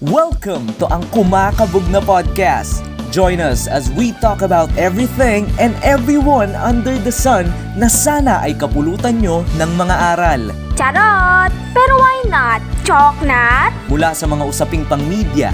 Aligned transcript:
Welcome 0.00 0.72
to 0.80 0.88
ang 0.88 1.04
Kumakabog 1.12 1.84
na 1.92 2.00
Podcast. 2.00 2.80
Join 3.12 3.36
us 3.36 3.68
as 3.68 3.92
we 3.92 4.16
talk 4.16 4.40
about 4.40 4.72
everything 4.80 5.44
and 5.60 5.76
everyone 5.84 6.56
under 6.56 6.96
the 6.96 7.12
sun 7.12 7.52
na 7.76 7.84
sana 7.84 8.40
ay 8.40 8.56
kapulutan 8.56 9.20
nyo 9.20 9.44
ng 9.60 9.70
mga 9.76 10.16
aral. 10.16 10.56
Charot! 10.72 11.52
Pero 11.76 12.00
why 12.00 12.16
not? 12.32 12.64
Choknat? 12.80 13.76
Mula 13.92 14.16
sa 14.16 14.24
mga 14.24 14.40
usaping 14.48 14.88
pang-media, 14.88 15.52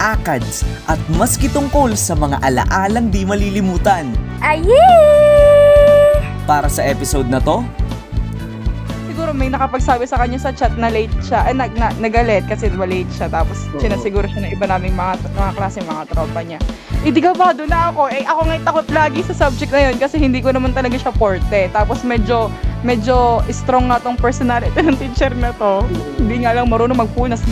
akads, 0.00 0.64
at 0.88 0.96
maski 1.20 1.52
tungkol 1.52 1.92
sa 1.92 2.16
mga 2.16 2.40
alaalang 2.48 3.12
di 3.12 3.28
malilimutan. 3.28 4.08
Ayee! 4.40 6.16
Para 6.48 6.72
sa 6.72 6.80
episode 6.88 7.28
na 7.28 7.44
to, 7.44 7.60
siguro 9.32 9.48
may 9.48 9.48
nakapagsabi 9.48 10.04
sa 10.04 10.20
kanya 10.20 10.36
sa 10.36 10.52
chat 10.52 10.76
na 10.76 10.92
late 10.92 11.12
siya, 11.24 11.48
eh, 11.48 11.56
nag, 11.56 11.72
na, 11.72 11.88
nagalit 11.96 12.44
kasi 12.44 12.68
diba 12.68 12.84
late 12.84 13.08
siya, 13.16 13.32
tapos 13.32 13.64
sinasiguro 13.80 14.28
siya 14.28 14.44
ng 14.44 14.52
iba 14.52 14.68
naming 14.68 14.92
mga, 14.92 15.24
mga 15.32 15.52
klase, 15.56 15.80
mga 15.80 16.04
tropa 16.12 16.40
niya. 16.44 16.60
Eh, 17.02 17.10
di 17.10 17.18
kabado 17.24 17.64
na 17.64 17.88
ako. 17.88 18.12
Eh, 18.12 18.22
ako 18.28 18.40
ngay 18.46 18.60
takot 18.60 18.88
lagi 18.92 19.24
sa 19.24 19.34
subject 19.48 19.72
na 19.72 19.88
yun 19.88 19.96
kasi 19.96 20.20
hindi 20.20 20.44
ko 20.44 20.52
naman 20.52 20.76
talaga 20.76 20.94
siya 21.00 21.10
forte. 21.16 21.66
Tapos 21.72 22.04
medyo, 22.04 22.52
medyo 22.84 23.40
strong 23.48 23.88
nga 23.88 23.98
tong 24.04 24.20
personality 24.20 24.76
ng 24.78 25.00
teacher 25.00 25.32
na 25.34 25.50
to. 25.56 25.82
Hindi 26.20 26.44
nga 26.44 26.54
lang 26.54 26.68
marunong 26.68 27.02
magpunas. 27.02 27.42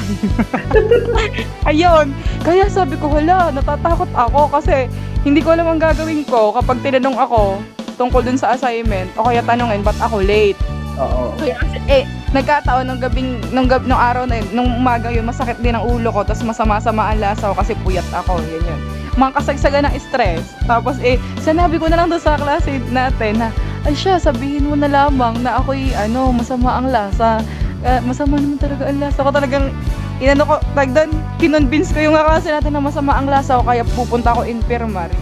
Ayun. 1.71 2.15
Kaya 2.47 2.71
sabi 2.71 2.95
ko, 3.01 3.11
hala, 3.11 3.51
natatakot 3.51 4.13
ako 4.15 4.53
kasi 4.55 4.87
hindi 5.27 5.43
ko 5.43 5.57
alam 5.57 5.67
ang 5.67 5.81
gagawin 5.83 6.23
ko 6.29 6.55
kapag 6.55 6.79
tinanong 6.85 7.19
ako 7.19 7.59
tungkol 7.99 8.23
dun 8.23 8.39
sa 8.39 8.55
assignment 8.55 9.11
o 9.19 9.27
kaya 9.27 9.43
tanongin, 9.43 9.83
ba't 9.83 9.99
ako 9.99 10.23
late? 10.23 10.61
Oo. 11.01 11.33
Kasi, 11.41 11.79
eh, 11.89 12.05
nagkataon 12.37 12.85
nung 12.85 13.01
gabing, 13.01 13.41
nung, 13.51 13.67
gab, 13.67 13.89
nung 13.89 13.99
araw 13.99 14.29
na 14.29 14.39
yun, 14.39 14.49
nung 14.53 14.71
umaga 14.77 15.09
yun, 15.09 15.25
masakit 15.25 15.57
din 15.65 15.73
ang 15.73 15.89
ulo 15.89 16.13
ko, 16.13 16.21
tapos 16.23 16.45
masama-sama 16.45 17.09
ang 17.09 17.19
lasa 17.19 17.51
ko 17.51 17.55
kasi 17.57 17.73
puyat 17.81 18.05
ako, 18.13 18.39
yun 18.45 18.63
yun. 18.63 18.81
Mga 19.17 19.43
kasagsagan 19.43 19.89
ng 19.89 19.97
stress. 19.99 20.45
Tapos 20.69 21.01
eh, 21.03 21.19
sinabi 21.43 21.81
ko 21.81 21.89
na 21.91 21.99
lang 21.99 22.13
doon 22.13 22.23
sa 22.23 22.39
klase 22.39 22.79
natin 22.93 23.41
na, 23.41 23.49
ay 23.89 23.97
siya, 23.97 24.21
sabihin 24.21 24.69
mo 24.69 24.77
na 24.77 24.93
lamang 24.93 25.41
na 25.41 25.57
ako'y, 25.59 25.97
ano, 25.97 26.31
masama 26.37 26.77
ang 26.77 26.93
lasa. 26.93 27.41
Eh, 27.81 27.99
masama 28.05 28.37
naman 28.37 28.61
talaga 28.61 28.93
ang 28.93 29.01
lasa 29.01 29.25
ko. 29.25 29.31
Talagang, 29.33 29.73
inano 30.21 30.45
ko, 30.45 30.55
tag 30.77 30.93
doon, 30.93 31.11
kinonvince 31.41 31.97
ko 31.97 32.05
yung 32.05 32.15
klase 32.15 32.53
natin 32.53 32.77
na 32.77 32.85
masama 32.85 33.17
ang 33.17 33.25
lasa 33.25 33.57
ko, 33.57 33.65
kaya 33.65 33.83
pupunta 33.97 34.37
ako 34.37 34.45
infirmary. 34.45 35.17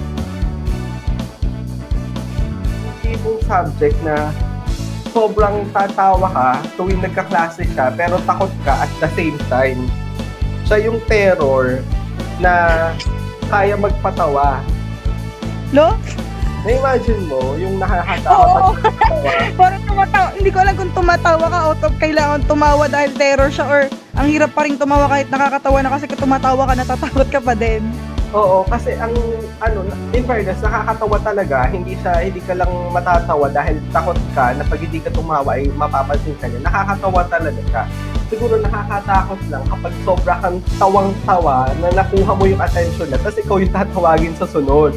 Tipong 3.06 3.40
subject 3.46 3.96
na 4.02 4.34
sobrang 5.18 5.66
tatawa 5.74 6.30
ka 6.30 6.48
tuwing 6.78 7.02
nagkaklase 7.02 7.66
siya 7.74 7.90
pero 7.90 8.22
takot 8.22 8.54
ka 8.62 8.86
at 8.86 8.92
the 9.02 9.10
same 9.18 9.34
time. 9.50 9.82
Siya 10.70 10.86
yung 10.86 11.02
terror 11.10 11.82
na 12.38 12.54
kaya 13.50 13.74
magpatawa. 13.74 14.62
No? 15.74 15.98
Na-imagine 16.62 17.22
mo, 17.26 17.58
yung 17.58 17.82
nakakatawa 17.82 18.46
Oo. 18.46 18.54
pag 18.78 18.94
nagpatawa. 18.94 19.30
Parang 19.60 19.82
tumatawa. 19.90 20.28
Hindi 20.38 20.50
ko 20.54 20.58
alam 20.62 20.74
kung 20.78 20.92
tumatawa 20.94 21.46
ka 21.50 21.58
out 21.66 21.80
of 21.82 21.94
kailangan 21.98 22.40
tumawa 22.46 22.84
dahil 22.86 23.10
terror 23.18 23.50
siya 23.50 23.66
or 23.66 23.82
ang 24.14 24.26
hirap 24.30 24.54
pa 24.54 24.70
rin 24.70 24.78
tumawa 24.78 25.10
kahit 25.10 25.26
nakakatawa 25.34 25.78
na 25.82 25.90
kasi 25.98 26.06
kung 26.06 26.30
tumatawa 26.30 26.62
ka, 26.62 26.74
natatakot 26.78 27.26
ka 27.26 27.40
pa 27.42 27.58
din. 27.58 27.82
Oo, 28.36 28.60
kasi 28.68 28.92
ang 29.00 29.16
ano, 29.64 29.88
in 30.12 30.20
fairness, 30.28 30.60
nakakatawa 30.60 31.16
talaga. 31.24 31.64
Hindi 31.72 31.96
siya, 31.96 32.20
hindi 32.20 32.44
ka 32.44 32.60
lang 32.60 32.68
matatawa 32.92 33.48
dahil 33.48 33.80
takot 33.88 34.20
ka 34.36 34.52
na 34.52 34.68
pag 34.68 34.80
hindi 34.84 35.00
ka 35.00 35.08
tumawa 35.16 35.56
ay 35.56 35.72
mapapansin 35.72 36.36
ka 36.36 36.44
niya. 36.44 36.60
Nakakatawa 36.60 37.24
talaga 37.32 37.60
siya. 37.72 37.82
Siguro 38.28 38.60
nakakatakot 38.60 39.40
lang 39.48 39.64
kapag 39.64 39.92
sobra 40.04 40.34
kang 40.44 40.60
tawang-tawa 40.76 41.72
na 41.80 41.88
nakuha 41.96 42.32
mo 42.36 42.44
yung 42.44 42.60
attention 42.60 43.08
na 43.08 43.16
tapos 43.16 43.40
ikaw 43.40 43.56
yung 43.56 43.72
tatawagin 43.72 44.36
sa 44.36 44.44
sunod. 44.44 44.92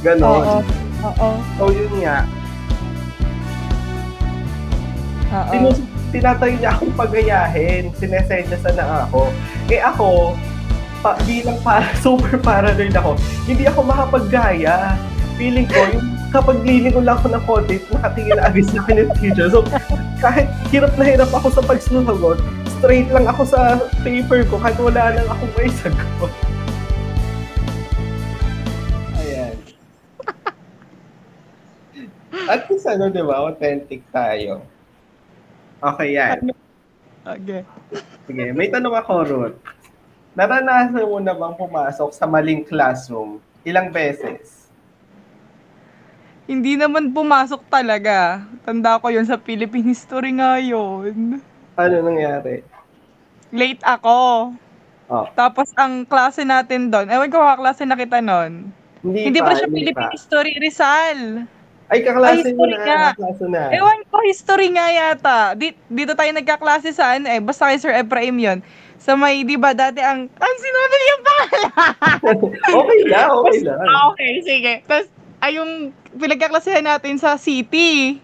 Ganon. 0.00 0.64
Oo. 1.04 1.28
So 1.60 1.68
yun 1.68 1.92
nga, 2.00 2.24
Oo. 5.36 5.76
tinatry 6.16 6.56
niya 6.56 6.72
akong 6.72 6.96
pagayahin. 6.96 7.92
Sinesenyasan 7.92 8.72
na 8.72 9.04
ako. 9.04 9.28
Eh 9.68 9.84
ako, 9.84 10.32
pa, 11.00 11.16
bilang 11.24 11.58
para, 11.64 11.88
super 12.04 12.36
paranoid 12.38 12.94
ako, 12.94 13.16
hindi 13.48 13.64
ako 13.66 13.80
makapaggaya. 13.84 14.96
Feeling 15.40 15.64
ko, 15.72 15.80
yung 15.96 16.20
kapag 16.30 16.62
lilingon 16.62 17.08
lang 17.08 17.16
ako 17.16 17.28
ng 17.32 17.44
konti, 17.48 17.76
nakatingin 17.90 18.36
na 18.36 18.44
agad 18.46 18.64
sa 18.68 18.84
akin 18.84 19.00
yung 19.02 19.12
teacher. 19.16 19.48
So, 19.48 19.64
kahit 20.20 20.46
hirap 20.68 20.92
na 21.00 21.04
hirap 21.08 21.32
ako 21.32 21.48
sa 21.48 21.64
pagsusagot, 21.64 22.38
straight 22.78 23.08
lang 23.08 23.24
ako 23.24 23.42
sa 23.48 23.80
paper 24.04 24.44
ko 24.46 24.60
kahit 24.60 24.78
wala 24.78 25.16
lang 25.16 25.26
akong 25.26 25.52
may 25.56 25.72
sagot. 25.72 26.32
Ayan. 29.16 29.56
At 32.52 32.68
least 32.68 32.84
ano, 32.84 33.08
di 33.08 33.24
ba? 33.24 33.36
Authentic 33.48 34.04
tayo. 34.12 34.60
Okay, 35.80 36.20
yan. 36.20 36.52
Okay. 37.24 37.64
Sige, 38.28 38.44
may 38.52 38.68
tanong 38.68 38.92
ako, 38.92 39.12
Ruth. 39.24 39.56
Naranasan 40.40 41.04
mo 41.04 41.20
na 41.20 41.36
bang 41.36 41.52
pumasok 41.52 42.16
sa 42.16 42.24
maling 42.24 42.64
classroom? 42.64 43.44
Ilang 43.60 43.92
beses? 43.92 44.72
Hindi 46.48 46.80
naman 46.80 47.12
pumasok 47.12 47.68
talaga. 47.68 48.40
Tanda 48.64 48.96
ko 48.96 49.12
yun 49.12 49.28
sa 49.28 49.36
Philippine 49.36 49.92
history 49.92 50.32
nga 50.40 50.56
yun. 50.56 51.44
Ano 51.76 51.94
nangyari? 52.00 52.64
Late 53.52 53.84
ako. 53.84 54.16
Oh, 55.12 55.26
Tapos 55.36 55.76
ang 55.76 56.08
klase 56.08 56.40
natin 56.48 56.88
doon, 56.88 57.12
ewan 57.12 57.28
ko 57.28 57.44
kaklase 57.44 57.84
na 57.84 58.00
kita 58.00 58.24
noon. 58.24 58.72
hindi, 59.04 59.28
Hindi 59.28 59.44
pa, 59.44 59.52
pa 59.52 59.60
siya 59.60 59.68
hindi 59.68 59.76
Philippine 59.92 60.08
pa. 60.08 60.14
history, 60.16 60.52
Rizal. 60.56 61.20
Ay, 61.92 62.00
kaklase 62.00 62.46
Ay, 62.48 62.54
mo 62.56 62.64
history 62.64 62.76
na. 62.80 62.84
nga. 62.88 63.02
Kaklase 63.12 63.44
na. 63.44 63.62
Ewan 63.76 64.00
ko, 64.08 64.16
history 64.24 64.68
nga 64.72 64.86
yata. 64.88 65.38
Di, 65.52 65.76
dito 65.84 66.16
tayo 66.16 66.32
nagkaklase 66.32 66.96
sa 66.96 67.18
ano 67.18 67.28
eh, 67.28 67.44
basta 67.44 67.68
kay 67.68 67.76
Sir 67.76 67.92
Ephraim 67.92 68.38
yun. 68.40 68.58
Sa 69.00 69.16
may, 69.16 69.40
di 69.48 69.56
ba, 69.56 69.72
dati 69.72 70.04
ang, 70.04 70.28
ang 70.28 70.56
sinabi 70.60 70.94
niya 71.00 71.16
pangalan. 71.24 71.72
okay 72.84 73.00
lang, 73.08 73.28
okay 73.32 73.58
lang. 73.64 73.80
Ah, 73.80 74.12
okay, 74.12 74.32
sige. 74.44 74.72
Tapos, 74.84 75.08
ay 75.40 75.56
yung 75.56 75.96
pinagkaklasehan 76.20 76.84
natin 76.84 77.16
sa 77.16 77.40
city. 77.40 78.20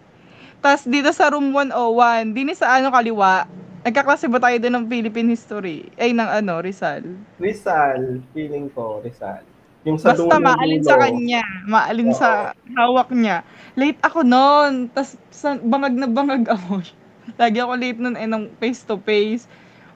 Tapos 0.60 0.84
dito 0.84 1.08
sa 1.16 1.32
room 1.32 1.48
101, 1.48 2.36
din 2.36 2.52
sa 2.52 2.76
ano 2.76 2.92
kaliwa, 2.92 3.48
nagkaklase 3.88 4.28
ba 4.28 4.36
tayo 4.36 4.56
doon 4.60 4.82
ng 4.82 4.86
Philippine 4.90 5.32
history? 5.32 5.88
Ay, 5.96 6.12
ng 6.12 6.28
ano, 6.28 6.60
Rizal. 6.60 7.06
Rizal, 7.40 8.20
feeling 8.36 8.68
ko, 8.76 9.00
Rizal. 9.00 9.40
Yung 9.86 9.96
sa 9.96 10.12
Basta 10.12 10.26
dulo, 10.26 10.42
maalin 10.42 10.82
dulo. 10.82 10.90
sa 10.90 10.96
kanya, 10.98 11.44
maalin 11.70 12.10
Oo. 12.10 12.18
sa 12.18 12.28
hawak 12.74 13.08
niya. 13.14 13.46
Late 13.78 14.02
ako 14.02 14.26
noon, 14.26 14.90
tapos 14.90 15.14
bangag 15.62 15.94
na 15.94 16.08
bangag 16.10 16.44
ako. 16.50 16.82
Lagi 17.40 17.58
ako 17.62 17.72
late 17.78 18.00
noon 18.02 18.16
eh, 18.18 18.26
ng 18.26 18.44
face 18.58 18.82
to 18.82 18.98
face. 19.06 19.46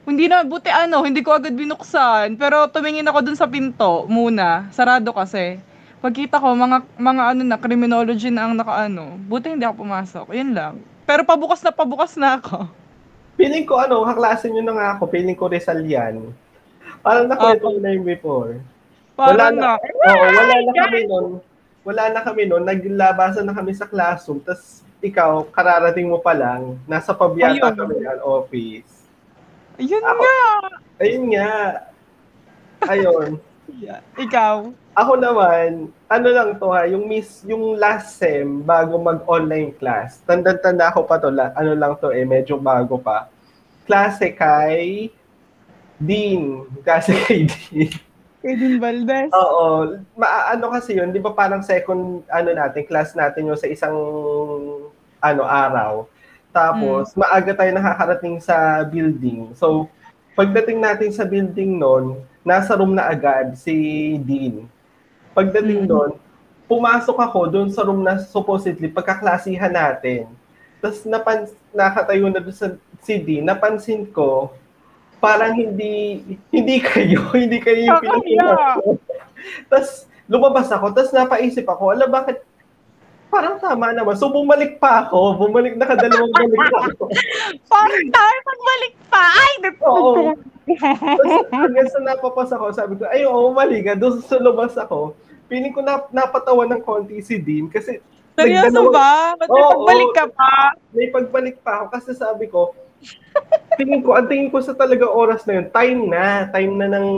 Hindi 0.08 0.26
na, 0.26 0.42
buti 0.42 0.72
ano, 0.72 1.04
hindi 1.04 1.20
ko 1.20 1.36
agad 1.36 1.52
binuksan. 1.52 2.40
Pero 2.40 2.66
tumingin 2.72 3.06
ako 3.08 3.18
dun 3.20 3.38
sa 3.38 3.50
pinto 3.50 4.08
muna. 4.08 4.68
Sarado 4.72 5.12
kasi. 5.12 5.60
Pagkita 6.00 6.40
ko, 6.40 6.56
mga, 6.56 6.80
mga 6.96 7.22
ano 7.36 7.42
na, 7.44 7.60
criminology 7.60 8.32
na 8.32 8.48
ang 8.48 8.56
nakaano. 8.56 9.20
Buti 9.28 9.52
hindi 9.52 9.68
ako 9.68 9.84
pumasok. 9.84 10.26
Yun 10.32 10.56
lang. 10.56 10.74
Pero 11.04 11.28
pabukas 11.28 11.60
na 11.60 11.72
pabukas 11.74 12.16
na 12.16 12.40
ako. 12.40 12.64
Feeling 13.40 13.68
ko, 13.68 13.80
ano, 13.80 14.04
kaklase 14.08 14.48
nyo 14.48 14.64
na 14.64 14.74
nga 14.76 14.86
ako. 14.96 15.12
Feeling 15.12 15.36
ko 15.36 15.52
Rizal 15.52 15.84
yan. 15.84 16.32
Parang 17.00 17.28
nakwento 17.28 17.68
ko 17.68 17.80
na 17.80 17.92
yung 17.92 18.04
before. 18.04 18.60
Parang 19.16 19.56
na. 19.56 19.76
na. 19.76 19.80
Oo, 19.80 20.24
wala 20.32 20.54
na 20.60 20.72
kami 20.76 21.00
nun. 21.04 21.26
Wala 21.80 22.02
na 22.12 22.20
kami 22.20 22.42
nun. 22.48 22.64
Naglabasan 22.64 23.44
na 23.44 23.56
kami 23.56 23.72
sa 23.76 23.88
classroom. 23.88 24.40
Tapos 24.44 24.84
ikaw, 25.00 25.48
kararating 25.48 26.08
mo 26.08 26.20
pa 26.20 26.36
lang. 26.36 26.76
Nasa 26.84 27.16
pabiyata 27.16 27.72
Ayun. 27.72 27.76
kami 27.76 27.94
ng 28.04 28.20
office. 28.20 28.99
Ayun 29.80 30.04
Ako- 30.04 30.20
nga. 30.20 30.38
Ayun 31.00 31.24
nga. 31.32 31.50
Ayun. 32.84 33.30
Yeah. 33.70 34.00
Ikaw. 34.14 34.68
Ako 34.92 35.12
naman, 35.16 35.88
ano 36.06 36.28
lang 36.28 36.58
to 36.58 36.68
ha, 36.68 36.84
yung 36.84 37.06
miss, 37.06 37.46
yung 37.46 37.78
last 37.78 38.18
sem 38.18 38.60
bago 38.60 38.98
mag-online 38.98 39.72
class. 39.72 40.20
Tanda-tanda 40.26 40.90
ako 40.90 41.06
pa 41.06 41.16
to, 41.16 41.30
la- 41.30 41.54
ano 41.54 41.72
lang 41.72 41.96
to 41.96 42.10
eh, 42.10 42.26
medyo 42.26 42.58
bago 42.58 42.98
pa. 42.98 43.30
Klase 43.86 44.34
kay 44.34 45.08
Dean. 45.96 46.66
Klase 46.82 47.14
kay 47.24 47.46
Dean. 47.50 47.88
Edwin 48.40 48.80
Valdez. 48.80 49.30
Oo. 49.30 49.96
Ma- 50.16 50.50
ano 50.50 50.72
kasi 50.72 50.96
yun, 50.96 51.12
di 51.12 51.20
ba 51.20 51.30
parang 51.30 51.62
second, 51.62 52.24
ano 52.26 52.50
natin, 52.50 52.84
class 52.84 53.12
natin 53.14 53.48
yung 53.48 53.60
sa 53.60 53.68
isang, 53.68 53.96
ano, 55.20 55.42
araw. 55.44 56.04
Tapos, 56.50 57.14
maaga 57.14 57.54
tayo 57.54 57.70
nakakarating 57.70 58.42
sa 58.42 58.82
building. 58.82 59.54
So, 59.54 59.86
pagdating 60.34 60.82
natin 60.82 61.10
sa 61.14 61.22
building 61.22 61.78
nun, 61.78 62.22
nasa 62.42 62.74
room 62.74 62.96
na 62.96 63.06
agad 63.06 63.54
si 63.54 64.16
Dean. 64.24 64.66
Pagdating 65.30 65.86
Mm. 65.86 65.88
doon, 65.88 66.10
pumasok 66.66 67.18
ako 67.18 67.40
doon 67.50 67.68
sa 67.70 67.82
room 67.82 68.02
na 68.02 68.18
supposedly 68.18 68.90
pagkaklasihan 68.90 69.70
natin. 69.70 70.30
Tapos 70.80 71.04
napan 71.04 71.44
nakatayo 71.74 72.30
na 72.32 72.40
doon 72.40 72.56
sa 72.56 72.72
si 73.02 73.14
Dean, 73.20 73.44
napansin 73.44 74.06
ko 74.08 74.54
parang 75.20 75.52
hindi 75.52 76.24
hindi 76.48 76.80
kayo, 76.80 77.28
hindi 77.36 77.60
kayo 77.60 77.90
yung 77.90 78.00
pinag 78.00 78.80
Tapos 79.68 80.08
lumabas 80.30 80.72
ako, 80.72 80.96
tapos 80.96 81.12
napaisip 81.12 81.66
ako, 81.68 81.92
ala 81.92 82.08
bakit 82.08 82.40
parang 83.30 83.56
tama 83.62 83.94
naman. 83.94 84.18
So 84.18 84.28
bumalik 84.28 84.82
pa 84.82 85.06
ako, 85.06 85.46
bumalik 85.46 85.78
nakadalawang 85.78 86.34
balik 86.34 86.58
ako. 86.90 87.08
Parang 87.72 88.06
tayo 88.10 88.38
pagbalik 88.42 88.94
pa. 89.06 89.24
Ay, 89.30 89.52
Oo. 89.86 90.34
Hanggang 91.54 91.88
sa 91.88 92.00
napapas 92.02 92.50
ako, 92.50 92.64
sabi 92.74 92.98
ko, 92.98 93.06
ay 93.06 93.22
oo, 93.24 93.54
mali 93.54 93.80
nga. 93.86 93.94
Doon 93.94 94.20
sa 94.22 94.36
lumabas 94.42 94.74
ako, 94.74 95.14
piling 95.46 95.74
ko 95.74 95.80
na, 95.80 96.02
napatawa 96.10 96.66
ng 96.66 96.82
konti 96.82 97.22
si 97.22 97.38
Dean 97.38 97.70
kasi 97.70 98.02
Seryoso 98.38 98.88
ba? 98.94 99.34
Ba't 99.36 99.48
may 99.50 99.64
pagbalik 99.66 100.10
ka 100.14 100.24
pa? 100.32 100.54
may 100.94 101.08
pagbalik 101.10 101.56
pa 101.60 101.72
ako 101.82 101.86
kasi 101.92 102.10
sabi 102.14 102.46
ko, 102.48 102.72
tingin 103.76 104.00
ko, 104.00 104.16
ang 104.16 104.28
tingin 104.30 104.48
ko 104.48 104.62
sa 104.62 104.72
talaga 104.72 105.08
oras 105.08 105.44
na 105.44 105.60
yun, 105.60 105.66
time 105.68 106.00
na, 106.08 106.48
time 106.48 106.72
na 106.78 106.86
ng 106.98 107.08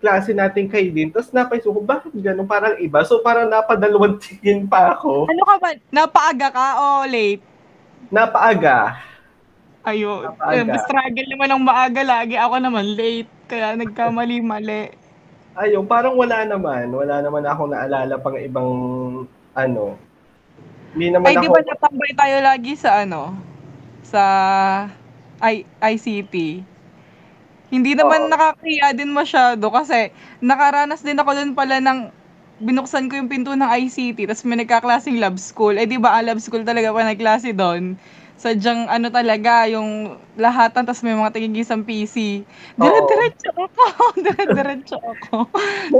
klase 0.00 0.32
natin 0.32 0.66
kay 0.66 0.88
Dean. 0.88 1.12
Tapos 1.12 1.30
napaisip 1.30 1.68
ko, 1.68 1.84
bakit 1.84 2.10
gano'n? 2.16 2.48
Parang 2.48 2.74
iba. 2.80 3.04
So 3.04 3.20
parang 3.20 3.52
napadalawang 3.52 4.16
tingin 4.24 4.64
pa 4.64 4.96
ako. 4.96 5.28
Ano 5.28 5.42
ka 5.44 5.54
ba? 5.60 5.70
Napaaga 5.92 6.48
ka 6.48 6.66
o 6.80 6.84
late? 7.04 7.44
Napaaga. 8.08 8.96
Ayun. 9.84 10.32
Napaaga. 10.32 10.80
Struggle 10.88 11.28
naman 11.28 11.48
ng 11.52 11.62
maaga 11.62 12.02
lagi. 12.02 12.34
Ako 12.40 12.56
naman 12.58 12.96
late. 12.96 13.30
Kaya 13.46 13.76
nagkamali-mali. 13.76 14.96
Ayun, 15.60 15.84
parang 15.84 16.16
wala 16.16 16.48
naman. 16.48 16.88
Wala 16.88 17.20
naman 17.20 17.44
ako 17.44 17.62
naalala 17.68 18.16
pang 18.16 18.38
ibang 18.40 18.70
ano. 19.52 20.00
Hindi 20.96 21.06
naman 21.12 21.28
Ay, 21.28 21.36
ako... 21.36 21.44
di 21.44 21.48
ba 21.52 21.60
natambay 21.60 22.10
tayo 22.16 22.36
lagi 22.40 22.72
sa 22.74 23.04
ano? 23.04 23.36
Sa 24.00 24.22
I 25.44 25.62
ICT? 25.80 26.64
Hindi 27.70 27.94
naman 27.94 28.26
Oo. 28.26 28.30
nakakaya 28.30 28.90
din 28.90 29.14
masyado 29.14 29.70
kasi 29.70 30.10
nakaranas 30.42 31.06
din 31.06 31.16
ako 31.16 31.30
dun 31.38 31.54
pala 31.54 31.78
ng 31.78 32.10
binuksan 32.60 33.08
ko 33.08 33.16
yung 33.16 33.30
pinto 33.30 33.54
ng 33.56 33.64
ICT 33.64 34.28
tapos 34.28 34.44
may 34.44 34.58
nagkaklaseng 34.60 35.22
lab 35.22 35.38
school. 35.38 35.78
Eh 35.78 35.86
di 35.86 35.96
ba 35.96 36.18
ang 36.18 36.28
lab 36.28 36.42
school 36.42 36.66
talaga 36.66 36.90
pa 36.92 37.06
nagklase 37.06 37.54
doon? 37.54 37.96
Sadyang 38.40 38.88
ano 38.88 39.12
talaga, 39.12 39.68
yung 39.68 40.16
lahatan 40.40 40.88
tapos 40.88 41.04
may 41.04 41.12
mga 41.12 41.28
tigigisang 41.28 41.84
PC. 41.84 42.40
Dire-diretso 42.80 43.52
ako. 43.52 44.04
Dire-diretso 44.16 44.96
ako. 45.12 45.44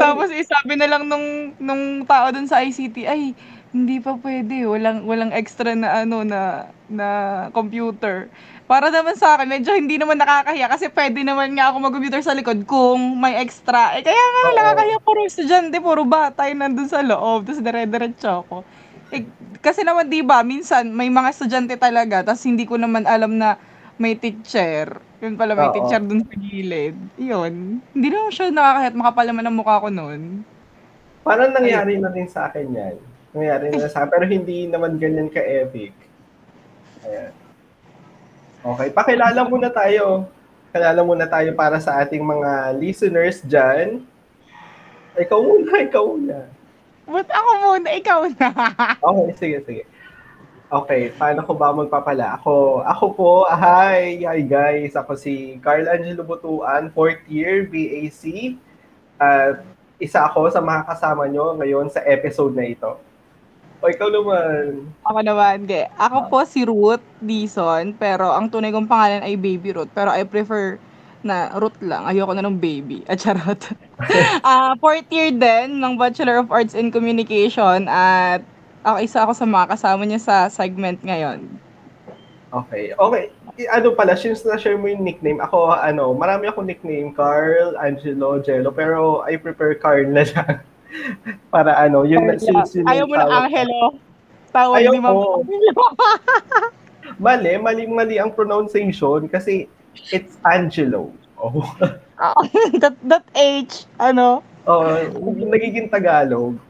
Tapos 0.01 0.33
eh, 0.33 0.41
sabi 0.49 0.81
na 0.81 0.89
lang 0.89 1.05
nung, 1.05 1.53
nung 1.61 2.09
tao 2.09 2.33
dun 2.33 2.49
sa 2.49 2.65
ICT, 2.65 2.97
ay, 3.05 3.37
hindi 3.77 4.01
pa 4.01 4.17
pwede. 4.17 4.65
Walang, 4.65 5.05
walang 5.05 5.37
extra 5.37 5.77
na 5.77 6.01
ano 6.01 6.25
na, 6.25 6.73
na 6.89 7.09
computer. 7.53 8.33
Para 8.71 8.87
naman 8.87 9.19
sa 9.19 9.35
akin, 9.35 9.51
medyo 9.51 9.75
hindi 9.75 9.99
naman 9.99 10.15
nakakahiya 10.15 10.71
kasi 10.71 10.87
pwede 10.95 11.27
naman 11.27 11.59
nga 11.59 11.75
ako 11.75 11.91
mag-computer 11.91 12.23
sa 12.23 12.39
likod 12.39 12.63
kung 12.71 13.19
may 13.19 13.35
extra. 13.43 13.99
Eh 13.99 14.07
kaya 14.07 14.15
nga 14.15 14.43
Oo. 14.47 14.55
nakakahiya 14.63 14.99
puro 15.03 15.27
estudyante, 15.27 15.83
puro 15.83 16.07
bata 16.07 16.47
yung 16.47 16.63
nandun 16.63 16.87
sa 16.87 17.03
loob. 17.03 17.51
Tapos 17.51 17.59
dire-diretso 17.67 18.47
ako. 18.47 18.63
Eh, 19.11 19.27
kasi 19.59 19.83
naman 19.83 20.07
'di 20.07 20.23
ba, 20.23 20.47
minsan 20.47 20.87
may 20.95 21.11
mga 21.11 21.35
estudyante 21.35 21.75
talaga, 21.75 22.23
tapos 22.23 22.47
hindi 22.47 22.63
ko 22.63 22.79
naman 22.79 23.11
alam 23.11 23.43
na 23.43 23.59
may 23.99 24.15
teacher. 24.15 25.03
Yun 25.19 25.35
pala 25.35 25.59
may 25.59 25.67
Oo. 25.67 25.75
teacher 25.75 25.99
dun 26.07 26.23
sa 26.23 26.35
gilid. 26.39 26.95
Yun. 27.19 27.83
Hindi 27.91 28.07
naman 28.07 28.31
siya 28.31 28.55
nakakahit 28.55 28.95
makapal 28.95 29.27
naman 29.27 29.51
ang 29.51 29.57
mukha 29.59 29.83
ko 29.83 29.91
noon. 29.91 30.47
Parang 31.27 31.51
nangyari 31.51 31.99
na 31.99 32.15
rin 32.15 32.31
sa 32.31 32.47
akin 32.47 32.71
yan. 32.71 32.95
Nangyari 33.35 33.75
na 33.75 33.91
sa 33.91 34.07
akin, 34.07 34.15
pero 34.15 34.31
hindi 34.31 34.71
naman 34.71 34.95
ganyan 35.03 35.27
ka-epic. 35.27 35.91
Ayan. 37.03 37.40
Okay, 38.61 38.89
pakilala 38.93 39.41
muna 39.49 39.73
tayo. 39.73 40.29
Kilala 40.69 41.01
muna 41.01 41.25
tayo 41.25 41.51
para 41.57 41.81
sa 41.81 41.97
ating 42.05 42.21
mga 42.21 42.77
listeners 42.77 43.41
dyan. 43.41 44.05
Ikaw 45.17 45.39
muna, 45.41 45.73
ikaw 45.89 46.05
muna. 46.05 46.39
But 47.09 47.27
ako 47.33 47.51
muna, 47.65 47.89
ikaw 47.97 48.21
na. 48.37 48.49
Okay, 49.09 49.29
sige, 49.41 49.59
sige. 49.65 49.83
Okay, 50.71 51.11
paano 51.19 51.43
ko 51.43 51.57
ba 51.59 51.75
magpapala? 51.75 52.39
Ako, 52.39 52.87
ako 52.87 53.05
po, 53.17 53.33
hi, 53.51 54.23
hi 54.23 54.41
guys. 54.47 54.95
Ako 54.95 55.19
si 55.19 55.59
Carl 55.65 55.91
Angelo 55.91 56.23
Butuan, 56.23 56.95
fourth 56.95 57.25
year 57.27 57.67
BAC. 57.67 58.55
At 59.19 59.67
isa 59.99 60.31
ako 60.31 60.53
sa 60.53 60.63
mga 60.63 60.87
kasama 60.87 61.27
nyo 61.27 61.59
ngayon 61.59 61.91
sa 61.91 62.05
episode 62.07 62.55
na 62.55 62.71
ito. 62.71 63.03
O, 63.81 63.89
ikaw 63.89 64.13
naman. 64.13 64.93
Ako 65.09 65.19
naman, 65.25 65.65
ge. 65.65 65.89
Ako 65.97 66.29
po 66.29 66.45
si 66.45 66.69
Ruth 66.69 67.01
Dison, 67.19 67.97
pero 67.97 68.29
ang 68.29 68.53
tunay 68.53 68.69
kong 68.69 68.85
pangalan 68.85 69.25
ay 69.25 69.41
Baby 69.41 69.73
Ruth. 69.73 69.89
Pero 69.97 70.13
I 70.13 70.29
prefer 70.29 70.77
na 71.23 71.53
Ruth 71.57 71.81
lang. 71.81 72.05
Ayoko 72.05 72.33
na 72.33 72.45
ng 72.45 72.57
baby. 72.57 73.05
At 73.09 73.21
charot. 73.21 73.61
Ah, 74.41 74.73
fourth 74.81 75.05
year 75.13 75.29
din 75.29 75.77
ng 75.77 76.01
Bachelor 76.01 76.41
of 76.41 76.49
Arts 76.49 76.73
in 76.73 76.89
Communication 76.89 77.85
at 77.85 78.41
ako 78.81 78.97
isa 79.05 79.19
ako 79.29 79.33
sa 79.37 79.45
mga 79.45 79.77
kasama 79.77 80.09
niya 80.09 80.21
sa 80.21 80.37
segment 80.49 80.97
ngayon. 81.05 81.45
Okay, 82.51 82.97
okay. 82.97 83.25
I- 83.61 83.71
Ano 83.71 83.93
pala, 83.93 84.17
since 84.17 84.43
na-share 84.43 84.81
mo 84.81 84.89
yung 84.89 85.05
nickname, 85.05 85.39
ako, 85.39 85.71
ano, 85.71 86.17
marami 86.17 86.49
akong 86.49 86.65
nickname, 86.67 87.13
Carl, 87.13 87.77
Angelo, 87.77 88.41
Jello, 88.41 88.73
pero 88.73 89.21
I 89.23 89.37
prefer 89.37 89.77
Carl 89.77 90.09
na 90.09 90.25
lang. 90.25 90.65
Para 91.49 91.77
ano, 91.79 92.03
yun, 92.07 92.27
na- 92.27 92.39
since 92.39 92.79
yun 92.79 92.87
Ayaw 92.87 93.05
mo 93.07 93.15
na. 93.17 93.47
Angelo. 93.47 93.99
Tawag 94.51 94.77
Ayaw 94.83 94.93
ni 94.95 95.01
Ma'am. 95.01 95.17
Angelo. 95.17 95.85
Mali, 97.25 97.53
mali-mali 97.59 98.17
ang 98.19 98.31
pronunciation 98.31 99.27
kasi 99.27 99.67
it's 100.15 100.39
Angelo. 100.47 101.11
Oh. 101.41 101.65
that, 102.83 102.95
that 103.05 103.25
H, 103.35 103.89
ano? 103.97 104.45
oh, 104.69 104.95
nagiging 105.49 105.89
Tagalog. 105.89 106.61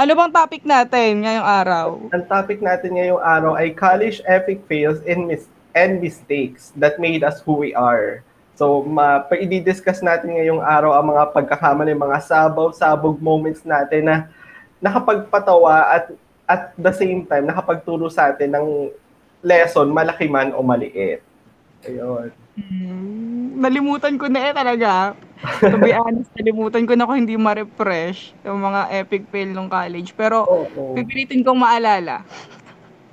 Ano 0.00 0.10
bang 0.16 0.32
topic 0.32 0.62
natin 0.64 1.24
ngayong 1.24 1.48
araw? 1.48 1.86
Ang 2.12 2.24
topic 2.24 2.64
natin 2.64 2.96
ngayong 2.96 3.20
araw 3.20 3.52
ay 3.56 3.74
college 3.74 4.24
epic 4.24 4.64
fails 4.64 5.00
and, 5.04 5.28
mis- 5.28 5.52
and 5.76 6.00
mistakes 6.00 6.72
that 6.76 6.96
made 6.96 7.20
us 7.20 7.44
who 7.44 7.52
we 7.52 7.76
are. 7.76 8.24
So, 8.60 8.84
ma 8.84 9.24
i-discuss 9.32 10.04
natin 10.04 10.36
ngayong 10.36 10.60
araw 10.60 10.92
ang 10.92 11.16
mga 11.16 11.32
pagkakamali, 11.32 11.96
mga 11.96 12.20
sabaw-sabog 12.20 13.16
moments 13.16 13.64
natin 13.64 14.04
na 14.04 14.16
nakapagpatawa 14.84 15.96
at 15.96 16.12
at 16.44 16.76
the 16.76 16.92
same 16.92 17.24
time 17.24 17.48
nakapagturo 17.48 18.12
sa 18.12 18.28
atin 18.28 18.52
ng 18.52 18.92
lesson, 19.40 19.88
malaki 19.88 20.28
man 20.28 20.52
o 20.52 20.60
maliit. 20.60 21.24
Ayun. 21.88 22.28
Hmm, 22.60 23.56
nalimutan 23.64 24.20
ko 24.20 24.28
na 24.28 24.44
eh 24.44 24.52
talaga. 24.52 25.16
To 25.64 25.80
be 25.80 25.96
honest, 25.96 26.28
nalimutan 26.36 26.84
ko 26.84 26.92
na 26.92 27.08
ako 27.08 27.16
hindi 27.16 27.40
ma-refresh 27.40 28.36
yung 28.44 28.60
mga 28.60 28.92
epic 28.92 29.24
fail 29.32 29.56
nung 29.56 29.72
college. 29.72 30.12
Pero, 30.12 30.44
Oo. 30.44 30.92
pipilitin 30.92 31.40
kong 31.40 31.64
maalala. 31.64 32.28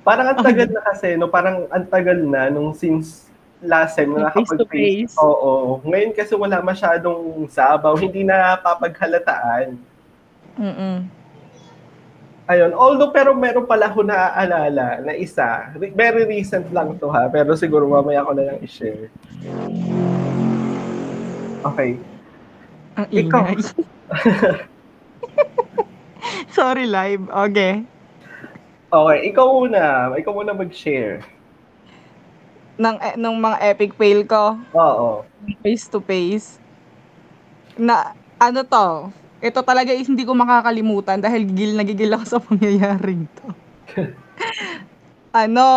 Parang 0.04 0.28
ang 0.28 0.44
tagal 0.44 0.68
na 0.76 0.84
kasi, 0.92 1.16
no? 1.16 1.32
Parang 1.32 1.64
ang 1.72 1.88
tagal 1.88 2.20
na 2.20 2.52
nung 2.52 2.76
since 2.76 3.27
last 3.62 3.98
time 3.98 4.14
na 4.14 4.30
nakapag-face. 4.30 5.10
face. 5.10 5.14
Oo. 5.18 5.82
Ngayon 5.82 6.14
kasi 6.14 6.34
wala 6.38 6.62
masyadong 6.62 7.46
sabaw, 7.50 7.98
hindi 7.98 8.22
na 8.22 8.54
papaghalataan. 8.58 9.78
Mm-mm. 10.58 10.96
Ayun, 12.48 12.72
although 12.72 13.12
pero 13.12 13.36
meron 13.36 13.68
pala 13.68 13.92
ako 13.92 14.08
naaalala 14.08 15.04
na 15.04 15.12
isa. 15.12 15.68
Very 15.76 16.24
recent 16.24 16.72
lang 16.72 16.96
to 16.96 17.12
ha, 17.12 17.28
pero 17.28 17.52
siguro 17.52 17.84
mamaya 17.84 18.24
ko 18.24 18.32
na 18.32 18.48
lang 18.48 18.58
i-share. 18.64 19.12
Okay. 21.60 22.00
Ang 22.96 23.08
Ikaw. 23.12 23.52
Sorry, 26.56 26.88
live. 26.88 27.28
Okay. 27.28 27.84
Okay, 28.88 29.18
ikaw 29.28 29.46
muna. 29.52 30.08
Ikaw 30.16 30.32
muna 30.32 30.56
mag-share. 30.56 31.20
Nang, 32.78 32.94
eh, 33.02 33.18
nung 33.18 33.42
mga 33.42 33.58
epic 33.74 33.98
fail 33.98 34.22
ko, 34.22 34.54
Oo. 34.70 35.26
face 35.66 35.90
to 35.90 35.98
face, 35.98 36.62
na, 37.74 38.14
ano 38.38 38.62
to, 38.62 39.10
ito 39.42 39.58
talaga 39.66 39.90
is 39.90 40.06
hindi 40.06 40.22
ko 40.22 40.30
makakalimutan 40.34 41.18
dahil 41.18 41.42
gigil 41.42 41.74
na 41.74 41.82
gigil 41.82 42.14
ako 42.14 42.24
sa 42.32 42.38
pangyayaring 42.38 43.26
to. 43.34 43.46
ano, 45.34 45.68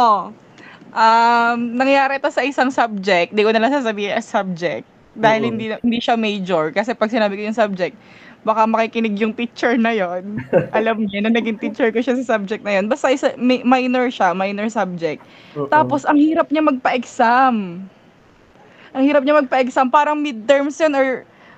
um, 0.94 1.60
nangyari 1.74 2.22
to 2.22 2.30
sa 2.30 2.46
isang 2.46 2.70
subject, 2.70 3.34
di 3.34 3.42
ko 3.42 3.50
na 3.50 3.66
lang 3.66 3.74
sasabihin 3.74 4.14
as 4.14 4.30
subject, 4.30 4.86
dahil 5.18 5.42
Oo. 5.42 5.50
hindi 5.50 5.74
hindi 5.82 5.98
siya 5.98 6.14
major, 6.22 6.70
kasi 6.70 6.94
pag 6.94 7.10
sinabi 7.10 7.34
ko 7.34 7.50
yung 7.50 7.58
subject, 7.58 7.98
baka 8.42 8.66
makikinig 8.66 9.22
yung 9.22 9.34
teacher 9.38 9.78
na 9.78 9.94
yon. 9.94 10.42
Alam 10.78 11.06
niya 11.06 11.26
na 11.26 11.32
naging 11.34 11.62
teacher 11.62 11.94
ko 11.94 12.02
siya 12.02 12.18
sa 12.22 12.38
subject 12.38 12.66
na 12.66 12.82
yon. 12.82 12.90
Basta 12.90 13.14
isa, 13.14 13.34
mi- 13.38 13.62
minor 13.62 14.10
siya, 14.10 14.34
minor 14.34 14.66
subject. 14.70 15.22
Oo. 15.54 15.70
Tapos, 15.70 16.06
ang 16.10 16.18
hirap 16.18 16.50
niya 16.50 16.66
magpa-exam. 16.66 17.86
Ang 18.92 19.04
hirap 19.06 19.22
niya 19.22 19.38
magpa-exam. 19.46 19.94
Parang 19.94 20.18
midterms 20.18 20.82
yun 20.82 20.94
or, 20.98 21.10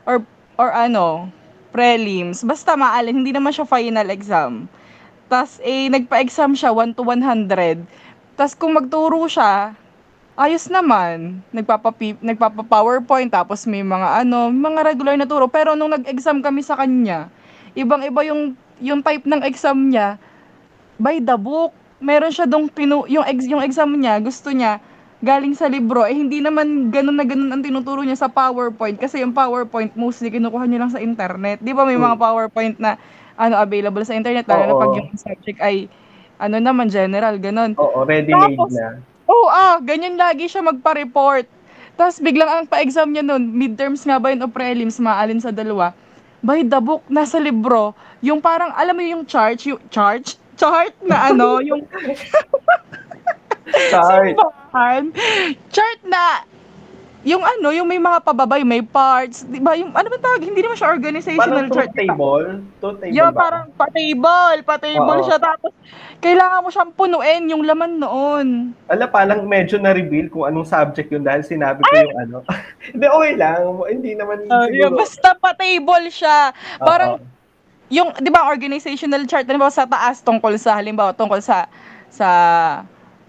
or, 0.03 0.17
or 0.59 0.69
ano, 0.75 1.31
prelims. 1.71 2.43
Basta 2.43 2.75
maalin, 2.75 3.23
hindi 3.23 3.31
naman 3.31 3.55
siya 3.55 3.65
final 3.65 4.11
exam. 4.11 4.67
Tapos, 5.31 5.63
eh, 5.63 5.87
nagpa-exam 5.87 6.51
siya 6.51 6.75
1 6.75 6.99
to 6.99 7.01
100. 7.07 7.87
Tapos, 8.35 8.53
kung 8.59 8.75
magturo 8.75 9.23
siya, 9.31 9.71
ayos 10.37 10.65
naman. 10.69 11.41
Nagpapa 11.53 11.93
nagpapa 12.21 12.61
PowerPoint 12.65 13.29
tapos 13.29 13.65
may 13.69 13.85
mga 13.85 14.25
ano, 14.25 14.49
mga 14.49 14.81
regular 14.93 15.15
na 15.17 15.29
turo. 15.29 15.45
Pero 15.49 15.77
nung 15.77 15.93
nag-exam 15.93 16.41
kami 16.41 16.65
sa 16.65 16.77
kanya, 16.77 17.29
ibang-iba 17.77 18.21
yung 18.27 18.57
yung 18.81 18.99
type 18.99 19.23
ng 19.23 19.41
exam 19.45 19.89
niya 19.89 20.17
by 20.97 21.21
the 21.21 21.37
book. 21.37 21.71
Meron 22.03 22.35
siya 22.35 22.43
dong 22.43 22.67
pinu, 22.67 23.07
yung 23.07 23.23
ex, 23.23 23.47
yung 23.47 23.63
exam 23.63 23.87
niya, 23.95 24.19
gusto 24.19 24.51
niya 24.51 24.83
galing 25.23 25.55
sa 25.55 25.71
libro. 25.71 26.03
Eh 26.03 26.11
hindi 26.11 26.43
naman 26.43 26.91
ganun 26.91 27.15
na 27.15 27.23
ganun 27.23 27.47
ang 27.47 27.63
tinuturo 27.63 28.03
niya 28.03 28.19
sa 28.19 28.27
PowerPoint 28.27 28.99
kasi 28.99 29.23
yung 29.23 29.31
PowerPoint 29.31 29.95
mostly 29.95 30.27
kinukuha 30.27 30.67
niya 30.67 30.83
lang 30.83 30.91
sa 30.91 30.99
internet. 30.99 31.63
'Di 31.63 31.71
ba 31.71 31.87
may 31.87 31.95
mga 31.95 32.19
PowerPoint 32.19 32.75
na 32.75 32.99
ano 33.39 33.55
available 33.55 34.03
sa 34.03 34.19
internet 34.19 34.43
lalo 34.45 34.63
na 34.67 34.75
pag 34.75 34.91
yung 34.99 35.07
subject 35.15 35.63
ay 35.63 35.87
ano 36.35 36.59
naman 36.59 36.91
general 36.91 37.39
ganun. 37.39 37.71
Oo, 37.79 38.03
ready-made 38.03 38.59
na. 38.67 38.99
Oo, 39.27 39.47
ah, 39.47 39.79
ganyan 39.79 40.19
lagi 40.19 40.51
siya 40.51 40.63
magpa-report. 40.63 41.47
Tapos 41.95 42.17
biglang 42.19 42.49
ang 42.49 42.67
pa-exam 42.67 43.07
niya 43.07 43.23
nun, 43.23 43.53
midterms 43.53 44.03
nga 44.03 44.17
ba 44.19 44.33
yun 44.33 44.43
o 44.43 44.49
prelims, 44.49 44.99
maalin 44.99 45.39
sa 45.39 45.53
dalawa. 45.53 45.93
By 46.43 46.65
the 46.67 46.81
book, 46.83 47.05
nasa 47.07 47.39
libro, 47.39 47.95
yung 48.19 48.43
parang, 48.43 48.75
alam 48.75 48.97
mo 48.97 49.03
yung 49.05 49.23
chart, 49.23 49.63
yung 49.63 49.79
chart? 49.87 50.35
Chart 50.59 50.91
na 51.07 51.31
ano, 51.31 51.63
yung 51.63 51.87
Chart. 53.89 54.35
simbahan. 54.35 55.03
Chart 55.71 56.01
na, 56.03 56.43
yung 57.23 57.39
ano, 57.39 57.71
yung 57.71 57.87
may 57.87 57.97
mga 57.97 58.19
pababay, 58.19 58.61
may 58.61 58.83
parts, 58.83 59.43
di 59.43 59.57
ba? 59.57 59.73
Yung, 59.73 59.89
ano 59.89 60.07
ba 60.07 60.17
tawag? 60.19 60.43
Hindi 60.43 60.59
naman 60.59 60.75
siya 60.75 60.91
organizational 60.91 61.39
Parang 61.39 61.71
chart. 61.71 61.91
table. 61.95 62.47
Two 62.77 62.93
table 62.99 63.15
Yeah, 63.15 63.31
ba? 63.31 63.39
parang 63.39 63.65
pa-table, 63.71 64.57
pa-table 64.61 65.17
Oo. 65.17 65.25
siya. 65.25 65.39
Tapos, 65.39 65.71
kailangan 66.19 66.59
mo 66.59 66.69
siyang 66.69 66.91
punuin 66.91 67.43
yung 67.47 67.63
laman 67.63 67.95
noon. 67.97 68.47
Ala, 68.85 69.07
parang 69.07 69.43
medyo 69.43 69.79
na-reveal 69.79 70.27
kung 70.27 70.43
anong 70.43 70.67
subject 70.67 71.07
yun 71.09 71.23
dahil 71.23 71.41
sinabi 71.41 71.79
ko 71.81 71.91
yung 71.95 72.19
ano. 72.19 72.37
Hindi, 72.91 73.05
okay 73.07 73.33
lang. 73.33 73.59
Hindi 73.87 74.11
naman 74.13 74.37
Uh, 74.43 74.67
yeah, 74.67 74.91
siguro. 74.91 74.99
basta 74.99 75.29
pa-table 75.33 76.05
siya. 76.07 76.51
Oo. 76.77 76.83
Parang, 76.83 77.11
yung, 77.87 78.11
di 78.19 78.27
ba, 78.27 78.45
organizational 78.45 79.23
chart, 79.23 79.47
halimbawa 79.47 79.71
sa 79.71 79.87
taas, 79.87 80.19
tungkol 80.19 80.59
sa, 80.59 80.75
halimbawa, 80.75 81.15
tungkol 81.15 81.39
sa, 81.39 81.71
sa 82.11 82.27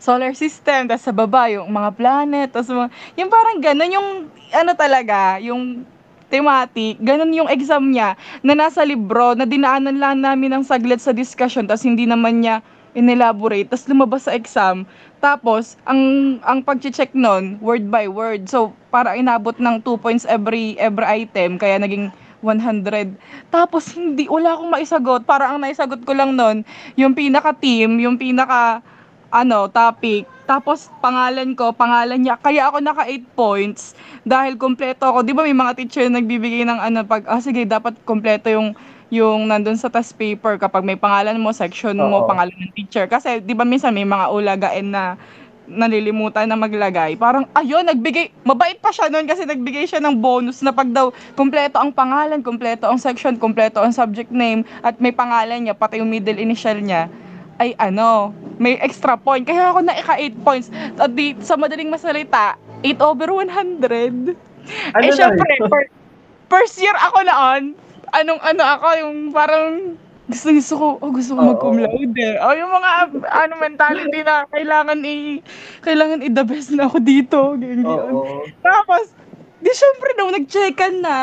solar 0.05 0.37
system, 0.37 0.85
tapos 0.85 1.09
sa 1.09 1.17
baba, 1.17 1.49
yung 1.49 1.73
mga 1.73 1.91
planet, 1.97 2.49
tapos 2.53 2.69
mga, 2.69 2.91
yung 3.17 3.31
parang 3.33 3.59
ganun, 3.65 3.91
yung, 3.91 4.09
ano 4.53 4.71
talaga, 4.77 5.41
yung 5.41 5.89
thematic, 6.29 7.01
ganun 7.01 7.33
yung 7.33 7.49
exam 7.49 7.89
niya, 7.89 8.13
na 8.45 8.53
nasa 8.53 8.85
libro, 8.85 9.33
na 9.33 9.49
dinaanan 9.49 9.97
lang 9.97 10.21
namin 10.21 10.61
ng 10.61 10.65
saglit 10.69 11.01
sa 11.01 11.17
discussion, 11.17 11.65
tapos 11.65 11.89
hindi 11.89 12.05
naman 12.05 12.45
niya 12.45 12.61
inelaborate, 12.93 13.73
tapos 13.73 13.89
lumabas 13.89 14.29
sa 14.29 14.37
exam, 14.37 14.85
tapos, 15.25 15.81
ang, 15.89 16.37
ang 16.45 16.61
pag-check 16.61 17.17
nun, 17.17 17.57
word 17.65 17.89
by 17.89 18.05
word, 18.05 18.45
so, 18.45 18.77
para 18.93 19.17
inabot 19.17 19.57
ng 19.57 19.81
2 19.81 20.05
points 20.05 20.29
every, 20.29 20.77
every 20.77 21.25
item, 21.25 21.57
kaya 21.57 21.81
naging 21.81 22.13
100. 22.45 23.17
Tapos 23.49 23.97
hindi, 23.97 24.29
wala 24.29 24.53
akong 24.53 24.69
maisagot. 24.69 25.25
Para 25.25 25.49
ang 25.49 25.65
naisagot 25.65 26.05
ko 26.05 26.13
lang 26.13 26.37
nun, 26.37 26.61
yung 26.93 27.17
pinaka-team, 27.17 27.97
yung 28.05 28.21
pinaka, 28.21 28.85
ano, 29.35 29.67
topic. 29.67 30.31
Tapos 30.47 30.93
pangalan 31.03 31.59
ko, 31.59 31.75
pangalan 31.75 32.23
niya. 32.23 32.39
Kaya 32.39 32.71
ako 32.71 32.79
naka 32.79 33.03
8 33.11 33.27
points 33.35 33.99
dahil 34.23 34.55
kompleto 34.55 35.11
ako. 35.11 35.27
Di 35.27 35.35
ba 35.35 35.43
may 35.43 35.57
mga 35.57 35.75
teacher 35.75 36.07
na 36.07 36.23
nagbibigay 36.23 36.63
ng 36.63 36.79
ano, 36.79 37.03
pag, 37.03 37.27
ah 37.27 37.43
sige, 37.43 37.67
dapat 37.67 37.99
kompleto 38.07 38.47
yung 38.47 38.79
yung 39.13 39.47
nandun 39.47 39.79
sa 39.79 39.93
test 39.93 40.17
paper 40.19 40.59
kapag 40.59 40.83
may 40.83 40.99
pangalan 40.99 41.39
mo, 41.39 41.51
section 41.55 41.95
mo, 41.99 42.25
Oo. 42.25 42.29
pangalan 42.31 42.55
ng 42.55 42.73
teacher. 42.79 43.07
Kasi 43.11 43.43
di 43.43 43.55
ba 43.55 43.63
minsan 43.67 43.95
may 43.95 44.07
mga 44.07 44.27
ulagain 44.31 44.91
na 44.91 45.19
nalilimutan 45.65 46.45
na 46.45 46.57
maglagay. 46.61 47.17
Parang, 47.17 47.49
ayun, 47.57 47.85
nagbigay, 47.89 48.29
mabait 48.45 48.77
pa 48.77 48.93
siya 48.93 49.09
noon 49.09 49.25
kasi 49.25 49.49
nagbigay 49.49 49.89
siya 49.89 50.01
ng 50.05 50.21
bonus 50.21 50.61
na 50.61 50.77
pag 50.77 50.89
daw, 50.93 51.09
kumpleto 51.35 51.81
ang 51.81 51.89
pangalan, 51.89 52.45
kumpleto 52.45 52.85
ang 52.85 53.01
section, 53.01 53.41
kumpleto 53.41 53.81
ang 53.81 53.93
subject 53.93 54.29
name, 54.29 54.61
at 54.85 55.01
may 55.01 55.13
pangalan 55.13 55.65
niya, 55.65 55.73
pati 55.73 56.05
yung 56.05 56.13
middle 56.13 56.37
initial 56.37 56.77
niya, 56.77 57.09
ay 57.59 57.75
ano, 57.79 58.35
may 58.59 58.79
extra 58.83 59.15
point. 59.15 59.47
Kaya 59.47 59.71
ako 59.71 59.87
naika 59.87 60.15
8 60.19 60.47
points. 60.47 60.69
At 60.99 61.11
di, 61.15 61.35
sa 61.43 61.55
madaling 61.55 61.91
masalita, 61.91 62.59
8 62.83 62.99
over 63.03 63.29
100. 63.31 64.35
Ano 64.97 65.05
eh, 65.05 65.13
syempre, 65.15 65.53
fir- 65.61 65.93
first 66.51 66.77
year 66.81 66.95
ako 66.99 67.19
noon, 67.23 67.63
anong 68.15 68.41
ano 68.43 68.63
ako, 68.63 68.87
yung 68.99 69.17
parang, 69.31 69.99
gusto, 70.25 70.49
gusto 70.51 70.75
ko, 70.79 70.87
oh, 70.99 71.11
gusto 71.13 71.31
ko 71.37 71.41
Oo. 71.41 71.51
mag-cum 71.53 71.77
laude. 71.79 72.29
O 72.41 72.47
yung 72.57 72.73
mga, 72.73 72.91
ano, 73.29 73.55
mentality 73.61 74.21
na 74.25 74.49
kailangan 74.49 74.99
i, 75.05 75.45
kailangan 75.85 76.25
i-the 76.25 76.45
best 76.47 76.71
na 76.73 76.89
ako 76.89 76.99
dito. 77.03 77.39
Ganyan. 77.61 77.85
Oo. 77.87 78.47
Tapos, 78.65 79.13
di 79.61 79.71
syempre, 79.71 80.09
nung 80.17 80.33
nag-checkan 80.33 80.95
na, 81.03 81.19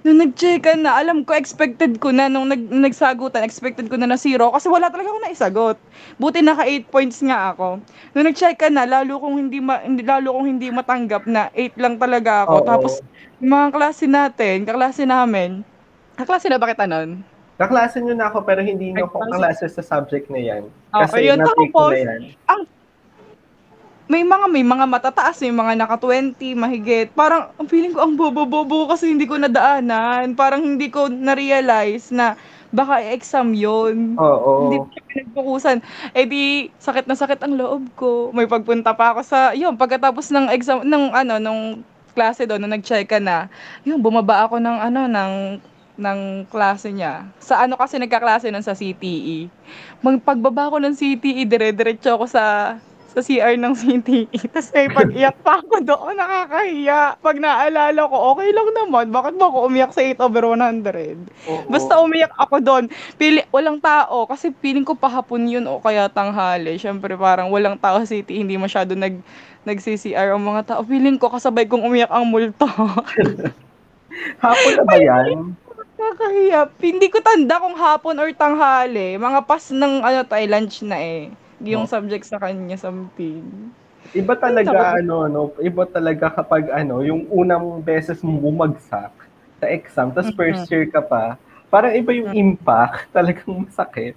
nung 0.00 0.18
nag-checkan 0.18 0.80
na, 0.80 0.96
alam 0.96 1.22
ko, 1.22 1.36
expected 1.36 2.00
ko 2.00 2.08
na, 2.08 2.26
nung 2.26 2.48
nag, 2.48 2.60
nagsagutan, 2.66 3.44
expected 3.44 3.86
ko 3.86 4.00
na 4.00 4.08
na 4.08 4.16
zero, 4.16 4.48
kasi 4.48 4.66
wala 4.66 4.88
talaga 4.88 5.12
akong 5.12 5.26
naisagot. 5.26 5.76
Buti 6.16 6.40
naka 6.40 6.64
8 6.64 6.88
points 6.88 7.20
nga 7.20 7.52
ako. 7.52 7.80
Nung 8.12 8.26
nag-checkan 8.26 8.72
na, 8.72 8.88
lalo 8.88 9.20
kong 9.20 9.36
hindi, 9.36 9.60
ma, 9.60 9.80
hindi 9.80 10.00
lalo 10.00 10.32
kong 10.32 10.48
hindi 10.48 10.72
matanggap 10.72 11.28
na 11.28 11.52
8 11.52 11.76
lang 11.76 11.94
talaga 11.96 12.48
ako. 12.48 12.54
Oo. 12.56 12.66
Tapos, 12.66 12.92
yung 13.38 13.52
mga 13.52 13.68
klase 13.72 14.04
natin, 14.08 14.56
kaklase 14.64 15.04
namin, 15.04 15.60
kaklase 16.16 16.48
na 16.48 16.56
ba 16.56 16.68
kita 16.68 16.88
nun? 16.88 17.20
Kaklase 17.60 18.00
nyo 18.00 18.16
na 18.16 18.32
ako 18.32 18.40
pero 18.48 18.64
hindi 18.64 18.88
nyo 18.88 19.04
ako 19.04 19.20
Kaklase? 19.36 19.68
sa 19.68 19.84
subject 19.84 20.32
na 20.32 20.40
yan. 20.40 20.64
Oo, 20.96 21.04
Kasi 21.04 21.28
yun. 21.28 21.36
na-take 21.36 21.68
ko 21.68 21.92
Tapos, 21.92 21.92
na 21.92 22.12
yan. 22.16 22.20
May 24.10 24.26
mga 24.26 24.46
may 24.50 24.66
mga 24.66 24.84
matataas, 24.90 25.38
may 25.38 25.54
mga 25.54 25.78
naka 25.78 25.94
20, 26.02 26.58
mahigit. 26.58 27.14
Parang 27.14 27.54
ang 27.54 27.68
feeling 27.70 27.94
ko 27.94 28.02
ang 28.02 28.18
bobo-bobo 28.18 28.90
kasi 28.90 29.06
hindi 29.14 29.22
ko 29.30 29.38
nadaanan. 29.38 30.34
Parang 30.34 30.66
hindi 30.66 30.90
ko 30.90 31.06
na-realize 31.06 32.10
na 32.10 32.34
baka 32.74 32.98
exam 33.14 33.54
'yon. 33.54 34.18
Oo. 34.18 34.66
Hindi 34.66 34.76
ko 34.82 34.86
pinagpukusan. 35.06 35.78
Eh 36.10 36.26
di 36.26 36.74
sakit 36.82 37.06
na 37.06 37.14
sakit 37.14 37.38
ang 37.46 37.54
loob 37.54 37.82
ko. 37.94 38.34
May 38.34 38.50
pagpunta 38.50 38.90
pa 38.98 39.14
ako 39.14 39.22
sa, 39.22 39.54
yun, 39.54 39.78
pagkatapos 39.78 40.34
ng 40.34 40.46
exam 40.58 40.82
ng 40.82 41.14
ano 41.14 41.38
nung 41.38 41.62
klase 42.10 42.42
doon, 42.50 42.58
nung 42.66 42.74
nag-check 42.74 43.06
ka 43.06 43.22
na, 43.22 43.46
yun, 43.86 44.02
bumaba 44.02 44.42
ako 44.50 44.58
ng 44.58 44.76
ano 44.90 45.00
ng 45.06 45.32
ng 46.00 46.20
klase 46.50 46.90
niya. 46.90 47.30
Sa 47.38 47.62
ano 47.62 47.78
kasi 47.78 47.94
nagkaklase 48.02 48.50
nun 48.50 48.66
sa 48.66 48.74
CTE. 48.74 49.46
Mag 50.02 50.18
pagbaba 50.24 50.72
ko 50.72 50.82
ng 50.82 50.96
CTE, 50.98 51.46
dire-diretso 51.46 52.18
ako 52.18 52.26
sa 52.26 52.74
sa 53.10 53.20
CR 53.26 53.58
ng 53.58 53.74
CTE. 53.74 54.38
Tapos 54.54 54.70
may 54.70 54.86
pag-iyak 54.86 55.36
pa 55.42 55.58
ako 55.58 55.82
doon, 55.82 56.14
nakakahiya. 56.14 57.18
Pag 57.18 57.42
naalala 57.42 58.00
ko, 58.06 58.16
okay 58.34 58.54
lang 58.54 58.68
naman. 58.70 59.10
Bakit 59.10 59.34
ba 59.34 59.50
ako 59.50 59.66
umiyak 59.66 59.90
sa 59.90 60.06
8 60.06 60.22
over 60.22 60.44
100? 60.54 61.18
Oo. 61.50 61.66
Basta 61.66 61.98
umiyak 61.98 62.30
ako 62.38 62.62
doon. 62.62 62.84
Pili, 63.18 63.42
walang 63.50 63.82
tao. 63.82 64.30
Kasi 64.30 64.54
feeling 64.62 64.86
ko 64.86 64.94
pahapon 64.94 65.50
yun 65.50 65.66
o 65.66 65.82
kaya 65.82 66.06
tanghali. 66.06 66.78
Siyempre 66.78 67.18
parang 67.18 67.50
walang 67.50 67.74
tao 67.74 67.98
sa 67.98 68.06
city. 68.06 68.38
Hindi 68.46 68.54
masyado 68.54 68.94
nag, 68.94 69.18
nag-CCR 69.66 70.30
ang 70.30 70.46
mga 70.46 70.62
tao. 70.70 70.80
Feeling 70.86 71.18
ko 71.18 71.34
kasabay 71.34 71.66
kong 71.66 71.82
umiyak 71.82 72.14
ang 72.14 72.30
multo. 72.30 72.70
Hapon 74.42 74.72
na 74.78 74.84
ba 74.86 74.96
yan? 74.98 75.58
Nakakahiya. 75.98 76.60
Hindi 76.78 77.06
ko 77.10 77.18
tanda 77.20 77.60
kung 77.60 77.76
hapon 77.76 78.16
or 78.22 78.30
tanghali. 78.32 79.18
Mga 79.18 79.40
pas 79.44 79.68
ng 79.68 79.94
ano 80.00 80.20
tayo, 80.24 80.44
lunch 80.48 80.80
na 80.86 80.96
eh. 80.96 81.28
Yung 81.60 81.84
Oh. 81.84 81.90
subject 81.90 82.24
sa 82.24 82.40
kanya, 82.40 82.76
something. 82.76 83.72
Iba 84.10 84.32
talaga 84.34 84.72
Sabi- 84.72 85.04
ano 85.04 85.28
no, 85.28 85.40
iba 85.60 85.84
talaga 85.84 86.32
kapag 86.32 86.72
ano, 86.72 87.04
yung 87.04 87.28
unang 87.28 87.84
beses 87.84 88.24
mo 88.24 88.40
bumagsak 88.40 89.12
sa 89.60 89.66
exam, 89.68 90.08
tapos 90.08 90.32
first 90.32 90.64
year 90.72 90.88
ka 90.88 91.04
pa, 91.04 91.36
parang 91.68 91.92
iba 91.92 92.10
yung 92.16 92.32
impact, 92.32 93.06
talagang 93.16 93.68
masakit. 93.68 94.16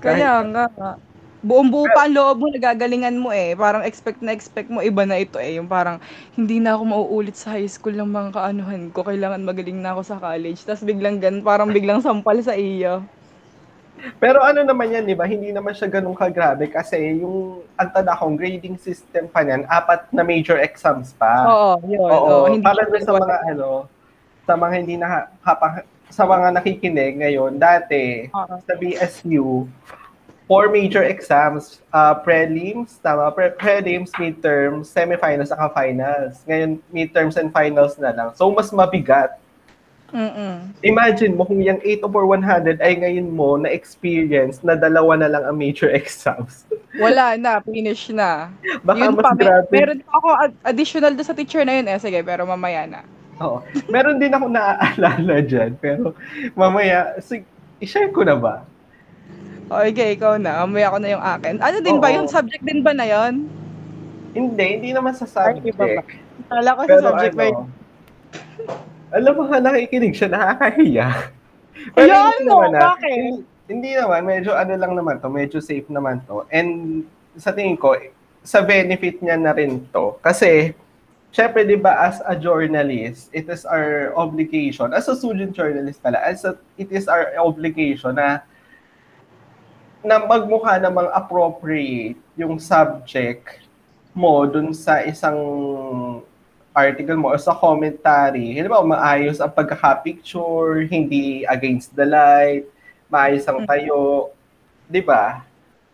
Kaya 0.00 0.40
nga. 0.42 0.96
Buong 1.44 1.68
buo 1.68 1.84
pa 1.92 2.08
ang 2.08 2.16
loob 2.16 2.40
mo, 2.40 2.48
nagagalingan 2.48 3.20
mo 3.20 3.28
eh. 3.28 3.52
Parang 3.52 3.84
expect 3.84 4.24
na 4.24 4.32
expect 4.32 4.72
mo, 4.72 4.80
iba 4.80 5.04
na 5.04 5.20
ito 5.20 5.36
eh. 5.36 5.60
Yung 5.60 5.68
parang, 5.68 6.00
hindi 6.32 6.56
na 6.56 6.72
ako 6.72 6.82
mauulit 6.88 7.36
sa 7.36 7.60
high 7.60 7.68
school 7.68 7.92
ng 7.92 8.08
mga 8.08 8.30
kaanuhan 8.32 8.88
ko. 8.88 9.04
Kailangan 9.04 9.44
magaling 9.44 9.76
na 9.76 9.92
ako 9.92 10.00
sa 10.08 10.16
college. 10.16 10.64
Tapos 10.64 10.80
biglang 10.80 11.20
gan, 11.20 11.44
parang 11.44 11.68
biglang 11.68 12.00
sampal 12.00 12.40
sa 12.40 12.56
iyo. 12.56 13.04
Pero 14.20 14.44
ano 14.44 14.60
naman 14.64 14.92
yan, 14.92 15.04
di 15.08 15.16
ba? 15.16 15.24
Hindi 15.24 15.50
naman 15.50 15.72
siya 15.72 15.88
ganun 15.88 16.16
kagrabe 16.16 16.68
kasi 16.68 17.20
yung 17.20 17.64
ang 17.76 17.90
tanda 17.90 18.16
kong 18.16 18.36
grading 18.36 18.76
system 18.76 19.28
pa 19.28 19.40
niyan, 19.42 19.64
apat 19.66 20.08
na 20.12 20.22
major 20.22 20.60
exams 20.60 21.16
pa. 21.16 21.44
Oo, 21.48 21.70
yun. 21.88 22.00
Oo, 22.00 22.12
oo, 22.12 22.46
hindi 22.52 22.64
para 22.64 22.84
sa 23.00 23.12
mga 23.16 23.36
ano, 23.54 23.68
sa 24.44 24.54
mga 24.54 24.74
hindi 24.80 24.96
na 25.00 25.28
hapa, 25.40 25.88
sa 26.12 26.28
mga 26.28 26.54
nakikinig 26.54 27.18
ngayon, 27.24 27.56
dati 27.56 28.28
Oo. 28.30 28.54
sa 28.62 28.72
BSU, 28.76 29.66
four 30.44 30.68
major 30.68 31.02
exams, 31.02 31.80
uh, 31.92 32.14
prelims, 32.20 33.00
tama, 33.00 33.32
pre- 33.32 33.56
prelims, 33.56 34.12
midterms, 34.20 34.92
semifinals, 34.92 35.48
saka 35.48 35.72
finals. 35.72 36.44
Ngayon, 36.44 36.70
midterms 36.92 37.40
and 37.40 37.50
finals 37.50 37.96
na 37.96 38.12
lang. 38.12 38.28
So, 38.36 38.52
mas 38.52 38.68
mabigat. 38.68 39.40
Mm-mm. 40.14 40.70
Imagine 40.80 41.34
mo 41.34 41.42
kung 41.42 41.58
yung 41.58 41.82
8 41.82 42.06
over 42.06 42.22
100 42.22 42.78
ay 42.78 42.94
ngayon 42.96 43.28
mo 43.28 43.58
na 43.58 43.66
experience 43.66 44.62
na 44.62 44.78
dalawa 44.78 45.18
na 45.18 45.26
lang 45.26 45.42
ang 45.42 45.58
major 45.58 45.90
exams. 45.98 46.62
Wala 46.94 47.34
na, 47.34 47.58
finish 47.60 48.14
na. 48.14 48.54
Baka 48.80 49.10
yun 49.10 49.18
mas 49.18 49.24
pa, 49.26 49.30
may- 49.34 49.42
grabe. 49.42 49.74
meron 49.74 49.98
pa 50.00 50.12
ako 50.14 50.28
ad- 50.38 50.60
additional 50.64 51.10
doon 51.10 51.26
sa 51.26 51.34
teacher 51.34 51.66
na 51.66 51.74
yun 51.74 51.90
eh. 51.90 51.98
Sige, 51.98 52.22
pero 52.22 52.46
mamaya 52.46 52.86
na. 52.86 53.00
Oo. 53.42 53.58
Meron 53.90 54.22
din 54.22 54.30
ako 54.30 54.46
naaalala 54.46 55.42
dyan, 55.42 55.74
pero 55.76 56.14
mamaya, 56.54 57.18
sig- 57.18 57.50
i-share 57.82 58.14
ko 58.14 58.22
na 58.22 58.38
ba? 58.38 58.62
Okay, 59.66 60.14
ikaw 60.14 60.38
na. 60.38 60.62
Mamaya 60.62 60.94
ko 60.94 60.98
na 61.02 61.08
yung 61.10 61.24
akin. 61.26 61.58
Ano 61.58 61.76
din 61.82 61.98
ba? 61.98 62.06
Oo. 62.08 62.22
Yung 62.22 62.28
subject 62.30 62.62
din 62.62 62.86
ba 62.86 62.94
na 62.94 63.02
yun? 63.02 63.50
Hindi, 64.30 64.78
hindi 64.78 64.90
naman 64.94 65.10
sa 65.12 65.26
Ay, 65.26 65.58
subject. 65.58 65.74
iba 65.74 65.84
ba? 65.98 66.02
Kala 66.46 66.70
ko 66.70 66.80
sa 66.80 66.86
Pero 66.86 67.02
subject 67.02 67.34
ba 67.34 67.44
yun? 67.44 67.58
Alam 69.14 69.32
mo 69.38 69.46
ka, 69.46 69.62
nakikinig 69.62 70.18
siya, 70.18 70.28
nakakahiya. 70.34 71.08
Ayun, 71.98 72.34
hindi 72.42 72.50
no, 72.50 72.58
naman, 72.58 72.72
ah. 72.74 72.82
bakit? 72.94 73.14
Hin- 73.14 73.46
Hindi 73.64 73.96
naman, 73.96 74.28
medyo 74.28 74.52
ano 74.52 74.76
lang 74.76 74.92
naman 74.92 75.24
to, 75.24 75.32
medyo 75.32 75.56
safe 75.56 75.88
naman 75.88 76.20
to. 76.28 76.44
And 76.52 77.00
sa 77.40 77.48
tingin 77.48 77.80
ko, 77.80 77.96
sa 78.44 78.60
benefit 78.60 79.24
niya 79.24 79.40
na 79.40 79.56
rin 79.56 79.88
to. 79.88 80.20
Kasi, 80.20 80.76
syempre, 81.32 81.64
di 81.64 81.80
ba, 81.80 81.96
as 82.04 82.20
a 82.28 82.36
journalist, 82.36 83.32
it 83.32 83.48
is 83.48 83.64
our 83.64 84.12
obligation, 84.20 84.92
as 84.92 85.08
a 85.08 85.16
student 85.16 85.56
journalist 85.56 86.04
pala, 86.04 86.20
as 86.20 86.44
a, 86.44 86.60
it 86.76 86.92
is 86.92 87.08
our 87.08 87.32
obligation 87.40 88.20
na 88.20 88.44
na 90.04 90.20
magmukha 90.20 90.76
namang 90.76 91.08
appropriate 91.16 92.20
yung 92.36 92.60
subject 92.60 93.64
mo 94.12 94.44
dun 94.44 94.76
sa 94.76 95.00
isang 95.00 95.40
article 96.74 97.14
mo 97.16 97.30
o 97.30 97.38
sa 97.38 97.54
commentary. 97.54 98.58
Hindi 98.58 98.66
ba, 98.66 98.82
maayos 98.82 99.38
ang 99.38 99.54
pagkaka-picture, 99.54 100.90
hindi 100.90 101.46
against 101.46 101.94
the 101.94 102.02
light, 102.02 102.66
maayos 103.06 103.46
ang 103.46 103.62
tayo. 103.62 104.28
Di 104.90 104.98
ba? 104.98 105.40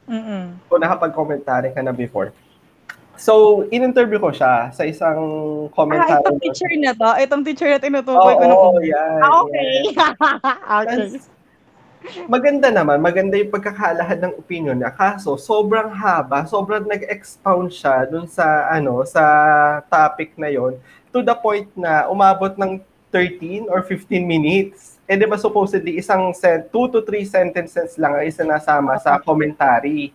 Mm-mm. 0.09 0.57
Kung 0.67 0.81
nakapag-commentary 0.81 1.77
ka 1.77 1.85
na 1.85 1.93
before. 1.93 2.33
So, 3.21 3.69
in-interview 3.69 4.17
ko 4.17 4.33
siya 4.33 4.73
sa 4.73 4.89
isang 4.89 5.21
Ah, 5.69 5.73
commentary. 5.77 6.25
itong 6.25 6.41
teacher 6.41 6.73
na 6.81 6.97
to? 6.97 7.11
Itong 7.21 7.45
teacher 7.45 7.69
na 7.69 7.77
tinutukoy 7.77 8.33
ko 8.33 8.45
Oo, 8.49 8.73
nung 8.73 8.81
yan. 8.81 9.21
Ah, 9.21 9.45
okay. 9.45 9.73
okay. 10.81 10.97
Tas, 11.13 11.29
maganda 12.27 12.73
naman, 12.73 12.99
maganda 13.01 13.37
yung 13.37 13.53
pagkakalahad 13.53 14.19
ng 14.25 14.35
opinion 14.41 14.77
niya. 14.77 14.93
Kaso, 14.93 15.37
sobrang 15.37 15.93
haba, 15.93 16.49
sobrang 16.49 16.85
nag-expound 16.89 17.69
siya 17.73 18.09
dun 18.09 18.25
sa, 18.27 18.69
ano, 18.73 19.05
sa 19.05 19.23
topic 19.87 20.35
na 20.41 20.49
yon 20.49 20.81
to 21.11 21.21
the 21.21 21.35
point 21.35 21.69
na 21.75 22.07
umabot 22.09 22.55
ng 22.57 22.81
13 23.13 23.67
or 23.67 23.83
15 23.83 24.23
minutes. 24.23 25.03
Eh, 25.11 25.19
di 25.19 25.27
ba 25.27 25.35
supposedly, 25.35 25.99
isang 25.99 26.31
sen- 26.31 26.71
2 26.71 26.95
to 26.95 27.03
3 27.03 27.27
sentences 27.27 27.99
lang 27.99 28.15
ang 28.15 28.25
isinasama 28.25 28.95
sa 29.03 29.19
commentary. 29.19 30.15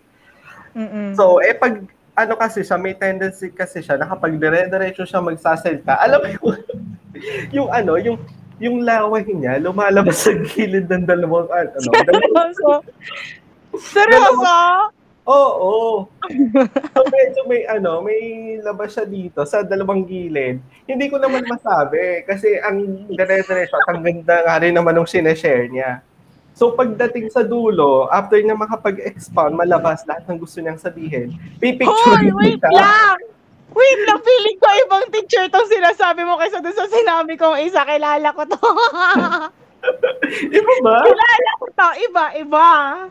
Mm-mm. 0.71 1.11
So, 1.13 1.43
eh, 1.43 1.51
pag, 1.51 1.83
ano 2.15 2.33
kasi 2.39 2.63
siya, 2.63 2.79
may 2.79 2.95
tendency 2.95 3.51
kasi 3.51 3.83
siya 3.83 3.99
na 3.99 4.07
kapag 4.07 4.39
dire-diretso 4.39 5.03
siya 5.03 5.19
magsasalita, 5.19 5.99
alam 5.99 6.23
mo 6.23 6.27
yung, 6.31 6.47
yung 7.61 7.69
ano, 7.69 7.99
yung, 7.99 8.17
yung 8.59 8.83
laway 8.83 9.25
niya, 9.27 9.59
lumalabas 9.59 10.23
sa 10.23 10.31
gilid 10.31 10.87
ng 10.87 11.03
dalawang, 11.03 11.49
ano, 11.51 11.77
dalawang, 12.07 12.53
Seryoso? 12.55 12.71
Seryoso? 13.75 14.55
oo. 15.25 16.05
So, 16.93 17.01
medyo 17.09 17.41
may, 17.49 17.65
ano, 17.65 18.05
may 18.05 18.21
labas 18.61 18.93
siya 18.93 19.09
dito 19.09 19.41
sa 19.43 19.65
dalawang 19.65 20.05
gilid. 20.05 20.61
Hindi 20.85 21.05
ko 21.09 21.17
naman 21.17 21.43
masabi 21.49 22.23
kasi 22.29 22.61
ang 22.61 23.09
dire-diretso 23.09 23.75
at 23.75 23.87
ang 23.89 24.05
ganda 24.05 24.45
nga 24.45 24.55
rin 24.61 24.77
naman 24.77 24.93
nung 24.93 25.09
sineshare 25.09 25.65
niya. 25.67 26.05
So 26.55 26.71
pagdating 26.71 27.35
sa 27.35 27.43
dulo, 27.43 28.07
after 28.07 28.39
niya 28.39 28.55
makapag-expound, 28.55 29.59
malabas 29.59 30.07
lahat 30.07 30.23
ng 30.23 30.39
gusto 30.39 30.63
niyang 30.63 30.79
sabihin, 30.79 31.35
pipicture 31.59 32.15
Hoy, 32.15 32.31
wait 32.31 32.63
lang! 32.63 33.19
Wait 33.75 33.99
lang, 34.07 34.19
feeling 34.23 34.57
ko 34.57 34.67
ibang 34.87 35.05
teacher 35.11 35.45
tong 35.51 35.67
sinasabi 35.67 36.23
mo 36.23 36.39
kaysa 36.39 36.63
doon 36.63 36.73
sa 36.73 36.87
sinabi 36.87 37.35
kong 37.35 37.59
isa. 37.59 37.83
Kilala 37.83 38.31
ko 38.31 38.47
to. 38.47 38.55
Iba 40.57 40.73
ba? 40.81 40.97
Kilala 41.03 41.51
ko 41.59 41.65
to. 41.69 41.87
Iba, 42.07 42.25
iba. 42.39 42.67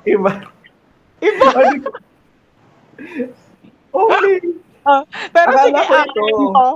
Iba. 0.09 0.33
Iba. 1.21 1.49
Ano- 1.53 1.93
okay. 3.95 4.41
Ah, 4.85 5.01
pero 5.33 5.49
Akala 5.49 5.65
sige, 5.65 5.81
ko 5.81 5.95
ah, 5.97 6.05
ito. 6.05 6.25
ano, 6.45 6.67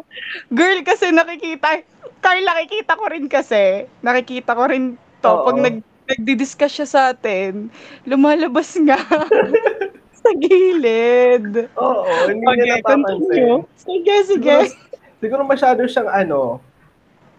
girl, 0.48 0.80
kasi 0.80 1.12
nakikita, 1.12 1.84
Carl, 2.24 2.40
nakikita 2.40 2.96
ko 2.96 3.04
rin 3.04 3.28
kasi, 3.28 3.84
nakikita 4.00 4.56
ko 4.56 4.64
rin 4.64 4.96
to, 5.20 5.28
Oo. 5.28 5.44
pag 5.44 5.60
nag, 5.60 5.76
nagdi-discuss 6.08 6.72
siya 6.72 6.88
sa 6.88 7.00
atin, 7.12 7.68
lumalabas 8.08 8.80
nga 8.80 8.96
sa 10.18 10.30
gilid. 10.34 11.70
Oo, 11.72 12.10
hindi 12.26 12.44
niya 12.44 12.52
Okay, 12.52 12.82
napapansin. 12.82 13.06
continue. 13.06 13.58
Sige, 13.78 14.14
sige. 14.26 14.54
Siguro, 14.68 15.14
siguro 15.18 15.42
masyado 15.42 15.80
siyang 15.86 16.10
ano, 16.10 16.58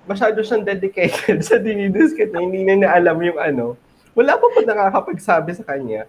masyado 0.04 0.39
siyang 0.42 0.63
dedicated 0.63 1.44
sa 1.48 1.60
dinidiscuss 1.60 2.32
na 2.32 2.39
hindi 2.39 2.63
na 2.65 2.89
alam 2.89 3.20
yung 3.20 3.38
ano. 3.38 3.65
Wala 4.15 4.36
pa 4.36 4.48
pa 4.50 4.62
nakakapagsabi 4.63 5.52
sa 5.54 5.63
kanya. 5.63 6.08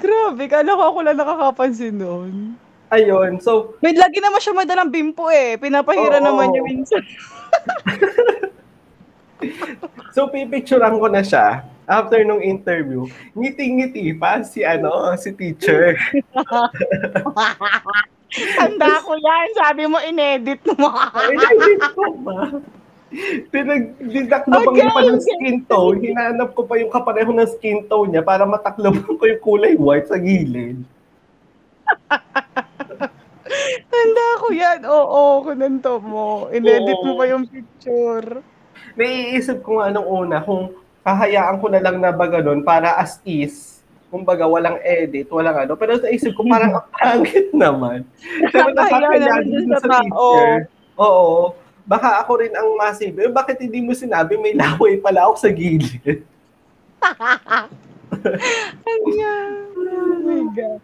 Grabe, 0.00 0.50
kala 0.50 0.74
ko 0.74 0.82
ako 0.82 0.98
lang 1.04 1.18
nakakapansin 1.18 1.94
noon. 1.94 2.58
Ayun, 2.92 3.40
so, 3.40 3.72
Wait, 3.80 3.96
lagi 3.96 4.20
naman 4.20 4.36
siya 4.36 4.52
madalang 4.52 4.92
bimpo 4.92 5.32
eh. 5.32 5.56
Pinapahira 5.56 6.20
Oo. 6.20 6.26
naman 6.28 6.52
niya 6.52 6.60
minsan. 6.60 7.00
so 10.14 10.28
pipicturean 10.30 10.98
ko 10.98 11.06
na 11.10 11.22
siya 11.22 11.64
after 11.86 12.22
nung 12.24 12.42
interview. 12.42 13.06
Ngiti-ngiti 13.34 14.14
pa 14.16 14.42
si 14.46 14.64
ano, 14.64 15.12
si 15.18 15.34
teacher. 15.34 15.98
Tanda 18.32 19.04
ko 19.04 19.12
yan. 19.12 19.48
Sabi 19.52 19.84
mo, 19.84 20.00
inedit 20.00 20.64
mo. 20.80 20.88
Hindi 20.88 21.74
ko 21.92 22.04
ba? 22.24 22.48
Pinag-deduct 23.52 24.48
na 24.48 24.56
Okay, 24.64 24.88
pa 24.88 25.04
ng 25.04 25.20
skin 25.20 25.68
tone. 25.68 26.00
Hinanap 26.00 26.56
ko 26.56 26.64
pa 26.64 26.80
yung 26.80 26.88
kapareho 26.88 27.28
ng 27.28 27.50
skin 27.60 27.84
tone 27.92 28.16
niya 28.16 28.24
para 28.24 28.48
matakloban 28.48 29.04
ko 29.04 29.24
yung 29.28 29.42
kulay 29.44 29.76
white 29.76 30.08
sa 30.08 30.16
gilid. 30.16 30.80
Tanda 33.92 34.26
ko 34.40 34.48
yan. 34.48 34.80
Oo, 34.88 35.44
kunento 35.44 36.00
mo. 36.00 36.48
Inedit 36.48 37.04
mo 37.04 37.20
pa 37.20 37.28
yung 37.28 37.44
picture. 37.44 38.40
Naiisip 38.92 39.60
ko 39.60 39.78
nga 39.78 39.88
nung 39.88 40.04
una 40.04 40.40
kung 40.40 40.70
kahayaan 41.00 41.58
ko 41.58 41.66
na 41.66 41.80
lang 41.80 41.98
na 41.98 42.10
ba 42.10 42.26
ganun 42.26 42.60
para 42.60 42.94
as 42.96 43.18
is. 43.22 43.80
Kumbaga, 44.06 44.44
walang 44.44 44.76
edit, 44.78 45.24
walang 45.28 45.56
ano. 45.58 45.72
Pero 45.72 45.96
naisip 45.96 46.36
ko 46.36 46.44
parang 46.44 46.76
ang 46.76 46.88
pangit 46.92 47.48
naman. 47.56 48.04
Pero 48.48 48.68
Nakakahiya 48.70 49.08
nakakaya 49.08 49.18
naman 49.24 49.42
din 49.42 49.64
dun 49.64 49.72
sa 49.72 49.88
teacher. 49.98 50.48
Oo. 50.94 51.56
Baka 51.82 52.20
ako 52.20 52.32
rin 52.38 52.52
ang 52.52 52.68
masib. 52.76 53.16
Eh, 53.16 53.26
bakit 53.26 53.58
hindi 53.58 53.80
mo 53.80 53.90
sinabi 53.90 54.36
may 54.36 54.52
laway 54.52 55.00
pala 55.00 55.24
ako 55.24 55.34
sa 55.34 55.50
gilid? 55.50 56.22
Ayan. 58.84 59.50
Oh 59.72 60.16
my 60.20 60.42
God. 60.52 60.80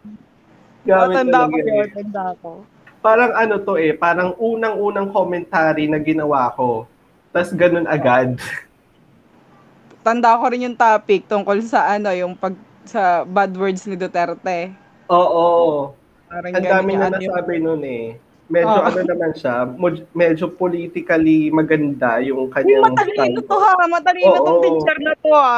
Gamit 0.83 1.15
Tanda 1.15 1.39
ko 1.39 1.53
talaga 1.53 1.61
yun. 1.61 1.77
eh. 1.79 1.89
Tanda 1.93 2.25
ko. 2.41 2.51
Parang 2.99 3.33
ano 3.33 3.55
to 3.61 3.77
eh, 3.77 3.95
parang 3.95 4.35
unang-unang 4.37 5.13
commentary 5.13 5.87
na 5.87 6.01
ginawa 6.01 6.51
ko. 6.51 6.89
Tapos 7.39 7.55
ganun 7.55 7.87
agad. 7.87 8.35
Tanda 10.03 10.35
ko 10.35 10.51
rin 10.51 10.65
yung 10.65 10.75
topic 10.75 11.23
tungkol 11.25 11.63
sa 11.63 11.87
ano, 11.89 12.11
yung 12.11 12.35
pag 12.35 12.55
sa 12.83 13.23
bad 13.23 13.55
words 13.55 13.85
ni 13.85 13.95
Duterte. 13.95 14.75
Oo. 15.07 15.93
Parang 16.27 16.51
Ang 16.51 16.65
dami 16.65 16.93
na 16.93 17.07
yung- 17.15 17.31
nasabi 17.31 17.55
nun 17.59 17.83
eh. 17.83 18.19
Medyo 18.49 18.75
Oo. 18.75 18.89
ano 18.89 19.01
naman 19.05 19.33
siya, 19.37 19.69
medyo 20.11 20.49
politically 20.49 21.53
maganda 21.53 22.17
yung 22.19 22.49
Uy, 22.49 22.51
kanyang 22.51 22.81
matalino 22.91 23.13
style. 23.13 23.45
to 23.45 23.57
ha. 23.57 23.73
Matalino 23.87 24.33
Oo. 24.33 24.43
tong 24.43 24.61
teacher 24.65 24.99
na 24.99 25.13
to 25.15 25.31
ha. 25.31 25.57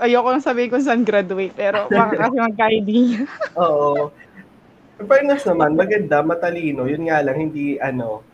Ayoko 0.00 0.28
lang 0.32 0.42
sabihin 0.42 0.72
kung 0.72 0.80
saan 0.80 1.04
graduate, 1.04 1.52
pero 1.52 1.84
baka 1.92 2.16
kasi 2.18 2.36
magka-ID 2.40 2.88
niya. 2.90 3.22
Oo. 3.54 4.08
Fairness 4.98 5.44
naman, 5.44 5.76
maganda, 5.76 6.24
matalino. 6.24 6.88
Yun 6.88 7.06
nga 7.06 7.20
lang, 7.20 7.36
hindi 7.38 7.76
ano, 7.76 8.24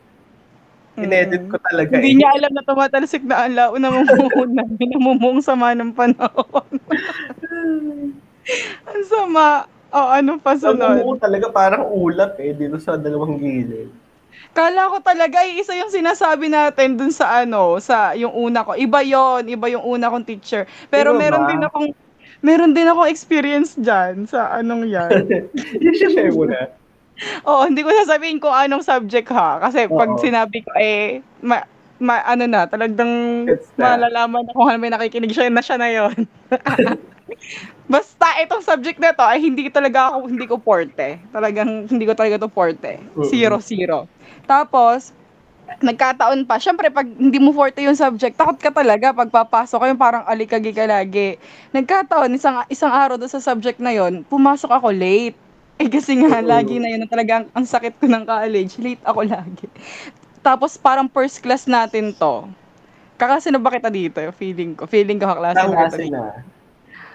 inedit 0.98 1.44
ko 1.46 1.56
talaga 1.60 1.96
Hindi 1.96 2.10
eh. 2.12 2.18
niya 2.18 2.30
alam 2.34 2.52
na 2.52 2.62
tumatalsik 2.62 3.22
na 3.22 3.46
ang 3.46 3.54
lao 3.54 3.74
na 3.76 3.88
namumuhon 3.94 4.50
na. 4.52 4.62
Namumuhong 4.66 5.40
sama 5.40 5.72
ng 5.72 5.92
panahon. 5.92 6.68
ang 8.90 9.02
sama. 9.06 9.46
O, 9.88 9.98
ano 10.04 10.36
pa 10.36 10.52
sunod? 10.52 11.00
umuo 11.00 11.16
talaga 11.16 11.48
parang 11.48 11.88
ulap 11.88 12.36
eh, 12.36 12.52
dito 12.52 12.76
sa 12.76 13.00
dalawang 13.00 13.40
gilid. 13.40 13.88
Kala 14.52 14.92
ko 14.92 15.00
talaga, 15.00 15.40
ay 15.40 15.60
isa 15.60 15.72
yung 15.72 15.88
sinasabi 15.88 16.52
natin 16.52 16.96
dun 16.96 17.08
sa 17.08 17.40
ano, 17.40 17.80
sa 17.80 18.12
yung 18.12 18.32
una 18.32 18.64
ko. 18.64 18.76
Iba 18.76 19.00
yon 19.00 19.48
iba 19.48 19.66
yung 19.72 19.84
una 19.84 20.12
kong 20.12 20.28
teacher. 20.28 20.68
Pero 20.88 21.16
Iba 21.16 21.20
meron 21.20 21.44
ba? 21.44 21.48
din 21.48 21.62
akong, 21.64 21.88
meron 22.40 22.72
din 22.76 22.84
akong 22.84 23.08
experience 23.08 23.76
dyan 23.76 24.28
sa 24.28 24.52
anong 24.54 24.84
yan. 24.88 25.24
I-share 25.80 26.32
mo 26.32 26.44
na. 26.44 26.68
Oo, 27.46 27.66
hindi 27.66 27.82
ko 27.82 27.90
sasabihin 27.90 28.38
kung 28.38 28.54
anong 28.54 28.86
subject 28.86 29.28
ha. 29.34 29.58
Kasi 29.58 29.90
pag 29.90 30.10
Oo. 30.14 30.22
sinabi 30.22 30.62
ko, 30.62 30.70
eh, 30.78 31.20
ma- 31.42 31.66
ma 31.98 32.22
ano 32.22 32.46
na, 32.46 32.70
talagang 32.70 33.10
malalaman 33.74 34.46
na 34.46 34.54
kung 34.54 34.70
ano 34.70 34.78
may 34.78 34.92
nakikinig 34.92 35.34
siya 35.34 35.50
na 35.50 35.62
siya 35.62 35.76
na 35.78 35.90
yon. 35.90 36.14
Basta 37.88 38.38
itong 38.44 38.62
subject 38.62 39.00
na 39.00 39.16
to 39.16 39.24
ay 39.24 39.40
hindi 39.40 39.66
talaga 39.72 40.12
ako, 40.12 40.16
hindi 40.28 40.46
ko 40.46 40.56
forte. 40.60 41.18
Talagang 41.32 41.88
hindi 41.88 42.04
ko 42.04 42.14
talaga 42.14 42.46
to 42.46 42.50
forte. 42.52 43.00
Mm. 43.16 43.24
Zero, 43.26 43.56
zero. 43.64 43.98
Tapos, 44.44 45.16
nagkataon 45.80 46.44
pa, 46.48 46.56
syempre 46.60 46.88
pag 46.92 47.04
hindi 47.04 47.40
mo 47.40 47.52
forte 47.52 47.80
yung 47.84 47.96
subject, 47.98 48.36
takot 48.36 48.56
ka 48.60 48.70
talaga 48.72 49.12
pag 49.12 49.28
papasok 49.32 49.78
kayo 49.84 49.94
parang 49.96 50.24
alikagi 50.28 50.72
ka 50.72 50.84
lagi. 50.84 51.36
Nagkataon, 51.72 52.32
isang, 52.36 52.64
isang 52.68 52.92
araw 52.92 53.16
doon 53.16 53.32
sa 53.32 53.42
subject 53.42 53.80
na 53.80 53.92
yon 53.92 54.24
pumasok 54.28 54.68
ako 54.68 54.92
late. 54.92 55.47
Eh 55.78 55.86
kasi 55.86 56.18
nga, 56.18 56.38
Oo. 56.38 56.44
lagi 56.44 56.76
na 56.76 56.90
yun, 56.90 57.00
na 57.00 57.08
talagang 57.08 57.46
ang 57.48 57.62
sakit 57.62 57.96
ko 57.96 58.04
ng 58.04 58.24
college, 58.24 58.76
late 58.76 59.02
ako 59.02 59.20
lagi. 59.24 59.66
Tapos 60.40 60.74
parang 60.74 61.06
first 61.06 61.38
class 61.38 61.64
natin 61.64 62.10
to. 62.12 62.50
Kakasi 63.14 63.48
na 63.48 63.58
ba 63.58 63.70
kita 63.70 63.86
dito? 63.86 64.18
Feeling 64.34 64.74
ko. 64.74 64.86
Feeling 64.86 65.18
ko 65.18 65.26
kaklase 65.26 65.54
Tama 65.56 65.74
na 65.74 65.86
kita. 65.86 66.06
na. 66.08 66.42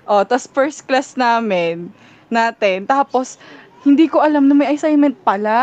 Oh, 0.03 0.19
tapos 0.21 0.47
first 0.47 0.83
class 0.83 1.15
namin, 1.15 1.87
natin. 2.27 2.83
Tapos, 2.83 3.39
hindi 3.81 4.07
ko 4.07 4.19
alam 4.19 4.43
na 4.43 4.53
may 4.53 4.67
assignment 4.69 5.15
pala. 5.21 5.55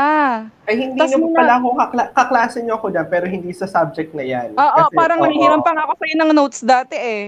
Ay, 0.64 0.86
hindi 0.86 0.96
Tas 0.96 1.10
naman 1.10 1.32
na- 1.32 1.36
pala 1.36 1.52
ako 1.56 1.68
kakla- 1.74 2.10
kaklase 2.10 2.58
niyo 2.60 2.76
ako 2.76 2.88
dyan, 2.88 3.06
pero 3.08 3.24
hindi 3.24 3.50
sa 3.50 3.64
subject 3.64 4.12
na 4.12 4.22
yan. 4.22 4.52
Oo, 4.54 4.64
Kasi- 4.86 4.96
parang 4.96 5.18
oo. 5.18 5.24
nahihiram 5.24 5.60
pa 5.60 5.72
nga 5.72 5.84
ako 5.84 5.92
sa'yo 5.94 6.14
ng 6.16 6.30
notes 6.32 6.60
dati 6.60 6.96
eh. 6.96 7.24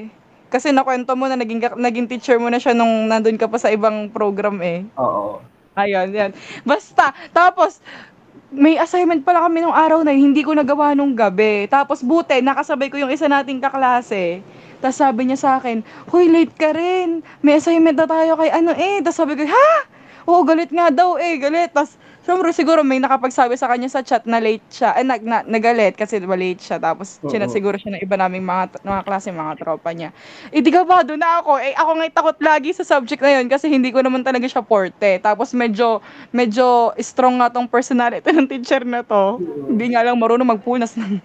Kasi 0.46 0.68
nakwento 0.68 1.12
mo 1.12 1.26
na 1.26 1.34
naging, 1.34 1.64
naging 1.74 2.06
teacher 2.06 2.36
mo 2.36 2.48
na 2.48 2.56
siya 2.56 2.72
nung 2.72 3.08
nandun 3.08 3.36
ka 3.36 3.44
pa 3.44 3.56
sa 3.56 3.68
ibang 3.68 4.08
program 4.08 4.60
eh. 4.60 4.84
Oo. 4.94 5.40
Ayun, 5.72 6.12
yan. 6.12 6.30
Basta, 6.68 7.16
tapos, 7.32 7.80
may 8.52 8.76
assignment 8.76 9.24
pala 9.24 9.48
kami 9.48 9.64
nung 9.64 9.72
araw 9.72 10.04
na 10.04 10.12
hindi 10.12 10.44
ko 10.44 10.52
nagawa 10.52 10.92
nung 10.92 11.16
gabi. 11.16 11.64
Tapos 11.72 12.04
buti, 12.04 12.44
nakasabay 12.44 12.92
ko 12.92 13.00
yung 13.00 13.08
isa 13.08 13.24
nating 13.24 13.64
kaklase. 13.64 14.44
Tapos 14.84 15.00
sabi 15.00 15.24
niya 15.24 15.40
sa 15.40 15.50
akin, 15.56 15.80
Hoy, 16.12 16.28
late 16.28 16.52
ka 16.52 16.76
rin. 16.76 17.24
May 17.40 17.56
assignment 17.56 17.96
na 17.96 18.04
tayo 18.04 18.36
kay 18.36 18.52
ano 18.52 18.76
eh. 18.76 19.00
Tapos 19.00 19.16
sabi 19.16 19.40
ko, 19.40 19.48
ha? 19.48 19.70
Oo, 20.28 20.44
galit 20.44 20.68
nga 20.68 20.92
daw 20.92 21.16
eh, 21.16 21.40
galit. 21.40 21.72
Tapos, 21.72 21.96
syempre 22.22 22.50
siguro 22.54 22.80
may 22.86 23.02
nakapagsabi 23.02 23.58
sa 23.58 23.66
kanya 23.66 23.90
sa 23.90 24.02
chat 24.02 24.22
na 24.26 24.38
late 24.38 24.64
siya. 24.70 24.94
Eh, 24.98 25.04
nag, 25.06 25.22
na, 25.22 25.42
nagalit 25.42 25.98
kasi 25.98 26.22
diba 26.22 26.38
late 26.38 26.62
siya. 26.62 26.78
Tapos, 26.78 27.18
Oo. 27.22 27.28
chinat 27.30 27.50
siguro 27.50 27.74
siya 27.76 27.98
ng 27.98 28.02
iba 28.02 28.16
naming 28.18 28.46
mga, 28.46 28.82
mga 28.82 29.02
klase, 29.06 29.28
mga 29.34 29.58
tropa 29.58 29.90
niya. 29.90 30.14
Eh, 30.54 30.62
di 30.62 30.70
ka 30.70 30.86
ba, 30.86 31.02
doon 31.02 31.20
na 31.20 31.42
ako. 31.42 31.58
Eh, 31.58 31.74
ako 31.74 31.90
nga'y 31.98 32.12
takot 32.14 32.38
lagi 32.38 32.70
sa 32.72 32.86
subject 32.86 33.20
na 33.20 33.42
yun 33.42 33.46
kasi 33.50 33.66
hindi 33.66 33.90
ko 33.90 34.00
naman 34.00 34.22
talaga 34.22 34.46
siya 34.46 34.62
forte. 34.62 35.18
Tapos, 35.18 35.50
medyo, 35.52 35.98
medyo 36.30 36.94
strong 37.02 37.42
nga 37.42 37.50
tong 37.50 37.66
personality 37.66 38.30
ng 38.30 38.48
teacher 38.48 38.86
na 38.86 39.02
to. 39.02 39.42
Hindi 39.42 39.92
nga 39.92 40.06
lang 40.06 40.18
marunong 40.18 40.48
magpunas 40.58 40.94
ng... 40.96 41.18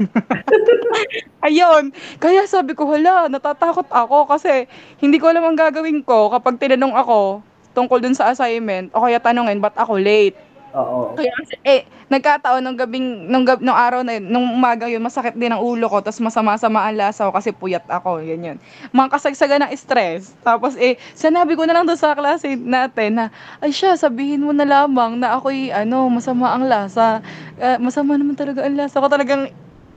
Ayun. 1.48 1.94
Kaya 2.18 2.44
sabi 2.50 2.74
ko, 2.74 2.90
hala, 2.90 3.30
natatakot 3.30 3.88
ako 3.94 4.28
kasi 4.28 4.66
hindi 5.00 5.22
ko 5.22 5.30
alam 5.30 5.46
ang 5.46 5.58
gagawin 5.58 6.02
ko 6.02 6.34
kapag 6.34 6.58
tinanong 6.58 6.98
ako 6.98 7.46
tungkol 7.78 8.02
dun 8.02 8.18
sa 8.18 8.34
assignment 8.34 8.90
o 8.98 9.06
kaya 9.06 9.22
tanongin, 9.22 9.62
ba't 9.62 9.78
ako 9.78 10.02
late? 10.02 10.47
Oo. 10.76 11.16
Kaya 11.16 11.32
eh, 11.64 11.88
nagkataon 12.12 12.60
nung 12.60 12.76
gabing, 12.76 13.32
nung, 13.32 13.48
gab, 13.48 13.64
nung 13.64 13.76
araw 13.76 14.04
na 14.04 14.20
yun, 14.20 14.28
nung 14.28 14.48
umaga 14.52 14.84
yun, 14.92 15.00
masakit 15.00 15.32
din 15.40 15.48
ang 15.52 15.64
ulo 15.64 15.88
ko, 15.88 16.04
tapos 16.04 16.20
masama-sama 16.20 16.84
ang 16.84 17.00
lasa 17.00 17.28
ko 17.28 17.32
kasi 17.32 17.56
puyat 17.56 17.88
ako, 17.88 18.20
ganyan. 18.20 18.60
Mga 18.92 19.08
kasagsagan 19.16 19.64
ng 19.64 19.72
stress. 19.80 20.36
Tapos 20.44 20.76
eh, 20.76 21.00
sinabi 21.16 21.56
ko 21.56 21.64
na 21.64 21.72
lang 21.80 21.88
doon 21.88 22.00
sa 22.00 22.12
klase 22.16 22.60
natin 22.60 23.16
na, 23.16 23.26
ay 23.64 23.72
siya, 23.72 23.96
sabihin 23.96 24.44
mo 24.44 24.52
na 24.52 24.68
lamang 24.68 25.16
na 25.16 25.40
ako'y, 25.40 25.72
ano, 25.72 26.12
masama 26.12 26.52
ang 26.52 26.68
lasa. 26.68 27.24
Ah, 27.64 27.80
masama 27.80 28.20
naman 28.20 28.36
talaga 28.36 28.68
ang 28.68 28.76
lasa 28.76 29.00
ko. 29.00 29.08
Talagang, 29.08 29.48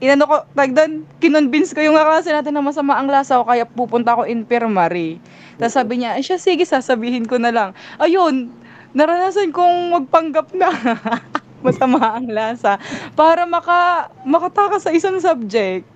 inano 0.01 0.23
ko, 0.25 0.35
tag 0.55 0.71
doon, 0.71 1.03
kinonvince 1.19 1.75
ko 1.75 1.83
yung 1.83 1.99
klase 1.99 2.31
natin 2.31 2.55
na 2.55 2.63
masama 2.63 2.95
ang 2.95 3.11
lasa 3.11 3.37
ko, 3.37 3.45
kaya 3.45 3.67
pupunta 3.67 4.15
ako 4.15 4.23
infirmary. 4.25 5.19
Tapos 5.59 5.75
sabi 5.77 6.01
niya, 6.01 6.15
ay 6.17 6.23
siya, 6.25 6.39
sige, 6.41 6.63
sasabihin 6.65 7.27
ko 7.29 7.37
na 7.37 7.53
lang. 7.53 7.69
Ayun, 8.01 8.49
naranasan 8.91 9.55
kong 9.55 9.95
magpanggap 9.95 10.51
na 10.55 10.69
masama 11.65 12.17
ang 12.17 12.27
lasa 12.27 12.81
para 13.15 13.45
maka 13.45 14.09
makatakas 14.25 14.83
sa 14.83 14.91
isang 14.91 15.17
subject. 15.21 15.87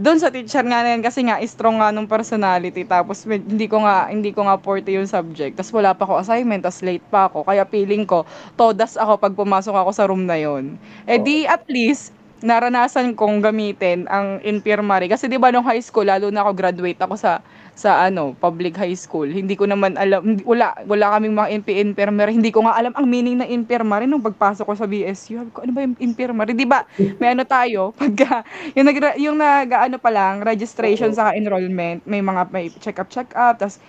Doon 0.00 0.16
sa 0.16 0.32
teacher 0.32 0.64
nga 0.64 0.80
na 0.80 0.96
yan 0.96 1.04
kasi 1.04 1.20
nga 1.28 1.36
strong 1.44 1.76
nga 1.76 1.92
nung 1.92 2.08
personality 2.08 2.88
tapos 2.88 3.28
med- 3.28 3.44
hindi 3.44 3.68
ko 3.68 3.84
nga 3.84 4.08
hindi 4.08 4.32
ko 4.32 4.48
nga 4.48 4.56
forte 4.56 4.88
yung 4.96 5.04
subject. 5.04 5.60
Tapos 5.60 5.74
wala 5.76 5.92
pa 5.92 6.08
ako 6.08 6.24
assignment, 6.24 6.64
tapos 6.64 6.80
late 6.80 7.04
pa 7.12 7.28
ako. 7.28 7.44
Kaya 7.44 7.68
feeling 7.68 8.08
ko 8.08 8.24
todas 8.56 8.96
ako 8.96 9.20
pag 9.20 9.36
pumasok 9.36 9.76
ako 9.76 9.90
sa 9.92 10.08
room 10.08 10.24
na 10.24 10.40
yon. 10.40 10.80
Eh 11.04 11.20
di 11.20 11.44
at 11.44 11.68
least 11.68 12.16
naranasan 12.40 13.12
kong 13.12 13.44
gamitin 13.44 14.08
ang 14.08 14.40
infirmary 14.40 15.12
kasi 15.12 15.28
'di 15.28 15.36
ba 15.36 15.52
nung 15.52 15.66
high 15.68 15.84
school 15.84 16.08
lalo 16.08 16.32
na 16.32 16.40
ako 16.40 16.56
graduate 16.56 16.96
ako 16.96 17.20
sa 17.20 17.44
sa 17.74 18.06
ano 18.06 18.36
public 18.36 18.76
high 18.76 18.96
school. 18.96 19.26
Hindi 19.26 19.54
ko 19.56 19.64
naman 19.66 19.96
alam 19.96 20.20
hindi, 20.24 20.42
wala 20.44 20.74
wala 20.84 21.16
kaming 21.16 21.34
mga 21.36 21.48
NP 21.62 21.68
infirmary 21.92 22.32
hindi 22.36 22.52
ko 22.52 22.64
nga 22.64 22.76
alam 22.76 22.92
ang 22.96 23.06
meaning 23.06 23.40
ng 23.40 23.50
infirmary 23.50 24.06
nung 24.08 24.24
pagpasok 24.24 24.64
ko 24.66 24.74
sa 24.76 24.86
BSU 24.88 25.40
sabi 25.40 25.50
ko 25.52 25.60
ano 25.64 25.72
ba 25.72 25.80
yung 25.84 25.96
infirmary 25.98 26.52
di 26.52 26.66
ba 26.68 26.84
may 27.20 27.32
ano 27.32 27.44
tayo 27.44 27.90
pagka 28.00 28.44
yung 28.76 28.86
nag 28.86 28.96
yung 29.16 29.36
nag 29.38 29.68
ano 29.72 29.96
pa 29.96 30.10
lang 30.12 30.44
registration 30.44 31.10
sa 31.12 31.32
enrollment 31.32 32.04
may 32.04 32.20
mga 32.20 32.42
may 32.52 32.68
check 32.80 33.00
up 33.00 33.08
check 33.08 33.30
up 33.34 33.56
tas 33.56 33.80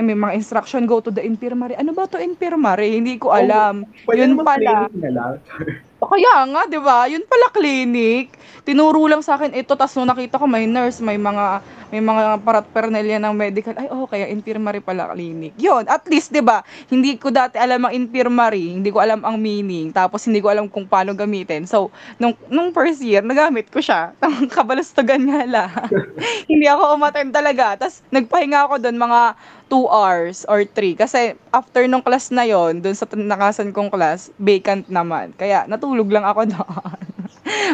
may 0.00 0.16
mga 0.16 0.32
instruction 0.36 0.88
go 0.88 0.98
to 0.98 1.12
the 1.12 1.20
infirmary 1.20 1.76
ano 1.76 1.92
ba 1.92 2.08
to 2.08 2.16
infirmary 2.16 2.98
hindi 2.98 3.20
ko 3.20 3.32
alam. 3.32 3.84
Pwede 4.08 4.24
yun 4.24 4.40
pala. 4.40 4.88
na 4.92 5.10
lang. 5.12 5.32
kaya 6.06 6.46
nga, 6.46 6.62
'di 6.70 6.78
ba? 6.78 7.10
Yun 7.10 7.26
pala 7.26 7.50
clinic. 7.50 8.38
Tinuro 8.62 9.00
lang 9.08 9.24
sa 9.24 9.40
akin 9.40 9.56
ito 9.56 9.74
tas 9.74 9.96
nung 9.96 10.06
nakita 10.06 10.38
ko 10.38 10.46
may 10.46 10.68
nurse, 10.68 11.02
may 11.02 11.16
mga 11.18 11.64
may 11.88 12.04
mga 12.04 12.44
paraphernalia 12.44 13.16
ng 13.16 13.32
medical. 13.32 13.72
Ay, 13.74 13.88
oh, 13.88 14.04
kaya 14.04 14.28
infirmary 14.28 14.84
pala 14.84 15.08
clinic. 15.16 15.56
Yun, 15.56 15.88
at 15.88 16.04
least 16.06 16.30
'di 16.30 16.44
ba? 16.44 16.60
Hindi 16.86 17.16
ko 17.16 17.32
dati 17.32 17.56
alam 17.56 17.88
ang 17.88 17.92
infirmary, 17.96 18.76
hindi 18.76 18.92
ko 18.92 19.00
alam 19.00 19.24
ang 19.24 19.40
meaning, 19.40 19.90
tapos 19.90 20.28
hindi 20.28 20.38
ko 20.44 20.52
alam 20.52 20.68
kung 20.68 20.84
paano 20.84 21.16
gamitin. 21.16 21.64
So, 21.64 21.90
nung 22.20 22.36
nung 22.52 22.70
first 22.76 23.00
year, 23.00 23.24
nagamit 23.24 23.72
ko 23.72 23.80
siya. 23.80 24.12
Ang 24.22 24.46
kabalastugan 24.52 25.24
nga 25.24 25.42
lang. 25.48 25.70
hindi 26.50 26.68
ako 26.68 26.94
umattend 26.94 27.32
talaga. 27.32 27.74
Tapos 27.80 28.04
nagpahinga 28.12 28.68
ako 28.68 28.74
doon 28.84 28.96
mga 29.00 29.20
2 29.68 29.88
hours 29.88 30.48
or 30.48 30.64
3 30.64 30.96
kasi 30.96 31.36
after 31.52 31.84
nung 31.84 32.02
class 32.02 32.32
na 32.32 32.48
yon 32.48 32.80
doon 32.80 32.96
sa 32.96 33.04
nakasan 33.12 33.70
kong 33.70 33.92
class 33.92 34.32
vacant 34.40 34.88
naman. 34.88 35.36
Kaya 35.36 35.68
natulog 35.68 36.08
lang 36.08 36.24
ako 36.24 36.40
doon 36.52 36.98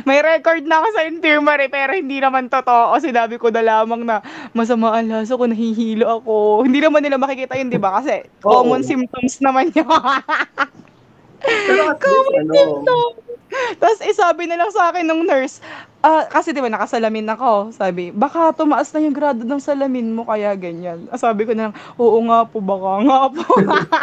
may 0.06 0.22
record 0.22 0.62
na 0.66 0.82
ako 0.82 0.88
sa 0.94 1.02
infirmary 1.06 1.66
pero 1.66 1.94
hindi 1.94 2.18
naman 2.22 2.46
totoo. 2.46 2.94
Sinabi 2.98 3.38
ko 3.38 3.50
na 3.50 3.62
lamang 3.62 4.06
na 4.06 4.22
masama 4.54 4.94
ang 4.94 5.10
lasa 5.10 5.34
ko 5.34 5.46
nahihilo 5.46 6.06
ako. 6.22 6.64
Hindi 6.66 6.78
naman 6.82 7.02
nila 7.02 7.18
makikita 7.18 7.58
yun 7.58 7.70
di 7.70 7.78
ba? 7.80 7.98
Kasi 7.98 8.26
Oo. 8.46 8.62
common 8.62 8.82
symptoms 8.86 9.38
naman 9.42 9.70
yun. 9.74 9.86
Pero 11.44 11.82
at 11.92 12.00
least, 12.00 12.40
ano, 12.56 12.96
Tapos 13.78 14.00
eh, 14.02 14.14
sabi 14.16 14.48
na 14.48 14.58
lang 14.58 14.70
sa 14.72 14.90
akin 14.90 15.06
ng 15.06 15.22
nurse, 15.28 15.62
ah, 16.04 16.28
kasi 16.28 16.52
di 16.52 16.60
ba 16.60 16.68
nakasalamin 16.68 17.32
ako, 17.32 17.72
sabi, 17.72 18.12
baka 18.12 18.52
tumaas 18.52 18.92
na 18.92 19.00
yung 19.00 19.16
grado 19.16 19.40
ng 19.40 19.62
salamin 19.62 20.12
mo, 20.12 20.28
kaya 20.28 20.52
ganyan. 20.52 21.08
Ah, 21.08 21.16
sabi 21.16 21.48
ko 21.48 21.56
na 21.56 21.72
lang, 21.72 21.74
oo 21.96 22.20
nga 22.28 22.44
po, 22.44 22.60
baka 22.60 22.92
nga 23.08 23.20
po. 23.32 23.44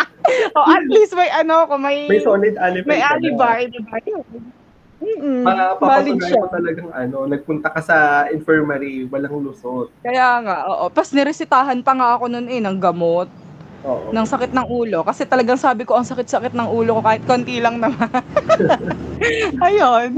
o 0.58 0.60
at 0.66 0.86
least 0.90 1.14
may 1.14 1.30
ano 1.30 1.70
ko, 1.70 1.78
may, 1.78 2.10
may 2.10 2.22
solid 2.26 2.58
alibi. 2.58 2.90
may 2.90 3.02
alibi, 3.06 3.70
di 3.70 3.80
ba? 3.86 3.96
Mm-mm, 5.02 5.42
siya. 6.22 6.46
mo 6.46 6.48
talagang 6.54 6.92
ano, 6.94 7.18
nagpunta 7.26 7.74
ka 7.74 7.82
sa 7.82 7.98
infirmary, 8.30 9.10
walang 9.10 9.42
lusot. 9.42 9.90
Kaya 10.06 10.42
nga, 10.46 10.58
oo. 10.70 10.86
Tapos 10.94 11.14
niresitahan 11.14 11.82
pa 11.82 11.94
nga 11.98 12.18
ako 12.18 12.30
nun 12.30 12.46
eh, 12.46 12.62
ng 12.62 12.78
gamot, 12.78 13.26
Oo. 13.82 14.14
ng 14.14 14.28
sakit 14.30 14.54
ng 14.54 14.68
ulo. 14.70 15.02
Kasi 15.02 15.26
talagang 15.26 15.58
sabi 15.58 15.90
ko, 15.90 15.98
ang 15.98 16.06
sakit-sakit 16.06 16.54
ng 16.54 16.70
ulo 16.70 17.02
ko, 17.02 17.02
kahit 17.02 17.26
konti 17.26 17.58
lang 17.58 17.82
naman. 17.82 18.10
Ayun. 19.66 20.10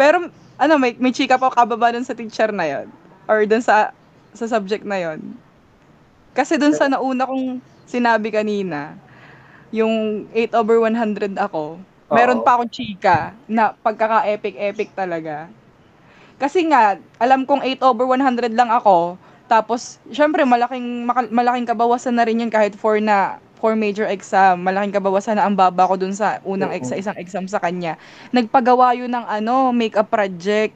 Pero, 0.00 0.32
ano, 0.56 0.74
may, 0.80 0.96
may 0.96 1.12
chika 1.12 1.36
pa 1.36 1.52
kababa 1.52 1.92
dun 1.92 2.08
sa 2.08 2.16
teacher 2.16 2.48
na 2.56 2.64
yon 2.64 2.88
Or 3.28 3.44
dun 3.44 3.60
sa, 3.60 3.92
sa 4.32 4.48
subject 4.48 4.80
na 4.88 4.96
yon 4.96 5.20
Kasi 6.32 6.56
dun 6.56 6.72
sa 6.72 6.88
nauna 6.88 7.28
kong 7.28 7.60
sinabi 7.84 8.32
kanina, 8.32 8.96
yung 9.68 10.24
8 10.32 10.56
over 10.56 10.80
100 10.80 11.36
ako, 11.36 11.76
meron 12.08 12.40
Oo. 12.40 12.46
pa 12.48 12.56
akong 12.56 12.72
chika 12.72 13.36
na 13.44 13.76
pagkaka-epic-epic 13.84 14.96
talaga. 14.96 15.52
Kasi 16.40 16.64
nga, 16.72 16.96
alam 17.20 17.44
kong 17.44 17.60
8 17.60 17.84
over 17.84 18.08
100 18.08 18.56
lang 18.56 18.72
ako, 18.72 19.20
tapos, 19.52 20.00
syempre, 20.08 20.48
malaking, 20.48 21.04
malaking 21.28 21.68
kabawasan 21.68 22.16
na 22.16 22.24
rin 22.24 22.40
yun 22.40 22.48
kahit 22.48 22.72
for 22.72 22.96
na, 23.04 23.36
for 23.60 23.76
major 23.76 24.08
exam. 24.08 24.64
Malaking 24.64 24.96
kabawasan 24.96 25.36
na 25.36 25.44
ang 25.46 25.54
baba 25.54 25.86
ko 25.86 25.94
dun 26.00 26.16
sa 26.16 26.40
unang 26.42 26.72
ex- 26.72 26.96
isang 26.96 27.14
exam 27.20 27.44
sa 27.46 27.60
kanya. 27.60 28.00
Nagpagawa 28.32 28.96
yun 28.96 29.12
ng 29.12 29.26
ano, 29.28 29.70
makeup 29.70 30.08
project. 30.08 30.72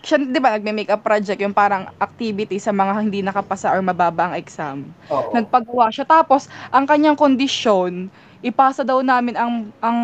Siya, 0.00 0.16
di 0.16 0.40
ba, 0.40 0.56
nagme-makeup 0.56 1.04
project, 1.04 1.40
yung 1.44 1.52
parang 1.52 1.84
activity 2.00 2.56
sa 2.56 2.72
mga 2.72 3.04
hindi 3.04 3.20
nakapasa 3.20 3.68
or 3.68 3.84
mababa 3.84 4.32
ang 4.32 4.34
exam 4.36 4.88
Oo. 5.12 5.36
nagpagawa 5.36 5.92
siya. 5.92 6.08
Tapos, 6.08 6.48
ang 6.72 6.88
kanyang 6.88 7.20
kondisyon, 7.20 8.08
ipasa 8.40 8.80
daw 8.80 9.04
namin 9.04 9.36
ang 9.36 9.68
ang 9.84 9.98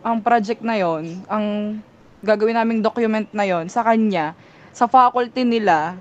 ang 0.00 0.16
project 0.24 0.64
na 0.64 0.80
yon, 0.80 1.20
ang 1.28 1.76
gagawin 2.24 2.56
naming 2.56 2.80
document 2.80 3.28
na 3.28 3.44
yon 3.44 3.68
sa 3.68 3.84
kanya, 3.84 4.32
sa 4.72 4.88
faculty 4.88 5.44
nila, 5.44 6.00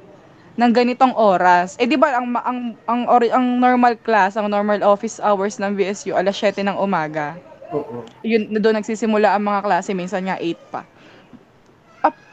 ng 0.62 0.72
ganitong 0.78 1.18
oras. 1.18 1.74
Eh 1.82 1.90
di 1.90 1.98
ba 1.98 2.14
ang 2.22 2.30
ang 2.38 2.60
ang, 2.86 3.02
ori- 3.10 3.34
ang 3.34 3.58
normal 3.58 3.98
class, 3.98 4.38
ang 4.38 4.46
normal 4.46 4.86
office 4.86 5.18
hours 5.18 5.58
ng 5.58 5.74
VSU 5.74 6.14
alas 6.14 6.38
7 6.38 6.62
ng 6.62 6.78
umaga. 6.78 7.42
Oo. 7.74 8.06
Yun 8.22 8.62
doon 8.62 8.78
nagsisimula 8.78 9.34
ang 9.34 9.42
mga 9.42 9.66
klase, 9.66 9.98
minsan 9.98 10.22
nga 10.30 10.38
8 10.38 10.62
pa. 10.70 10.86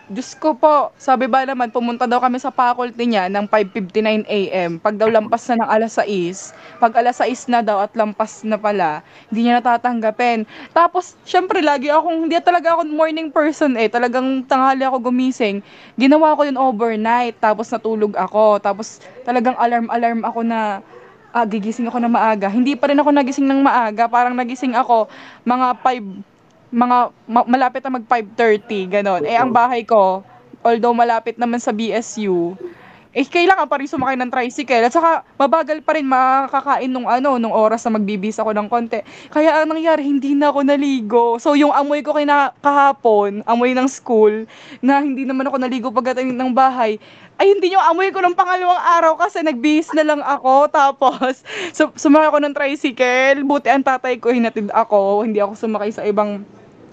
Diyos 0.08 0.32
ko 0.40 0.56
po, 0.56 0.88
sabi 0.96 1.28
ba 1.28 1.44
naman, 1.44 1.68
pumunta 1.68 2.08
daw 2.08 2.16
kami 2.16 2.40
sa 2.40 2.48
faculty 2.48 3.04
niya 3.04 3.28
ng 3.28 3.44
5.59 3.44 4.24
a.m. 4.24 4.80
Pag 4.80 4.96
daw 4.96 5.04
lampas 5.04 5.44
na 5.52 5.60
ng 5.60 5.68
alas 5.68 6.00
6, 6.00 6.56
pag 6.80 6.96
alas 6.96 7.20
6 7.20 7.52
na 7.52 7.60
daw 7.60 7.84
at 7.84 7.92
lampas 7.92 8.40
na 8.40 8.56
pala, 8.56 9.04
hindi 9.28 9.44
niya 9.44 9.60
natatanggapin. 9.60 10.48
Tapos, 10.72 11.12
syempre, 11.28 11.60
lagi 11.60 11.92
akong, 11.92 12.24
hindi 12.24 12.40
talaga 12.40 12.72
ako 12.80 12.88
morning 12.88 13.28
person 13.28 13.76
eh. 13.76 13.92
Talagang 13.92 14.48
tanghali 14.48 14.80
ako 14.88 15.12
gumising. 15.12 15.60
Ginawa 16.00 16.32
ko 16.40 16.48
yun 16.48 16.56
overnight, 16.56 17.36
tapos 17.36 17.68
natulog 17.68 18.16
ako. 18.16 18.64
Tapos, 18.64 19.04
talagang 19.28 19.60
alarm-alarm 19.60 20.24
ako 20.24 20.40
na, 20.40 20.80
ah, 21.36 21.44
gigising 21.44 21.84
ako 21.84 22.00
na 22.00 22.08
maaga. 22.08 22.48
Hindi 22.48 22.72
pa 22.80 22.88
rin 22.88 22.96
ako 22.96 23.12
nagising 23.12 23.44
ng 23.44 23.60
maaga. 23.60 24.08
Parang 24.08 24.32
nagising 24.32 24.72
ako 24.72 25.04
mga 25.44 25.76
5 25.84 26.37
mga 26.68 26.98
ma- 27.24 27.48
malapit 27.48 27.80
na 27.84 27.96
mag 27.96 28.04
5:30 28.04 28.88
ganon. 28.88 29.22
Eh 29.24 29.36
ang 29.36 29.48
bahay 29.52 29.84
ko, 29.84 30.20
although 30.60 30.92
malapit 30.92 31.40
naman 31.40 31.60
sa 31.60 31.72
BSU, 31.72 32.56
eh 33.16 33.24
kailangan 33.24 33.64
pa 33.66 33.80
rin 33.80 33.88
sumakay 33.88 34.20
ng 34.20 34.28
tricycle 34.28 34.84
at 34.84 34.92
saka 34.92 35.24
mabagal 35.40 35.80
pa 35.80 35.96
rin 35.96 36.04
makakain 36.04 36.92
nung 36.92 37.08
ano 37.08 37.40
nung 37.40 37.56
oras 37.56 37.80
na 37.88 37.96
magbibis 37.96 38.36
ako 38.36 38.52
ng 38.52 38.68
konti. 38.68 39.00
Kaya 39.32 39.64
ang 39.64 39.72
nangyari 39.72 40.04
hindi 40.04 40.36
na 40.36 40.52
ako 40.52 40.60
naligo. 40.60 41.26
So 41.40 41.56
yung 41.56 41.72
amoy 41.72 42.04
ko 42.04 42.12
kina 42.12 42.52
kahapon, 42.60 43.40
amoy 43.48 43.72
ng 43.72 43.88
school 43.88 44.44
na 44.84 45.00
hindi 45.00 45.24
naman 45.24 45.48
ako 45.48 45.56
naligo 45.56 45.88
pagdating 45.88 46.36
ng 46.36 46.52
bahay. 46.52 47.00
Ay 47.40 47.56
hindi 47.56 47.72
yung 47.72 47.82
amoy 47.82 48.12
ko 48.12 48.20
ng 48.20 48.36
pangalawang 48.36 48.82
araw 49.00 49.16
kasi 49.16 49.40
nagbihis 49.40 49.88
na 49.96 50.04
lang 50.04 50.20
ako 50.20 50.68
tapos 50.78 51.40
so, 51.72 51.88
sumakay 51.96 52.28
ako 52.28 52.38
ng 52.44 52.54
tricycle. 52.54 53.40
Buti 53.48 53.72
ang 53.72 53.82
tatay 53.82 54.20
ko 54.20 54.36
hinatid 54.36 54.68
ako, 54.68 55.24
hindi 55.24 55.40
ako 55.40 55.56
sumakay 55.56 55.90
sa 55.96 56.04
ibang 56.04 56.44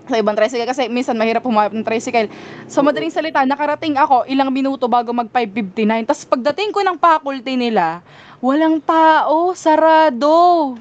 sa 0.06 0.22
ibang 0.22 0.38
tricycle 0.38 0.70
kasi 0.70 0.86
minsan 0.88 1.18
mahirap 1.18 1.42
humarap 1.42 1.74
ng 1.74 1.86
tricycle. 1.86 2.30
So 2.70 2.86
madaling 2.86 3.14
salita, 3.14 3.42
nakarating 3.44 3.98
ako 3.98 4.30
ilang 4.30 4.54
minuto 4.54 4.86
bago 4.86 5.12
mag 5.12 5.30
5.59. 5.30 6.08
Tapos 6.08 6.24
pagdating 6.30 6.70
ko 6.72 6.80
ng 6.86 6.98
faculty 7.02 7.58
nila, 7.58 8.06
walang 8.40 8.78
tao, 8.82 9.54
sarado. 9.58 10.78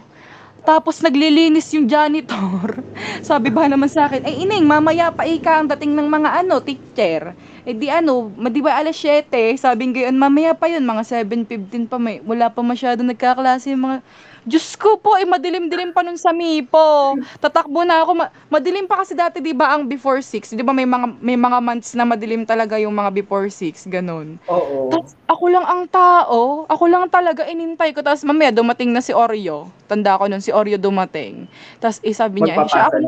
Tapos 0.65 1.01
naglilinis 1.05 1.69
yung 1.77 1.85
janitor. 1.85 2.81
Sabi 3.29 3.53
ba 3.53 3.69
naman 3.69 3.89
sa 3.89 4.09
akin, 4.09 4.25
ay 4.25 4.49
ining, 4.49 4.65
mamaya 4.65 5.13
pa 5.13 5.29
ika 5.29 5.61
ang 5.61 5.69
dating 5.69 5.93
ng 5.93 6.09
mga 6.09 6.41
ano, 6.41 6.61
teacher. 6.65 7.37
Eh 7.65 7.73
di 7.73 7.89
ano, 7.89 8.29
di 8.53 8.61
ba 8.61 8.77
alas 8.77 9.01
7, 9.01 9.33
sabing 9.57 9.97
gayon, 9.97 10.13
mamaya 10.21 10.53
pa 10.53 10.69
yun, 10.69 10.85
mga 10.85 11.25
7.15 11.25 11.89
pa 11.89 11.97
may, 11.97 12.21
wala 12.21 12.53
pa 12.53 12.61
masyado 12.61 13.01
nagkaklase 13.01 13.73
yung 13.73 13.89
mga, 13.89 13.97
Diyos 14.45 14.77
ko 14.77 15.01
po, 15.01 15.17
eh 15.17 15.25
madilim-dilim 15.25 15.97
pa 15.97 16.05
nun 16.05 16.21
sa 16.21 16.29
Mipo. 16.29 17.17
Tatakbo 17.41 17.81
na 17.81 18.05
ako, 18.05 18.13
ma- 18.21 18.29
madilim 18.53 18.85
pa 18.85 19.01
kasi 19.01 19.17
dati 19.17 19.41
di 19.41 19.57
ba 19.57 19.73
ang 19.73 19.89
before 19.89 20.21
6, 20.21 20.53
di 20.53 20.61
ba 20.61 20.77
may 20.77 20.85
mga, 20.85 21.17
may 21.25 21.41
mga 21.41 21.59
months 21.65 21.97
na 21.97 22.05
madilim 22.05 22.45
talaga 22.45 22.77
yung 22.77 22.93
mga 22.93 23.25
before 23.25 23.49
6, 23.49 23.89
ganun. 23.89 24.37
Oo. 24.45 24.93
Tapos 24.93 25.17
ako 25.25 25.45
lang 25.49 25.65
ang 25.65 25.89
tao, 25.89 26.69
ako 26.69 26.85
lang 26.85 27.09
talaga 27.09 27.49
inintay 27.49 27.97
ko. 27.97 28.05
Tapos 28.05 28.21
mamaya 28.29 28.53
dumating 28.53 28.93
na 28.93 29.01
si 29.01 29.17
Oreo. 29.17 29.73
Tanda 29.89 30.21
ko 30.21 30.29
nun, 30.29 30.45
si 30.45 30.53
Oreo 30.53 30.77
dumating. 30.77 31.49
Tapos 31.81 32.05
eh, 32.05 32.13
sabi 32.13 32.45
niya, 32.45 32.61
eh, 32.61 32.69
siya 32.69 32.93
ako. 32.93 33.01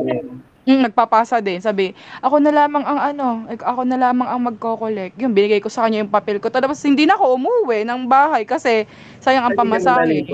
Mm, 0.67 0.91
nagpapasa 0.91 1.39
din. 1.39 1.63
Sabi, 1.63 1.95
ako 2.19 2.43
na 2.43 2.51
lamang 2.51 2.83
ang 2.83 2.99
ano, 2.99 3.27
ako 3.47 3.87
na 3.87 3.95
lamang 3.95 4.27
ang 4.27 4.41
magko-collect. 4.51 5.15
Yung 5.15 5.31
binigay 5.31 5.63
ko 5.63 5.71
sa 5.71 5.87
kanya 5.87 6.03
yung 6.03 6.11
papel 6.11 6.43
ko. 6.43 6.51
Tapos 6.51 6.75
hindi 6.83 7.07
na 7.07 7.15
ako 7.15 7.39
umuwi 7.39 7.87
ng 7.87 8.03
bahay 8.03 8.43
kasi 8.43 8.83
sayang 9.23 9.47
ang 9.47 9.55
pamasahe. 9.55 10.27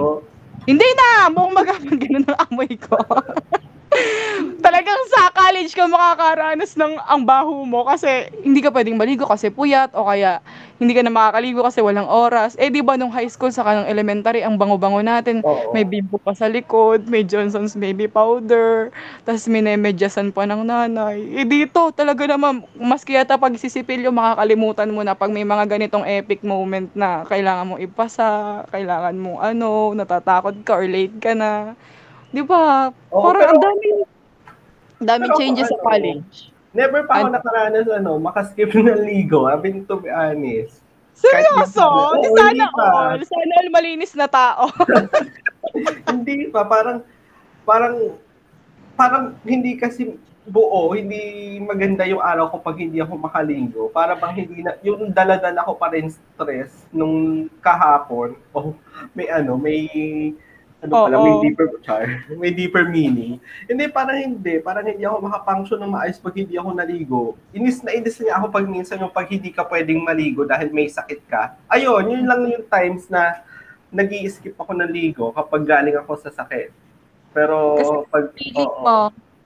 Hindi 0.66 0.90
na! 0.98 1.30
Buong 1.30 1.54
magaman 1.54 1.96
ganun 2.02 2.26
ang 2.26 2.38
amoy 2.50 2.74
ko. 2.82 2.98
Talagang 4.64 5.02
sa 5.12 5.28
college 5.36 5.76
ka 5.76 5.86
makakaranas 5.86 6.74
ng 6.80 6.96
ang 7.04 7.22
baho 7.28 7.68
mo 7.68 7.84
kasi 7.84 8.32
hindi 8.42 8.64
ka 8.64 8.72
pwedeng 8.72 8.96
maligo 8.96 9.28
kasi 9.28 9.52
puyat 9.52 9.92
o 9.92 10.08
kaya 10.08 10.40
hindi 10.80 10.96
ka 10.96 11.04
na 11.04 11.12
makakaligo 11.14 11.64
kasi 11.64 11.80
walang 11.80 12.08
oras. 12.08 12.56
Eh 12.60 12.68
di 12.72 12.80
ba 12.84 12.96
nung 12.96 13.12
high 13.12 13.28
school 13.30 13.52
sa 13.52 13.64
kanang 13.64 13.88
elementary 13.88 14.44
ang 14.44 14.60
bango-bango 14.60 15.00
natin, 15.00 15.40
Oo. 15.44 15.72
may 15.72 15.88
bimbo 15.88 16.20
pa 16.20 16.36
sa 16.36 16.48
likod, 16.52 17.08
may 17.08 17.24
Johnson's 17.24 17.76
baby 17.78 18.08
powder, 18.08 18.92
tas 19.24 19.48
minemedyasan 19.48 20.32
pa 20.36 20.44
ng 20.44 20.64
nanay. 20.68 21.24
Eh 21.40 21.48
dito 21.48 21.92
talaga 21.96 22.28
naman 22.28 22.64
maski 22.76 23.16
yata 23.16 23.40
pag 23.40 23.56
sisipilyo 23.56 24.12
makakalimutan 24.12 24.92
mo 24.92 25.04
na 25.04 25.16
pag 25.16 25.32
may 25.32 25.48
mga 25.48 25.68
ganitong 25.70 26.04
epic 26.04 26.44
moment 26.44 26.92
na 26.98 27.24
kailangan 27.28 27.68
mo 27.68 27.76
ipasa, 27.80 28.64
kailangan 28.72 29.16
mo 29.16 29.40
ano, 29.40 29.92
natatakot 29.96 30.56
ka 30.68 30.76
or 30.80 30.88
late 30.88 31.16
ka 31.24 31.32
na. 31.36 31.76
Di 32.34 32.42
ba? 32.42 32.90
Oo, 33.14 33.22
Parang 33.24 33.40
pero- 33.40 33.54
ang 33.54 33.62
dami 35.00 35.26
pero 35.28 35.38
changes 35.38 35.68
sa 35.68 35.78
ano, 35.78 35.86
college. 35.86 36.36
Never 36.74 37.06
pa 37.06 37.14
ako 37.14 37.26
Ano? 37.30 37.34
nakaranas 37.38 37.88
ano, 37.88 38.12
makaskip 38.18 38.74
ng 38.74 39.06
ligo. 39.06 39.46
I 39.46 39.56
mean, 39.56 39.86
to 39.86 40.02
be 40.02 40.10
honest. 40.10 40.82
Seryoso? 41.14 41.86
hindi- 42.18 42.26
Di 42.26 42.30
Oo, 42.32 42.38
sana 42.40 42.66
all. 42.74 43.20
Sana 43.22 43.54
all 43.62 43.70
malinis 43.70 44.14
na 44.18 44.26
tao. 44.26 44.74
hindi 46.10 46.50
pa, 46.50 46.66
parang, 46.66 47.06
parang, 47.62 48.18
parang 48.96 49.24
hindi 49.46 49.78
kasi 49.78 50.18
buo, 50.44 50.92
hindi 50.92 51.56
maganda 51.62 52.04
yung 52.04 52.20
araw 52.20 52.50
ko 52.50 52.58
pag 52.60 52.76
hindi 52.76 52.98
ako 52.98 53.14
makaligo. 53.16 53.82
Para 53.90 54.18
bang 54.18 54.42
hindi 54.42 54.60
na, 54.60 54.74
yung 54.82 55.14
daladala 55.14 55.62
ko 55.62 55.78
pa 55.78 55.88
rin 55.88 56.10
stress 56.10 56.90
nung 56.90 57.48
kahapon. 57.62 58.34
Oh, 58.52 58.74
may 59.14 59.30
ano, 59.30 59.56
may, 59.56 59.86
ano 60.84 60.92
pala, 60.92 61.16
Oo. 61.16 61.24
may 61.24 61.36
deeper 61.48 61.68
char, 61.80 62.04
may 62.42 62.52
deeper 62.52 62.84
meaning. 62.84 63.40
Hindi, 63.72 63.88
parang 63.88 64.20
hindi. 64.20 64.60
Parang 64.60 64.84
hindi 64.84 65.08
ako 65.08 65.18
makapunction 65.24 65.80
ng 65.80 65.92
maayos 65.96 66.20
pag 66.20 66.36
hindi 66.36 66.60
ako 66.60 66.70
naligo. 66.76 67.22
Inis 67.56 67.80
na 67.80 67.96
inis 67.96 68.20
niya 68.20 68.36
ako 68.36 68.52
pag 68.52 68.68
minsan 68.68 69.00
yung 69.00 69.16
pag 69.16 69.32
hindi 69.32 69.50
ka 69.56 69.64
pwedeng 69.72 70.04
maligo 70.04 70.44
dahil 70.44 70.76
may 70.76 70.92
sakit 70.92 71.24
ka. 71.24 71.56
Ayun, 71.72 72.12
yun 72.12 72.24
lang 72.28 72.44
yung 72.52 72.68
times 72.68 73.08
na 73.08 73.48
nag 73.94 74.10
skip 74.28 74.58
ako 74.60 74.74
ng 74.76 74.92
ligo 74.92 75.32
kapag 75.32 75.64
galing 75.64 75.96
ako 75.96 76.20
sa 76.20 76.34
sakit. 76.34 76.74
Pero 77.32 77.80
Kasi 77.80 77.96
pag 78.12 78.26
Feeling 78.36 78.70
oo, 78.70 78.84
mo, 78.84 78.98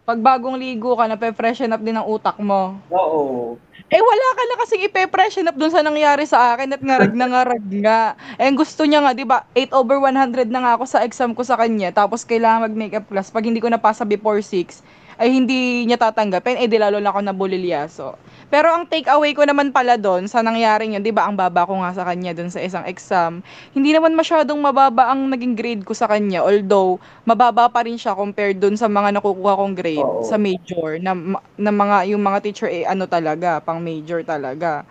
pag 0.08 0.24
bagong 0.24 0.56
ligo 0.56 0.96
ka, 0.96 1.04
nape-freshen 1.04 1.76
up 1.76 1.84
din 1.84 2.00
ang 2.00 2.08
utak 2.08 2.40
mo. 2.40 2.80
oo. 2.88 3.60
Eh 3.92 4.00
wala 4.00 4.28
ka 4.36 4.44
na 4.48 4.60
kasing 4.64 4.84
ipe-freshen 4.88 5.48
up 5.52 5.60
dun 5.60 5.68
sa 5.68 5.84
nangyari 5.84 6.24
sa 6.24 6.56
akin 6.56 6.76
at 6.76 6.80
ngarag 6.80 7.12
na 7.12 7.28
ngarag 7.28 7.68
nga. 7.84 8.16
Eh 8.40 8.48
gusto 8.56 8.88
niya 8.88 9.04
nga, 9.04 9.12
di 9.12 9.28
ba, 9.28 9.44
8 9.52 9.76
over 9.76 10.00
100 10.00 10.48
na 10.48 10.64
nga 10.64 10.72
ako 10.80 10.88
sa 10.88 11.04
exam 11.04 11.36
ko 11.36 11.44
sa 11.44 11.60
kanya, 11.60 11.92
tapos 11.92 12.24
kailangan 12.24 12.72
mag-makeup 12.72 13.04
class. 13.12 13.28
Pag 13.28 13.52
hindi 13.52 13.60
ko 13.60 13.68
napasa 13.68 14.08
before 14.08 14.40
6, 14.40 14.80
ay 15.20 15.28
hindi 15.28 15.84
niya 15.84 16.00
tatanggapin, 16.00 16.56
eh 16.56 16.72
di 16.72 16.80
lalo 16.80 17.04
na 17.04 17.12
ako 17.12 17.20
nabulilyaso. 17.28 18.16
Pero 18.48 18.72
ang 18.72 18.88
take 18.88 19.12
away 19.12 19.36
ko 19.36 19.44
naman 19.44 19.76
pala 19.76 20.00
doon 20.00 20.24
sa 20.32 20.40
nangyaring 20.40 20.96
yun, 20.96 21.04
di 21.04 21.12
ba, 21.12 21.28
ang 21.28 21.36
baba 21.36 21.68
ko 21.68 21.84
nga 21.84 21.92
sa 21.92 22.08
kanya 22.08 22.32
doon 22.32 22.48
sa 22.48 22.64
isang 22.64 22.88
exam, 22.88 23.44
hindi 23.76 23.92
naman 23.92 24.16
masyadong 24.16 24.56
mababa 24.56 25.12
ang 25.12 25.28
naging 25.28 25.52
grade 25.52 25.84
ko 25.84 25.92
sa 25.92 26.08
kanya, 26.08 26.40
although 26.48 26.96
mababa 27.28 27.68
pa 27.68 27.84
rin 27.84 28.00
siya 28.00 28.16
compared 28.16 28.56
doon 28.64 28.80
sa 28.80 28.88
mga 28.88 29.20
nakukuha 29.20 29.60
kong 29.60 29.76
grade 29.76 30.00
Oo. 30.00 30.24
sa 30.24 30.40
major, 30.40 30.96
na, 31.04 31.12
na 31.60 31.72
mga, 31.76 31.98
yung 32.16 32.24
mga 32.24 32.40
teacher, 32.40 32.72
eh, 32.72 32.88
ano 32.88 33.04
talaga, 33.04 33.60
pang 33.60 33.84
major 33.84 34.24
talaga. 34.24 34.88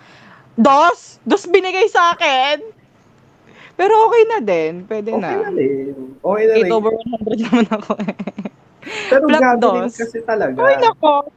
Dos! 0.53 1.17
Dos 1.25 1.49
binigay 1.49 1.89
sa 1.89 2.13
akin! 2.13 2.61
Pero 3.77 3.93
okay 4.09 4.23
na 4.29 4.39
din, 4.41 4.85
pwede 4.89 5.13
Okay 5.17 5.21
na. 5.21 5.49
na 5.49 5.51
rin. 5.53 5.95
Okay 6.21 6.45
na 6.49 6.55
8 6.61 6.65
rin. 6.65 6.73
over 6.77 6.93
100 6.93 7.39
naman 7.45 7.67
ako 7.73 7.93
eh. 8.05 8.17
Pero 9.09 9.25
Black 9.29 9.49
Dos. 9.61 9.93
kasi 9.97 10.19
talaga. 10.25 10.61
Ay 10.61 10.77
nako! 10.81 11.29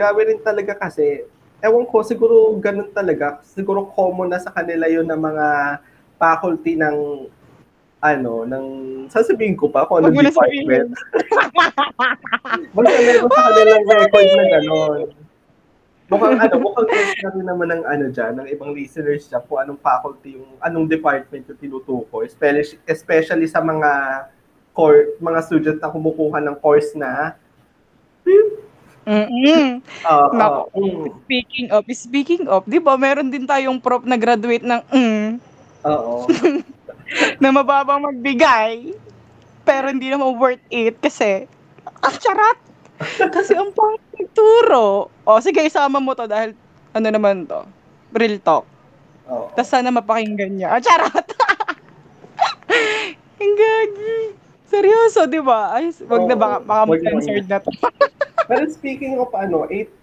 Grabe 0.00 0.24
rin 0.24 0.40
talaga 0.40 0.72
kasi. 0.72 1.28
Ewan 1.60 1.84
ko, 1.84 2.00
siguro 2.00 2.56
ganun 2.56 2.88
talaga. 2.88 3.44
Siguro 3.44 3.84
common 3.92 4.32
na 4.32 4.40
sa 4.40 4.48
kanila 4.48 4.88
yun 4.88 5.04
ng 5.04 5.20
mga 5.20 5.46
faculty 6.16 6.72
ng 6.72 7.28
ano, 8.00 8.48
ng 8.48 8.66
sasabihin 9.12 9.60
ko 9.60 9.68
pa 9.68 9.84
kung 9.84 10.00
sabihin. 10.00 10.32
department. 10.32 10.88
Basta 12.80 12.98
meron 13.04 13.28
sa 13.28 13.42
kanilang 13.52 13.84
record 13.84 14.28
na 14.32 14.44
gano'n. 14.56 15.00
Mukhang 16.08 16.36
ano, 16.40 16.54
mukhang 16.64 16.88
guess 16.88 17.12
na 17.20 17.30
rin 17.36 17.44
naman 17.44 17.68
ng 17.68 17.82
ano 17.84 18.04
dyan, 18.08 18.32
ng 18.40 18.48
ibang 18.56 18.72
listeners 18.72 19.28
dyan 19.28 19.44
kung 19.44 19.60
anong 19.60 19.84
faculty 19.84 20.40
yung, 20.40 20.48
anong 20.64 20.88
department 20.88 21.44
yung 21.44 21.60
tinutukoy. 21.60 22.24
Especially, 22.24 22.80
especially 22.88 23.46
sa 23.52 23.60
mga 23.60 23.90
core, 24.72 25.20
mga 25.20 25.40
student 25.44 25.76
na 25.76 25.92
kumukuha 25.92 26.40
ng 26.40 26.56
course 26.56 26.96
na 26.96 27.36
Mm-mm. 29.08 29.80
uh, 30.04 30.28
Nako. 30.36 30.60
uh, 30.76 31.08
Speaking 31.24 31.66
of, 31.72 31.82
speaking 31.90 32.42
of, 32.46 32.62
di 32.68 32.76
ba 32.76 33.00
meron 33.00 33.32
din 33.32 33.48
tayong 33.48 33.80
prof 33.80 34.04
na 34.04 34.20
graduate 34.20 34.64
ng 34.64 34.80
mm, 34.92 35.28
Oo. 35.88 36.28
na 37.42 37.48
mababang 37.50 38.04
magbigay, 38.04 38.92
pero 39.64 39.88
hindi 39.88 40.12
naman 40.12 40.36
worth 40.36 40.62
it 40.68 41.00
kasi, 41.00 41.48
ah, 42.04 42.14
charat! 42.14 42.58
Kasi 43.32 43.56
ang 43.56 43.72
pangit 43.72 44.28
turo. 44.36 45.08
O, 45.24 45.40
sige, 45.40 45.64
isama 45.64 45.96
mo 45.98 46.12
to 46.12 46.28
dahil 46.28 46.52
ano 46.92 47.08
naman 47.08 47.48
to? 47.48 47.64
Real 48.12 48.36
talk. 48.44 48.68
Oo. 49.30 49.48
Tapos 49.56 49.70
sana 49.72 49.88
mapakinggan 49.88 50.52
niya. 50.60 50.76
Ah, 50.76 50.82
charot! 50.82 51.24
Ang 53.40 53.54
gagi. 53.56 54.16
Seryoso, 54.68 55.26
di 55.26 55.40
ba? 55.42 55.74
Ay, 55.74 55.90
wag 56.06 56.22
na 56.28 56.34
Oo, 56.36 56.40
baka, 56.40 56.56
baka 56.62 56.82
wag 56.86 57.00
na, 57.02 57.10
censored 57.10 57.48
na 57.48 57.58
to. 57.58 57.70
Pero 58.50 58.66
speaking 58.66 59.14
of 59.22 59.30
ano, 59.30 59.70
eight 59.70 59.94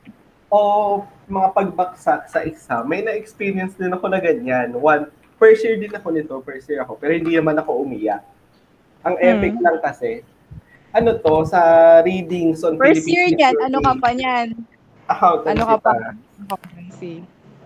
of 0.48 1.04
mga 1.28 1.52
pagbaksak 1.52 2.32
sa 2.32 2.40
exam, 2.48 2.88
may 2.88 3.04
na-experience 3.04 3.76
din 3.76 3.92
ako 3.92 4.08
na 4.08 4.24
ganyan. 4.24 4.72
One, 4.72 5.12
first 5.36 5.68
year 5.68 5.76
din 5.76 5.92
ako 5.92 6.16
nito, 6.16 6.40
first 6.48 6.72
year 6.72 6.80
ako, 6.80 6.96
pero 6.96 7.12
hindi 7.12 7.36
naman 7.36 7.60
ako 7.60 7.84
umiyak. 7.84 8.24
Ang 9.04 9.20
epic 9.20 9.60
Mm. 9.60 9.64
lang 9.68 9.78
kasi, 9.84 10.24
ano 10.96 11.20
to, 11.20 11.44
sa 11.44 11.60
readings 12.08 12.64
on 12.64 12.80
First 12.80 13.04
year 13.04 13.28
Philippine 13.28 13.36
niyan, 13.36 13.56
ano 13.68 13.78
ka 13.84 13.94
pa 14.00 14.10
niyan? 14.16 14.48
accountancy 15.12 15.52
Ano 15.52 15.64
ka 15.68 15.78
pa? 15.84 15.94
Accountancy. 16.48 17.14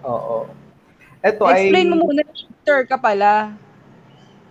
Oo. 0.02 0.50
Ito 1.22 1.42
Explain 1.46 1.86
ay... 1.86 1.90
mo 1.94 1.96
muna, 2.10 2.26
shooter 2.34 2.80
ka 2.90 2.98
pala. 2.98 3.54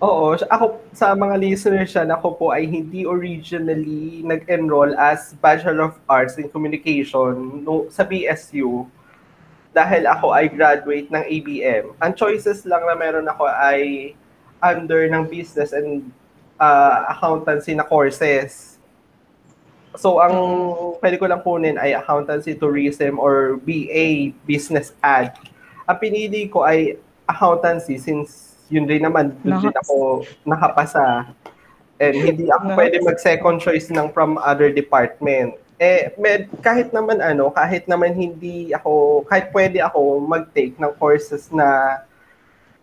Oo, 0.01 0.33
ako 0.33 0.81
sa 0.97 1.13
mga 1.13 1.37
listeners 1.37 1.93
siya, 1.93 2.09
ako 2.09 2.33
po 2.41 2.47
ay 2.57 2.65
hindi 2.65 3.05
originally 3.05 4.25
nag-enroll 4.25 4.97
as 4.97 5.37
Bachelor 5.45 5.93
of 5.93 6.01
Arts 6.09 6.41
in 6.41 6.49
Communication 6.49 7.61
no, 7.61 7.85
sa 7.93 8.09
BSU 8.09 8.89
dahil 9.77 10.09
ako 10.09 10.33
ay 10.33 10.49
graduate 10.49 11.13
ng 11.13 11.21
ABM. 11.21 11.85
Ang 12.01 12.13
choices 12.17 12.65
lang 12.65 12.81
na 12.89 12.97
meron 12.97 13.29
ako 13.29 13.45
ay 13.45 14.17
under 14.65 15.05
ng 15.05 15.29
business 15.29 15.77
and 15.77 16.09
uh, 16.57 17.05
accountancy 17.13 17.77
na 17.77 17.85
courses. 17.85 18.81
So, 20.01 20.25
ang 20.25 20.35
pwede 21.05 21.21
ko 21.21 21.29
lang 21.29 21.45
kunin 21.45 21.77
ay 21.77 21.93
accountancy 21.93 22.57
tourism 22.57 23.21
or 23.21 23.61
BA, 23.69 24.33
business 24.49 24.97
ad. 25.05 25.37
Ang 25.85 25.99
pinili 26.01 26.49
ko 26.49 26.65
ay 26.65 26.97
accountancy 27.29 28.01
since 28.01 28.50
yun 28.71 28.87
rin 28.87 29.03
naman, 29.03 29.35
doon 29.43 29.59
din 29.59 29.77
ako 29.77 30.23
nakapasa. 30.47 31.29
And 32.01 32.17
hindi 32.17 32.49
ako 32.49 32.79
pwede 32.79 32.97
mag-second 33.05 33.61
choice 33.61 33.93
ng 33.93 34.15
from 34.15 34.41
other 34.41 34.73
department. 34.73 35.59
Eh, 35.77 36.15
med, 36.17 36.49
kahit 36.65 36.95
naman 36.95 37.21
ano, 37.21 37.53
kahit 37.53 37.85
naman 37.85 38.17
hindi 38.17 38.73
ako, 38.73 39.27
kahit 39.29 39.53
pwede 39.53 39.85
ako 39.85 40.23
mag-take 40.23 40.79
ng 40.81 40.93
courses 40.97 41.51
na 41.53 42.01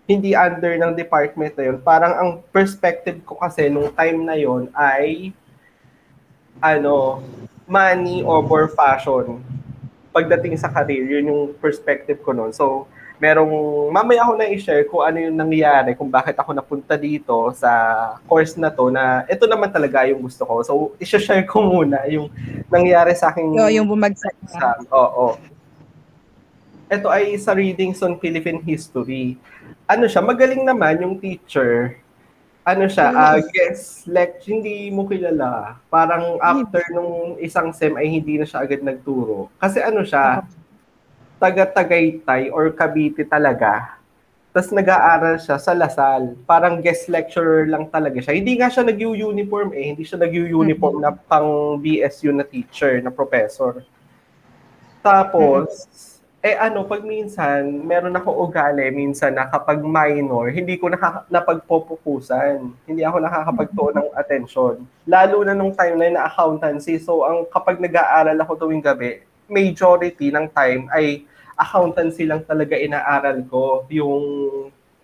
hindi 0.05 0.37
under 0.37 0.75
ng 0.77 0.93
department 0.93 1.55
na 1.57 1.63
yun, 1.71 1.77
parang 1.81 2.13
ang 2.13 2.31
perspective 2.53 3.17
ko 3.25 3.39
kasi 3.39 3.71
nung 3.71 3.89
time 3.95 4.21
na 4.21 4.35
yun 4.37 4.69
ay 4.75 5.31
ano, 6.61 7.21
money 7.69 8.23
over 8.25 8.69
fashion. 8.71 9.41
Pagdating 10.15 10.57
sa 10.57 10.71
career, 10.71 11.05
yun 11.05 11.29
yung 11.29 11.43
perspective 11.61 12.17
ko 12.25 12.33
noon. 12.33 12.49
So, 12.49 12.89
merong, 13.17 13.49
mamaya 13.89 14.21
ako 14.21 14.33
na 14.37 14.47
i-share 14.49 14.85
kung 14.85 15.01
ano 15.01 15.17
yung 15.17 15.37
nangyari, 15.37 15.97
kung 15.97 16.09
bakit 16.09 16.37
ako 16.37 16.53
napunta 16.53 16.93
dito 16.93 17.49
sa 17.57 17.69
course 18.29 18.53
na 18.55 18.69
to, 18.69 18.93
na 18.93 19.25
ito 19.25 19.49
naman 19.49 19.73
talaga 19.73 20.05
yung 20.05 20.21
gusto 20.21 20.45
ko. 20.45 20.53
So, 20.61 20.73
i-share 21.01 21.45
ko 21.49 21.65
muna 21.65 22.05
yung 22.05 22.29
nangyari 22.69 23.17
sa 23.17 23.33
aking 23.33 23.57
Yo, 23.57 23.69
yung 23.73 23.89
bumagsak 23.89 24.33
ka. 24.37 24.41
exam. 24.45 24.79
Oo. 24.93 25.37
Ito 26.87 27.11
ay 27.11 27.35
sa 27.41 27.51
readings 27.51 27.99
on 28.05 28.15
Philippine 28.21 28.63
history. 28.63 29.35
Ano 29.89 30.07
siya, 30.07 30.23
magaling 30.23 30.63
naman 30.63 31.01
yung 31.03 31.19
teacher. 31.19 31.99
Ano 32.67 32.83
siya, 32.91 33.15
ah, 33.15 33.39
guest 33.39 34.03
lect, 34.11 34.43
hindi 34.43 34.91
mo 34.91 35.07
kilala. 35.07 35.79
Parang 35.87 36.35
after 36.43 36.83
nung 36.91 37.39
isang 37.39 37.71
sem 37.71 37.95
ay 37.95 38.11
hindi 38.11 38.35
na 38.35 38.43
siya 38.43 38.59
agad 38.59 38.83
nagturo. 38.83 39.47
Kasi 39.55 39.79
ano 39.79 40.03
siya, 40.03 40.43
taga-Tagaytay 41.37 42.49
or 42.49 42.73
Cavite 42.73 43.25
talaga. 43.25 43.97
Tapos 44.57 44.73
nag-aaral 44.73 45.37
siya 45.37 45.61
sa 45.61 45.77
Lasal. 45.77 46.33
Parang 46.49 46.81
guest 46.81 47.05
lecturer 47.13 47.69
lang 47.69 47.85
talaga 47.93 48.17
siya. 48.17 48.33
Hindi 48.33 48.57
nga 48.57 48.73
siya 48.73 48.89
nag-uniform 48.89 49.69
eh. 49.77 49.93
Hindi 49.93 50.01
siya 50.01 50.17
nag-uniform 50.17 50.97
na 50.97 51.13
pang 51.13 51.77
BSU 51.77 52.33
na 52.33 52.41
teacher, 52.41 52.97
na 53.05 53.13
professor. 53.13 53.85
Tapos, 55.05 55.85
eh 56.41 56.57
ano, 56.57 56.89
pag 56.89 57.05
minsan, 57.05 57.85
meron 57.85 58.17
ako 58.17 58.49
ugali 58.49 58.89
minsan 58.89 59.37
na 59.37 59.45
kapag 59.45 59.77
minor, 59.77 60.49
hindi 60.49 60.73
ko 60.73 60.89
nakaka- 60.89 61.29
napagpopukusan. 61.29 62.73
Hindi 62.89 63.05
ako 63.05 63.17
nakakapagtuon 63.21 63.93
ng 63.93 64.09
attention. 64.17 64.75
Lalo 65.05 65.45
na 65.45 65.53
nung 65.53 65.77
time 65.77 66.01
na 66.01 66.05
yun 66.09 66.15
na 66.17 66.25
accountancy. 66.25 66.97
So, 66.97 67.21
ang 67.29 67.45
kapag 67.53 67.77
nag-aaral 67.77 68.41
ako 68.41 68.57
tuwing 68.57 68.81
gabi, 68.81 69.21
majority 69.47 70.31
ng 70.31 70.47
time 70.51 70.87
ay 70.93 71.23
accountancy 71.57 72.23
lang 72.23 72.45
talaga 72.45 72.77
inaaral 72.77 73.43
ko. 73.49 73.87
Yung 73.89 74.23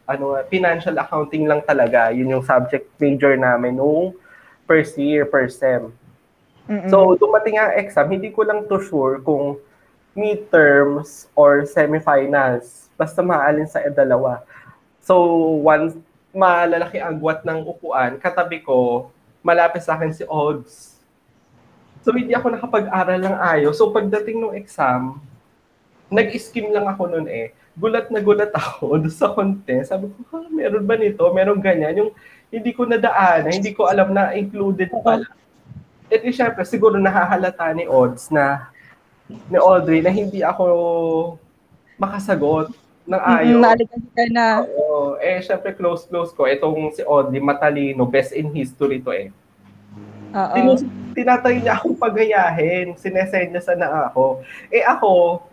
ano, 0.03 0.37
financial 0.51 0.95
accounting 0.99 1.47
lang 1.47 1.63
talaga. 1.63 2.11
Yun 2.11 2.39
yung 2.39 2.45
subject 2.45 2.87
major 2.99 3.33
namin 3.39 3.79
nung 3.79 4.13
first 4.67 4.95
year, 4.99 5.25
first 5.27 5.59
sem. 5.59 5.91
Mm-mm. 6.67 6.87
So, 6.87 7.19
dumating 7.19 7.59
ang 7.59 7.75
exam, 7.75 8.07
hindi 8.07 8.31
ko 8.31 8.47
lang 8.47 8.67
to 8.71 8.79
sure 8.79 9.19
kung 9.19 9.59
midterms 10.15 11.27
or 11.35 11.67
semifinals. 11.67 12.87
Basta 12.95 13.19
maalin 13.19 13.67
sa 13.67 13.83
dalawa. 13.91 14.45
So, 15.03 15.19
once 15.59 15.99
malalaki 16.33 16.97
ang 16.97 17.19
agwat 17.19 17.43
ng 17.43 17.67
upuan, 17.67 18.17
katabi 18.17 18.63
ko, 18.63 19.09
malapit 19.43 19.83
sa 19.83 19.99
akin 19.99 20.15
si 20.15 20.23
Odds. 20.25 20.92
So, 22.03 22.11
hindi 22.11 22.35
ako 22.35 22.51
nakapag-aral 22.51 23.19
ng 23.23 23.35
ayos. 23.39 23.79
So, 23.79 23.95
pagdating 23.95 24.43
ng 24.43 24.55
exam, 24.59 25.23
nag-skim 26.11 26.69
lang 26.69 26.85
ako 26.85 27.09
noon 27.09 27.27
eh. 27.31 27.55
Gulat 27.73 28.11
na 28.11 28.19
gulat 28.19 28.51
ako 28.59 29.01
doon 29.01 29.15
sa 29.15 29.31
contest. 29.31 29.89
Sabi 29.89 30.11
ko, 30.11 30.19
ha, 30.35 30.45
meron 30.51 30.83
ba 30.83 30.99
nito? 30.99 31.23
Meron 31.31 31.63
ganyan. 31.63 31.95
Yung 31.97 32.11
hindi 32.53 32.69
ko 32.75 32.85
nadaan, 32.85 33.49
hindi 33.49 33.73
ko 33.73 33.89
alam 33.89 34.13
na 34.13 34.37
included 34.37 34.91
pala. 35.01 35.25
At 36.13 36.21
di 36.21 36.29
syempre, 36.29 36.61
siguro 36.69 37.01
nahahalata 37.01 37.73
ni 37.73 37.89
Odds 37.89 38.29
na 38.29 38.69
ni 39.49 39.57
Audrey 39.57 40.05
na 40.05 40.13
hindi 40.13 40.45
ako 40.45 40.63
makasagot 41.97 42.69
ng 43.09 43.21
ayos. 43.23 43.57
Naligan 43.57 44.03
ka 44.13 44.25
na. 44.29 44.47
Oo. 44.69 45.17
Eh, 45.17 45.41
syempre, 45.41 45.73
close-close 45.73 46.35
ko. 46.37 46.45
Itong 46.45 46.93
si 46.93 47.01
Audrey, 47.01 47.41
matalino, 47.41 48.05
best 48.05 48.35
in 48.37 48.53
history 48.53 49.01
to 49.01 49.09
eh. 49.09 49.33
Tinus- 50.33 50.89
tinatry 51.13 51.61
niya 51.61 51.77
akong 51.77 51.97
pagayahin. 51.97 52.97
Sinesenya 52.97 53.61
sa 53.61 53.77
na 53.77 54.09
ako. 54.09 54.41
Eh 54.73 54.81
ako, 54.81 55.45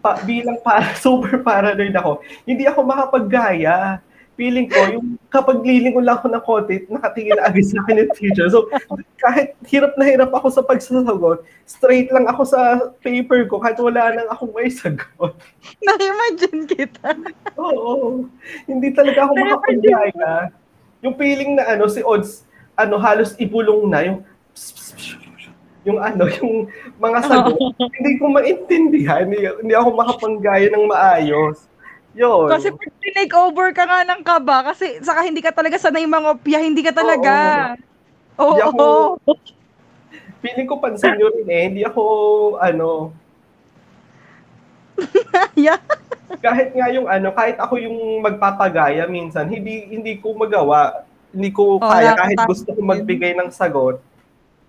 pa, 0.00 0.18
bilang 0.24 0.58
para, 0.64 0.96
super 1.04 1.40
paranoid 1.44 1.94
ako, 1.94 2.24
hindi 2.48 2.64
ako 2.64 2.80
makapaggaya. 2.84 4.00
Feeling 4.40 4.72
ko, 4.72 4.80
yung 4.88 5.20
kapag 5.28 5.60
lilingon 5.60 6.00
lang 6.00 6.16
ako 6.16 6.32
ng 6.32 6.44
konti, 6.48 6.76
nakatingin 6.88 7.36
na 7.36 7.52
agad 7.52 7.60
sa 7.60 7.84
akin 7.84 8.00
yung 8.00 8.12
teacher. 8.16 8.48
So, 8.48 8.72
kahit 9.20 9.52
hirap 9.68 10.00
na 10.00 10.08
hirap 10.08 10.32
ako 10.32 10.48
sa 10.48 10.64
pagsasagot, 10.64 11.44
straight 11.68 12.08
lang 12.08 12.24
ako 12.24 12.48
sa 12.48 12.88
paper 13.04 13.44
ko 13.52 13.60
kahit 13.60 13.76
wala 13.76 14.16
nang 14.16 14.32
akong 14.32 14.56
may 14.56 14.72
sagot. 14.72 15.36
Na-imagine 15.84 16.64
kita. 16.64 17.20
Oo. 17.60 18.32
Hindi 18.64 18.96
talaga 18.96 19.28
ako 19.28 19.32
makapaggaya. 19.36 20.56
Yung 21.04 21.20
feeling 21.20 21.60
na 21.60 21.76
ano, 21.76 21.84
si 21.92 22.00
Odds, 22.00 22.48
ano, 22.84 22.96
halos 22.96 23.36
ibulong 23.36 23.88
na, 23.88 23.98
yung 24.06 24.18
yung 25.80 25.96
ano, 25.96 26.28
yung 26.28 26.68
mga 27.00 27.18
sagot, 27.24 27.56
hindi 27.78 28.12
ko 28.20 28.28
maintindihan. 28.28 29.24
Hindi, 29.24 29.48
hindi 29.64 29.74
ako 29.74 29.88
makapanggaya 29.96 30.68
ng 30.68 30.84
maayos. 30.84 31.64
Yun. 32.12 32.50
Kasi 32.50 32.68
pag 32.74 32.92
tinake 33.00 33.34
over 33.38 33.70
ka 33.72 33.86
nga 33.86 34.02
ng 34.04 34.20
kaba, 34.20 34.72
kasi 34.72 34.98
saka 35.00 35.24
hindi 35.24 35.40
ka 35.40 35.54
talaga 35.54 35.78
sanay 35.78 36.04
mangopya, 36.04 36.58
hindi 36.60 36.82
ka 36.84 36.92
talaga. 36.92 37.34
Oo. 38.36 38.58
Hindi 38.58 38.62
ako- 38.66 38.88
feeling 40.40 40.68
ko 40.68 40.80
pansin 40.80 41.20
nyo 41.20 41.28
rin 41.36 41.48
eh, 41.52 41.62
hindi 41.68 41.82
ako, 41.84 42.02
ano, 42.56 43.12
Yeah. 45.56 45.80
kahit 46.40 46.76
nga 46.76 46.88
yung 46.92 47.08
ano, 47.08 47.32
kahit 47.32 47.56
ako 47.56 47.80
yung 47.80 48.20
magpapagaya 48.20 49.08
minsan, 49.08 49.48
hindi 49.48 49.88
hindi 49.88 50.20
ko 50.20 50.36
magawa. 50.36 51.04
Hindi 51.30 51.50
ko 51.54 51.78
Oo, 51.78 51.82
kaya 51.82 52.18
kahit 52.18 52.38
gusto 52.42 52.74
ko 52.74 52.80
magbigay 52.82 53.38
ng 53.38 53.50
sagot. 53.54 54.02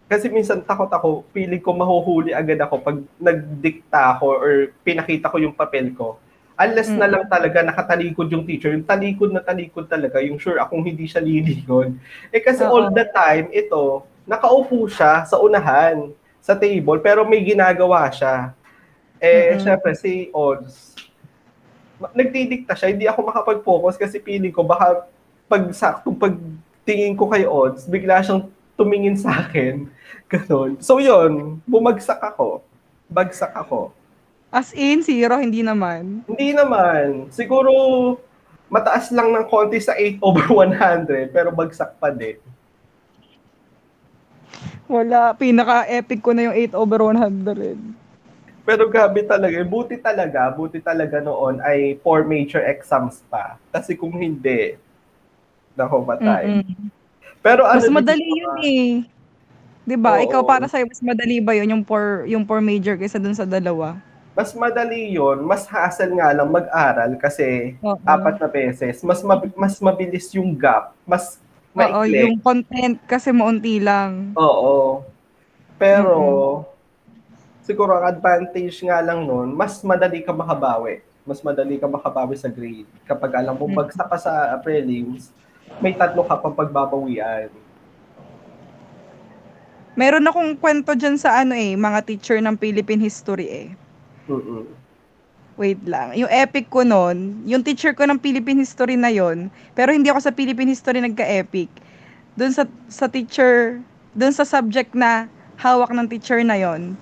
Kasi 0.06 0.28
minsan 0.28 0.62
takot 0.62 0.92
ako, 0.92 1.24
feeling 1.32 1.64
ko 1.64 1.72
mahuhuli 1.74 2.36
agad 2.36 2.60
ako 2.60 2.84
pag 2.84 2.98
nagdikta 3.18 4.18
ako 4.18 4.26
or 4.38 4.52
pinakita 4.84 5.32
ko 5.32 5.40
yung 5.40 5.56
papel 5.56 5.96
ko. 5.96 6.20
Unless 6.60 6.94
na 6.94 7.10
Mm. 7.10 7.14
lang 7.18 7.26
talaga 7.26 7.66
nakatalikod 7.66 8.28
yung 8.30 8.46
teacher, 8.46 8.70
yung 8.70 8.86
talikod 8.86 9.34
na 9.34 9.42
talikod 9.42 9.90
talaga, 9.90 10.22
yung 10.22 10.38
sure 10.38 10.62
akong 10.62 10.86
hindi 10.86 11.10
siya 11.10 11.24
lilingon. 11.24 11.98
Eh 12.30 12.44
kasi 12.44 12.62
Oo. 12.62 12.70
all 12.70 12.88
the 12.94 13.08
time, 13.10 13.50
ito, 13.50 14.06
nakaupo 14.30 14.86
siya 14.86 15.26
sa 15.26 15.42
unahan, 15.42 16.14
sa 16.38 16.54
table, 16.54 17.02
pero 17.02 17.26
may 17.26 17.42
ginagawa 17.42 18.06
siya. 18.14 18.54
Eh, 19.18 19.58
Mm-mm. 19.58 19.64
syempre, 19.64 19.92
si 19.96 20.30
Odds, 20.30 20.94
nagdidikta 22.14 22.74
siya, 22.74 22.94
hindi 22.94 23.06
ako 23.10 23.20
makapag-focus 23.26 23.96
kasi 23.98 24.22
feeling 24.22 24.54
ko 24.54 24.62
baka 24.62 25.06
pag 25.52 25.68
saktong 25.76 26.16
pagtingin 26.16 27.20
ko 27.20 27.28
kay 27.28 27.44
Odds, 27.44 27.84
bigla 27.92 28.24
siyang 28.24 28.48
tumingin 28.80 29.20
sa 29.20 29.44
akin. 29.44 29.92
Ganon. 30.32 30.80
So 30.80 31.04
yun, 31.04 31.60
bumagsak 31.68 32.24
ako. 32.24 32.64
Bagsak 33.12 33.52
ako. 33.52 33.92
As 34.48 34.72
in, 34.72 35.04
zero, 35.04 35.36
hindi 35.36 35.60
naman. 35.60 36.24
Hindi 36.24 36.56
naman. 36.56 37.28
Siguro, 37.36 38.16
mataas 38.72 39.12
lang 39.12 39.36
ng 39.36 39.48
konti 39.52 39.84
sa 39.84 39.92
8 40.00 40.24
over 40.28 40.48
100, 40.48 41.36
pero 41.36 41.52
bagsak 41.52 42.00
pa 42.00 42.08
din. 42.16 42.40
Wala, 44.88 45.36
pinaka-epic 45.36 46.20
ko 46.24 46.32
na 46.32 46.52
yung 46.52 46.56
8 46.72 46.80
over 46.80 47.00
100. 47.12 47.76
Pero 48.64 48.84
gabi 48.88 49.24
talaga, 49.28 49.60
buti 49.68 49.96
talaga, 50.00 50.52
buti 50.52 50.80
talaga 50.80 51.20
noon 51.20 51.60
ay 51.64 52.00
four 52.04 52.24
major 52.24 52.64
exams 52.64 53.24
pa. 53.28 53.60
Kasi 53.72 53.96
kung 53.96 54.16
hindi, 54.16 54.80
nako 55.82 56.06
patay. 56.06 56.62
Mm-mm. 56.62 56.94
Pero 57.42 57.66
ano 57.66 57.82
Mas 57.82 57.90
madali 57.90 58.22
yung 58.22 58.38
yun 58.38 58.56
eh. 58.62 58.88
'Di 59.82 59.98
ba? 59.98 60.22
Oo. 60.22 60.26
Ikaw 60.30 60.42
para 60.46 60.70
sa'yo 60.70 60.86
mas 60.86 61.02
madali 61.02 61.42
ba 61.42 61.58
yun 61.58 61.74
yung 61.74 61.84
four 61.84 62.30
yung 62.30 62.46
four 62.46 62.62
major 62.62 62.94
kaysa 62.94 63.18
dun 63.18 63.34
sa 63.34 63.50
dalawa? 63.50 63.98
Mas 64.32 64.56
madali 64.56 65.12
yon, 65.12 65.44
mas 65.44 65.68
hassle 65.68 66.16
nga 66.16 66.32
lang 66.32 66.48
mag-aral 66.48 67.20
kasi 67.20 67.76
Oo. 67.84 68.00
apat 68.08 68.40
na 68.40 68.48
beses. 68.48 69.04
Mas 69.04 69.20
mab- 69.20 69.58
mas 69.60 69.76
mabilis 69.84 70.32
yung 70.32 70.56
gap, 70.56 70.96
mas 71.04 71.36
Oo, 71.76 72.08
maikli. 72.08 72.24
yung 72.24 72.40
content 72.40 72.96
kasi 73.04 73.36
maunti 73.36 73.84
lang. 73.84 74.32
Oo. 74.40 75.04
Pero, 75.76 76.16
siguro 77.66 78.00
ang 78.00 78.08
advantage 78.08 78.80
nga 78.88 79.04
lang 79.04 79.28
nun, 79.28 79.52
mas 79.52 79.84
madali 79.84 80.24
ka 80.24 80.32
makabawi. 80.32 81.04
Mas 81.28 81.44
madali 81.44 81.76
ka 81.76 81.86
makabawi 81.92 82.40
sa 82.40 82.48
grade. 82.48 82.88
Kapag 83.04 83.36
alam 83.36 83.60
mo, 83.60 83.68
bagsak 83.68 84.08
ka 84.08 84.18
sa 84.18 84.56
prelims, 84.64 85.28
may 85.80 85.96
tatlo 85.96 86.28
ka 86.28 86.36
pang 86.42 86.58
pagbabawian. 86.58 87.48
Meron 89.96 90.28
akong 90.28 90.56
kwento 90.60 90.92
dyan 90.96 91.20
sa 91.20 91.44
ano 91.44 91.56
eh, 91.56 91.76
mga 91.76 92.00
teacher 92.08 92.40
ng 92.40 92.56
Philippine 92.56 93.04
History 93.04 93.48
eh. 93.48 93.68
Mm-mm. 94.32 94.82
Wait 95.60 95.84
lang. 95.84 96.16
Yung 96.16 96.32
epic 96.32 96.72
ko 96.72 96.82
nun, 96.82 97.44
yung 97.44 97.62
teacher 97.62 97.92
ko 97.92 98.08
ng 98.08 98.18
Philippine 98.18 98.64
History 98.64 98.96
na 98.96 99.12
yon, 99.12 99.52
pero 99.76 99.92
hindi 99.92 100.08
ako 100.08 100.24
sa 100.24 100.34
Philippine 100.34 100.72
History 100.72 101.04
nagka-epic. 101.04 101.70
Doon 102.40 102.56
sa 102.56 102.64
sa 102.88 103.12
teacher, 103.12 103.84
doon 104.16 104.32
sa 104.32 104.48
subject 104.48 104.96
na 104.96 105.28
hawak 105.60 105.92
ng 105.92 106.08
teacher 106.08 106.40
na 106.42 106.56
yon. 106.56 106.96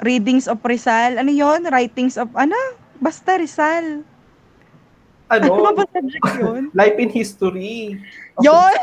Readings 0.00 0.48
of 0.48 0.64
Rizal, 0.64 1.20
ano 1.20 1.28
yon? 1.28 1.68
Writings 1.68 2.16
of 2.16 2.32
ano? 2.32 2.56
Basta 3.04 3.36
Rizal. 3.36 4.00
Ano 5.30 5.62
Ano? 5.62 5.70
ba 5.72 5.86
subject 5.86 6.26
yun? 6.36 6.62
Life 6.80 6.98
in 6.98 7.08
history. 7.08 7.94
Yon! 8.42 8.74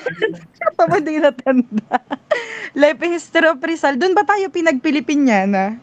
Tama 0.74 0.98
din 0.98 1.20
natanda. 1.20 1.98
Life 2.72 3.02
in 3.02 3.12
History 3.14 3.48
of 3.48 3.60
Rizal. 3.60 3.98
Doon 3.98 4.14
ba 4.14 4.24
tayo 4.24 4.48
pinagpilipinyana? 4.48 5.76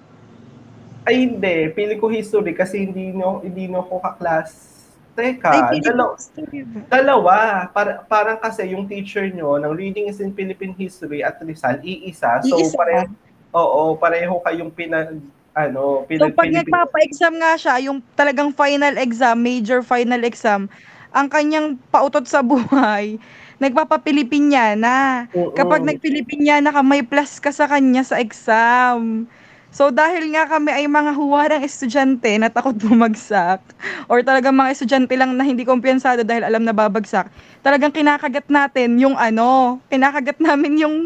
Ay, 1.05 1.29
hindi. 1.29 1.69
Pili 1.71 2.01
ko 2.01 2.09
history 2.09 2.57
kasi 2.57 2.81
hindi 2.81 3.13
no, 3.13 3.45
hindi 3.45 3.69
no 3.69 3.85
ko 3.85 4.01
kaklas. 4.01 4.73
Teka, 5.15 5.71
Ay, 5.71 5.79
dalaw- 5.79 6.17
ba? 6.17 6.81
dalawa. 6.91 7.37
Para, 7.69 8.03
parang 8.03 8.35
kasi 8.35 8.73
yung 8.73 8.83
teacher 8.85 9.29
nyo 9.29 9.55
ng 9.57 9.71
Reading 9.71 10.09
is 10.09 10.19
in 10.19 10.33
Philippine 10.33 10.73
History 10.73 11.21
at 11.21 11.39
Rizal, 11.39 11.79
iisa. 11.79 12.43
So, 12.43 12.57
Iisa. 12.57 12.75
pareho, 12.75 13.07
oo, 13.53 13.95
pareho 13.95 14.35
kayong 14.41 14.73
pinag, 14.73 15.21
ano, 15.55 16.03
So 16.19 16.31
pinag 16.31 16.37
pag 16.39 16.51
nagpapa-exam 16.51 17.35
nga 17.43 17.53
siya, 17.59 17.75
yung 17.91 17.99
talagang 18.15 18.55
final 18.55 18.95
exam, 18.99 19.39
major 19.43 19.83
final 19.83 20.23
exam, 20.23 20.71
ang 21.15 21.27
kanyang 21.31 21.79
pautot 21.91 22.27
sa 22.27 22.43
buhay, 22.47 23.19
nagpapapilipinyana. 23.63 25.27
Oo. 25.35 25.55
Kapag 25.55 25.83
nagpilipinyana 25.87 26.71
ka, 26.75 26.83
may 26.83 27.03
plus 27.07 27.39
ka 27.43 27.51
sa 27.55 27.67
kanya 27.71 28.03
sa 28.07 28.19
exam. 28.19 29.27
So 29.75 29.91
dahil 29.91 30.31
nga 30.31 30.47
kami 30.47 30.71
ay 30.71 30.87
mga 30.87 31.19
huwarang 31.19 31.67
estudyante 31.67 32.31
na 32.39 32.47
takot 32.47 32.79
bumagsak, 32.79 33.59
or 34.07 34.23
talagang 34.23 34.55
mga 34.55 34.71
estudyante 34.71 35.15
lang 35.19 35.35
na 35.35 35.43
hindi 35.43 35.67
kumpiyansado 35.67 36.23
dahil 36.23 36.47
alam 36.47 36.63
na 36.63 36.71
babagsak, 36.71 37.27
talagang 37.59 37.91
kinakagat 37.91 38.47
natin 38.47 38.95
yung 39.03 39.19
ano, 39.19 39.83
kinakagat 39.91 40.39
namin 40.39 40.79
yung 40.79 40.97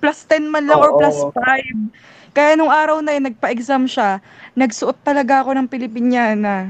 plus 0.00 0.24
10 0.24 0.48
man 0.48 0.64
lang 0.64 0.80
or 0.80 0.96
Oo. 0.96 0.96
plus 0.96 1.28
5. 1.28 1.92
Kaya 2.36 2.52
nung 2.52 2.68
araw 2.68 3.00
na 3.00 3.16
yun, 3.16 3.32
nagpa-exam 3.32 3.88
siya, 3.88 4.20
nagsuot 4.52 5.00
talaga 5.00 5.40
ako 5.40 5.56
ng 5.56 5.70
Pilipinyana. 5.72 6.68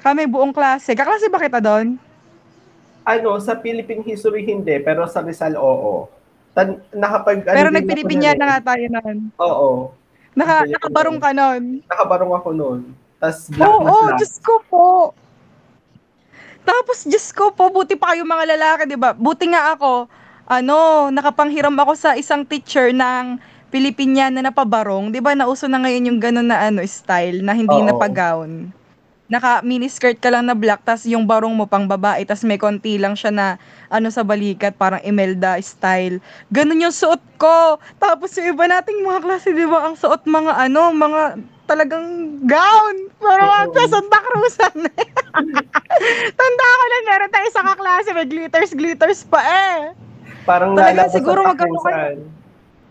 Kami 0.00 0.24
buong 0.24 0.56
klase. 0.56 0.96
Kaklase 0.96 1.28
ba 1.28 1.36
kita 1.36 1.60
doon? 1.60 2.00
ano, 3.08 3.40
sa 3.40 3.56
Philippine 3.56 4.04
history 4.04 4.44
hindi, 4.44 4.76
pero 4.84 5.08
sa 5.08 5.24
Rizal, 5.24 5.56
oo. 5.56 6.12
Tan, 6.52 6.84
nakapag, 6.92 7.40
ano 7.48 7.56
Pero 7.56 7.68
ako 7.72 7.76
nagpilipinyana 7.80 8.36
nun 8.36 8.44
eh. 8.44 8.48
nga 8.52 8.60
tayo 8.60 8.84
noon. 8.92 9.16
Oo. 9.40 9.68
Naka, 10.36 10.54
Pilipinyana. 10.68 10.74
nakabarong 10.76 11.18
ka 11.18 11.30
noon. 11.32 11.62
Nakabarong 11.88 12.32
ako 12.36 12.48
noon. 12.52 12.80
Tapos 13.16 13.40
black 13.48 13.64
Oo, 13.64 13.80
na 13.80 13.88
oh, 13.88 14.04
black. 14.04 14.18
Diyos 14.20 14.34
ko 14.44 14.54
po. 14.68 14.86
Tapos, 16.68 16.98
Diyos 17.08 17.26
ko 17.32 17.48
po, 17.56 17.72
buti 17.72 17.96
pa 17.96 18.12
kayo 18.12 18.28
mga 18.28 18.44
lalaki, 18.52 18.82
di 18.84 18.98
ba? 19.00 19.16
Buti 19.16 19.48
nga 19.48 19.72
ako, 19.72 20.04
ano, 20.44 21.08
nakapanghiram 21.08 21.72
ako 21.80 21.96
sa 21.96 22.12
isang 22.12 22.44
teacher 22.44 22.92
ng 22.92 23.40
Pilipinyana 23.68 24.40
na 24.40 24.52
pabarong. 24.52 25.12
Di 25.12 25.20
ba, 25.20 25.36
nauso 25.36 25.68
na 25.68 25.80
ngayon 25.84 26.08
yung 26.08 26.20
gano'n 26.20 26.48
na 26.48 26.58
ano, 26.72 26.80
style, 26.88 27.44
na 27.44 27.52
hindi 27.52 27.76
Oo. 27.76 27.84
na 27.84 27.94
pa-gown. 27.96 28.72
Naka 29.28 29.60
miniskirt 29.60 30.16
ka 30.24 30.32
lang 30.32 30.48
na 30.48 30.56
black, 30.56 30.80
tas 30.88 31.04
yung 31.04 31.28
barong 31.28 31.52
mo 31.52 31.68
pang 31.68 31.84
babae, 31.84 32.24
tas 32.24 32.40
may 32.48 32.56
konti 32.56 32.96
lang 32.96 33.12
siya 33.12 33.28
na 33.28 33.46
ano 33.92 34.08
sa 34.08 34.24
balikat, 34.24 34.72
parang 34.72 35.04
Imelda 35.04 35.60
style. 35.60 36.16
Ganun 36.48 36.88
yung 36.88 36.96
suot 36.96 37.20
ko. 37.36 37.76
Tapos 38.00 38.32
yung 38.40 38.56
iba 38.56 38.64
nating 38.64 39.04
mga 39.04 39.20
klase, 39.20 39.52
di 39.52 39.68
ba, 39.68 39.84
ang 39.84 40.00
suot 40.00 40.24
mga 40.24 40.64
ano, 40.64 40.96
mga 40.96 41.36
talagang 41.68 42.40
gown. 42.48 42.96
Parang 43.20 43.68
mga 43.68 43.84
Santa 43.92 44.18
Cruzan. 44.32 44.76
Tanda 46.40 46.64
ko 46.72 46.84
na 46.88 46.98
meron 47.04 47.28
tayo 47.28 47.48
sa 47.52 47.62
kaklase, 47.68 48.16
may 48.16 48.24
glitters, 48.24 48.72
glitters 48.72 49.28
pa 49.28 49.44
eh. 49.44 49.92
Parang 50.48 50.72
Talaga, 50.72 51.04
lalabas 51.04 51.12
siguro 51.12 51.44
ang 51.44 51.52
magkano. 51.52 52.37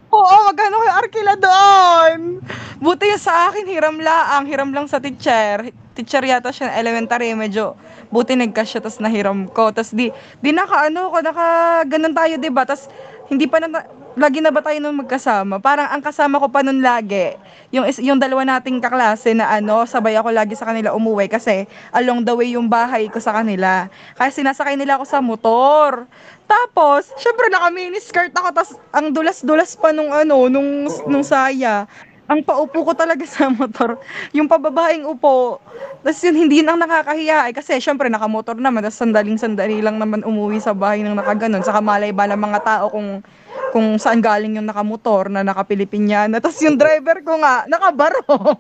Oo, 0.08 0.36
magkano 0.48 0.80
kayo 0.80 0.94
arkila 1.04 1.34
doon? 1.36 2.40
Buti 2.80 3.12
yung 3.12 3.20
sa 3.20 3.52
akin, 3.52 3.68
hiram 3.68 4.00
lang. 4.00 4.48
Hiram 4.48 4.72
lang 4.72 4.88
sa 4.88 5.04
teacher. 5.04 5.68
Teacher 5.98 6.24
yata 6.24 6.54
siya, 6.54 6.72
elementary, 6.80 7.36
medyo 7.36 7.76
buti 8.08 8.40
nagkasya, 8.40 8.80
tapos 8.80 9.04
nahiram 9.04 9.52
ko. 9.52 9.74
Tapos 9.76 9.92
di, 9.92 10.08
di 10.40 10.52
naka 10.56 10.88
ano 10.88 11.12
ko, 11.12 11.20
naka 11.20 11.48
ganun 11.92 12.16
tayo, 12.16 12.40
di 12.40 12.48
ba? 12.48 12.64
Tapos 12.64 12.88
hindi 13.28 13.46
pa 13.46 13.60
na, 13.60 13.84
lagi 14.16 14.40
na 14.40 14.50
ba 14.50 14.64
tayo 14.64 14.80
nung 14.80 15.04
magkasama? 15.04 15.60
Parang 15.60 15.92
ang 15.92 16.00
kasama 16.00 16.40
ko 16.40 16.48
pa 16.48 16.64
nun 16.64 16.80
lagi, 16.80 17.36
yung, 17.76 17.84
yung 18.00 18.20
dalawa 18.20 18.48
nating 18.48 18.80
kaklase 18.80 19.36
na 19.36 19.52
ano, 19.52 19.84
sabay 19.84 20.16
ako 20.16 20.32
lagi 20.32 20.56
sa 20.56 20.72
kanila 20.72 20.96
umuwi 20.96 21.28
kasi 21.28 21.68
along 21.92 22.24
the 22.24 22.32
way 22.32 22.56
yung 22.56 22.72
bahay 22.72 23.12
ko 23.12 23.20
sa 23.20 23.36
kanila. 23.36 23.92
Kasi 24.16 24.42
sinasakay 24.42 24.80
nila 24.80 24.96
ako 24.96 25.06
sa 25.06 25.20
motor. 25.20 26.08
Tapos, 26.48 27.12
syempre 27.20 27.52
naka-miniskirt 27.52 28.32
ako, 28.32 28.56
tas 28.56 28.72
ang 28.96 29.12
dulas-dulas 29.12 29.76
pa 29.76 29.92
nung 29.92 30.16
ano, 30.16 30.48
nung, 30.48 30.88
nung 30.88 31.26
saya. 31.28 31.84
Ang 32.28 32.44
paupo 32.44 32.84
ko 32.84 32.92
talaga 32.92 33.24
sa 33.24 33.48
motor, 33.48 33.96
yung 34.36 34.52
pababaeng 34.52 35.08
upo. 35.08 35.64
Tapos 36.04 36.20
yun, 36.28 36.36
hindi 36.36 36.60
nang 36.60 36.76
nakakahiya. 36.76 37.48
Eh, 37.48 37.56
kasi 37.56 37.80
syempre 37.80 38.12
nakamotor 38.12 38.60
naman, 38.60 38.84
tapos 38.84 39.00
sandaling-sandali 39.00 39.80
lang 39.80 39.96
naman 39.96 40.28
umuwi 40.28 40.60
sa 40.60 40.76
bahay 40.76 41.08
ng 41.08 41.16
nakaganon. 41.16 41.64
Saka 41.64 41.80
malay 41.80 42.12
ba 42.12 42.28
ng 42.28 42.40
mga 42.40 42.60
tao 42.68 42.92
kung 42.92 43.24
kung 43.72 43.96
saan 43.96 44.20
galing 44.20 44.60
yung 44.60 44.68
nakamotor 44.68 45.32
na 45.32 45.40
nakapilipinyana. 45.40 46.44
Tapos 46.44 46.60
yung 46.64 46.76
driver 46.76 47.24
ko 47.24 47.40
nga, 47.40 47.64
nakabarong. 47.64 48.60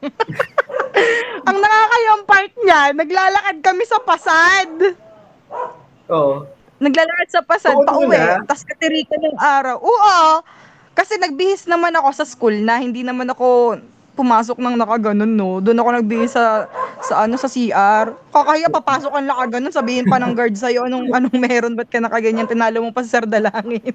ang 1.48 1.58
nakakayang 1.60 2.24
part 2.24 2.54
niya, 2.64 2.82
naglalakad 2.96 3.58
kami 3.60 3.84
sa 3.84 4.00
pasad 4.00 4.72
Oo. 6.08 6.48
naglalakad 6.80 7.30
sa 7.30 7.42
pasad, 7.44 7.76
Oo, 7.76 7.84
pauwi, 7.84 8.16
tapos 8.48 8.64
katirikan 8.64 9.20
ng 9.28 9.38
araw. 9.38 9.78
Oo, 9.82 10.22
kasi 10.98 11.22
nagbihis 11.22 11.70
naman 11.70 11.94
ako 11.94 12.10
sa 12.10 12.26
school 12.26 12.58
na 12.58 12.82
hindi 12.82 13.06
naman 13.06 13.30
ako 13.30 13.78
pumasok 14.18 14.58
ng 14.58 14.76
nakaganon, 14.82 15.30
no. 15.30 15.62
Doon 15.62 15.78
ako 15.78 15.90
nagbihis 16.02 16.34
sa, 16.34 16.66
sa 17.06 17.30
ano, 17.30 17.38
sa 17.38 17.46
CR. 17.46 18.10
Kakaya 18.34 18.66
papasok 18.66 19.14
ang 19.14 19.30
nakaganon, 19.30 19.70
sabihin 19.70 20.10
pa 20.10 20.18
ng 20.18 20.34
guard 20.34 20.58
sa'yo, 20.58 20.90
anong, 20.90 21.14
anong 21.14 21.38
meron, 21.38 21.78
ba't 21.78 21.86
ka 21.94 22.02
nakaganyan, 22.02 22.50
tinalo 22.50 22.82
mo 22.82 22.90
pa 22.90 23.06
sa 23.06 23.22
sardalangin. 23.22 23.94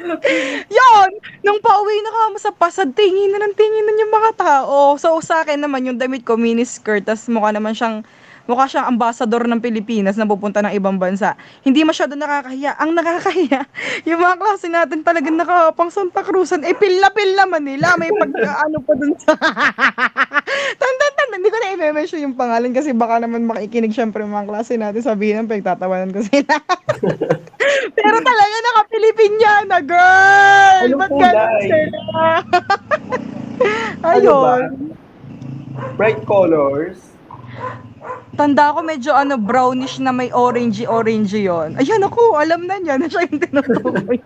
Yon! 0.78 1.10
Nung 1.44 1.60
pauwi 1.60 2.00
na 2.00 2.10
kami 2.16 2.38
sa 2.40 2.48
pasad, 2.56 2.96
tingin 2.96 3.28
na 3.36 3.44
ng 3.44 3.52
tingin 3.52 4.00
yung 4.00 4.12
mga 4.16 4.30
tao. 4.40 4.96
So, 4.96 5.20
sa 5.20 5.44
akin 5.44 5.60
naman, 5.60 5.84
yung 5.84 6.00
damit 6.00 6.24
ko, 6.24 6.40
miniskirt, 6.40 7.04
tas 7.04 7.28
mukha 7.28 7.52
naman 7.52 7.76
siyang 7.76 8.00
Mukha 8.48 8.64
siyang 8.64 8.88
ambassador 8.88 9.44
ng 9.44 9.60
Pilipinas 9.60 10.16
na 10.16 10.24
pupunta 10.24 10.64
ng 10.64 10.72
ibang 10.72 10.96
bansa. 10.96 11.36
Hindi 11.60 11.84
masyado 11.84 12.16
nakakahiya. 12.16 12.80
Ang 12.80 12.96
nakakahiya, 12.96 13.60
yung 14.08 14.24
mga 14.24 14.36
klase 14.40 14.66
natin 14.72 15.04
talagang 15.04 15.36
nakapang 15.36 15.92
Santa 15.92 16.24
Cruzan, 16.24 16.64
eh 16.64 16.72
pilla-pilla 16.72 17.44
Manila. 17.44 18.00
May 18.00 18.08
pag, 18.08 18.32
ano 18.64 18.80
pa 18.80 18.92
dun 18.96 19.12
sa... 19.20 19.36
Tanda, 20.80 21.06
hindi 21.38 21.54
ko 21.54 21.58
na 21.62 21.92
i-mention 21.92 22.24
yung 22.24 22.34
pangalan 22.34 22.74
kasi 22.74 22.90
baka 22.90 23.22
naman 23.22 23.46
makikinig 23.46 23.94
syempre 23.94 24.26
mga 24.26 24.50
klase 24.50 24.74
natin. 24.74 25.00
Sabihin 25.00 25.44
ng 25.44 25.50
pagtatawanan 25.52 26.10
ko 26.10 26.24
sila. 26.26 26.56
Pero 27.94 28.16
talaga 28.24 28.54
naka-Pilipinyana, 28.58 29.76
girl! 29.86 30.84
Ano 30.88 30.96
Ba't 30.98 31.12
ganun 31.14 31.52
sila? 31.62 32.00
Ano 34.02 34.08
Ayun. 34.08 34.62
Bright 35.94 36.20
colors. 36.26 37.07
Tanda 38.38 38.70
ko 38.70 38.86
medyo 38.86 39.10
ano 39.18 39.34
brownish 39.34 39.98
na 39.98 40.14
may 40.14 40.30
orangey-orangey 40.30 41.50
yon. 41.50 41.74
Ayan 41.74 42.06
ako, 42.06 42.38
alam 42.38 42.70
na 42.70 42.78
niya 42.78 42.94
na 42.94 43.10
siya 43.10 43.26
yung 43.26 43.42
tinutukoy. 43.42 44.22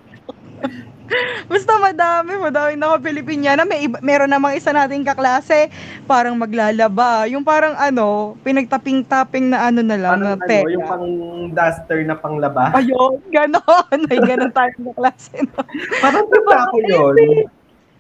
Basta 1.51 1.81
madami, 1.81 2.37
madami 2.37 2.73
na 2.77 3.01
Pilipinyana. 3.01 3.65
May 3.65 3.89
meron 4.05 4.29
namang 4.29 4.57
isa 4.57 4.73
nating 4.73 5.09
kaklase, 5.09 5.73
parang 6.05 6.37
maglalaba. 6.37 7.25
Yung 7.29 7.41
parang 7.41 7.73
ano, 7.77 8.37
pinagtaping-taping 8.45 9.49
na 9.49 9.73
ano 9.73 9.81
na 9.81 9.97
lang, 9.97 10.21
Parang 10.21 10.41
na 10.41 10.45
ano, 10.45 10.73
yung 10.73 10.85
pang 10.85 11.09
duster 11.57 12.05
na 12.05 12.17
panglaba. 12.17 12.69
Ayun, 12.77 13.17
ganon. 13.33 13.99
Ay, 14.13 14.21
ganon 14.25 14.53
tayo 14.53 14.73
na 14.77 14.93
klase. 14.93 15.41
No? 15.41 15.61
Parang 16.05 16.27
tanda 16.29 16.69
ko 16.69 16.77
yun. 16.85 17.17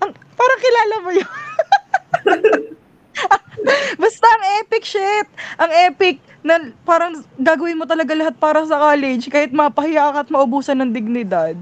Ang, 0.04 0.12
parang 0.12 0.60
kilala 0.60 0.94
mo 1.00 1.10
yun. 1.16 1.30
Basta 4.02 4.26
ang 4.26 4.44
epic 4.62 4.84
shit. 4.84 5.28
Ang 5.60 5.70
epic 5.90 6.16
na 6.42 6.54
parang 6.82 7.22
gagawin 7.38 7.78
mo 7.78 7.84
talaga 7.86 8.12
lahat 8.16 8.34
para 8.36 8.64
sa 8.66 8.80
college 8.80 9.28
kahit 9.30 9.52
mapahiya 9.54 10.10
ka 10.10 10.18
at 10.26 10.30
maubusan 10.32 10.78
ng 10.82 10.90
dignidad. 10.90 11.54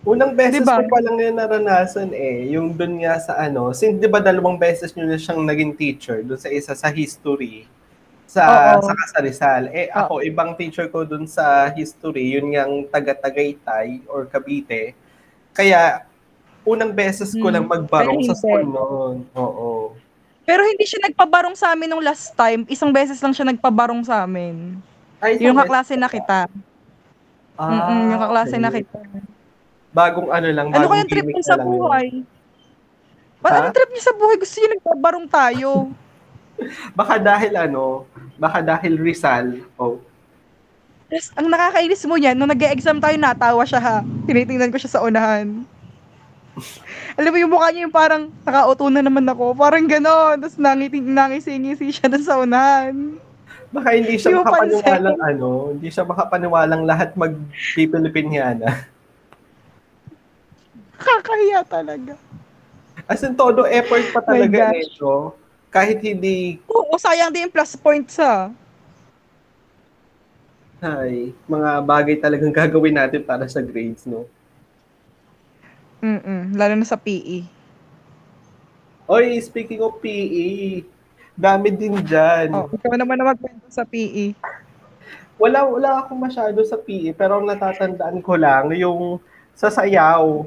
Unang 0.00 0.32
beses 0.32 0.64
Diba? 0.64 0.80
ko 0.80 0.88
pa 0.88 0.98
lang 1.04 1.16
yan 1.20 1.36
naranasan 1.36 2.08
eh, 2.16 2.48
yung 2.56 2.72
dun 2.72 3.04
nga 3.04 3.20
sa 3.20 3.36
ano, 3.36 3.76
since 3.76 4.00
di 4.00 4.08
ba 4.08 4.16
dalawang 4.16 4.56
beses 4.56 4.96
nyo 4.96 5.04
na 5.04 5.20
siyang 5.20 5.44
naging 5.44 5.76
teacher, 5.76 6.24
dun 6.24 6.40
sa 6.40 6.48
isa 6.48 6.72
sa 6.72 6.88
history, 6.88 7.68
sa 8.24 8.48
Oo. 8.80 8.80
sa 8.80 8.96
Kasarizal. 8.96 9.68
Eh 9.68 9.92
ako, 9.92 10.24
ibang 10.24 10.56
teacher 10.56 10.88
ko 10.88 11.04
dun 11.04 11.28
sa 11.28 11.68
history, 11.68 12.32
yun 12.32 12.48
yung 12.48 12.88
taga-Tagaytay 12.88 14.08
or 14.08 14.24
Cavite. 14.24 14.96
Kaya, 15.52 16.08
unang 16.64 16.96
beses 16.96 17.36
ko 17.36 17.52
Hmm. 17.52 17.60
lang 17.60 17.66
magbarong 17.68 18.24
sa 18.24 18.32
school 18.32 18.64
noon. 18.64 19.16
Oo. 19.36 19.92
Pero 20.42 20.62
hindi 20.62 20.82
siya 20.82 21.04
nagpabarong 21.04 21.54
sa 21.54 21.72
amin 21.72 21.86
nung 21.86 22.02
last 22.02 22.32
time. 22.32 22.66
Isang 22.66 22.90
beses 22.90 23.20
lang 23.20 23.30
siya 23.30 23.46
nagpabarong 23.46 24.02
sa 24.02 24.24
amin. 24.24 24.80
Ay, 25.20 25.36
Yung 25.38 25.54
kaklase 25.54 25.94
na 25.94 26.08
kita. 26.08 26.48
beses- 26.48 26.68
Mm-mm, 27.60 28.00
yung 28.08 28.20
kaklase 28.20 28.56
okay. 28.56 28.62
na 28.62 28.70
kita. 28.72 29.00
Bagong 29.90 30.28
ano 30.32 30.48
lang, 30.48 30.66
Ano 30.68 30.76
bagong 30.80 30.92
kayang 30.96 31.10
trip 31.10 31.24
gimmick 31.24 31.36
niyo 31.36 31.44
sa 31.44 31.56
buhay? 31.58 32.06
Ba't 33.40 33.52
anong 33.54 33.74
trip 33.74 33.90
niyo 33.90 34.02
sa 34.02 34.14
buhay? 34.16 34.36
Gusto 34.36 34.56
niyo 34.56 34.68
nagpabarong 34.72 35.26
tayo. 35.28 35.70
Baka 36.98 37.14
dahil 37.16 37.52
ano, 37.56 38.04
baka 38.36 38.60
dahil 38.60 38.96
Rizal. 38.96 39.64
Oh. 39.76 39.96
Yes, 41.08 41.32
ang 41.34 41.48
nakakainis 41.48 42.04
mo 42.04 42.14
yan, 42.14 42.36
nung 42.36 42.48
nag-exam 42.48 42.96
tayo, 42.96 43.16
natawa 43.16 43.64
siya 43.64 43.80
ha. 43.80 43.96
Tinitingnan 44.24 44.70
ko 44.70 44.78
siya 44.78 44.92
sa 44.94 45.02
unahan. 45.02 45.64
Alam 47.18 47.30
mo 47.32 47.38
yung 47.40 47.52
mukha 47.52 47.68
niya 47.70 47.84
yung 47.88 47.94
parang 47.94 48.22
nakauto 48.44 48.86
na 48.88 49.02
naman 49.02 49.24
ako. 49.26 49.56
Parang 49.56 49.84
gano'n. 49.84 50.36
Tapos 50.40 50.56
nangiting, 50.56 51.06
nangisi-ngisi 51.08 51.90
siya 51.90 52.06
dun 52.08 52.24
sa 52.24 52.40
unahan. 52.40 53.18
Baka 53.70 53.94
hindi 53.94 54.18
siya 54.18 54.34
mo 54.34 54.42
makapaniwalang 54.42 55.18
ano, 55.22 55.48
hindi 55.70 55.88
siya 55.94 56.02
makapaniwalang 56.02 56.82
lahat 56.82 57.14
mag-Pilipiniana. 57.14 58.90
Kakahiya 60.98 61.62
talaga. 61.64 62.18
As 63.06 63.22
in, 63.22 63.32
todo 63.32 63.64
effort 63.64 64.04
pa 64.10 64.20
My 64.26 64.44
talaga 64.44 64.74
gosh. 64.74 64.74
nito. 64.74 65.12
Kahit 65.70 66.02
hindi, 66.02 66.58
Oo, 66.66 66.98
sayang 66.98 67.30
din 67.30 67.46
yung 67.46 67.54
plus 67.54 67.78
points 67.78 68.18
ha. 68.18 68.50
ay, 70.80 71.30
mga 71.44 71.70
bagay 71.84 72.16
talagang 72.18 72.50
gagawin 72.50 72.96
natin 72.96 73.22
para 73.22 73.46
sa 73.46 73.60
grades, 73.62 74.02
no? 74.08 74.26
Mm 76.00 76.56
lalo 76.56 76.74
na 76.76 76.86
sa. 76.88 76.98
PE. 77.00 77.44
Oy, 79.10 79.36
speaking 79.42 79.82
of 79.82 79.98
PE, 79.98 80.82
dami 81.34 81.68
din 81.74 81.98
dyan. 82.04 82.54
Oh, 82.54 82.70
ikaw 82.70 82.94
naman 82.94 83.18
na 83.18 83.34
magkwento 83.34 83.66
sa. 83.68 83.82
PE. 83.82 84.36
Wala, 85.40 85.64
wala 85.64 85.90
ako 86.04 86.12
masyado 86.20 86.60
sa 86.68 86.76
PE, 86.76 87.16
pero 87.16 87.40
ang 87.40 87.48
natatandaan 87.48 88.20
ko 88.20 88.36
lang, 88.36 88.70
yung 88.76 89.18
sa 89.56 89.72
sayaw. 89.72 90.44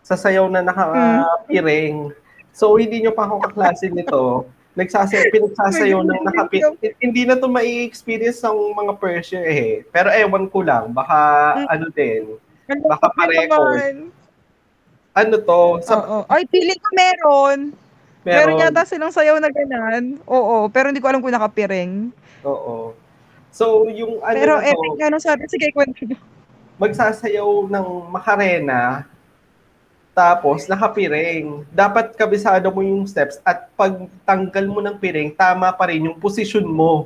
Sa 0.00 0.16
sayaw 0.16 0.48
na 0.48 0.64
nakapiring. 0.64 2.08
So, 2.50 2.72
hindi 2.80 3.04
nyo 3.04 3.12
pa 3.12 3.28
ako 3.28 3.52
kaklase 3.52 3.92
nito. 3.92 4.48
Nagsasayaw, 4.78 5.34
pinagsasayaw 5.34 6.00
ng 6.06 6.22
nakapit. 6.24 6.62
Hindi 7.02 7.26
na 7.26 7.34
to 7.34 7.50
mai-experience 7.50 8.38
ng 8.46 8.70
mga 8.78 8.92
year 9.28 9.46
eh. 9.50 9.72
Pero 9.90 10.08
ewan 10.14 10.46
ko 10.46 10.62
lang, 10.62 10.94
baka 10.94 11.18
ano 11.66 11.90
din. 11.90 12.38
Baka 12.86 13.10
pa-record. 13.10 14.14
Ano 15.14 15.34
to? 15.42 15.60
Sa, 15.82 15.98
Oo. 16.00 16.18
Ay, 16.30 16.46
feeling 16.48 16.78
ko 16.78 16.88
meron. 16.94 17.58
Meron 18.20 18.54
meron, 18.54 18.62
yata 18.62 18.84
silang 18.84 19.14
sayaw 19.14 19.40
na 19.40 19.48
ganan. 19.48 20.20
Oo, 20.28 20.68
pero 20.68 20.92
hindi 20.92 21.00
ko 21.00 21.08
alam 21.08 21.24
kung 21.24 21.32
nakapiring. 21.32 22.12
Oo. 22.44 22.92
So, 23.50 23.88
yung 23.90 24.22
ano 24.22 24.36
Pero 24.36 24.54
to, 24.60 24.66
epic 24.68 24.92
nga 25.00 25.08
nung 25.10 25.24
sabi. 25.24 25.48
Sige, 25.50 25.72
kwento 25.74 26.04
magsasayaw 26.80 27.68
ng 27.68 27.86
makarena, 28.08 29.04
tapos 30.16 30.64
nakapiring. 30.64 31.68
Dapat 31.68 32.16
kabisado 32.16 32.72
mo 32.72 32.80
yung 32.80 33.04
steps 33.04 33.36
at 33.44 33.68
pag 33.76 34.08
tanggal 34.24 34.64
mo 34.64 34.80
ng 34.80 34.96
piring, 34.96 35.36
tama 35.36 35.68
pa 35.76 35.92
rin 35.92 36.08
yung 36.08 36.16
position 36.16 36.64
mo. 36.64 37.04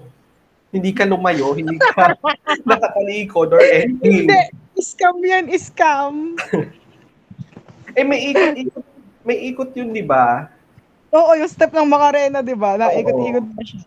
Hindi 0.71 0.95
ka 0.95 1.03
lumayo, 1.03 1.59
hindi 1.59 1.75
ka 1.75 2.15
nakatalikod 2.71 3.51
or 3.51 3.63
anything. 3.63 4.31
Hindi. 4.31 4.43
Scam 4.79 5.19
yan, 5.23 5.51
scam. 5.59 6.39
Eh, 7.95 8.05
may 8.05 8.21
ikot-ikot, 8.31 8.85
may 9.23 9.39
ikot 9.51 9.71
yun, 9.79 9.95
di 9.95 10.03
ba? 10.03 10.51
Oo, 11.15 11.39
yung 11.39 11.51
step 11.51 11.71
ng 11.71 11.87
Macarena, 11.87 12.43
di 12.43 12.59
ba? 12.59 12.75
Naikot-ikot 12.75 13.47
pa 13.55 13.63
siya. 13.63 13.83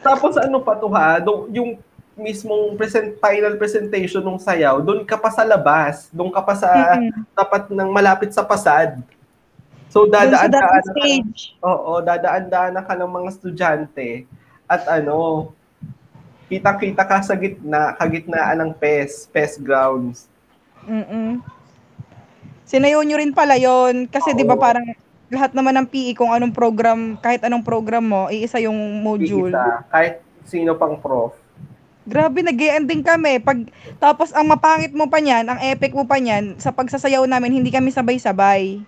Tapos 0.00 0.34
ano 0.40 0.64
pa 0.64 0.74
to 0.80 0.88
ha, 0.90 1.20
yung 1.52 1.76
mismong 2.16 2.76
present, 2.76 3.16
final 3.20 3.56
presentation 3.56 4.24
ng 4.24 4.40
sayaw, 4.40 4.80
doon 4.80 5.04
ka 5.04 5.16
pa 5.16 5.28
sa 5.32 5.44
labas, 5.44 6.08
doon 6.12 6.32
ka 6.32 6.40
pa 6.40 6.54
sa 6.56 6.68
tapat 7.36 7.68
ng 7.72 7.88
malapit 7.88 8.32
sa 8.32 8.44
pasad. 8.44 9.00
So 9.92 10.06
Doon 10.06 10.32
sa 10.32 10.46
dadaan 10.48 10.50
dating 10.50 10.64
ka 10.64 10.80
stage. 10.94 11.40
Oo, 11.64 12.00
dadaan-daan 12.00 12.80
ka 12.80 12.94
ng 12.96 13.10
mga 13.10 13.28
estudyante 13.28 14.10
at 14.70 14.86
ano, 14.86 15.50
kita-kita 16.50 17.02
ka 17.06 17.22
sa 17.22 17.34
gitna, 17.34 17.94
kagitnaan 17.94 18.58
ng 18.62 18.70
PES, 18.74 19.30
PES 19.30 19.52
grounds. 19.62 20.26
Mm-mm. 20.86 21.42
Sinayaw 22.70 23.02
nyo 23.02 23.18
rin 23.18 23.34
pala 23.34 23.58
yon 23.58 24.06
Kasi 24.06 24.30
di 24.30 24.46
ba 24.46 24.54
parang 24.54 24.86
lahat 25.26 25.50
naman 25.58 25.74
ng 25.74 25.86
PE 25.90 26.14
kung 26.14 26.30
anong 26.30 26.54
program, 26.54 27.18
kahit 27.18 27.42
anong 27.42 27.66
program 27.66 28.06
mo, 28.06 28.30
iisa 28.30 28.62
yung 28.62 29.02
module. 29.02 29.50
Iisa, 29.50 29.86
kahit 29.90 30.14
sino 30.46 30.78
pang 30.78 30.98
prof. 30.98 31.34
Grabe, 32.06 32.42
nag 32.42 32.58
ending 32.58 33.02
kami. 33.06 33.38
Pag, 33.38 33.70
tapos 34.02 34.34
ang 34.34 34.46
mapangit 34.50 34.90
mo 34.90 35.06
pa 35.06 35.22
niyan, 35.22 35.46
ang 35.46 35.58
epic 35.62 35.94
mo 35.94 36.06
pa 36.06 36.18
niyan, 36.18 36.58
sa 36.58 36.74
pagsasayaw 36.74 37.22
namin, 37.26 37.62
hindi 37.62 37.70
kami 37.70 37.94
sabay-sabay. 37.94 38.82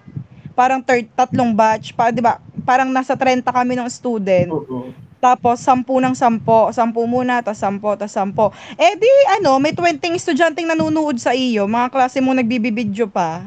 Parang 0.58 0.82
third, 0.82 1.06
tatlong 1.14 1.54
batch. 1.54 1.94
Pa, 1.94 2.10
di 2.10 2.18
ba? 2.18 2.42
Parang 2.66 2.90
nasa 2.90 3.14
30 3.14 3.46
kami 3.46 3.78
ng 3.78 3.86
student. 3.86 4.50
Oo. 4.50 4.90
Tapos, 5.22 5.62
sampu 5.62 6.02
ng 6.02 6.18
sampo. 6.18 6.74
Sampu 6.74 7.06
muna, 7.06 7.38
tapos 7.46 7.62
sampo, 7.62 7.94
tapos 7.94 8.10
sampo. 8.10 8.46
Eh 8.74 8.98
di, 8.98 9.06
ano, 9.38 9.62
may 9.62 9.70
20 9.70 10.18
estudyanteng 10.18 10.66
nanonood 10.66 11.22
sa 11.22 11.30
iyo. 11.30 11.70
Mga 11.70 11.94
klase 11.94 12.18
mo 12.18 12.34
nagbibideo 12.34 13.06
pa. 13.06 13.46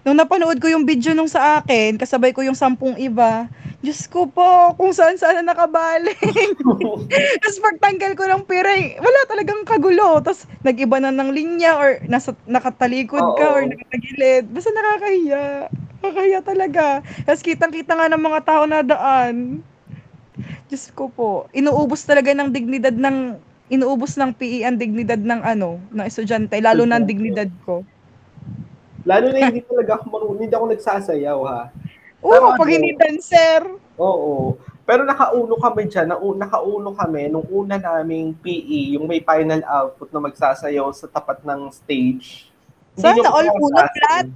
Nung 0.00 0.16
napanood 0.16 0.56
ko 0.56 0.68
yung 0.72 0.88
video 0.88 1.12
nung 1.12 1.28
sa 1.28 1.60
akin, 1.60 2.00
kasabay 2.00 2.32
ko 2.32 2.40
yung 2.40 2.56
sampung 2.56 2.96
iba. 2.96 3.44
Diyos 3.84 4.08
ko 4.08 4.28
po, 4.28 4.72
kung 4.76 4.92
saan 4.96 5.16
saan 5.20 5.40
na 5.44 5.52
nakabaling. 5.52 6.16
Tapos 7.44 7.58
pagtanggal 7.60 8.12
ko 8.16 8.24
ng 8.28 8.44
piray, 8.48 8.96
wala 8.96 9.20
talagang 9.28 9.60
kagulo. 9.68 10.20
Tapos 10.24 10.48
nag-iba 10.64 11.00
na 11.00 11.12
ng 11.12 11.32
linya 11.32 11.76
or 11.76 12.00
nasa, 12.08 12.32
nakatalikod 12.48 13.20
ka 13.36 13.44
Oo. 13.44 13.54
or 13.56 13.62
nakatagilid. 13.68 14.48
Basta 14.48 14.72
nakakahiya. 14.72 15.44
Nakakahiya 16.00 16.40
talaga. 16.44 16.84
Tapos 17.24 17.40
kitang-kita 17.44 17.92
nga 17.92 18.08
ng 18.08 18.20
mga 18.24 18.40
tao 18.44 18.62
na 18.64 18.80
daan. 18.80 19.60
Diyos 20.68 20.88
ko 20.96 21.12
po, 21.12 21.28
inuubos 21.52 22.04
talaga 22.08 22.32
ng 22.32 22.48
dignidad 22.52 22.96
ng 22.96 23.36
inuubos 23.70 24.18
ng 24.18 24.34
PE 24.34 24.66
ang 24.66 24.76
dignidad 24.80 25.20
ng 25.20 25.40
ano, 25.46 25.78
ng 25.94 26.04
estudyante, 26.04 26.58
lalo 26.58 26.82
Estudyante. 26.88 27.06
dignidad 27.06 27.50
ko. 27.62 27.84
Lalo 29.08 29.32
na 29.32 29.48
hindi 29.48 29.64
talaga 29.64 29.96
ako 29.96 30.04
marunong, 30.12 30.40
hindi 30.44 30.54
ako 30.54 30.66
nagsasayaw 30.76 31.38
ha. 31.48 31.60
Oo, 32.20 32.32
Pero 32.32 32.44
pag 32.52 32.68
ano, 32.68 32.74
hindi 32.76 32.92
dancer. 32.96 33.62
Oo. 33.96 34.60
Pero 34.84 35.06
nakauno 35.06 35.54
kami 35.56 35.86
dyan, 35.86 36.10
nakauno 36.12 36.90
kami 36.92 37.30
nung 37.30 37.46
una 37.46 37.78
naming 37.78 38.34
PE, 38.34 38.98
yung 38.98 39.06
may 39.06 39.22
final 39.22 39.62
output 39.64 40.10
na 40.10 40.20
magsasayaw 40.26 40.90
sa 40.92 41.06
tapat 41.06 41.40
ng 41.46 41.70
stage. 41.70 42.50
Sana 42.98 43.22
yung 43.22 43.30
all 43.30 43.48
uno 43.54 43.68
sa 43.70 43.86
flat? 43.86 44.26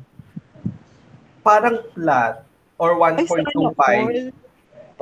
Parang 1.44 1.76
flat 1.92 2.34
or 2.78 2.96
Ay, 3.02 3.26
sana 3.26 3.50
1.25. 3.52 3.76
all. 3.76 4.18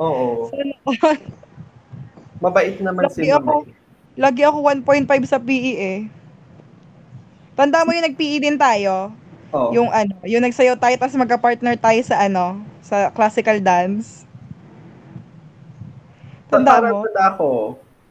Oo. 0.01 0.27
Sana 0.51 0.73
all. 0.83 1.19
Mabait 2.43 2.75
naman 2.83 3.07
Lagi 3.07 3.15
si 3.15 3.31
ako. 3.31 3.63
Lagi 4.19 4.41
ako 4.43 4.57
1.5 4.67 5.23
sa 5.23 5.39
PE 5.39 5.73
eh. 5.79 5.99
Tanda 7.55 7.85
mo 7.85 7.95
yung 7.95 8.03
nag-PE 8.09 8.37
din 8.43 8.57
tayo? 8.59 9.13
Oo. 9.53 9.69
Yung 9.71 9.89
ano, 9.93 10.17
yung 10.25 10.41
nagsayaw 10.41 10.75
tayo 10.81 10.95
tapos 10.97 11.13
magka-partner 11.13 11.77
tayo 11.77 12.01
sa 12.01 12.25
ano, 12.25 12.57
sa 12.81 13.13
classical 13.13 13.61
dance. 13.61 14.25
Tanda 16.49 16.81
mo? 16.81 17.05
tanda 17.05 17.23
ako. 17.37 17.49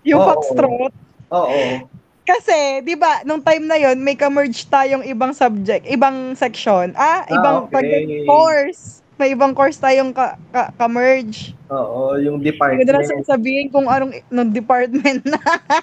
Yung 0.07 0.23
foxtrot. 0.23 0.95
Oo. 1.35 1.91
Kasi, 2.23 2.87
'di 2.87 2.95
ba, 2.95 3.27
nung 3.27 3.43
time 3.43 3.67
na 3.67 3.75
'yon, 3.75 3.99
may 3.99 4.15
ka-merge 4.15 4.63
tayong 4.71 5.03
ibang 5.03 5.35
subject, 5.35 5.83
ibang 5.91 6.39
section. 6.39 6.95
Ah, 6.95 7.27
Ah, 7.27 7.35
ibang 7.35 7.67
okay. 7.67 7.75
tag- 7.75 8.27
course. 8.31 9.02
May 9.23 9.39
ibang 9.39 9.55
course 9.55 9.79
tayong 9.79 10.11
ka, 10.11 10.35
ka, 10.51 10.75
ka-merge. 10.75 11.55
Oo, 11.71 12.19
yung 12.19 12.43
Hindi 12.43 12.51
ko 12.51 12.67
na 12.67 12.83
department. 12.83 13.23
sasabihin 13.23 13.71
kung 13.71 13.87
anong 13.87 14.19
nung 14.35 14.51
department 14.51 15.23
na. 15.23 15.39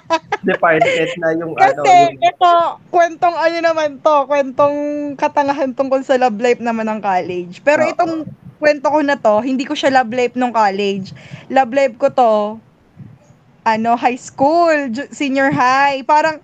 department 0.52 1.12
na 1.24 1.28
yung 1.40 1.56
ano. 1.56 1.80
Kasi 1.80 1.88
Yung, 1.88 2.20
ito, 2.20 2.54
kwentong 2.92 3.40
ano 3.40 3.58
naman 3.64 3.96
to, 4.04 4.16
kwentong 4.28 4.76
katangahan 5.16 5.72
tungkol 5.72 6.04
sa 6.04 6.20
love 6.20 6.36
life 6.36 6.60
naman 6.60 6.84
ng 6.92 7.00
college. 7.00 7.64
Pero 7.64 7.88
Oo. 7.88 7.92
itong 7.96 8.28
kwento 8.60 8.92
ko 8.92 9.00
na 9.00 9.16
to, 9.16 9.40
hindi 9.40 9.64
ko 9.64 9.72
siya 9.72 10.04
love 10.04 10.12
life 10.12 10.36
nung 10.36 10.52
college. 10.52 11.16
Love 11.48 11.72
life 11.72 11.96
ko 11.96 12.12
to, 12.12 12.60
ano, 13.64 13.96
high 13.96 14.20
school, 14.20 14.92
senior 15.16 15.56
high. 15.56 16.04
Parang, 16.04 16.44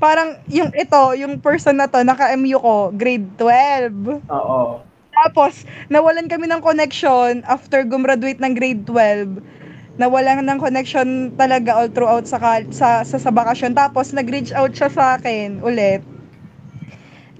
parang 0.00 0.40
yung 0.48 0.72
ito, 0.72 1.02
yung 1.20 1.36
person 1.36 1.76
na 1.76 1.84
to, 1.84 2.00
naka-MU 2.00 2.56
ko, 2.56 2.88
grade 2.96 3.28
12. 3.36 4.24
oo. 4.24 4.88
Tapos, 5.20 5.68
nawalan 5.92 6.26
kami 6.26 6.48
ng 6.48 6.64
connection 6.64 7.44
after 7.44 7.84
gumraduate 7.84 8.40
ng 8.40 8.56
grade 8.56 8.82
12. 8.88 9.40
Nawalan 10.00 10.48
ng 10.48 10.60
connection 10.60 11.36
talaga 11.36 11.76
all 11.76 11.92
throughout 11.92 12.24
sa, 12.24 12.40
sa, 12.72 13.04
sa, 13.04 13.16
sa 13.20 13.30
bakasyon. 13.30 13.76
Tapos, 13.76 14.16
nag-reach 14.16 14.50
out 14.56 14.72
siya 14.72 14.88
sa 14.88 15.20
akin 15.20 15.60
ulit 15.60 16.00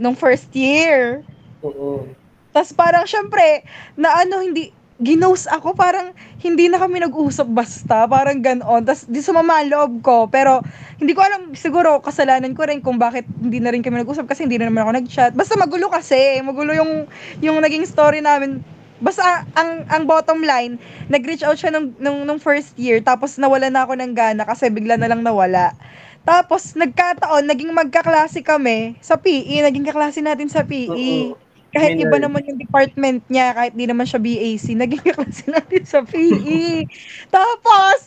nung 0.00 0.16
first 0.16 0.48
year. 0.56 1.20
Oo. 1.60 2.08
Tapos 2.50 2.72
parang 2.72 3.04
syempre, 3.06 3.62
na 3.94 4.24
ano, 4.24 4.40
hindi, 4.42 4.72
ginos 5.00 5.48
ako, 5.48 5.72
parang 5.72 6.12
hindi 6.44 6.68
na 6.68 6.76
kami 6.76 7.00
nag-usap 7.00 7.48
basta, 7.48 8.04
parang 8.04 8.44
ganon. 8.44 8.84
Tapos 8.84 9.08
di 9.08 9.24
sumama 9.24 9.58
ang 9.58 9.72
loob 9.72 9.92
ko, 10.04 10.16
pero 10.28 10.60
hindi 11.00 11.16
ko 11.16 11.24
alam, 11.24 11.56
siguro 11.56 12.04
kasalanan 12.04 12.52
ko 12.52 12.68
rin 12.68 12.84
kung 12.84 13.00
bakit 13.00 13.24
hindi 13.40 13.58
na 13.58 13.72
rin 13.72 13.80
kami 13.80 14.04
nag-usap 14.04 14.28
kasi 14.28 14.44
hindi 14.44 14.60
na 14.60 14.68
naman 14.68 14.84
ako 14.84 14.92
nag-chat. 15.00 15.32
Basta 15.32 15.56
magulo 15.56 15.88
kasi, 15.88 16.44
magulo 16.44 16.76
yung, 16.76 17.08
yung 17.40 17.56
naging 17.64 17.88
story 17.88 18.20
namin. 18.20 18.60
Basta 19.00 19.48
ang 19.56 19.88
ang 19.88 20.04
bottom 20.04 20.44
line, 20.44 20.76
nag-reach 21.08 21.40
out 21.40 21.56
siya 21.56 21.72
nung, 21.72 21.96
nung, 21.96 22.28
nung 22.28 22.36
first 22.36 22.76
year, 22.76 23.00
tapos 23.00 23.40
nawala 23.40 23.72
na 23.72 23.88
ako 23.88 23.96
ng 23.96 24.12
gana 24.12 24.44
kasi 24.44 24.68
bigla 24.68 25.00
na 25.00 25.08
lang 25.08 25.24
nawala. 25.24 25.72
Tapos, 26.20 26.76
nagkataon, 26.76 27.48
naging 27.48 27.72
magkaklase 27.72 28.44
kami 28.44 28.92
sa 29.00 29.16
PE, 29.16 29.64
naging 29.64 29.88
kaklase 29.88 30.20
natin 30.20 30.52
sa 30.52 30.60
PE. 30.68 31.32
Oo. 31.32 31.49
Kahit 31.70 31.94
Minor. 31.94 32.04
iba 32.04 32.16
naman 32.20 32.42
yung 32.44 32.58
department 32.58 33.22
niya, 33.26 33.54
kahit 33.54 33.72
di 33.72 33.86
naman 33.86 34.02
siya 34.02 34.18
BAC, 34.18 34.66
naging 34.74 35.02
kaklase 35.06 35.46
natin 35.46 35.82
sa 35.84 36.02
PE. 36.02 36.82
Tapos, 37.28 37.98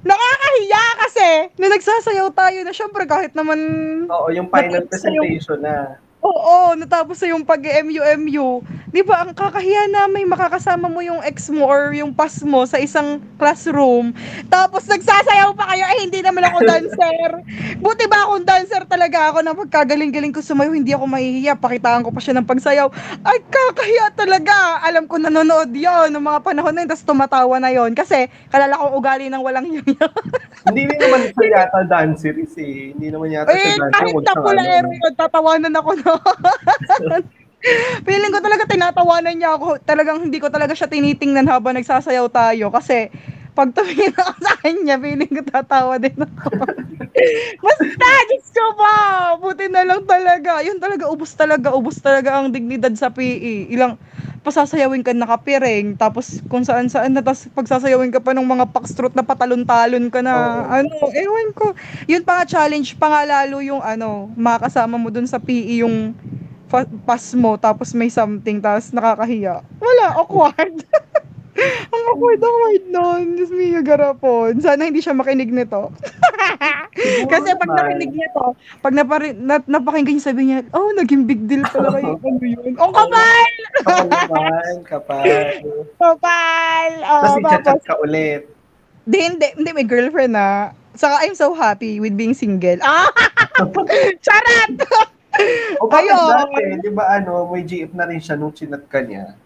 nakakahiya 0.00 0.84
kasi, 0.98 1.28
na 1.54 1.66
nagsasayaw 1.68 2.28
tayo 2.32 2.58
na 2.64 2.72
syempre 2.72 3.04
kahit 3.04 3.32
naman, 3.32 3.58
Oo, 4.08 4.32
yung 4.32 4.48
final 4.48 4.80
yung- 4.80 4.88
presentation 4.88 5.60
na. 5.60 6.00
Oo, 6.20 6.76
natapos 6.76 7.16
na 7.20 7.32
yung 7.32 7.44
pag-MU-MU. 7.44 8.60
Di 8.90 9.06
ba, 9.06 9.22
ang 9.22 9.32
kakahiya 9.32 9.86
na 9.86 10.10
may 10.10 10.26
makakasama 10.26 10.90
mo 10.90 10.98
yung 10.98 11.22
ex 11.22 11.46
mo 11.46 11.62
or 11.64 11.94
yung 11.94 12.10
pass 12.10 12.42
mo 12.42 12.66
sa 12.66 12.76
isang 12.76 13.22
classroom. 13.38 14.10
Tapos 14.50 14.82
nagsasayaw 14.84 15.54
pa 15.54 15.70
kayo, 15.70 15.84
eh 15.94 15.98
hindi 16.02 16.20
naman 16.20 16.42
ako 16.42 16.58
dancer. 16.66 17.30
Buti 17.84 18.04
ba 18.10 18.26
akong 18.26 18.42
dancer 18.42 18.82
talaga 18.90 19.30
ako 19.30 19.46
na 19.46 19.54
pagkagaling-galing 19.54 20.34
ko 20.34 20.42
sumayaw, 20.42 20.74
hindi 20.74 20.90
ako 20.90 21.06
mahihiya. 21.06 21.54
Pakitaan 21.56 22.02
ko 22.02 22.10
pa 22.10 22.18
siya 22.18 22.34
ng 22.36 22.48
pagsayaw. 22.50 22.90
Ay, 23.22 23.38
kakahiya 23.46 24.10
talaga. 24.18 24.82
Alam 24.82 25.06
ko 25.06 25.22
nanonood 25.22 25.70
yon 25.70 26.10
ng 26.10 26.24
mga 26.26 26.40
panahon 26.42 26.74
na 26.74 26.82
yun, 26.82 26.90
tapos 26.90 27.06
tumatawa 27.06 27.56
na 27.62 27.70
yon 27.70 27.94
Kasi 27.94 28.26
kalala 28.50 28.74
kong 28.74 28.94
ugali 28.98 29.26
ng 29.30 29.42
walang 29.42 29.70
yun 29.70 29.86
Hindi 30.66 30.82
naman 30.98 31.30
siya 31.30 31.46
yata 31.62 31.86
dancer 31.86 32.34
eh. 32.36 32.92
Hindi 32.92 33.06
naman 33.08 33.30
yata 33.30 33.54
Eh, 33.54 33.70
siya 33.70 33.86
dancer. 33.86 33.94
kahit 34.02 34.14
na 34.18 34.34
pula 34.34 34.62
ano. 34.66 34.90
yun, 34.90 35.14
tatawanan 35.14 35.74
ako 35.78 35.90
no. 35.94 36.09
Feeling 38.08 38.32
ko 38.32 38.40
talaga 38.40 38.64
tinatawanan 38.64 39.36
niya 39.36 39.60
ako. 39.60 39.84
Talagang 39.84 40.24
hindi 40.24 40.40
ko 40.40 40.48
talaga 40.48 40.72
siya 40.72 40.88
tinitingnan 40.88 41.44
habang 41.44 41.76
nagsasayaw 41.76 42.32
tayo. 42.32 42.72
Kasi 42.72 43.12
pag 43.52 43.76
tumingin 43.76 44.16
ako 44.16 44.32
sa 44.40 44.54
kanya, 44.64 44.96
feeling 44.96 45.28
ko 45.28 45.42
tatawa 45.44 46.00
din 46.00 46.16
ako. 46.16 46.48
Basta, 47.66 48.08
Diyos 48.30 48.48
ko 48.54 48.66
ba? 48.78 48.94
Buti 49.36 49.66
na 49.68 49.84
lang 49.84 50.08
talaga. 50.08 50.64
Yun 50.64 50.80
talaga, 50.80 51.04
ubus 51.12 51.36
talaga, 51.36 51.68
ubus 51.76 52.00
talaga 52.00 52.40
ang 52.40 52.48
dignidad 52.48 52.94
sa 52.96 53.12
PE. 53.12 53.68
Ilang, 53.68 54.00
pasasayawin 54.40 55.04
ka 55.04 55.12
nakapiring, 55.12 55.96
tapos 56.00 56.40
kung 56.48 56.64
saan 56.64 56.88
saan 56.88 57.12
na, 57.12 57.20
tapos 57.20 57.48
pagsasayawin 57.52 58.08
ka 58.08 58.24
pa 58.24 58.32
ng 58.32 58.44
mga 58.44 58.72
foxtrot 58.72 59.12
na 59.12 59.20
patalon-talon 59.20 60.08
ka 60.08 60.24
na, 60.24 60.32
Oo. 60.32 60.64
ano, 60.80 60.94
ewan 61.12 61.48
ko. 61.52 61.76
Yun 62.08 62.24
pa 62.24 62.40
nga 62.40 62.48
challenge, 62.48 62.96
pa 62.96 63.12
nga 63.12 63.22
lalo 63.28 63.60
yung 63.60 63.84
ano, 63.84 64.32
makakasama 64.40 64.96
mo 64.96 65.12
dun 65.12 65.28
sa 65.28 65.36
PE 65.36 65.84
yung 65.84 66.16
pass 67.04 67.34
mo, 67.36 67.58
tapos 67.60 67.92
may 67.92 68.08
something, 68.08 68.62
tapos 68.62 68.94
nakakahiya. 68.94 69.60
Wala, 69.82 70.06
awkward. 70.16 70.80
Ang 71.94 72.02
awkward, 72.12 72.40
awkward 72.40 72.84
nun. 72.88 73.24
Diyos 73.36 73.52
me, 73.52 73.76
garapon. 73.82 74.60
Sana 74.60 74.88
hindi 74.88 75.02
siya 75.02 75.16
makinig 75.16 75.52
nito. 75.52 75.92
Kasi 77.32 77.48
pag 77.56 77.70
nakinig 77.70 78.12
niya 78.12 78.28
to, 78.34 78.46
pag 78.82 78.94
napari, 78.96 79.32
na, 79.36 79.62
napakinggan 79.64 80.18
niya 80.18 80.24
sabi 80.24 80.42
niya, 80.50 80.58
oh, 80.74 80.90
naging 80.96 81.24
big 81.24 81.44
deal 81.46 81.62
pala 81.70 81.94
kayo. 81.94 82.18
ano 82.28 82.44
yun? 82.44 82.72
Oh, 82.76 82.90
kapal! 82.92 83.52
Kapal 83.80 84.06
naman, 84.08 84.74
kapal. 84.84 85.24
Kapal! 85.96 86.90
Oh, 87.04 87.22
Tapos 87.24 87.38
i-chat 87.40 87.82
ka 87.84 87.94
ulit. 88.02 88.42
di, 89.10 89.18
hindi, 89.18 89.48
hindi, 89.56 89.70
may 89.74 89.86
girlfriend 89.86 90.36
na. 90.36 90.76
Saka 90.94 91.22
I'm 91.24 91.38
so 91.38 91.54
happy 91.54 92.02
with 92.02 92.18
being 92.18 92.34
single. 92.34 92.78
Ah! 92.82 93.08
Charot! 94.26 94.74
O 95.78 95.86
bakit 95.86 96.10
Ayun. 96.10 96.26
dati, 96.34 96.62
di 96.82 96.90
ba 96.90 97.04
ano, 97.22 97.46
may 97.48 97.62
GF 97.62 97.94
na 97.94 98.04
rin 98.10 98.18
siya 98.18 98.34
nung 98.34 98.50
chinat 98.50 98.82
ka 98.90 98.98
niya. 98.98 99.38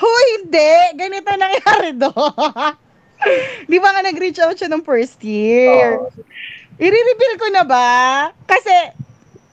Huy, 0.00 0.24
hindi! 0.40 0.72
Ganito 0.96 1.28
nangyari 1.28 1.92
do. 2.00 2.08
Di 3.68 3.76
ba 3.76 3.92
nga 3.92 4.00
nag-reach 4.00 4.40
out 4.40 4.56
siya 4.56 4.72
ng 4.72 4.80
first 4.80 5.20
year? 5.20 6.00
Oo. 6.00 6.08
I-reveal 6.80 7.34
ko 7.36 7.46
na 7.52 7.60
ba? 7.60 7.88
Kasi, 8.48 8.72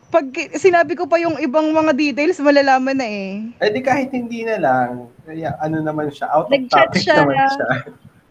pag 0.07 0.23
sinabi 0.55 0.95
ko 0.95 1.03
pa 1.03 1.19
yung 1.19 1.35
ibang 1.43 1.75
mga 1.75 1.91
details, 1.91 2.39
malalaman 2.39 2.95
na 2.95 3.03
eh. 3.03 3.43
Eh 3.59 3.69
di 3.75 3.83
kahit 3.83 4.15
hindi 4.15 4.47
na 4.47 4.55
lang, 4.55 5.11
kaya 5.27 5.51
ano 5.59 5.83
naman 5.83 6.07
siya, 6.07 6.31
out 6.31 6.47
of 6.47 6.55
Nag-chat 6.55 6.87
topic 6.95 7.03
siya. 7.03 7.15
naman 7.19 7.35
siya. 7.51 7.67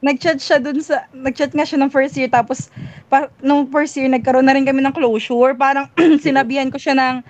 Nag-chat 0.00 0.38
siya 0.40 0.56
dun 0.56 0.80
sa, 0.80 1.04
nag-chat 1.12 1.52
nga 1.52 1.68
siya 1.68 1.84
ng 1.84 1.92
first 1.92 2.16
year, 2.16 2.32
tapos, 2.32 2.72
pa, 3.12 3.28
nung 3.44 3.68
first 3.68 3.92
year, 4.00 4.08
nagkaroon 4.08 4.48
na 4.48 4.56
rin 4.56 4.64
kami 4.64 4.80
ng 4.80 4.96
closure. 4.96 5.52
Parang, 5.52 5.92
sinabihan 6.24 6.72
ko 6.72 6.80
siya 6.80 6.96
ng, 6.96 7.20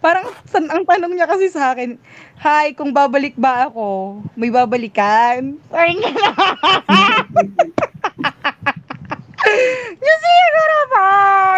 parang, 0.00 0.26
san, 0.48 0.68
ang 0.68 0.84
tanong 0.84 1.12
niya 1.16 1.28
kasi 1.28 1.50
sa 1.50 1.72
akin, 1.72 1.98
Hi, 2.36 2.76
kung 2.76 2.92
babalik 2.92 3.32
ba 3.40 3.72
ako, 3.72 4.20
may 4.36 4.52
babalikan? 4.52 5.56
Ay, 5.72 5.96
Diyos 9.96 10.20
siguro 10.20 10.76
pa! 10.92 11.08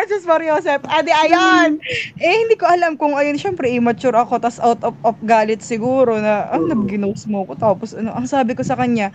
Diyos 0.06 0.22
Mario 0.22 0.54
Joseph. 0.54 0.86
Adi, 0.86 1.10
ayan! 1.10 1.82
Eh, 2.22 2.34
hindi 2.46 2.54
ko 2.54 2.70
alam 2.70 2.94
kung 2.94 3.18
ayun, 3.18 3.34
syempre, 3.40 3.66
immature 3.66 4.14
ako, 4.14 4.38
tas 4.38 4.62
out 4.62 4.78
of, 4.86 4.94
of 5.02 5.18
galit 5.26 5.66
siguro 5.66 6.14
na, 6.22 6.46
ah, 6.52 6.62
Oo. 6.62 6.68
nag-ginos 6.70 7.26
mo 7.26 7.42
ko. 7.42 7.58
Tapos, 7.58 7.96
ano, 7.96 8.14
ang 8.14 8.30
sabi 8.30 8.54
ko 8.54 8.62
sa 8.62 8.78
kanya, 8.78 9.10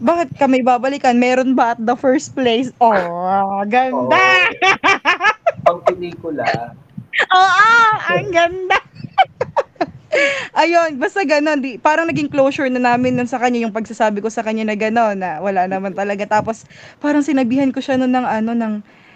bakit 0.00 0.32
kami 0.40 0.64
babalikan? 0.64 1.20
Meron 1.20 1.52
ba 1.52 1.76
at 1.76 1.80
the 1.84 1.94
first 1.94 2.32
place? 2.32 2.72
Oh, 2.80 3.60
ganda! 3.68 4.48
Pang 5.68 5.84
pelikula. 5.84 6.74
Oo, 7.22 7.78
ang 8.10 8.26
ganda! 8.34 8.78
Ayun, 10.62 10.98
basta 11.00 11.22
ganon, 11.26 11.60
di, 11.62 11.78
parang 11.80 12.06
naging 12.10 12.30
closure 12.30 12.68
na 12.70 12.80
namin 12.82 13.16
nun 13.18 13.28
sa 13.30 13.38
kanya, 13.42 13.64
yung 13.66 13.74
pagsasabi 13.74 14.20
ko 14.24 14.30
sa 14.32 14.42
kanya 14.46 14.66
na 14.68 14.76
ganon, 14.78 15.18
na 15.18 15.38
wala 15.42 15.66
naman 15.70 15.94
talaga. 15.94 16.26
Tapos, 16.28 16.66
parang 17.02 17.22
sinabihan 17.26 17.70
ko 17.74 17.80
siya 17.82 17.98
nun 18.00 18.12
ng 18.14 18.26
ano, 18.26 18.52
ng, 18.56 18.74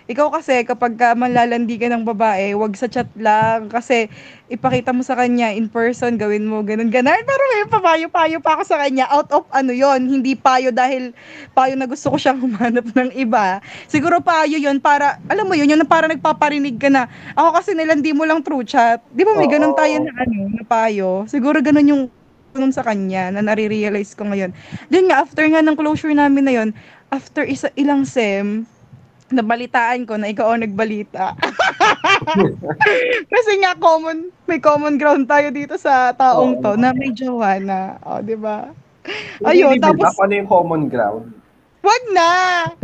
Ikaw 0.09 0.33
kasi 0.33 0.65
kapag 0.65 0.97
ka 0.97 1.13
manlalandi 1.13 1.77
ka 1.77 1.85
ng 1.93 2.01
babae, 2.01 2.57
wag 2.57 2.73
sa 2.81 2.89
chat 2.89 3.13
lang 3.21 3.69
kasi 3.69 4.09
ipakita 4.49 4.97
mo 4.97 5.05
sa 5.05 5.13
kanya 5.13 5.53
in 5.53 5.69
person, 5.69 6.17
gawin 6.17 6.49
mo 6.49 6.65
ganun 6.65 6.89
ganun. 6.89 7.13
Pero 7.13 7.43
may 7.53 7.69
papayo-payo 7.69 8.41
pa 8.41 8.57
ako 8.57 8.65
sa 8.65 8.81
kanya 8.81 9.05
out 9.13 9.29
of 9.37 9.45
ano 9.53 9.69
yon 9.69 10.09
hindi 10.09 10.33
payo 10.33 10.73
dahil 10.73 11.13
payo 11.53 11.77
na 11.77 11.85
gusto 11.85 12.09
ko 12.09 12.17
siyang 12.17 12.41
humanap 12.49 12.89
ng 12.89 13.13
iba. 13.21 13.61
Siguro 13.85 14.25
payo 14.25 14.57
yon 14.57 14.81
para, 14.81 15.21
alam 15.29 15.45
mo 15.45 15.53
yun, 15.53 15.69
yun 15.69 15.85
para 15.85 16.09
nagpaparinig 16.09 16.81
ka 16.81 16.89
na. 16.89 17.05
Ako 17.37 17.61
kasi 17.61 17.77
nilandi 17.77 18.17
mo 18.17 18.25
lang 18.25 18.41
through 18.41 18.65
chat. 18.65 19.05
Di 19.13 19.29
ba 19.29 19.37
may 19.37 19.45
ganun 19.45 19.77
tayo 19.77 19.93
na 20.01 20.25
ano, 20.25 20.49
na 20.57 20.65
payo. 20.65 21.29
Siguro 21.29 21.61
ganun 21.61 21.85
yung 21.85 22.03
ganun 22.57 22.73
sa 22.73 22.81
kanya 22.81 23.29
na 23.29 23.45
nare-realize 23.45 24.17
ko 24.17 24.25
ngayon. 24.25 24.57
Then 24.89 25.13
nga, 25.13 25.21
after 25.21 25.45
nga 25.45 25.61
ng 25.61 25.77
closure 25.77 26.17
namin 26.17 26.49
na 26.49 26.55
yon 26.57 26.69
after 27.13 27.45
isa, 27.45 27.69
ilang 27.77 28.09
sem, 28.09 28.65
nabalitaan 29.33 30.09
ko 30.09 30.16
na 30.16 30.33
ikaw 30.33 30.55
ang 30.55 30.64
nagbalita. 30.64 31.37
Kasi 33.33 33.53
nga 33.61 33.76
common, 33.76 34.33
may 34.49 34.61
common 34.61 34.97
ground 34.97 35.29
tayo 35.29 35.53
dito 35.53 35.76
sa 35.76 36.12
taong 36.16 36.59
Oo. 36.59 36.62
to 36.64 36.70
na 36.81 36.97
may 36.97 37.12
jowa 37.12 37.61
na. 37.61 38.01
O, 38.05 38.20
di 38.24 38.37
ba? 38.37 38.72
Ayun, 39.45 39.81
tapos 39.81 40.16
Ako 40.16 40.29
ano 40.29 40.35
yung 40.37 40.51
common 40.51 40.83
ground? 40.89 41.39
wag 41.89 42.05
na. 42.12 42.31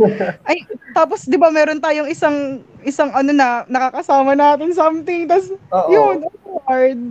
Ay, 0.49 0.65
tapos 0.95 1.27
'di 1.27 1.37
ba 1.37 1.53
meron 1.53 1.83
tayong 1.83 2.09
isang 2.09 2.63
isang 2.81 3.11
ano 3.13 3.31
na 3.35 3.67
nakakasama 3.69 4.33
natin 4.33 4.73
something 4.73 5.29
tas 5.29 5.51
Oo. 5.73 5.89
yun, 5.91 6.15
awkward. 6.25 7.01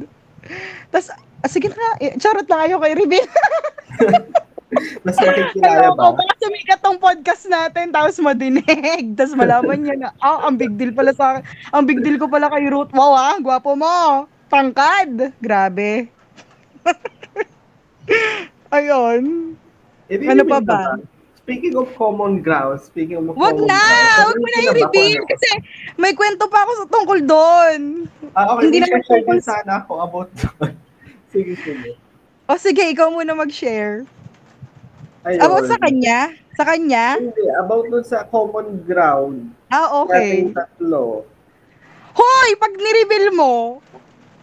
Tas 0.90 1.10
ah, 1.14 1.50
sige 1.50 1.70
na, 1.70 2.16
charot 2.18 2.46
lang 2.48 2.60
ayo 2.68 2.76
kay 2.80 2.94
reveal. 4.74 5.00
Mas 5.02 5.16
nakikilala 5.16 5.70
ba? 5.70 5.80
Ayoko, 5.86 6.06
baka 6.18 6.34
sumikat 6.38 6.78
tong 6.80 6.98
podcast 6.98 7.44
natin, 7.46 7.86
tapos 7.90 8.16
madinig. 8.18 9.04
Tapos 9.14 9.34
malaman 9.34 9.78
niya 9.78 9.94
na, 9.96 10.08
ah, 10.18 10.44
ang 10.44 10.58
big 10.58 10.74
deal 10.74 10.90
pala 10.90 11.14
sa 11.14 11.38
akin. 11.38 11.42
Ang 11.70 11.84
big 11.86 12.02
deal 12.02 12.18
ko 12.18 12.26
pala 12.26 12.50
kay 12.50 12.66
Ruth. 12.66 12.90
Wow, 12.90 13.14
ah, 13.14 13.36
gwapo 13.38 13.72
mo. 13.72 14.26
Tangkad. 14.48 15.32
Grabe. 15.38 16.10
Ayun. 18.74 19.54
Eh, 20.10 20.20
Ano 20.28 20.44
pa 20.44 20.60
ba? 20.60 20.98
na 20.98 21.14
Speaking 21.44 21.76
of 21.76 21.92
common 21.92 22.40
ground, 22.40 22.80
speaking 22.80 23.20
of 23.20 23.28
Wag 23.36 23.36
common 23.36 23.68
na! 23.68 23.76
ground, 23.76 24.32
Wag 24.32 24.40
mo 24.40 24.46
na 24.48 24.56
ko 24.56 24.64
ba 24.64 24.72
i-reveal 24.72 25.20
ano? 25.20 25.28
kasi 25.28 25.48
may 26.00 26.12
kwento 26.16 26.44
pa 26.48 26.64
ako 26.64 26.72
sa 26.72 26.86
tungkol 26.88 27.18
doon. 27.20 27.80
Ah, 28.32 28.56
okay, 28.56 28.72
Hindi 28.72 28.80
na 28.80 28.88
share 29.04 29.24
din 29.28 29.40
sana 29.44 29.72
ako 29.84 29.92
about 30.00 30.30
doon. 30.32 30.72
sige, 31.36 31.52
sige. 31.60 32.00
O 32.48 32.56
sige, 32.56 32.88
ikaw 32.88 33.12
muna 33.12 33.36
mag-share. 33.36 34.08
Ayun. 35.24 35.40
About 35.40 35.64
sa 35.64 35.78
kanya? 35.80 36.18
Sa 36.54 36.64
kanya? 36.64 37.04
Hindi, 37.16 37.44
about 37.56 37.84
dun 37.88 38.04
sa 38.04 38.22
common 38.24 38.84
ground. 38.84 39.50
Ah, 39.66 39.88
okay. 39.98 40.44
Nating 40.44 40.52
tatlo. 40.52 41.24
Hoy! 42.14 42.48
Pag 42.54 42.72
ni-reveal 42.74 43.32
mo, 43.32 43.80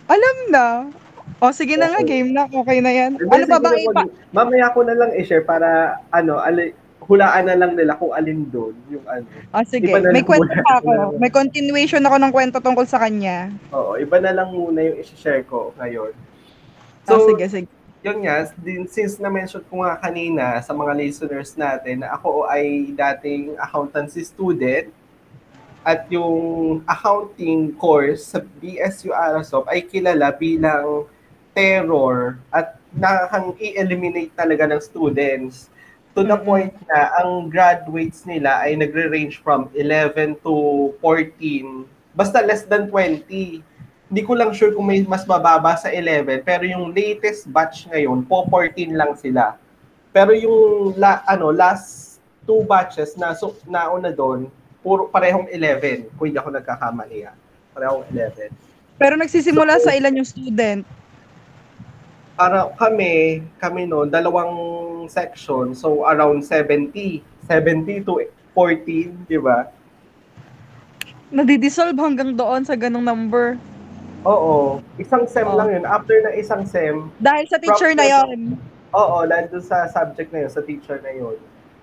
alam 0.05 0.37
na. 0.49 0.65
O 1.37 1.49
sige 1.49 1.73
na 1.73 1.87
nga, 1.87 2.01
Okay. 2.01 2.19
game 2.19 2.33
na. 2.33 2.45
Okay 2.45 2.77
na 2.79 2.91
yan. 2.91 3.15
Hindi, 3.15 3.29
Ano 3.31 3.45
pa 3.47 3.57
ba? 3.57 3.71
siguro 3.71 3.93
Ipa- 3.95 4.09
Mamaya 4.31 4.67
ko 4.69 4.79
na 4.83 4.95
lang 4.95 5.11
i-share 5.15 5.41
para, 5.41 5.69
ano, 6.09 6.37
ali, 6.37 6.73
hulaan 7.01 7.45
na 7.45 7.55
lang 7.55 7.73
nila 7.73 7.95
kung 7.95 8.11
alin 8.11 8.45
doon 8.47 8.75
yung 8.87 9.05
ano. 9.05 9.25
Ah, 9.49 9.63
sige. 9.63 9.89
May 9.89 10.21
kwento 10.21 10.49
pa 10.61 10.77
ako. 10.77 11.17
May 11.17 11.29
continuation 11.29 12.01
ako 12.01 12.17
ng 12.17 12.31
kwento 12.31 12.57
tungkol 12.57 12.85
sa 12.85 12.97
kanya. 12.97 13.49
Oo, 13.69 13.97
iba 13.97 14.17
na 14.17 14.33
lang 14.33 14.49
muna 14.49 14.81
yung 14.81 14.97
i-share 14.97 15.41
ko 15.43 15.73
ngayon. 15.75 16.13
So, 17.03 17.17
So, 17.17 17.29
sige, 17.29 17.45
sige. 17.47 17.69
Yun 18.01 18.25
nga, 18.25 18.49
din, 18.57 18.89
since 18.89 19.21
na-mention 19.21 19.61
ko 19.69 19.85
nga 19.85 19.97
kanina 20.01 20.57
sa 20.65 20.73
mga 20.73 20.97
listeners 20.97 21.53
natin 21.53 22.01
na 22.01 22.17
ako 22.17 22.49
ay 22.49 22.89
dating 22.97 23.53
accountancy 23.61 24.25
student 24.25 24.89
at 25.85 26.05
yung 26.09 26.81
accounting 26.85 27.73
course 27.77 28.33
sa 28.33 28.41
BSU 28.61 29.13
Arasop 29.13 29.65
ay 29.69 29.85
kilala 29.85 30.33
bilang 30.33 31.05
terror 31.53 32.37
at 32.49 32.77
nakakang 32.93 33.53
i-eliminate 33.61 34.33
talaga 34.33 34.65
ng 34.69 34.81
students 34.81 35.69
to 36.11 36.25
the 36.25 36.35
Mhm. 36.35 36.45
point 36.45 36.73
na 36.89 37.07
ang 37.23 37.47
graduates 37.47 38.25
nila 38.27 38.65
ay 38.65 38.75
nagre-range 38.75 39.39
from 39.41 39.69
11 39.77 40.35
to 40.43 40.89
14 40.99 41.85
basta 42.13 42.43
less 42.43 42.67
than 42.67 42.91
20 42.91 43.63
hindi 44.11 44.21
ko 44.27 44.35
lang 44.35 44.51
sure 44.51 44.75
kung 44.75 44.91
may 44.91 45.07
mas 45.07 45.23
mababa 45.23 45.79
sa 45.79 45.87
11 45.87 46.43
pero 46.43 46.67
yung 46.67 46.91
latest 46.91 47.47
batch 47.47 47.87
ngayon 47.87 48.27
po 48.27 48.43
14 48.45 48.91
lang 48.91 49.15
sila 49.15 49.55
pero 50.11 50.35
yung 50.35 50.91
la, 50.99 51.23
ano 51.23 51.55
last 51.55 52.19
two 52.43 52.67
batches 52.67 53.15
na 53.15 53.31
so, 53.31 53.55
nauna 53.63 54.11
doon 54.11 54.51
puro 54.83 55.07
parehong 55.07 55.47
11 55.47 56.11
kung 56.19 56.27
hindi 56.27 56.37
ako 56.37 56.51
nagkakamali 56.51 57.31
ah. 57.31 57.35
parehong 57.71 58.03
11 58.11 58.51
Pero 59.01 59.17
nagsisimula 59.17 59.81
sa 59.81 59.97
ilan 59.97 60.13
yung 60.13 60.29
student? 60.29 60.85
para 62.41 62.73
kami, 62.73 63.45
kami 63.61 63.85
no, 63.85 64.09
dalawang 64.09 64.57
section, 65.05 65.77
so 65.77 66.09
around 66.09 66.41
70. 66.41 67.21
70 67.45 68.07
to 68.07 68.23
14, 68.57 69.27
di 69.29 69.37
ba? 69.37 69.69
Nadidissolve 71.29 71.97
hanggang 72.01 72.33
doon 72.33 72.65
sa 72.65 72.73
ganong 72.73 73.05
number. 73.05 73.61
Oo. 74.21 74.79
Isang 74.95 75.25
sem 75.25 75.45
Oo. 75.45 75.57
lang 75.57 75.69
yun. 75.71 75.83
After 75.83 76.13
ng 76.13 76.35
isang 76.37 76.63
sem, 76.63 77.09
Dahil 77.17 77.45
sa 77.49 77.57
teacher 77.57 77.91
na 77.93 78.05
yon. 78.05 78.55
oo, 78.91 79.17
nandun 79.25 79.63
sa 79.63 79.87
subject 79.87 80.29
na 80.29 80.45
yun, 80.45 80.51
sa 80.51 80.61
teacher 80.61 81.01
na 81.01 81.09
yun. 81.09 81.37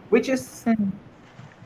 Which 0.09 0.29
is, 0.29 0.65
Hmm. 0.65 0.95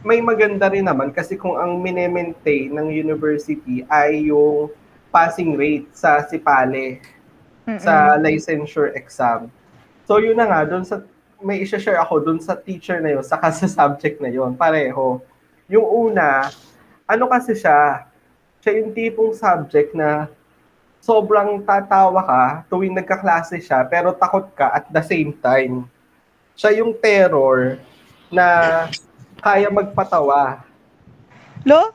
may 0.03 0.18
maganda 0.18 0.66
rin 0.66 0.83
naman 0.83 1.12
kasi 1.12 1.37
kung 1.37 1.55
ang 1.55 1.79
mine-maintain 1.79 2.73
ng 2.73 2.89
university 2.91 3.87
ay 3.87 4.27
yung 4.27 4.66
passing 5.09 5.55
rate 5.55 5.87
sa 5.93 6.23
SIPALE. 6.23 6.99
sa 7.79 8.18
licensure 8.18 8.91
exam. 8.93 9.47
So 10.03 10.18
yun 10.18 10.35
na 10.35 10.51
nga, 10.51 10.66
dun 10.66 10.83
sa, 10.83 10.99
may 11.39 11.62
isa-share 11.62 11.95
ako 11.95 12.18
dun 12.18 12.43
sa 12.43 12.59
teacher 12.59 12.99
na 12.99 13.14
yun, 13.14 13.23
saka 13.23 13.55
sa 13.55 13.70
subject 13.70 14.18
na 14.18 14.27
yun, 14.27 14.59
pareho. 14.59 15.23
Yung 15.70 15.87
una, 15.87 16.51
ano 17.07 17.25
kasi 17.31 17.55
siya, 17.55 18.03
siya 18.59 18.83
yung 18.83 18.91
tipong 18.91 19.31
subject 19.31 19.95
na 19.95 20.27
sobrang 21.03 21.59
tatawa 21.66 22.22
ka 22.22 22.42
tuwing 22.70 22.94
nagkaklase 22.94 23.59
siya, 23.59 23.82
pero 23.90 24.14
takot 24.14 24.46
ka 24.55 24.70
at 24.70 24.86
the 24.86 25.03
same 25.03 25.34
time. 25.42 25.90
Siya 26.55 26.78
yung 26.78 26.94
terror 26.94 27.82
na 28.30 28.46
kaya 29.42 29.66
magpatawa. 29.66 30.62
Lo? 31.66 31.90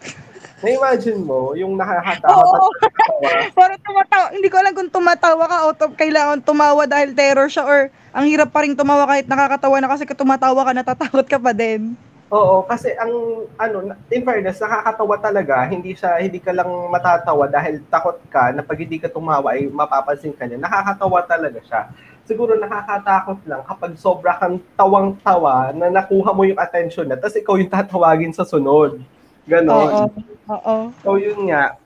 Na-imagine 0.59 1.21
mo, 1.23 1.55
yung 1.55 1.79
nakakatakot 1.79 2.27
at 2.27 2.59
Oo. 2.59 2.67
nakakatawa. 2.75 3.29
Parang 3.59 3.79
tumatawa. 3.79 4.25
Hindi 4.35 4.47
ko 4.51 4.55
alam 4.59 4.73
kung 4.75 4.91
tumatawa 4.91 5.45
ka 5.47 5.57
o 5.63 5.67
to, 5.71 5.85
kailangan 5.95 6.43
tumawa 6.43 6.83
dahil 6.83 7.15
terror 7.15 7.47
siya 7.47 7.63
or 7.63 7.79
ang 8.11 8.25
hirap 8.27 8.51
pa 8.51 8.65
rin 8.65 8.75
tumawa 8.75 9.07
kahit 9.07 9.29
nakakatawa 9.29 9.79
na 9.79 9.87
kasi 9.87 10.03
kung 10.03 10.19
tumatawa 10.19 10.67
ka, 10.67 10.71
natatakot 10.75 11.25
ka 11.29 11.39
pa 11.39 11.55
din. 11.55 11.95
Oo, 12.27 12.67
kasi 12.67 12.91
ang 12.99 13.11
ano, 13.55 13.95
in 14.11 14.23
fairness, 14.27 14.59
nakakatawa 14.59 15.15
talaga. 15.15 15.63
Hindi 15.63 15.95
siya 15.95 16.19
hindi 16.19 16.43
ka 16.43 16.51
lang 16.51 16.67
matatawa 16.91 17.47
dahil 17.47 17.79
takot 17.87 18.19
ka 18.27 18.51
na 18.51 18.59
pag 18.59 18.75
hindi 18.75 18.99
ka 18.99 19.07
tumawa 19.07 19.55
ay 19.55 19.71
mapapansin 19.71 20.35
ka 20.35 20.43
niya. 20.43 20.59
Nakakatawa 20.59 21.23
talaga 21.23 21.63
siya. 21.63 21.81
Siguro 22.27 22.59
nakakatakot 22.59 23.39
lang 23.47 23.63
kapag 23.63 23.95
sobra 23.95 24.35
kang 24.35 24.59
tawang-tawa 24.75 25.71
na 25.71 25.87
nakuha 25.87 26.35
mo 26.35 26.43
yung 26.43 26.59
attention 26.59 27.07
na 27.07 27.15
tapos 27.15 27.39
ikaw 27.39 27.55
yung 27.55 27.71
tatawagin 27.71 28.35
sa 28.35 28.43
sunod. 28.43 28.99
Oo. 28.99 29.07
Ganon. 29.47 30.11
Oo. 30.51 30.75
So 30.99 31.15
yun 31.15 31.47
nga, 31.47 31.79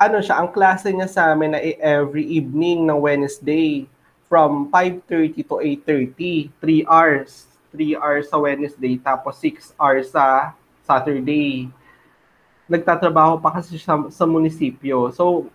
ano 0.00 0.18
siya, 0.18 0.42
ang 0.42 0.50
klase 0.50 0.90
niya 0.90 1.06
sa 1.06 1.30
amin 1.30 1.54
na 1.54 1.62
every 1.78 2.26
evening 2.26 2.90
ng 2.90 2.98
Wednesday 2.98 3.86
from 4.26 4.66
5.30 4.74 5.46
to 5.46 5.62
8.30, 5.62 6.50
3 6.58 6.90
hours. 6.90 7.49
3 7.72 7.96
hours 7.96 8.26
sa 8.28 8.36
Wednesday, 8.36 8.98
tapos 8.98 9.38
6 9.38 9.74
hours 9.78 10.10
sa 10.10 10.54
Saturday. 10.84 11.70
Nagtatrabaho 12.70 13.38
pa 13.38 13.58
kasi 13.58 13.78
sa, 13.78 13.98
sa 14.10 14.24
munisipyo. 14.26 15.10
So, 15.14 15.50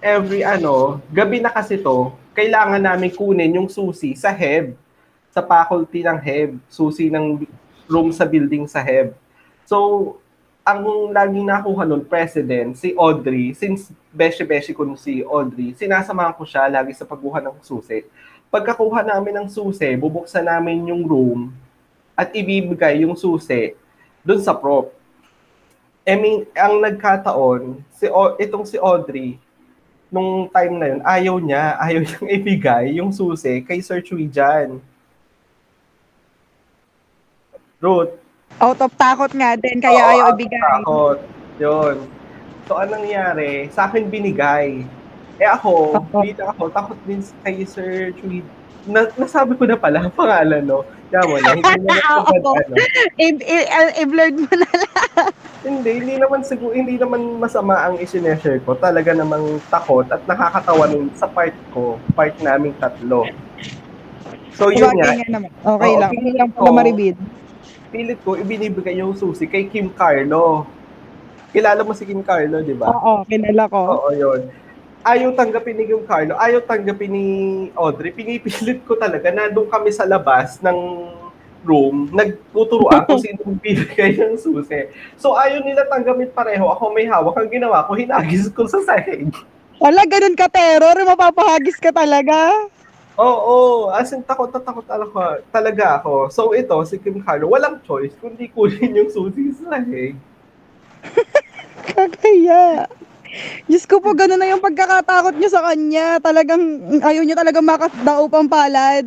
every 0.00 0.40
ano, 0.44 1.00
gabi 1.12 1.40
na 1.40 1.52
kasi 1.52 1.76
to, 1.76 2.16
kailangan 2.32 2.80
namin 2.80 3.12
kunin 3.12 3.56
yung 3.56 3.68
susi 3.68 4.16
sa 4.16 4.32
HEB, 4.32 4.76
sa 5.30 5.44
faculty 5.44 6.00
ng 6.02 6.18
HEB, 6.18 6.50
susi 6.66 7.12
ng 7.12 7.44
room 7.86 8.08
sa 8.10 8.24
building 8.24 8.64
sa 8.64 8.80
HEB. 8.80 9.12
So, 9.68 10.16
ang 10.64 10.84
laging 11.12 11.46
nakuha 11.46 11.82
nun, 11.88 12.04
president, 12.04 12.76
si 12.76 12.92
Audrey, 12.94 13.56
since 13.56 13.92
beshi-beshi 14.12 14.76
ko 14.76 14.84
si 14.94 15.24
Audrey, 15.24 15.72
sinasamahan 15.74 16.36
ko 16.36 16.44
siya 16.44 16.68
lagi 16.68 16.92
sa 16.92 17.08
pagkuha 17.08 17.40
ng 17.40 17.58
susi. 17.64 18.04
Pagkakuha 18.50 19.06
namin 19.06 19.34
ng 19.40 19.48
susi, 19.48 19.94
bubuksan 19.94 20.42
namin 20.42 20.90
yung 20.90 21.06
room 21.06 21.54
at 22.18 22.34
ibibigay 22.34 23.06
yung 23.06 23.14
susi 23.14 23.78
dun 24.26 24.42
sa 24.42 24.50
prop. 24.50 24.90
I 26.02 26.18
mean, 26.18 26.42
ang 26.58 26.82
nagkataon, 26.82 27.78
si 27.94 28.10
o, 28.10 28.34
itong 28.36 28.66
si 28.66 28.74
Audrey, 28.74 29.38
nung 30.10 30.50
time 30.50 30.74
na 30.74 30.86
yun, 30.90 31.00
ayaw 31.06 31.36
niya, 31.38 31.64
ayaw 31.86 32.00
niyang 32.02 32.28
ibigay 32.28 32.84
yung 32.98 33.14
susi 33.14 33.62
kay 33.62 33.78
Sir 33.78 34.02
Chui 34.02 34.26
Jan. 34.26 34.82
Ruth, 37.78 38.18
Out 38.58 38.82
of 38.82 38.92
takot 38.98 39.30
nga 39.32 39.54
din, 39.56 39.78
kaya 39.78 39.94
Oo, 39.96 40.10
ayaw 40.10 40.26
out 40.26 40.32
of 40.34 40.36
ibigay. 40.36 40.60
takot. 40.60 41.18
Yun. 41.62 41.96
So, 42.66 42.76
anong 42.76 43.06
nangyari? 43.06 43.70
Sa 43.70 43.86
akin 43.86 44.10
binigay. 44.10 44.84
Eh 45.40 45.48
ako, 45.48 45.96
bilang 46.20 46.52
ako, 46.52 46.68
takot 46.68 46.98
din 47.08 47.24
kay 47.40 47.64
Sir 47.64 48.12
Tweed. 48.14 48.44
Na, 48.84 49.08
nasabi 49.16 49.56
ko 49.56 49.64
na 49.64 49.76
pala 49.76 50.04
ang 50.04 50.12
pangalan, 50.12 50.60
no? 50.64 50.84
Kaya 51.08 51.24
mo 51.24 51.36
na, 51.36 51.52
hindi 51.52 51.80
na 51.88 51.96
Ako. 51.96 52.52
ano. 52.54 52.74
I- 53.16 53.70
I-blurred 53.98 54.36
mo 54.36 54.52
na 54.52 54.68
lang. 54.68 54.92
Hindi, 55.60 55.90
hindi 55.96 56.14
naman 56.16 56.40
siguro, 56.40 56.72
hindi 56.72 56.96
naman 56.96 57.36
masama 57.36 57.76
ang 57.76 58.00
isineshare 58.00 58.60
ko. 58.64 58.76
Talaga 58.76 59.12
namang 59.12 59.60
takot 59.68 60.08
at 60.08 60.24
nakakatawa 60.24 60.88
nun 60.88 61.12
sa 61.12 61.28
part 61.28 61.52
ko, 61.72 61.96
part 62.12 62.32
naming 62.40 62.76
tatlo. 62.76 63.28
So 64.56 64.68
yun 64.68 64.92
nga. 64.96 65.12
Okay 65.76 65.92
lang. 65.96 66.12
Okay 66.12 66.32
lang 66.36 66.50
pala 66.52 66.70
maribid. 66.70 67.16
pilit 67.90 68.22
ko 68.22 68.38
ibinibigay 68.38 69.02
yung 69.02 69.18
susi 69.18 69.44
kay 69.44 69.66
Kim 69.66 69.90
Carlo. 69.90 70.62
Kilala 71.50 71.82
mo 71.82 71.90
si 71.90 72.06
Kim 72.06 72.22
Carlo, 72.22 72.62
di 72.62 72.72
ba? 72.72 72.86
Oo, 72.86 73.26
kinala 73.26 73.66
ko. 73.66 73.80
Oo, 73.98 74.08
yun. 74.14 74.46
Ayaw 75.00 75.32
tanggapin 75.32 75.80
ni 75.80 75.88
Kim 75.88 76.04
Carlo, 76.04 76.36
ayaw 76.36 76.60
tanggapin 76.60 77.08
ni 77.08 77.26
Audrey. 77.72 78.12
Pinipilit 78.12 78.84
ko 78.84 79.00
talaga. 79.00 79.32
Nandun 79.32 79.64
kami 79.72 79.88
sa 79.88 80.04
labas 80.04 80.60
ng 80.60 80.76
room, 81.64 82.12
nagtuturuan 82.12 83.04
kung 83.08 83.16
sino 83.16 83.40
bibigay 83.64 84.20
ng 84.20 84.36
susi. 84.36 84.92
So 85.16 85.40
ayaw 85.40 85.64
nila 85.64 85.88
tanggapin 85.88 86.28
pareho. 86.36 86.68
Ako 86.68 86.92
may 86.92 87.08
hawak. 87.08 87.32
Ang 87.40 87.48
ginawa 87.48 87.88
ko, 87.88 87.96
hinagis 87.96 88.52
ko 88.52 88.68
sa 88.68 88.84
sahig. 88.84 89.32
Wala, 89.80 90.04
ganun 90.04 90.36
ka 90.36 90.52
terror. 90.52 91.00
Mapapahagis 91.08 91.80
ka 91.80 91.88
talaga. 91.88 92.68
Oo, 93.16 93.88
as 93.92 94.12
in 94.12 94.20
takot 94.20 94.52
na 94.52 94.60
takot 94.60 94.84
talaga, 94.84 95.44
talaga 95.48 95.84
ako. 96.00 96.28
So 96.28 96.52
ito, 96.52 96.76
si 96.84 97.00
Kim 97.00 97.24
Carlo, 97.24 97.52
walang 97.52 97.80
choice 97.84 98.12
kundi 98.20 98.52
kunin 98.52 98.96
yung 98.96 99.12
susi 99.12 99.52
sa 99.56 99.76
sahig. 99.76 100.16
Kakaya. 101.88 102.84
Diyos 103.66 103.86
ko 103.86 104.02
po, 104.02 104.10
ganun 104.12 104.38
na 104.38 104.50
yung 104.50 104.62
pagkakatakot 104.62 105.38
niyo 105.38 105.50
sa 105.50 105.62
kanya. 105.70 106.18
Talagang, 106.18 106.60
ayaw 106.98 107.22
niyo 107.22 107.36
talaga 107.38 107.62
makadao 107.62 108.26
pang 108.26 108.50
palad. 108.50 109.06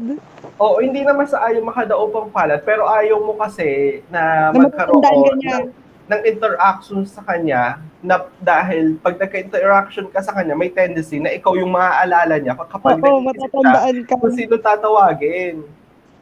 Oo, 0.55 0.79
hindi 0.79 1.03
naman 1.03 1.27
sa 1.27 1.43
ayaw 1.43 1.59
makadao 1.65 2.07
pang 2.07 2.29
palat, 2.29 2.63
pero 2.63 2.87
ayaw 2.87 3.19
mo 3.19 3.35
kasi 3.35 3.99
na 4.07 4.53
Na 4.53 4.63
magkaroon 4.63 5.35
niya. 5.41 5.59
ng, 5.59 5.65
ng 6.07 6.21
interaction 6.23 7.03
sa 7.03 7.19
kanya 7.25 7.81
na 8.03 8.27
dahil 8.39 8.99
pag 8.99 9.15
nagka-interaction 9.15 10.07
ka 10.11 10.19
sa 10.19 10.35
kanya, 10.35 10.55
may 10.55 10.71
tendency 10.71 11.19
na 11.19 11.31
ikaw 11.31 11.55
yung 11.55 11.71
maaalala 11.71 12.35
niya 12.39 12.55
kapag 12.55 12.99
Oo, 13.01 13.19
matatandaan 13.23 14.07
ka. 14.07 14.15
kung 14.15 14.31
sino 14.35 14.55
tatawagin. 14.59 15.63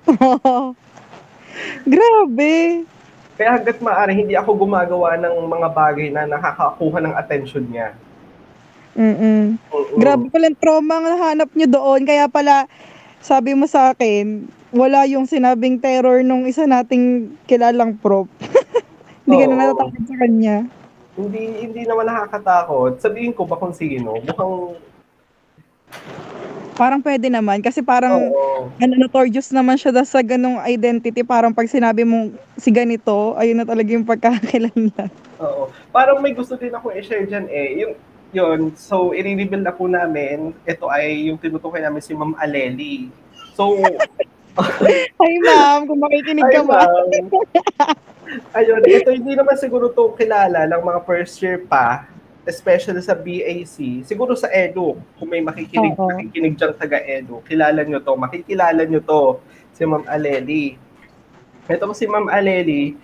Grabe. 1.94 2.86
Kaya 3.42 3.58
hanggat 3.58 3.82
maaari, 3.82 4.14
hindi 4.14 4.38
ako 4.38 4.54
gumagawa 4.54 5.18
ng 5.18 5.50
mga 5.50 5.68
bagay 5.74 6.14
na 6.14 6.30
nakakakuha 6.30 7.02
ng 7.02 7.14
attention 7.18 7.66
niya. 7.74 7.98
Mm-mm. 8.94 9.58
Oo. 9.74 9.98
Grabe 9.98 10.30
palang 10.30 10.54
trauma 10.54 11.02
ang 11.02 11.10
nahanap 11.10 11.50
niyo 11.58 11.74
doon. 11.74 12.06
Kaya 12.06 12.30
pala, 12.30 12.70
sabi 13.18 13.58
mo 13.58 13.66
sa 13.66 13.98
akin, 13.98 14.46
wala 14.70 15.10
yung 15.10 15.26
sinabing 15.26 15.82
terror 15.82 16.22
nung 16.22 16.46
isa 16.46 16.70
nating 16.70 17.34
kilalang 17.50 17.98
prop. 17.98 18.30
Hindi 19.26 19.42
ka 19.42 19.46
na 19.50 19.56
natatakot 19.58 20.04
sa 20.06 20.16
kanya. 20.22 20.58
Hindi 21.18 21.42
hindi 21.66 21.82
naman 21.90 22.06
nakakatakot. 22.14 23.02
Sabihin 23.02 23.34
ko 23.34 23.50
ba 23.50 23.58
kung 23.58 23.74
sino? 23.74 24.22
Mukhang 24.22 24.78
Parang 26.76 27.04
pwede 27.04 27.28
naman. 27.28 27.60
Kasi 27.60 27.84
parang, 27.84 28.32
oo. 28.32 28.72
ano, 28.80 28.94
notorious 28.96 29.52
naman 29.52 29.76
siya 29.76 29.92
da- 29.92 30.08
sa 30.08 30.24
ganong 30.24 30.60
identity. 30.64 31.22
Parang 31.22 31.52
pag 31.52 31.68
sinabi 31.68 32.08
mong 32.08 32.36
si 32.56 32.70
ganito, 32.72 33.36
ayun 33.36 33.60
na 33.60 33.68
talaga 33.68 33.90
yung 33.92 34.08
pagkakakilala. 34.08 35.12
Oo. 35.42 35.72
Parang 35.92 36.20
may 36.24 36.32
gusto 36.32 36.56
din 36.56 36.72
ako 36.72 36.96
i-share 36.96 37.28
dyan 37.28 37.48
eh. 37.52 37.70
Yung, 37.86 37.94
yun, 38.32 38.60
so 38.80 39.12
i-reveal 39.12 39.60
na 39.60 39.76
po 39.76 39.92
namin, 39.92 40.56
ito 40.64 40.88
ay 40.88 41.28
yung 41.28 41.36
tinutukoy 41.36 41.84
namin 41.84 42.00
si 42.00 42.16
Ma'am 42.16 42.36
Aleli. 42.40 43.12
So, 43.56 43.76
Hi 45.22 45.34
ma'am, 45.48 45.88
kung 45.88 46.00
makikinig 46.04 46.44
ka 46.52 46.60
ay, 46.60 46.68
ma. 46.68 46.84
ma'am. 46.84 47.08
Ayun, 48.56 48.82
ito 48.84 49.10
hindi 49.12 49.36
naman 49.36 49.56
siguro 49.60 49.92
to 49.92 50.12
kilala 50.16 50.68
ng 50.68 50.82
mga 50.84 51.00
first 51.08 51.40
year 51.44 51.60
pa, 51.60 52.08
especially 52.46 53.02
sa 53.06 53.14
BAC. 53.14 54.02
Siguro 54.06 54.34
sa 54.34 54.50
Edu, 54.50 54.98
kung 55.18 55.30
may 55.30 55.42
makikinig, 55.46 55.94
Oo. 55.94 56.10
makikinig 56.10 56.58
dyan 56.58 56.74
taga 56.74 56.98
Edu, 56.98 57.42
kilala 57.46 57.86
nyo 57.86 58.02
to, 58.02 58.14
makikilala 58.18 58.82
nyo 58.86 59.02
to, 59.02 59.22
si 59.74 59.86
Ma'am 59.86 60.06
Aleli. 60.10 60.78
Ito 61.70 61.86
si 61.94 62.10
Ma'am 62.10 62.28
Aleli, 62.28 62.98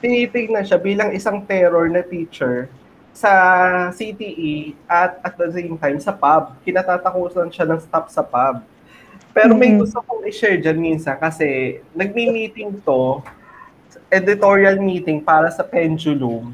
tinitignan 0.00 0.64
siya 0.64 0.80
bilang 0.80 1.12
isang 1.12 1.44
terror 1.44 1.84
na 1.92 2.00
teacher 2.00 2.72
sa 3.12 3.28
CTE 3.92 4.72
at 4.88 5.20
at 5.20 5.34
the 5.36 5.52
same 5.52 5.76
time 5.76 6.00
sa 6.00 6.14
pub. 6.16 6.56
Kinatatakutan 6.64 7.52
siya 7.52 7.68
ng 7.68 7.80
staff 7.84 8.08
sa 8.08 8.24
pub. 8.24 8.64
Pero 9.36 9.52
may 9.54 9.76
Mhm. 9.76 9.84
gusto 9.84 10.00
kong 10.02 10.24
i-share 10.26 10.58
dyan 10.58 10.80
minsan 10.80 11.20
kasi 11.20 11.78
nagmi-meeting 11.92 12.80
to, 12.82 13.20
editorial 14.10 14.80
meeting 14.80 15.22
para 15.22 15.52
sa 15.54 15.62
Pendulum, 15.62 16.50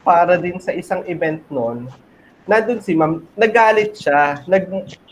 para 0.00 0.36
din 0.36 0.56
sa 0.58 0.72
isang 0.72 1.04
event 1.04 1.40
nun. 1.48 1.88
Nandun 2.44 2.80
si 2.80 2.92
ma'am, 2.92 3.22
nagalit 3.34 3.94
siya, 3.94 4.42
nag, 4.44 4.64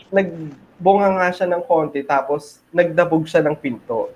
nagbunga 0.09 1.07
nga 1.15 1.27
siya 1.31 1.47
ng 1.47 1.63
konti, 1.63 2.01
tapos 2.01 2.59
nagdabog 2.69 3.23
siya 3.23 3.45
ng 3.45 3.55
pinto. 3.55 4.09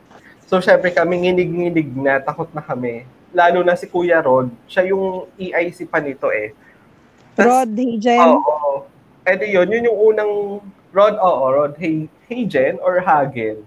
So, 0.44 0.60
syempre 0.60 0.92
kami 0.92 1.24
nginig-nginig 1.24 1.90
na, 1.96 2.20
takot 2.20 2.50
na 2.52 2.60
kami. 2.60 3.06
Lalo 3.32 3.64
na 3.64 3.74
si 3.74 3.88
Kuya 3.88 4.22
Rod, 4.22 4.52
siya 4.68 4.86
yung 4.86 5.26
EIC 5.34 5.88
pa 5.88 5.98
nito 5.98 6.30
eh. 6.30 6.54
Tas- 7.34 7.48
Rod, 7.48 7.72
Hajen. 7.72 8.30
Oo. 8.38 8.86
Eh 9.24 9.40
di 9.40 9.56
yun, 9.56 9.72
yun 9.72 9.88
yung 9.88 10.00
unang 10.12 10.32
Rod, 10.92 11.16
oo, 11.18 11.44
Rod 11.48 11.74
Hay, 11.80 12.06
Hagen 12.28 12.78
or 12.78 13.00
Hagen. 13.00 13.64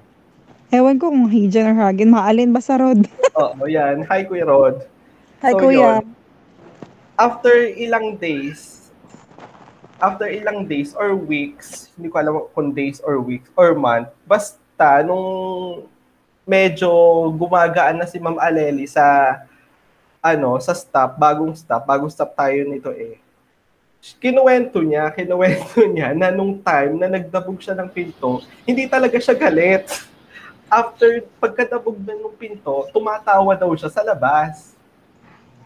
Ewan 0.69 1.01
ko 1.01 1.11
kung 1.11 1.27
Hajen 1.27 1.67
or 1.67 1.77
Hagen. 1.81 2.13
Maalin 2.13 2.53
ba 2.53 2.61
sa 2.61 2.77
Rod? 2.77 3.09
Oo, 3.35 3.67
yan. 3.67 4.07
Hi, 4.07 4.23
Kuya 4.23 4.45
Rod. 4.45 4.85
Hi, 5.41 5.51
So, 5.51 5.59
kuya. 5.61 5.99
yun. 5.99 6.05
After 7.17 7.73
ilang 7.73 8.21
days, 8.21 8.93
after 9.97 10.29
ilang 10.29 10.69
days 10.69 10.93
or 10.93 11.17
weeks, 11.17 11.89
hindi 11.97 12.13
ko 12.13 12.17
alam 12.21 12.35
kung 12.53 12.77
days 12.77 13.01
or 13.01 13.25
weeks 13.25 13.49
or 13.57 13.73
month, 13.73 14.13
basta 14.29 15.01
nung 15.01 15.89
medyo 16.45 16.93
gumagaan 17.33 17.97
na 17.97 18.05
si 18.05 18.21
Ma'am 18.21 18.37
Aleli 18.37 18.85
sa 18.85 19.33
ano, 20.21 20.61
sa 20.61 20.77
staff, 20.77 21.17
bagong 21.17 21.57
staff, 21.57 21.89
bagong 21.89 22.13
staff 22.13 22.37
tayo 22.37 22.69
nito 22.69 22.93
eh. 22.93 23.17
Kinuwento 24.21 24.85
niya, 24.85 25.09
kinuwento 25.09 25.81
niya 25.97 26.13
na 26.13 26.29
nung 26.29 26.61
time 26.61 27.01
na 27.01 27.09
nagdabog 27.09 27.57
siya 27.65 27.73
ng 27.81 27.89
pinto, 27.89 28.45
hindi 28.69 28.85
talaga 28.85 29.17
siya 29.17 29.33
galit. 29.33 29.89
After 30.69 31.25
pagkadabog 31.41 31.97
na 32.05 32.13
ng 32.13 32.37
pinto, 32.37 32.93
tumatawa 32.93 33.57
daw 33.57 33.73
siya 33.73 33.89
sa 33.89 34.05
labas. 34.05 34.76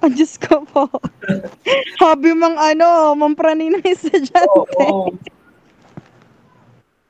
Ang 0.00 0.12
Diyos 0.16 0.34
ko 0.36 0.64
po. 0.64 0.88
Hobby 1.98 2.32
mang 2.32 2.56
ano, 2.56 3.12
mamprani 3.14 3.68
ng 3.68 3.84
estudyante. 3.84 4.48
Oo. 4.80 5.12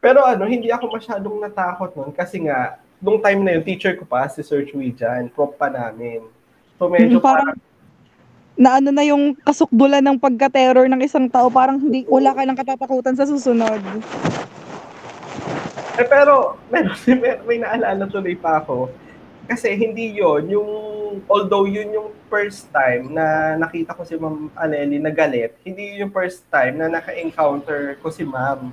Pero 0.01 0.25
ano, 0.25 0.43
hindi 0.45 0.69
ako 0.69 0.91
masyadong 0.91 1.39
natakot 1.39 1.93
nun 1.93 2.11
kasi 2.11 2.41
nga, 2.41 2.81
nung 2.99 3.21
time 3.21 3.41
na 3.41 3.53
yun, 3.55 3.63
teacher 3.63 3.95
ko 3.95 4.05
pa, 4.05 4.27
si 4.27 4.41
Sir 4.41 4.65
Chui 4.65 4.91
dyan, 4.91 5.29
prop 5.29 5.55
pa 5.55 5.69
namin. 5.69 6.25
So 6.77 6.89
medyo 6.89 7.17
Mm, 7.17 7.25
parang- 7.25 7.53
parang, 7.53 7.69
Na 8.57 8.77
ano 8.77 8.93
na 8.93 9.01
yung 9.01 9.33
kasukdulan 9.37 10.05
ng 10.05 10.21
pagka-terror 10.21 10.85
ng 10.85 11.01
isang 11.01 11.25
tao, 11.27 11.49
parang 11.49 11.81
hindi, 11.81 12.05
wala 12.05 12.35
ka 12.35 12.45
nang 12.45 12.53
katatakutan 12.55 13.17
sa 13.17 13.25
susunod. 13.25 13.81
eh 15.97 16.05
pero, 16.05 16.57
meron, 16.71 16.93
may, 17.17 17.35
may 17.41 17.59
naalala 17.59 18.05
tuloy 18.05 18.37
pa 18.37 18.61
ako. 18.61 18.93
Kasi 19.51 19.75
hindi 19.75 20.15
yon 20.15 20.47
yung, 20.47 20.71
although 21.27 21.67
yun 21.67 21.91
yung 21.91 22.15
first 22.31 22.71
time 22.71 23.11
na 23.11 23.59
nakita 23.59 23.99
ko 23.99 24.07
si 24.07 24.15
Ma'am 24.15 24.47
Aneli 24.55 25.03
na 25.03 25.11
galit, 25.11 25.59
hindi 25.67 25.91
yun 25.91 26.07
yung 26.07 26.15
first 26.15 26.47
time 26.55 26.79
na 26.79 26.87
naka-encounter 26.87 27.99
ko 27.99 28.15
si 28.15 28.23
Ma'am. 28.23 28.71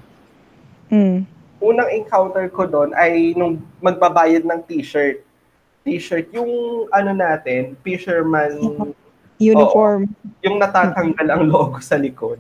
Mm. 0.93 1.25
unang 1.57 1.89
encounter 1.91 2.47
ko 2.53 2.63
doon 2.63 2.93
ay 2.93 3.34
nung 3.34 3.57
magbabayad 3.82 4.45
ng 4.45 4.61
t-shirt. 4.69 5.25
T-shirt, 5.82 6.30
yung 6.30 6.47
ano 6.93 7.11
natin, 7.11 7.73
fisherman, 7.82 8.55
Uniform. 9.41 10.05
yung 10.45 10.61
natatanggal 10.61 11.28
ang 11.28 11.43
logo 11.49 11.82
sa 11.82 11.97
likod. 11.97 12.38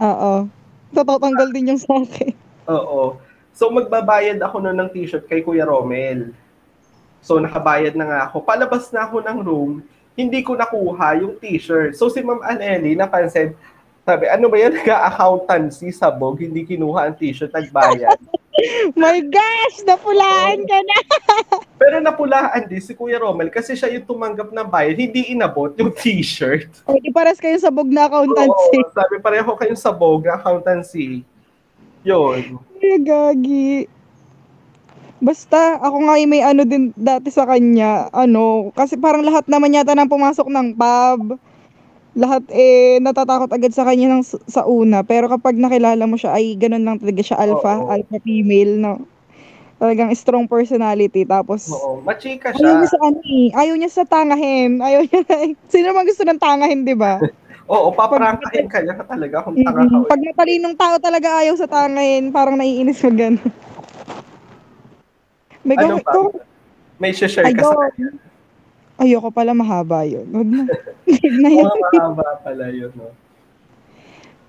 Oo. 0.00 0.48
Tatatanggal 0.96 1.48
din 1.52 1.76
yung 1.76 1.80
sa 1.84 2.00
akin. 2.00 2.32
Oo. 2.64 3.20
So 3.52 3.68
magbabayad 3.68 4.40
ako 4.40 4.64
noon 4.64 4.80
ng 4.80 4.90
t-shirt 4.90 5.28
kay 5.28 5.44
Kuya 5.44 5.68
Romel. 5.68 6.32
So 7.24 7.40
nakabayad 7.40 7.96
na 7.96 8.04
nga 8.04 8.20
ako. 8.28 8.44
Palabas 8.44 8.92
na 8.92 9.08
ako 9.08 9.24
ng 9.24 9.38
room, 9.40 9.72
hindi 10.12 10.44
ko 10.44 10.52
nakuha 10.54 11.24
yung 11.24 11.40
t-shirt. 11.40 11.96
So 11.96 12.12
si 12.12 12.20
Ma'am 12.20 12.44
Aneli 12.44 12.92
napansin, 12.92 13.56
sabi, 14.04 14.28
ano 14.28 14.52
ba 14.52 14.60
yan, 14.60 14.76
nag-accountancy 14.78 15.88
sa 15.88 16.12
Bog, 16.12 16.44
hindi 16.44 16.68
kinuha 16.68 17.08
ang 17.08 17.16
t-shirt, 17.16 17.48
nagbayad. 17.48 18.20
My 19.00 19.18
gosh, 19.24 19.82
napulaan 19.88 20.68
ka 20.68 20.78
na. 20.84 20.98
Pero 21.80 21.98
napulaan 22.04 22.68
din 22.68 22.84
si 22.84 22.92
Kuya 22.92 23.16
Romel 23.18 23.48
kasi 23.48 23.72
siya 23.72 23.90
yung 23.96 24.04
tumanggap 24.04 24.52
ng 24.52 24.68
bayad, 24.68 25.00
hindi 25.00 25.32
inabot 25.32 25.72
yung 25.80 25.90
t-shirt. 25.90 26.68
O, 26.84 27.00
di 27.00 27.08
pares 27.08 27.40
kayo 27.40 27.56
sa 27.56 27.72
bug 27.72 27.88
na 27.88 28.04
accountancy. 28.06 28.78
Oo, 28.84 28.92
sabi 28.92 29.16
pareho 29.24 29.48
kayong 29.56 29.80
sabog, 29.80 30.28
accountancy. 30.28 31.24
Yun. 32.04 32.60
Ay, 32.84 33.00
gagi. 33.00 33.88
Basta, 35.24 35.80
ako 35.80 36.04
nga 36.04 36.20
yung 36.20 36.32
may 36.36 36.44
ano 36.44 36.68
din 36.68 36.92
dati 36.92 37.32
sa 37.32 37.48
kanya. 37.48 38.12
Ano, 38.12 38.68
kasi 38.76 39.00
parang 39.00 39.24
lahat 39.24 39.48
naman 39.48 39.72
yata 39.72 39.96
nang 39.96 40.12
pumasok 40.12 40.44
ng 40.52 40.76
pub. 40.76 41.40
Lahat 42.14 42.44
eh, 42.52 43.00
natatakot 43.00 43.48
agad 43.48 43.72
sa 43.72 43.88
kanya 43.88 44.12
ng, 44.12 44.22
sa 44.46 44.68
una. 44.68 45.00
Pero 45.00 45.32
kapag 45.32 45.56
nakilala 45.56 46.04
mo 46.04 46.20
siya, 46.20 46.36
ay 46.36 46.60
ganun 46.60 46.84
lang 46.84 47.00
talaga 47.00 47.24
siya, 47.24 47.40
alpha, 47.40 47.80
Oo. 47.80 47.88
alpha 47.88 48.20
female, 48.20 48.76
no? 48.76 48.92
Talagang 49.80 50.12
strong 50.12 50.44
personality. 50.44 51.24
Tapos, 51.24 51.72
Oo, 51.72 52.04
machika 52.04 52.52
ayaw 52.52 52.60
siya. 52.60 52.78
niya 52.78 52.90
sa 52.92 53.00
ano 53.02 53.20
eh. 53.24 53.46
Ayaw 53.56 53.74
niya 53.80 53.90
sa 53.90 54.04
tangahin. 54.04 54.78
Ayaw 54.78 55.00
niya 55.08 55.20
Sino 55.72 55.90
naman 55.90 56.04
gusto 56.06 56.22
ng 56.22 56.38
tangahin, 56.38 56.84
di 56.84 56.94
ba? 56.94 57.18
Oo, 57.72 57.96
paprangkahin 57.96 58.68
ka 58.68 58.84
niya 58.84 59.00
talaga 59.08 59.40
kung 59.40 59.56
tanga 59.56 59.88
ka. 59.88 59.88
Mm, 59.88 60.04
Pag 60.04 60.20
matalinong 60.20 60.76
tao 60.76 60.94
talaga 61.00 61.28
ayaw 61.40 61.56
sa 61.56 61.64
tangahin, 61.64 62.28
parang 62.28 62.60
naiinis 62.60 63.00
mo 63.00 63.08
gano'n. 63.08 63.40
May 65.64 65.76
Ano 65.80 65.96
gawin 65.98 66.04
ba? 66.04 66.44
May 67.00 67.10
share 67.16 67.32
ka 67.32 67.64
sa 67.64 67.76
kanya. 67.88 68.08
Ayoko 69.00 69.32
pala 69.34 69.50
mahaba 69.56 70.06
yun. 70.06 70.28
Huwag 70.30 70.46
na. 70.46 70.62
Huwag 71.08 71.36
na 71.40 71.50
yun. 71.50 71.66
Mahaba 71.66 72.38
pala 72.44 72.70
yun, 72.70 72.92
no? 72.94 73.10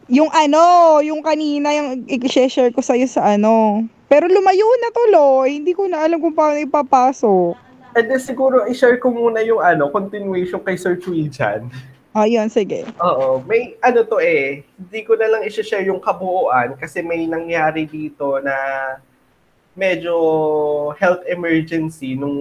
Yung 0.05 0.29
ano, 0.29 0.61
yung 1.01 1.25
kanina, 1.25 1.73
yung 1.73 2.05
i-share 2.05 2.69
ko 2.69 2.77
sa'yo 2.77 3.09
sa 3.09 3.33
ano. 3.33 3.81
Pero 4.05 4.29
lumayo 4.29 4.69
na 4.77 4.93
tuloy. 4.93 5.57
Hindi 5.57 5.73
ko 5.73 5.89
na 5.89 6.05
alam 6.05 6.21
kung 6.21 6.37
paano 6.37 6.61
ipapasok. 6.61 7.57
And 7.97 8.05
then 8.05 8.21
siguro, 8.21 8.69
i-share 8.69 9.01
ko 9.01 9.09
muna 9.09 9.41
yung 9.41 9.65
ano, 9.65 9.89
continuation 9.89 10.61
kay 10.61 10.77
Sir 10.77 11.01
Chui 11.01 11.25
dyan. 11.25 11.73
Ayun, 12.15 12.47
sige. 12.47 12.85
Oo, 13.01 13.43
may 13.43 13.75
ano 13.83 14.07
to 14.07 14.23
eh, 14.23 14.63
hindi 14.79 15.03
ko 15.03 15.19
na 15.19 15.27
lang 15.27 15.41
i-share 15.43 15.83
yung 15.89 15.99
kabuuan 15.99 16.77
kasi 16.79 17.01
may 17.03 17.25
nangyari 17.27 17.83
dito 17.89 18.39
na 18.39 18.55
medyo 19.75 20.15
health 20.95 21.27
emergency 21.27 22.15
nung 22.15 22.39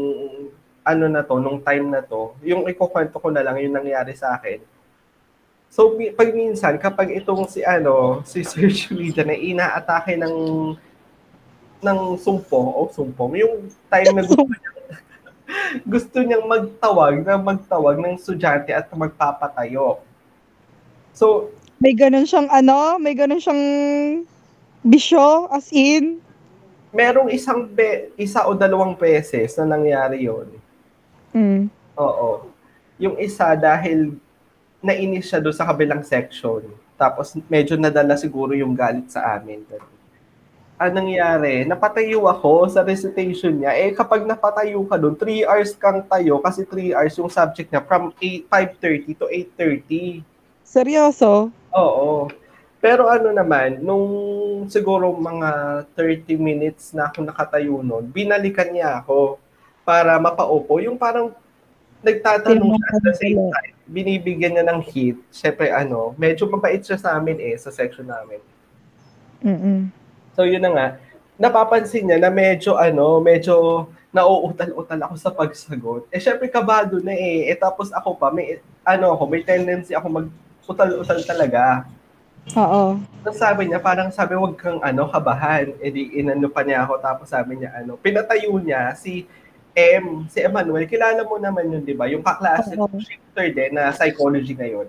ano 0.87 1.05
na 1.11 1.26
to, 1.26 1.37
nung 1.43 1.59
time 1.61 1.91
na 1.91 2.01
to. 2.01 2.32
Yung 2.47 2.64
ikukwento 2.70 3.18
ko 3.18 3.28
na 3.35 3.43
lang 3.43 3.59
yung 3.59 3.74
nangyari 3.74 4.14
sa 4.14 4.39
akin. 4.39 4.62
So, 5.74 5.99
pag 6.14 6.30
minsan, 6.30 6.78
kapag 6.78 7.11
itong 7.18 7.51
si 7.51 7.66
ano, 7.66 8.22
si 8.22 8.41
Sir 8.49 8.70
Julita 8.70 9.26
na 9.26 9.35
inaatake 9.35 10.14
ng 10.14 10.37
ng 11.85 11.99
sumpong 12.16 12.68
o 12.70 12.89
sumpong, 12.89 13.43
yung 13.43 13.55
time 13.91 14.14
na 14.14 14.22
gusto 14.22 14.47
niya 14.47 14.70
gusto 15.93 16.16
niyang 16.24 16.47
magtawag 16.49 17.20
na 17.20 17.37
magtawag 17.37 18.01
ng 18.01 18.16
estudyante 18.16 18.72
at 18.72 18.89
magpapatayo. 18.95 20.01
So, 21.12 21.53
May 21.82 21.93
ganun 21.93 22.24
siyang 22.24 22.49
ano, 22.49 22.97
may 22.97 23.12
ganun 23.12 23.43
siyang 23.43 23.64
bisyo, 24.87 25.51
as 25.53 25.68
in. 25.74 26.22
Merong 26.95 27.28
isang 27.34 27.66
be, 27.66 28.14
isa 28.14 28.47
o 28.47 28.55
dalawang 28.55 28.95
beses 28.95 29.59
na 29.59 29.74
nangyari 29.74 30.30
yon. 30.30 30.49
Mm. 31.34 31.66
Oo. 31.99 32.47
Yung 33.03 33.18
isa 33.18 33.59
dahil 33.59 34.14
nainis 34.78 35.26
siya 35.26 35.42
doon 35.42 35.57
sa 35.59 35.66
kabilang 35.66 36.07
section. 36.07 36.62
Tapos 36.95 37.34
medyo 37.51 37.74
nadala 37.74 38.14
siguro 38.14 38.55
yung 38.55 38.78
galit 38.78 39.11
sa 39.11 39.34
amin. 39.34 39.66
Ang 40.78 40.92
nangyari, 40.95 41.66
napatayo 41.66 42.30
ako 42.30 42.70
sa 42.70 42.86
recitation 42.86 43.59
niya. 43.59 43.74
Eh 43.74 43.90
kapag 43.90 44.22
napatayo 44.22 44.78
ka 44.86 44.95
doon, 44.95 45.18
3 45.18 45.51
hours 45.51 45.74
kang 45.74 46.07
tayo 46.07 46.38
kasi 46.38 46.62
3 46.62 46.95
hours 46.95 47.14
yung 47.18 47.30
subject 47.30 47.74
niya 47.74 47.82
from 47.82 48.14
8, 48.22 48.47
5.30 48.78 49.18
to 49.18 49.26
8.30. 49.26 50.22
Seryoso? 50.62 51.51
Oo. 51.74 52.30
Pero 52.85 53.09
ano 53.09 53.32
naman, 53.32 53.80
nung 53.80 54.05
siguro 54.68 55.09
mga 55.16 55.89
30 55.97 56.37
minutes 56.37 56.93
na 56.93 57.09
ako 57.09 57.24
nakatayo 57.24 57.80
noon, 57.80 58.12
binalikan 58.12 58.68
niya 58.68 59.01
ako 59.01 59.41
para 59.89 60.20
mapaupo. 60.20 60.85
Yung 60.85 61.01
parang 61.01 61.32
nagtatanong 62.05 62.76
siya 62.76 62.89
at 62.93 63.03
the 63.09 63.14
same 63.16 63.41
time, 63.41 63.72
binibigyan 63.89 64.53
niya 64.53 64.68
ng 64.68 64.85
hit. 64.85 65.16
Siyempre 65.32 65.72
ano, 65.72 66.12
medyo 66.20 66.45
mabait 66.45 66.85
siya 66.85 67.01
sa 67.01 67.16
amin 67.16 67.41
eh, 67.41 67.57
sa 67.57 67.72
section 67.72 68.05
namin. 68.05 68.45
Mm-mm. 69.41 69.89
So 70.37 70.45
yun 70.45 70.61
na 70.61 70.68
nga, 70.76 70.87
napapansin 71.41 72.05
niya 72.05 72.20
na 72.20 72.28
medyo 72.28 72.76
ano, 72.76 73.16
medyo 73.16 73.89
nauutal-utal 74.12 75.01
ako 75.09 75.14
sa 75.16 75.32
pagsagot. 75.32 76.05
Eh 76.12 76.20
syempre 76.20 76.53
kabado 76.53 77.01
na 77.01 77.16
eh. 77.16 77.49
Eh 77.49 77.57
tapos 77.57 77.89
ako 77.97 78.20
pa, 78.20 78.28
may 78.28 78.61
ano 78.85 79.16
ako, 79.16 79.24
may 79.24 79.41
tendency 79.41 79.97
ako 79.97 80.20
mag-utal-utal 80.20 81.24
talaga. 81.24 81.89
Oo. 82.53 83.01
Tapos 83.24 83.40
sabi 83.40 83.72
niya, 83.72 83.80
parang 83.80 84.12
sabi, 84.12 84.36
wag 84.36 84.61
kang 84.61 84.76
ano, 84.84 85.09
kabahan. 85.09 85.72
E 85.80 85.88
di 85.88 86.20
inano 86.20 86.53
pa 86.53 86.61
niya 86.61 86.84
ako, 86.84 87.01
tapos 87.01 87.32
sabi 87.32 87.57
niya, 87.57 87.72
ano, 87.72 87.97
pinatayo 87.97 88.53
niya 88.61 88.92
si 88.92 89.24
M, 89.72 90.28
si 90.28 90.45
Emmanuel. 90.45 90.84
Kilala 90.84 91.24
mo 91.24 91.40
naman 91.40 91.72
yun, 91.72 91.82
di 91.82 91.97
ba? 91.97 92.05
Yung 92.07 92.20
kaklase, 92.20 92.76
Oo. 92.76 93.01
shifter 93.01 93.49
din 93.49 93.72
na 93.72 93.90
psychology 93.97 94.53
ngayon. 94.53 94.86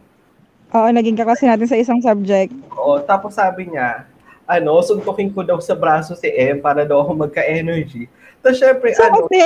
Oo, 0.76 0.88
naging 0.92 1.16
kaklase 1.16 1.48
natin 1.48 1.72
sa 1.72 1.80
isang 1.80 2.04
subject. 2.04 2.52
Oo, 2.76 3.00
tapos 3.08 3.40
sabi 3.40 3.72
niya, 3.72 4.04
ano, 4.46 4.78
suntukin 4.84 5.32
ko 5.32 5.42
daw 5.42 5.58
sa 5.64 5.74
braso 5.74 6.14
si 6.14 6.28
M 6.28 6.60
para 6.60 6.84
daw 6.84 7.02
ako 7.02 7.24
magka-energy. 7.26 8.12
Tapos 8.44 8.60
syempre, 8.60 8.92
ano, 9.00 9.26
Sabi, 9.26 9.42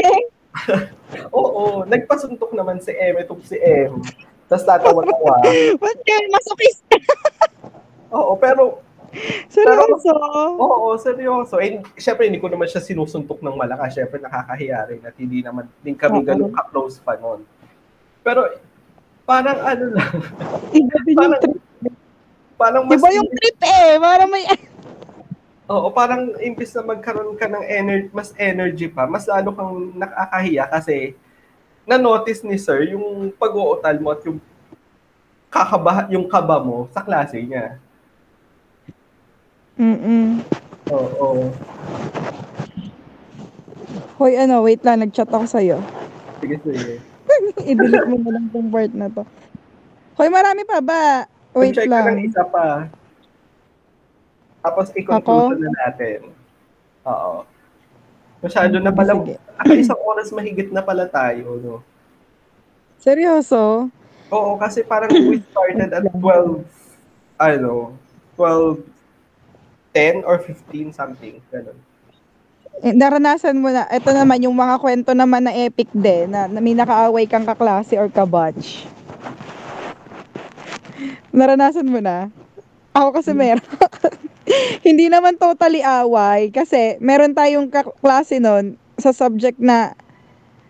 oo, 1.40 1.86
nagpasuntok 1.86 2.52
naman 2.58 2.82
si 2.82 2.90
M, 2.92 3.22
itong 3.22 3.46
si 3.46 3.56
M. 3.62 4.02
Tapos 4.50 4.66
tatawa-tawa. 4.68 5.46
ba't 5.78 6.00
masokista? 6.34 6.98
Oo, 8.14 8.34
pero 8.38 8.82
Seryoso? 9.50 10.14
Oo, 10.62 10.94
seryoso. 11.02 11.58
Eh, 11.58 11.82
syempre, 11.98 12.30
hindi 12.30 12.38
ko 12.38 12.46
naman 12.46 12.70
siya 12.70 12.82
sinusuntok 12.84 13.42
ng 13.42 13.58
malakas. 13.58 13.98
Syempre, 13.98 14.22
nakakahiya 14.22 14.86
rin 14.86 15.02
at 15.02 15.16
hindi 15.18 15.42
naman 15.42 15.66
din 15.82 15.98
kami 15.98 16.22
Oo. 16.22 16.28
ganun 16.30 16.54
ka-close 16.54 17.02
pa 17.02 17.18
noon. 17.18 17.42
Pero, 18.22 18.46
parang 19.26 19.58
ano 19.66 19.86
lang, 19.98 20.14
Iba 20.78 20.98
din 21.06 21.16
yung 21.18 21.34
parang, 21.34 21.42
trip. 21.42 21.96
parang 22.54 22.84
mas, 22.86 23.02
Iba 23.02 23.10
yung 23.18 23.30
trip 23.34 23.58
eh. 23.66 23.90
Para 23.98 24.24
may... 24.30 24.44
oo, 25.74 25.88
parang 25.90 26.22
imbis 26.42 26.74
na 26.78 26.82
magkaroon 26.86 27.34
ka 27.38 27.50
ng 27.50 27.66
energy, 27.66 28.10
mas 28.14 28.30
energy 28.38 28.88
pa, 28.90 29.06
mas 29.06 29.26
lalo 29.30 29.54
kang 29.54 29.94
nakakahiya 29.98 30.66
kasi 30.66 31.14
na-notice 31.86 32.46
ni 32.46 32.58
sir 32.58 32.94
yung 32.94 33.34
pag-uutal 33.38 33.98
mo 33.98 34.14
at 34.14 34.22
yung 34.26 34.38
kakaba, 35.50 36.06
yung 36.14 36.30
kaba 36.30 36.62
mo 36.62 36.86
sa 36.94 37.02
klase 37.02 37.42
niya. 37.42 37.82
Mm-mm. 39.80 40.44
Oo. 40.92 41.48
Hoy, 44.20 44.36
ano, 44.36 44.60
wait 44.68 44.84
lang. 44.84 45.00
Nag-chat 45.00 45.32
ako 45.32 45.48
sa'yo. 45.48 45.80
Sige, 46.44 46.60
sige. 46.68 47.00
I-delete 47.70 48.10
mo 48.12 48.20
na 48.20 48.36
lang 48.36 48.46
tong 48.52 48.68
part 48.68 48.92
na 48.92 49.08
to. 49.08 49.24
Hoy, 50.20 50.28
marami 50.28 50.68
pa 50.68 50.84
ba? 50.84 51.24
Wait 51.56 51.72
Check 51.72 51.88
lang. 51.88 52.20
isa 52.20 52.44
pa. 52.44 52.92
Tapos 54.60 54.92
i-conclude 54.92 55.64
na 55.64 55.72
natin. 55.88 56.36
Oo. 57.08 57.48
Masyado 58.44 58.76
na 58.84 58.92
pala, 58.92 59.16
Sige. 59.16 59.36
aka 59.56 59.74
isang 59.76 60.00
oras 60.04 60.28
mahigit 60.36 60.68
na 60.76 60.84
pala 60.84 61.08
tayo, 61.08 61.56
no? 61.64 61.76
Seryoso? 63.00 63.88
Oo, 64.28 64.52
kasi 64.60 64.84
parang 64.84 65.08
we 65.12 65.40
started 65.56 65.88
at 65.92 66.04
12, 66.04 66.68
ano, 67.40 67.96
12, 68.36 68.84
10 69.94 70.24
or 70.26 70.38
15 70.42 70.94
something, 70.94 71.42
ganun. 71.50 71.78
Eh, 72.80 72.96
naranasan 72.96 73.60
mo 73.60 73.68
na, 73.74 73.90
ito 73.92 74.08
naman 74.16 74.40
yung 74.40 74.56
mga 74.56 74.80
kwento 74.80 75.12
naman 75.12 75.44
na 75.44 75.52
epic 75.52 75.92
din, 75.92 76.32
na, 76.32 76.48
na 76.48 76.64
may 76.64 76.72
nakaaway 76.72 77.28
kang 77.28 77.44
kaklase 77.44 78.00
or 78.00 78.08
kabatch. 78.08 78.88
Naranasan 81.36 81.92
mo 81.92 82.00
na? 82.00 82.32
Ako 82.96 83.20
kasi 83.20 83.32
meron. 83.36 83.64
Hindi 84.88 85.12
naman 85.12 85.38
totally 85.38 85.86
away 85.86 86.50
kasi 86.50 86.98
meron 86.98 87.38
tayong 87.38 87.70
kaklase 87.70 88.42
nun 88.42 88.80
sa 88.98 89.14
subject 89.14 89.62
na 89.62 89.94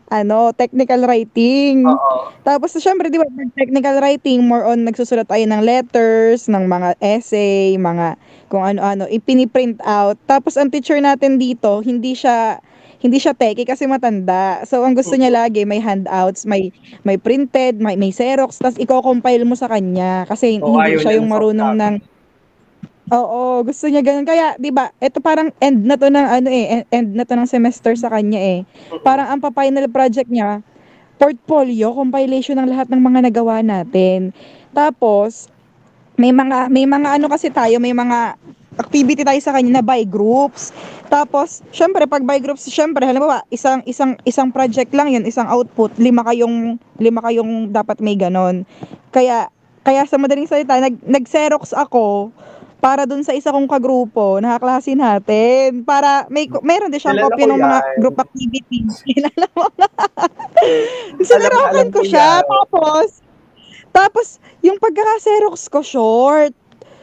ano, 0.10 0.51
technical 0.57 1.05
writing. 1.05 1.86
Oo. 1.86 2.34
Tapos, 2.41 2.74
syempre, 2.78 3.14
di 3.14 3.22
ba, 3.22 3.30
technical 3.53 4.01
writing, 4.01 4.45
more 4.45 4.66
on 4.66 4.84
nagsusulat 4.84 5.30
tayo 5.30 5.45
ng 5.45 5.62
letters, 5.62 6.49
ng 6.49 6.66
mga 6.66 6.97
essay, 6.99 7.78
mga 7.78 8.18
kung 8.49 8.66
ano-ano, 8.66 9.05
ipiniprint 9.07 9.78
out. 9.86 10.18
Tapos, 10.26 10.57
ang 10.57 10.74
teacher 10.74 10.97
natin 10.97 11.38
dito, 11.38 11.86
hindi 11.86 12.18
siya, 12.18 12.57
hindi 12.99 13.22
siya 13.22 13.38
techie 13.38 13.70
kasi 13.70 13.86
matanda. 13.86 14.66
So, 14.66 14.82
ang 14.82 14.97
gusto 14.97 15.14
niya 15.14 15.30
lagi, 15.30 15.64
may 15.64 15.80
handouts, 15.80 16.49
may, 16.49 16.74
may 17.05 17.16
printed, 17.22 17.78
may, 17.78 17.93
may 17.93 18.10
xerox, 18.10 18.57
tapos 18.57 18.82
i-compile 18.82 19.45
mo 19.45 19.53
sa 19.53 19.70
kanya. 19.70 20.26
Kasi 20.26 20.57
Oo, 20.60 20.82
hindi 20.82 20.97
siya 20.97 21.22
yung 21.22 21.30
ng 21.30 21.34
marunong 21.34 21.74
ng, 21.78 21.95
Oo, 23.10 23.66
gusto 23.66 23.89
niya 23.89 24.05
ganun. 24.05 24.22
Kaya, 24.26 24.53
'di 24.62 24.70
ba? 24.70 24.93
Ito 25.01 25.18
parang 25.18 25.49
end 25.57 25.82
na 25.82 25.97
'to 25.97 26.14
ng 26.14 26.28
ano 26.30 26.49
eh, 26.53 26.86
end 26.93 27.18
na 27.18 27.26
'to 27.26 27.34
ng 27.34 27.49
semester 27.49 27.97
sa 27.97 28.14
kanya 28.14 28.38
eh. 28.38 28.60
Parang 29.01 29.34
ang 29.34 29.41
pa-final 29.41 29.89
project 29.89 30.30
niya, 30.30 30.62
portfolio, 31.18 31.89
compilation 31.97 32.62
ng 32.62 32.70
lahat 32.70 32.88
ng 32.93 33.01
mga 33.01 33.20
nagawa 33.34 33.66
natin. 33.66 34.30
Tapos 34.78 35.49
may 36.22 36.30
mga 36.30 36.70
may 36.70 36.86
mga 36.86 37.18
ano 37.18 37.26
kasi 37.34 37.49
tayo, 37.49 37.82
may 37.82 37.97
mga 37.97 38.38
activity 38.78 39.26
tayo 39.26 39.41
sa 39.41 39.57
kanya 39.57 39.82
na 39.82 39.84
by 39.84 40.05
groups. 40.05 40.70
Tapos, 41.10 41.66
syempre 41.74 42.05
pag 42.05 42.22
by 42.22 42.38
groups, 42.38 42.70
syempre 42.70 43.01
halimbawa, 43.10 43.41
isang 43.49 43.82
isang 43.89 44.22
isang 44.22 44.53
project 44.53 44.93
lang 44.93 45.10
'yun, 45.10 45.26
isang 45.26 45.49
output, 45.49 45.97
lima 45.97 46.22
kayong 46.30 46.78
lima 47.01 47.26
kayong 47.26 47.74
dapat 47.74 47.97
may 48.05 48.14
ganon. 48.14 48.70
Kaya 49.10 49.49
kaya 49.82 50.05
sa 50.05 50.22
madaling 50.22 50.45
salita, 50.45 50.78
nag 50.78 51.01
nag-Xerox 51.01 51.74
ako 51.74 52.30
para 52.80 53.04
dun 53.04 53.24
sa 53.28 53.36
isa 53.36 53.52
kong 53.52 53.68
kagrupo 53.68 54.40
na 54.40 54.56
kaklase 54.56 54.96
natin. 54.96 55.84
Para 55.84 56.26
may 56.32 56.48
meron 56.64 56.92
din 56.92 57.00
siyang 57.00 57.20
Kilala 57.20 57.28
kopya 57.28 57.46
ko 57.46 57.52
ng 57.52 57.62
mga 57.62 57.80
yan. 57.80 57.98
group 58.00 58.18
activities. 58.20 58.94
Kilala 59.08 59.46
mo 59.56 59.66
na. 59.76 59.88
Sinarapan 61.20 61.88
ko 61.92 62.02
siya. 62.08 62.40
yan. 62.40 62.48
Tapos, 62.48 63.10
tapos, 63.90 64.28
yung 64.64 64.80
pagkaka-Xerox 64.80 65.68
ko, 65.68 65.80
short. 65.84 66.56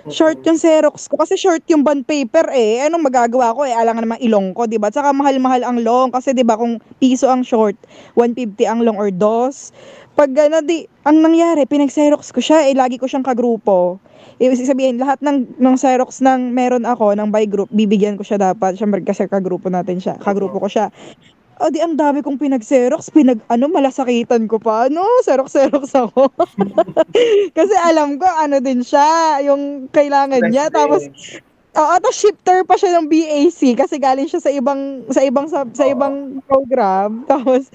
Short 0.06 0.38
yung 0.46 0.54
Xerox 0.54 1.10
ko. 1.10 1.18
Kasi 1.18 1.34
short 1.34 1.66
yung 1.66 1.82
bond 1.82 2.06
paper 2.06 2.46
eh. 2.54 2.86
Anong 2.86 3.10
magagawa 3.10 3.50
ko 3.50 3.66
eh? 3.66 3.74
Alangan 3.74 4.06
naman 4.06 4.22
ilong 4.22 4.54
ko, 4.54 4.70
di 4.70 4.78
ba? 4.78 4.86
Saka 4.86 5.10
mahal-mahal 5.10 5.66
ang 5.66 5.82
long. 5.82 6.14
Kasi 6.14 6.30
di 6.30 6.46
ba 6.46 6.54
kung 6.54 6.78
piso 7.02 7.26
ang 7.26 7.42
short, 7.42 7.74
150 8.14 8.54
ang 8.70 8.80
long 8.86 8.94
or 8.94 9.10
dos. 9.10 9.74
Pag 10.16 10.32
ano, 10.48 10.64
di, 10.64 10.88
ang 11.04 11.20
nangyari, 11.20 11.68
pinag-Xerox 11.68 12.32
ko 12.32 12.40
siya, 12.40 12.64
eh, 12.64 12.72
lagi 12.72 12.96
ko 12.96 13.04
siyang 13.04 13.22
kagrupo. 13.22 14.00
Ibig 14.40 14.64
sabihin, 14.64 14.96
lahat 14.96 15.20
ng, 15.20 15.60
ng 15.60 15.76
Xerox 15.76 16.24
ng 16.24 16.56
meron 16.56 16.88
ako, 16.88 17.12
ng 17.12 17.28
by 17.28 17.44
group, 17.44 17.68
bibigyan 17.68 18.16
ko 18.16 18.24
siya 18.24 18.40
dapat. 18.40 18.80
Siyempre, 18.80 19.04
kasi 19.04 19.28
kagrupo 19.28 19.68
natin 19.68 20.00
siya. 20.00 20.16
Kagrupo 20.16 20.56
ko 20.56 20.72
siya. 20.72 20.88
O 21.60 21.68
di, 21.68 21.84
ang 21.84 22.00
dami 22.00 22.24
kong 22.24 22.40
pinag-Xerox. 22.40 23.12
Pinag, 23.12 23.44
ano, 23.52 23.68
malasakitan 23.68 24.48
ko 24.48 24.56
pa. 24.56 24.88
Ano, 24.88 25.04
Xerox-Xerox 25.20 25.92
ako. 25.92 26.32
kasi 27.60 27.74
alam 27.76 28.16
ko, 28.16 28.24
ano 28.24 28.56
din 28.64 28.80
siya, 28.80 29.40
yung 29.44 29.92
kailangan 29.92 30.48
niya. 30.48 30.72
Tapos, 30.72 31.12
Oo, 31.76 31.94
tapos 32.00 32.16
shifter 32.16 32.64
pa 32.64 32.80
siya 32.80 32.96
ng 32.96 33.04
BAC 33.04 33.76
kasi 33.76 34.00
galing 34.00 34.24
siya 34.24 34.40
sa 34.40 34.48
ibang 34.48 35.04
sa 35.12 35.20
ibang 35.20 35.44
sa, 35.44 35.68
sa 35.76 35.84
ibang 35.84 36.40
program. 36.48 37.20
Tapos 37.30 37.68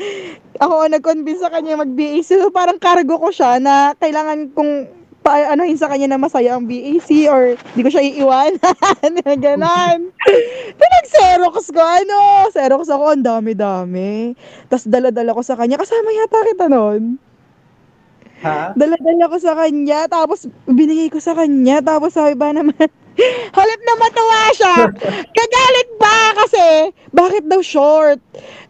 ako 0.58 0.74
ang 0.90 0.94
nag-convince 0.98 1.46
sa 1.46 1.54
kanya 1.54 1.78
mag-BAC. 1.78 2.26
So 2.26 2.50
parang 2.50 2.82
cargo 2.82 3.22
ko 3.22 3.30
siya 3.30 3.62
na 3.62 3.94
kailangan 4.02 4.58
kong 4.58 4.90
paanohin 5.22 5.78
sa 5.78 5.86
kanya 5.86 6.10
na 6.10 6.18
masaya 6.18 6.58
ang 6.58 6.66
BAC 6.66 7.30
or 7.30 7.54
di 7.78 7.82
ko 7.86 7.90
siya 7.94 8.02
iiwanan. 8.02 9.14
Ganon. 9.46 10.10
Pinag-Xerox 10.82 11.70
ko, 11.70 11.82
ano? 11.86 12.50
Xerox 12.50 12.90
ako, 12.90 13.14
ang 13.14 13.26
dami-dami. 13.26 14.34
Tapos 14.66 14.90
dala-dala 14.90 15.38
ko 15.38 15.46
sa 15.46 15.54
kanya. 15.54 15.78
Kasama 15.78 16.10
yata 16.10 16.42
kita 16.50 16.66
nun. 16.74 17.22
Ha? 18.42 18.74
Dala-dala 18.74 19.30
ko 19.30 19.38
sa 19.38 19.54
kanya, 19.54 20.10
tapos 20.10 20.50
binigay 20.66 21.14
ko 21.14 21.22
sa 21.22 21.38
kanya, 21.38 21.78
tapos 21.86 22.18
sabi 22.18 22.34
ba 22.34 22.50
naman, 22.50 22.90
halip 23.58 23.82
na 23.84 23.94
matuwa 24.00 24.42
siya. 24.56 24.76
Kagalit 25.32 25.90
ba 26.00 26.18
kasi, 26.44 26.68
bakit 27.12 27.44
daw 27.48 27.60
short? 27.60 28.20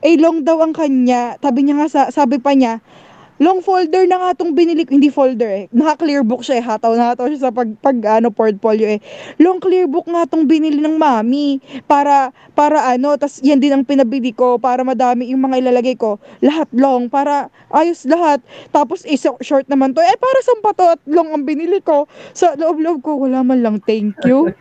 Eh, 0.02 0.18
long 0.18 0.42
daw 0.42 0.62
ang 0.66 0.74
kanya. 0.74 1.38
Sabi 1.38 1.60
niya 1.66 1.76
nga, 1.82 1.88
sa, 1.89 2.02
sabi 2.10 2.42
pa 2.42 2.58
niya, 2.58 2.82
long 3.42 3.58
folder 3.66 4.06
na 4.06 4.22
nga 4.22 4.38
tong 4.38 4.54
binili 4.54 4.86
ko. 4.86 4.94
Hindi 4.94 5.10
folder 5.10 5.50
eh. 5.50 5.66
Naka-clear 5.74 6.22
book 6.22 6.46
siya 6.46 6.62
eh. 6.62 6.64
Hataw 6.64 6.94
na 6.94 7.12
hataw 7.12 7.26
siya 7.26 7.50
sa 7.50 7.52
pag, 7.52 7.74
pag 7.82 7.98
ano, 8.22 8.30
portfolio 8.30 8.86
eh. 8.86 9.02
Long 9.42 9.58
clear 9.58 9.89
book 9.89 10.06
nga 10.06 10.30
tong 10.30 10.46
binili 10.46 10.78
ng 10.78 11.02
mami. 11.02 11.58
Para, 11.89 12.30
para 12.54 12.86
ano, 12.94 13.18
tas 13.18 13.42
yan 13.42 13.58
din 13.58 13.74
ang 13.74 13.82
pinabili 13.82 14.30
ko. 14.30 14.62
Para 14.62 14.86
madami 14.86 15.34
yung 15.34 15.42
mga 15.42 15.58
ilalagay 15.58 15.98
ko. 15.98 16.22
Lahat 16.46 16.70
long. 16.70 17.10
Para 17.10 17.50
ayos 17.74 18.06
lahat. 18.06 18.46
Tapos 18.70 19.02
isa 19.10 19.34
short 19.42 19.66
naman 19.66 19.98
to. 19.98 20.06
Eh, 20.06 20.18
para 20.22 20.39
saan 20.46 20.62
pa? 20.62 20.72
At 20.94 21.02
long 21.10 21.34
ang 21.34 21.44
binili 21.44 21.82
ko. 21.82 22.06
Sa 22.38 22.54
loob-loob 22.54 23.02
ko, 23.02 23.18
wala 23.26 23.42
man 23.42 23.66
lang 23.66 23.82
thank 23.82 24.14
you. 24.22 24.54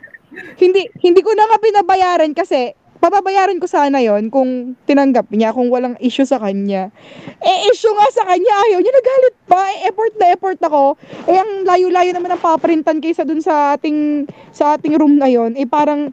hindi, 0.63 0.89
hindi 1.05 1.21
ko 1.21 1.37
na 1.37 1.53
nga 1.53 1.59
pinabayaran 1.61 2.33
kasi 2.33 2.73
papabayaran 3.01 3.57
ko 3.57 3.67
sana 3.67 3.99
yon 4.05 4.29
kung 4.29 4.77
tinanggap 4.85 5.27
niya, 5.33 5.57
kung 5.57 5.73
walang 5.73 5.97
issue 5.99 6.29
sa 6.29 6.37
kanya. 6.37 6.93
Eh, 7.41 7.59
issue 7.73 7.91
nga 7.97 8.09
sa 8.13 8.29
kanya, 8.29 8.53
ayaw 8.69 8.79
niya, 8.85 8.93
nagalit 8.93 9.37
pa. 9.49 9.61
Eh, 9.73 9.89
effort 9.89 10.15
na 10.21 10.27
effort 10.37 10.61
ako. 10.61 10.85
Eh, 11.25 11.41
ang 11.41 11.65
layo-layo 11.65 12.13
naman 12.13 12.37
ang 12.37 12.43
paprintan 12.45 13.01
kaysa 13.01 13.25
dun 13.25 13.41
sa 13.41 13.75
ating, 13.75 14.29
sa 14.53 14.77
ating 14.77 14.95
room 15.01 15.17
na 15.17 15.33
yon 15.33 15.57
Eh, 15.57 15.65
parang, 15.65 16.13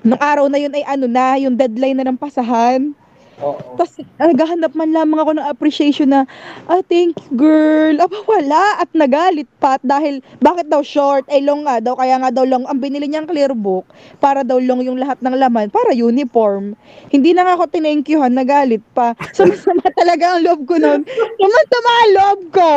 nung 0.00 0.18
araw 0.18 0.48
na 0.48 0.58
yun 0.58 0.72
ay 0.72 0.82
ano 0.88 1.06
na, 1.06 1.36
yung 1.36 1.54
deadline 1.54 2.00
na 2.00 2.08
ng 2.08 2.18
pasahan. 2.18 2.96
Oo. 3.40 3.80
Tapos, 3.80 3.96
naghahanap 4.20 4.72
man 4.76 4.92
lamang 4.92 5.18
ako 5.24 5.30
ng 5.40 5.46
appreciation 5.48 6.12
na, 6.12 6.28
ah, 6.68 6.84
thank 6.86 7.16
you, 7.16 7.30
girl. 7.34 7.96
Aba, 7.96 8.18
wala. 8.28 8.82
At 8.82 8.92
nagalit 8.92 9.48
pa. 9.56 9.80
At 9.80 9.82
dahil, 9.82 10.20
bakit 10.44 10.68
daw 10.68 10.84
short? 10.84 11.24
Eh, 11.32 11.40
long 11.40 11.64
nga 11.64 11.80
daw. 11.80 11.96
Kaya 11.96 12.20
nga 12.20 12.28
daw 12.28 12.44
long. 12.44 12.68
Ang 12.68 12.78
binili 12.84 13.08
niyang 13.08 13.24
clear 13.24 13.56
book, 13.56 13.88
para 14.20 14.44
daw 14.44 14.60
long 14.60 14.84
yung 14.84 15.00
lahat 15.00 15.18
ng 15.24 15.32
laman, 15.32 15.72
para 15.72 15.96
uniform. 15.96 16.76
Hindi 17.08 17.32
na 17.32 17.48
nga 17.48 17.56
ako 17.56 17.72
tinenkyuhan, 17.72 18.36
nagalit 18.36 18.84
pa. 18.92 19.16
Sumasama 19.32 19.88
talaga 20.00 20.36
ang 20.36 20.40
loob 20.44 20.60
ko 20.68 20.76
nun. 20.76 21.00
Sumasama 21.40 21.90
ang 21.90 22.12
loob 22.12 22.40
ko. 22.52 22.72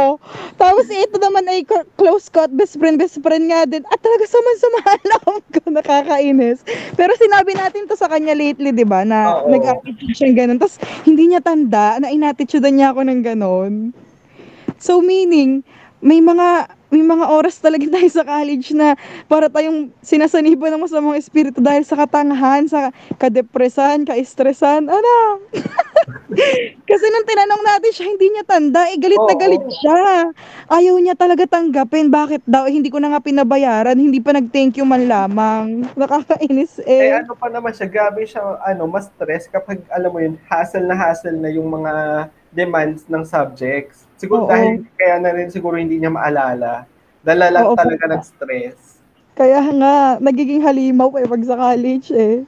Tapos, 0.55 0.87
ito 0.87 1.19
naman 1.19 1.43
ay 1.51 1.67
close 1.99 2.31
cut, 2.31 2.49
best 2.55 2.79
friend, 2.79 2.95
best 2.95 3.19
friend 3.19 3.51
nga 3.51 3.67
din. 3.67 3.83
At 3.91 3.99
talaga 3.99 4.23
sumasama 4.29 4.79
ang 4.87 5.03
loob 5.19 5.43
ko. 5.51 5.61
Nakakainis. 5.75 6.63
Pero 6.95 7.11
sinabi 7.19 7.57
natin 7.57 7.85
to 7.85 7.97
sa 7.99 8.07
kanya 8.07 8.31
lately, 8.37 8.71
di 8.71 8.87
ba? 8.87 9.03
Na 9.03 9.43
nag-attitude 9.43 10.15
siya 10.15 10.31
ganun. 10.31 10.54
Tapos, 10.57 10.79
hindi 11.07 11.29
niya 11.31 11.41
tanda 11.43 11.99
na 11.99 12.11
inattitude 12.11 12.67
niya 12.71 12.91
ako 12.95 13.01
ng 13.07 13.21
ganun. 13.21 13.73
So, 14.81 14.99
meaning, 14.99 15.63
may 16.05 16.21
mga 16.21 16.69
may 16.93 17.01
mga 17.01 17.25
oras 17.27 17.57
talaga 17.59 17.83
tayo 17.97 18.07
sa 18.07 18.23
college 18.23 18.71
na 18.71 18.93
para 19.25 19.49
tayong 19.49 19.89
sinasaniban 19.99 20.71
ng 20.71 20.85
masamang 20.85 21.17
espiritu 21.17 21.59
dahil 21.59 21.81
sa 21.83 21.97
katangahan, 21.99 22.69
sa 22.69 22.93
kadepresan, 23.19 24.05
kaestresan, 24.07 24.87
ano? 24.87 25.13
Kasi 26.89 27.05
nung 27.09 27.27
tinanong 27.27 27.63
natin 27.65 27.91
siya, 27.91 28.05
hindi 28.05 28.27
niya 28.31 28.45
tanda, 28.47 28.85
eh 28.87 28.95
galit 29.01 29.17
na 29.17 29.35
galit 29.35 29.65
siya. 29.81 30.29
Ayaw 30.69 30.95
niya 31.01 31.15
talaga 31.17 31.43
tanggapin. 31.49 32.13
Bakit 32.13 32.45
daw? 32.45 32.69
Eh, 32.69 32.75
hindi 32.77 32.93
ko 32.93 33.01
na 33.01 33.11
nga 33.11 33.19
pinabayaran, 33.25 33.97
hindi 33.97 34.21
pa 34.21 34.31
nag-thank 34.31 34.77
you 34.77 34.85
man 34.85 35.09
lamang. 35.09 35.83
Nakakainis 35.99 36.79
Eh, 36.85 37.11
eh. 37.11 37.19
ano 37.19 37.33
pa 37.35 37.49
naman 37.49 37.73
siya, 37.73 37.89
grabe 37.89 38.23
siya, 38.23 38.61
ano, 38.61 38.85
mas 38.87 39.09
stress 39.09 39.49
kapag, 39.49 39.81
alam 39.89 40.13
mo 40.13 40.21
yun, 40.21 40.37
hassle 40.47 40.85
na 40.85 40.95
hassle 40.95 41.35
na 41.35 41.49
yung 41.51 41.67
mga 41.67 41.91
demands 42.55 43.03
ng 43.11 43.27
subjects. 43.27 44.07
Siguro 44.15 44.47
Oo. 44.47 44.51
dahil, 44.51 44.87
kaya 44.95 45.19
na 45.19 45.35
rin 45.35 45.51
siguro 45.51 45.75
hindi 45.75 45.99
niya 45.99 46.09
maalala. 46.09 46.87
Dala 47.19 47.51
lang 47.51 47.67
Oo, 47.67 47.75
talaga 47.75 48.07
ng 48.07 48.23
stress. 48.23 49.03
Kaya 49.35 49.59
nga, 49.75 49.95
nagiging 50.23 50.63
halimaw 50.63 51.11
eh 51.19 51.27
pag 51.27 51.43
sa 51.43 51.59
college 51.59 52.15
eh. 52.15 52.47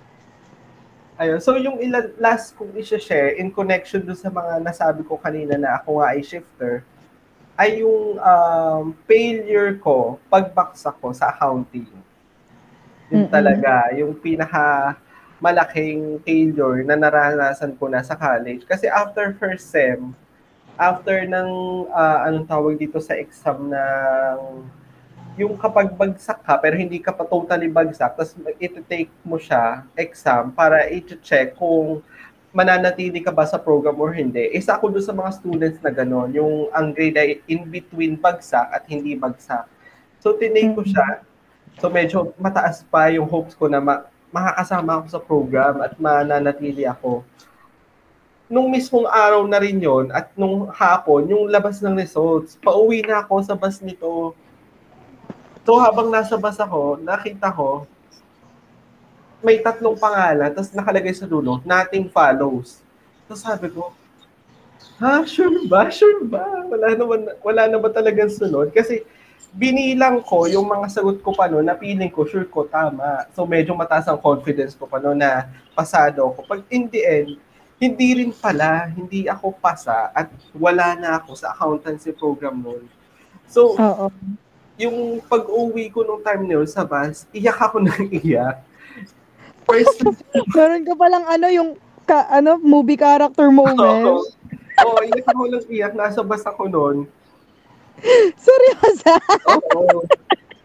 Ayun. 1.20 1.42
So, 1.44 1.60
yung 1.60 1.82
ilan, 1.84 2.14
last 2.22 2.56
kong 2.56 2.72
i-share 2.78 3.36
in 3.36 3.52
connection 3.52 4.06
do 4.06 4.16
sa 4.16 4.32
mga 4.32 4.64
nasabi 4.64 5.04
ko 5.04 5.20
kanina 5.20 5.60
na 5.60 5.82
ako 5.82 6.00
nga 6.00 6.16
ay 6.16 6.22
shifter, 6.24 6.86
ay 7.58 7.82
yung 7.82 8.22
um, 8.22 8.94
failure 9.10 9.76
ko 9.82 10.22
pagbaksak 10.30 10.94
ko 11.02 11.10
sa 11.12 11.34
accounting. 11.34 11.90
Yun 13.10 13.26
Mm-mm. 13.26 13.34
talaga, 13.34 13.90
yung 13.98 14.14
pinaka 14.14 14.94
malaking 15.38 16.18
failure 16.26 16.82
na 16.82 16.98
naranasan 16.98 17.78
ko 17.78 17.86
na 17.90 18.02
sa 18.02 18.18
college. 18.18 18.66
Kasi 18.66 18.90
after 18.90 19.38
first 19.38 19.70
sem, 19.70 20.14
after 20.78 21.26
ng, 21.26 21.50
ah, 21.94 22.26
anong 22.30 22.46
tawag 22.50 22.78
dito 22.78 22.98
sa 22.98 23.18
exam 23.18 23.70
ng, 23.70 24.40
yung 25.38 25.54
kapag 25.54 25.94
bagsak 25.94 26.42
ka, 26.42 26.58
pero 26.58 26.74
hindi 26.74 26.98
ka 26.98 27.14
pa 27.14 27.22
totally 27.22 27.70
bagsak, 27.70 28.18
tapos 28.18 28.34
iti-take 28.58 29.14
mo 29.22 29.38
siya, 29.38 29.86
exam, 29.94 30.50
para 30.50 30.90
i-check 30.90 31.54
kung 31.54 32.02
mananatili 32.50 33.22
ka 33.22 33.30
ba 33.30 33.46
sa 33.46 33.62
program 33.62 34.02
or 34.02 34.10
hindi. 34.10 34.50
Isa 34.50 34.74
ako 34.74 34.90
doon 34.90 35.06
sa 35.06 35.14
mga 35.14 35.32
students 35.38 35.80
na 35.86 35.94
gano'n, 35.94 36.34
yung 36.34 36.74
ang 36.74 36.90
grade 36.90 37.18
ay 37.22 37.30
in 37.46 37.70
between 37.70 38.18
bagsak 38.18 38.66
at 38.74 38.82
hindi 38.90 39.14
bagsak. 39.14 39.70
So, 40.18 40.34
tinake 40.34 40.74
ko 40.74 40.82
siya. 40.82 41.22
So, 41.78 41.94
medyo 41.94 42.34
mataas 42.42 42.82
pa 42.90 43.14
yung 43.14 43.30
hopes 43.30 43.54
ko 43.54 43.70
na 43.70 43.78
ma- 43.78 44.10
makakasama 44.32 45.00
ako 45.00 45.06
sa 45.08 45.22
program 45.24 45.80
at 45.84 45.96
mananatili 46.00 46.84
ako. 46.84 47.24
Nung 48.48 48.72
mismong 48.72 49.08
araw 49.08 49.44
na 49.44 49.60
rin 49.60 49.76
yon 49.76 50.08
at 50.16 50.32
nung 50.40 50.72
hapon, 50.72 51.28
yung 51.28 51.52
labas 51.52 51.84
ng 51.84 51.96
results, 52.00 52.56
pauwi 52.64 53.04
na 53.04 53.24
ako 53.24 53.44
sa 53.44 53.56
bus 53.60 53.84
nito. 53.84 54.32
So, 55.68 55.76
habang 55.84 56.08
nasa 56.08 56.40
bus 56.40 56.56
ako, 56.56 57.04
nakita 57.04 57.52
ko, 57.52 57.84
may 59.44 59.60
tatlong 59.60 60.00
pangalan, 60.00 60.50
tapos 60.50 60.72
nakalagay 60.72 61.12
sa 61.12 61.28
dulo, 61.28 61.60
nothing 61.68 62.08
follows. 62.08 62.82
Tapos 63.28 63.44
sabi 63.44 63.68
ko, 63.70 63.92
ha, 65.04 65.28
sure 65.28 65.68
ba? 65.68 65.92
Sure 65.92 66.24
ba? 66.24 66.42
Wala 66.72 66.96
naman, 66.96 67.20
wala 67.44 67.64
na 67.68 67.78
ba 67.78 67.92
talagang 67.92 68.32
sunod? 68.32 68.72
Kasi 68.72 69.04
binilang 69.58 70.22
ko 70.22 70.46
yung 70.46 70.70
mga 70.70 70.88
sagot 70.94 71.18
ko 71.26 71.34
pa 71.34 71.50
noon 71.50 71.66
na 71.66 71.74
feeling 71.74 72.14
ko, 72.14 72.30
sure 72.30 72.46
ko, 72.46 72.70
tama. 72.70 73.26
So 73.34 73.50
medyo 73.50 73.74
mataas 73.74 74.06
ang 74.06 74.22
confidence 74.22 74.78
ko 74.78 74.86
pa 74.86 75.02
noon 75.02 75.18
na 75.18 75.50
pasado 75.74 76.30
ako. 76.30 76.46
Pag 76.46 76.62
in 76.70 76.86
the 76.94 77.02
end, 77.02 77.42
hindi 77.82 78.22
rin 78.22 78.30
pala, 78.34 78.90
hindi 78.94 79.26
ako 79.26 79.58
pasa 79.58 80.14
at 80.14 80.30
wala 80.54 80.94
na 80.94 81.18
ako 81.18 81.34
sa 81.34 81.58
accountancy 81.58 82.14
program 82.14 82.62
noon. 82.62 82.86
So, 83.50 83.74
Oo. 83.78 84.10
yung 84.78 85.22
pag-uwi 85.26 85.90
ko 85.90 86.06
nung 86.06 86.22
time 86.22 86.46
na 86.46 86.62
yun 86.62 86.70
sa 86.70 86.86
bus, 86.86 87.26
iyak 87.34 87.58
ako 87.58 87.82
ng 87.82 88.14
iyak. 88.22 88.62
First, 89.66 90.06
Meron 90.58 90.86
ka 90.86 90.94
palang 90.94 91.26
ano 91.26 91.48
yung 91.50 91.70
ka, 92.06 92.30
ano 92.30 92.58
movie 92.62 92.98
character 92.98 93.50
Oo, 93.54 93.58
moment. 93.58 94.26
oh, 94.86 95.02
iyak 95.02 95.28
ako 95.30 95.44
ng 95.50 95.66
iyak. 95.70 95.94
Nasa 95.94 96.22
bus 96.22 96.46
ako 96.46 96.66
noon. 96.70 96.98
Seryosa? 98.46 99.16
Oo. 99.50 100.06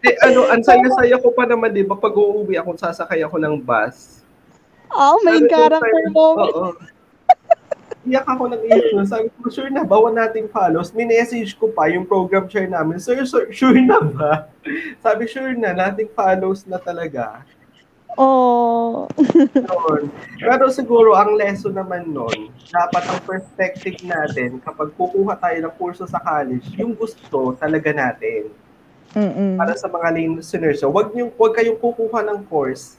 Eh, 0.03 0.15
ano, 0.19 0.51
ang 0.51 0.59
saya-saya 0.59 1.15
ko 1.15 1.31
pa 1.31 1.47
naman, 1.47 1.71
di 1.71 1.87
ba, 1.87 1.95
pag 1.95 2.11
uuwi 2.11 2.59
ako, 2.59 2.75
sasakay 2.75 3.23
ako 3.23 3.39
ng 3.39 3.55
bus. 3.63 4.19
Oh, 4.91 5.17
main 5.23 5.47
character 5.47 6.11
moment. 6.11 6.53
Oo. 6.53 6.65
Iyak 8.03 8.27
ako 8.27 8.51
ng 8.51 8.61
iyak 8.67 8.85
nun. 8.91 9.07
Sabi 9.07 9.31
ko, 9.31 9.47
sure 9.47 9.71
na 9.71 9.87
ba? 9.87 9.95
Wala 9.95 10.27
nating 10.27 10.51
follows. 10.51 10.91
Minessage 10.91 11.55
ko 11.55 11.71
pa 11.71 11.87
yung 11.87 12.03
program 12.03 12.51
chair 12.51 12.67
namin. 12.67 12.99
Sir, 12.99 13.23
sir, 13.23 13.47
sure 13.55 13.79
na 13.79 14.03
ba? 14.03 14.51
Sabi, 14.99 15.23
sure 15.23 15.55
na. 15.55 15.71
Nating 15.71 16.11
follows 16.11 16.67
na 16.67 16.75
talaga. 16.83 17.47
Oh. 18.17 19.09
Noon. 19.55 20.11
Pero 20.47 20.69
siguro, 20.69 21.17
ang 21.17 21.33
lesson 21.33 21.73
naman 21.73 22.13
nun, 22.13 22.53
dapat 22.69 23.03
ang 23.09 23.19
perspective 23.25 23.97
natin, 24.05 24.61
kapag 24.61 24.93
kukuha 24.93 25.37
tayo 25.39 25.57
ng 25.65 25.73
kurso 25.77 26.05
sa 26.05 26.21
college, 26.21 26.67
yung 26.77 26.93
gusto 26.93 27.57
talaga 27.57 27.89
natin. 27.89 28.53
Mm-mm. 29.13 29.61
para 29.61 29.77
sa 29.77 29.85
mga 29.85 30.09
listeners, 30.17 30.81
so, 30.81 30.89
wag 30.89 31.13
niyo 31.13 31.29
wag 31.37 31.53
kayong 31.53 31.77
kukuha 31.77 32.25
ng 32.25 32.49
course 32.49 32.97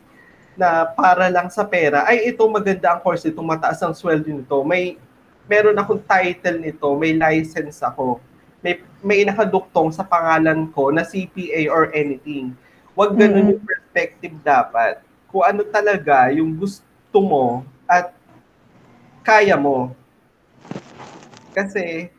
na 0.54 0.86
para 0.86 1.26
lang 1.26 1.50
sa 1.50 1.66
pera. 1.66 2.06
Ay, 2.06 2.30
ito 2.30 2.46
maganda 2.46 2.94
ang 2.94 3.02
course 3.02 3.26
ito, 3.26 3.42
mataas 3.42 3.82
ang 3.82 3.94
sweldo 3.94 4.30
nito. 4.30 4.62
May 4.62 4.94
meron 5.50 5.74
akong 5.74 6.00
title 6.06 6.62
nito, 6.62 6.86
may 6.94 7.18
license 7.18 7.82
ako. 7.82 8.22
May 8.62 8.80
may 9.02 9.26
nakaduktong 9.26 9.90
sa 9.90 10.06
pangalan 10.06 10.70
ko 10.70 10.94
na 10.94 11.02
CPA 11.02 11.66
or 11.68 11.90
anything. 11.92 12.54
Wag 12.94 13.10
ganun 13.12 13.42
Mm. 13.42 13.50
yung 13.52 13.62
perspective 13.62 14.34
dapat. 14.40 15.02
Kung 15.26 15.42
ano 15.42 15.66
talaga 15.66 16.30
yung 16.30 16.54
gusto 16.54 16.82
mo 17.18 17.66
at 17.84 18.14
kaya 19.20 19.58
mo. 19.58 19.90
Kasi 21.50 22.10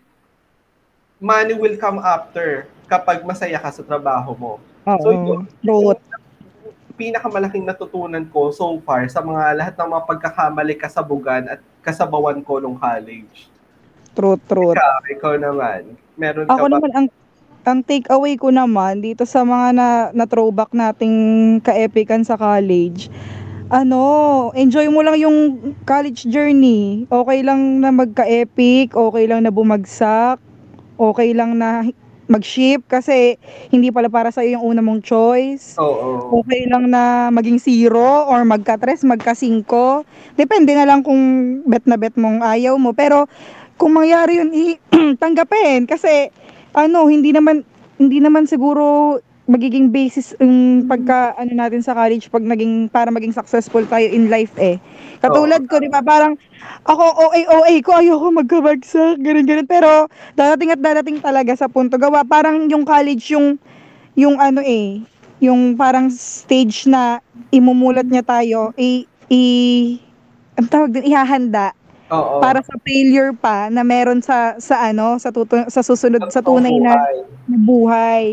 money 1.16 1.56
will 1.56 1.80
come 1.80 2.00
after 2.00 2.68
kapag 2.86 3.24
masaya 3.24 3.56
ka 3.56 3.72
sa 3.72 3.82
trabaho 3.82 4.36
mo. 4.36 4.54
So, 5.02 5.10
Oo. 5.10 5.16
yun, 5.16 5.40
Truth. 5.60 6.04
pinakamalaking 6.96 7.68
natutunan 7.68 8.24
ko 8.32 8.56
so 8.56 8.80
far 8.80 9.04
sa 9.10 9.20
mga 9.20 9.52
lahat 9.52 9.74
ng 9.76 9.90
mga 9.90 10.04
pagkakamali 10.08 10.76
kasabugan 10.76 11.44
at 11.50 11.60
kasabawan 11.84 12.40
ko 12.40 12.60
nung 12.60 12.80
college. 12.80 13.52
Truth, 14.16 14.40
truth. 14.48 14.80
Ikaw, 14.80 14.96
ikaw 15.12 15.34
naman. 15.36 16.00
Meron 16.16 16.48
ka 16.48 16.56
Ako 16.56 16.66
ba? 16.66 16.80
naman, 16.80 16.92
ang 16.96 17.08
ang 17.66 17.82
take 17.82 18.08
away 18.14 18.38
ko 18.38 18.54
naman 18.54 19.02
dito 19.02 19.26
sa 19.26 19.42
mga 19.42 19.68
na, 19.74 19.88
na 20.14 20.26
throwback 20.30 20.70
nating 20.72 21.18
ka-epican 21.66 22.22
sa 22.22 22.38
college, 22.38 23.10
ano, 23.74 24.02
enjoy 24.54 24.86
mo 24.94 25.02
lang 25.02 25.18
yung 25.18 25.38
college 25.84 26.30
journey. 26.30 27.10
Okay 27.10 27.42
lang 27.42 27.82
na 27.82 27.90
magka-epic, 27.90 28.94
okay 28.94 29.26
lang 29.26 29.42
na 29.44 29.52
bumagsak, 29.52 30.38
okay 31.02 31.34
lang 31.34 31.58
na 31.58 31.90
mag-ship 32.26 32.82
kasi 32.90 33.38
hindi 33.70 33.94
pala 33.94 34.10
para 34.10 34.34
sa 34.34 34.42
yung 34.42 34.66
una 34.66 34.82
mong 34.82 35.02
choice. 35.06 35.78
Oo. 35.78 36.42
Okay 36.42 36.66
lang 36.66 36.90
na 36.90 37.30
maging 37.30 37.62
zero 37.62 38.26
or 38.30 38.42
magka-tres, 38.46 39.06
magka-cinco. 39.06 40.06
Depende 40.34 40.74
na 40.74 40.90
lang 40.90 41.06
kung 41.06 41.22
bet 41.66 41.86
na 41.86 41.98
bet 41.98 42.18
mong 42.18 42.42
ayaw 42.42 42.78
mo. 42.82 42.98
Pero 42.98 43.30
kung 43.78 43.94
mangyari 43.94 44.42
yun, 44.42 44.50
i- 44.54 44.82
tanggapin. 45.22 45.86
Kasi 45.86 46.34
ano, 46.76 47.08
hindi 47.08 47.32
naman 47.32 47.64
hindi 47.96 48.20
naman 48.20 48.44
siguro 48.46 49.18
magiging 49.46 49.94
basis 49.94 50.34
yung 50.42 50.90
pagka 50.90 51.38
ano 51.38 51.54
natin 51.54 51.78
sa 51.86 51.94
college 51.94 52.34
pag 52.34 52.42
naging 52.42 52.90
para 52.90 53.14
maging 53.14 53.30
successful 53.30 53.86
tayo 53.86 54.10
in 54.10 54.28
life 54.28 54.52
eh. 54.58 54.82
Katulad 55.22 55.70
ko, 55.70 55.78
di 55.78 55.88
ba? 55.88 56.02
Parang 56.02 56.34
ako 56.84 57.04
OA 57.30 57.42
OA 57.46 57.74
ko 57.86 57.94
ayoko 57.94 58.34
magkabagsak, 58.34 59.22
ganun 59.22 59.46
ganun. 59.46 59.70
Pero 59.70 60.10
dadating 60.34 60.74
at 60.74 60.82
dadating 60.82 61.18
talaga 61.22 61.54
sa 61.54 61.70
punto 61.70 61.96
gawa 61.96 62.26
parang 62.26 62.66
yung 62.68 62.84
college 62.84 63.38
yung 63.38 63.62
yung 64.18 64.42
ano 64.42 64.66
eh, 64.66 65.06
yung 65.44 65.78
parang 65.78 66.10
stage 66.10 66.90
na 66.90 67.22
imumulat 67.54 68.08
niya 68.08 68.24
tayo, 68.26 68.72
i, 68.80 69.04
i 69.30 69.42
ang 70.56 70.68
tawag 70.72 70.90
din, 70.96 71.12
ihahanda 71.12 71.76
Oo. 72.14 72.38
para 72.38 72.62
sa 72.62 72.78
failure 72.86 73.34
pa 73.34 73.66
na 73.74 73.82
meron 73.82 74.22
sa 74.22 74.54
sa 74.62 74.78
ano 74.86 75.18
sa 75.18 75.34
tutu- 75.34 75.66
sa 75.66 75.82
susunod 75.82 76.22
sa 76.30 76.46
tunay 76.46 76.78
na 76.78 76.94
Buhay. 76.94 77.18
na 77.50 77.58
buhay. 77.58 78.26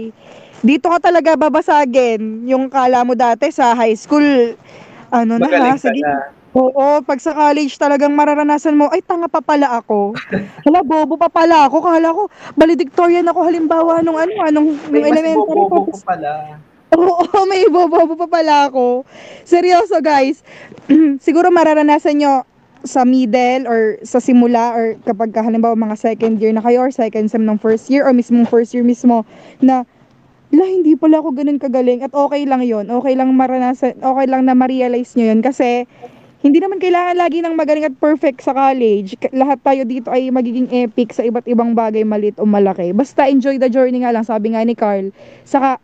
Dito 0.61 0.93
ka 0.93 0.99
talaga 1.01 1.35
babasagin 1.35 2.45
yung 2.45 2.69
kala 2.69 3.03
mo 3.03 3.17
dati 3.17 3.49
sa 3.49 3.73
high 3.73 3.97
school. 3.97 4.55
Ano 5.09 5.41
na 5.41 5.49
ha, 5.49 5.75
sige. 5.75 6.05
na. 6.05 6.31
Oo, 6.53 7.01
pag 7.01 7.17
sa 7.17 7.33
college 7.33 7.81
talagang 7.81 8.13
mararanasan 8.13 8.77
mo, 8.77 8.85
ay 8.93 9.01
tanga 9.01 9.25
pa 9.25 9.41
pala 9.41 9.81
ako. 9.81 10.13
Hala, 10.69 10.85
bobo 10.85 11.17
pa 11.17 11.33
pala 11.33 11.65
ako. 11.65 11.77
Kala 11.81 12.13
ko, 12.13 12.29
valedictorian 12.61 13.25
ako 13.25 13.41
halimbawa 13.41 14.05
nung 14.05 14.21
ano, 14.21 14.37
anong, 14.45 14.69
May 14.93 15.01
nung 15.01 15.17
elementary. 15.17 15.49
bobo 15.49 15.89
Tapos, 15.89 16.05
ko 16.05 16.13
pala. 16.13 16.33
Oo, 16.93 17.49
may 17.49 17.65
bobo 17.73 18.05
pa 18.05 18.29
pala 18.29 18.69
ako. 18.69 19.09
Seryoso 19.49 19.97
guys. 20.05 20.45
Siguro 21.25 21.49
mararanasan 21.49 22.21
nyo 22.21 22.45
sa 22.83 23.07
middle 23.07 23.67
or 23.71 23.99
sa 24.03 24.19
simula 24.19 24.75
or 24.75 24.99
kapag 25.07 25.31
ka, 25.31 25.43
halimbawa 25.43 25.79
mga 25.79 25.97
second 25.99 26.43
year 26.43 26.51
na 26.51 26.63
kayo 26.63 26.83
or 26.83 26.91
second 26.91 27.31
sem 27.31 27.47
ng 27.47 27.59
first 27.59 27.87
year 27.89 28.03
or 28.03 28.11
mismong 28.11 28.47
first 28.47 28.75
year 28.75 28.83
mismo 28.83 29.23
na 29.63 29.87
la 30.53 30.65
hindi 30.69 30.99
pala 30.99 31.25
ako 31.25 31.33
ganun 31.33 31.57
kagaling 31.57 32.05
at 32.05 32.13
okay 32.13 32.45
lang 32.45 32.61
yon 32.61 32.91
okay 32.93 33.17
lang 33.17 33.33
maranasan 33.33 33.97
okay 34.05 34.27
lang 34.29 34.45
na 34.45 34.53
ma-realize 34.53 35.17
nyo 35.17 35.33
yun 35.33 35.41
kasi 35.41 35.89
hindi 36.43 36.59
naman 36.59 36.83
kailangan 36.83 37.15
lagi 37.15 37.39
ng 37.39 37.55
magaling 37.55 37.87
at 37.87 37.95
perfect 38.03 38.43
sa 38.43 38.51
college. 38.51 39.15
Lahat 39.31 39.63
tayo 39.63 39.87
dito 39.87 40.11
ay 40.11 40.27
magiging 40.35 40.67
epic 40.75 41.15
sa 41.15 41.23
iba't 41.23 41.47
ibang 41.47 41.71
bagay, 41.71 42.03
maliit 42.03 42.35
o 42.43 42.43
malaki. 42.43 42.91
Basta 42.91 43.31
enjoy 43.31 43.63
the 43.63 43.71
journey 43.71 44.03
nga 44.03 44.11
lang, 44.11 44.27
sabi 44.27 44.51
nga 44.51 44.67
ni 44.67 44.75
Carl. 44.75 45.15
Saka, 45.47 45.79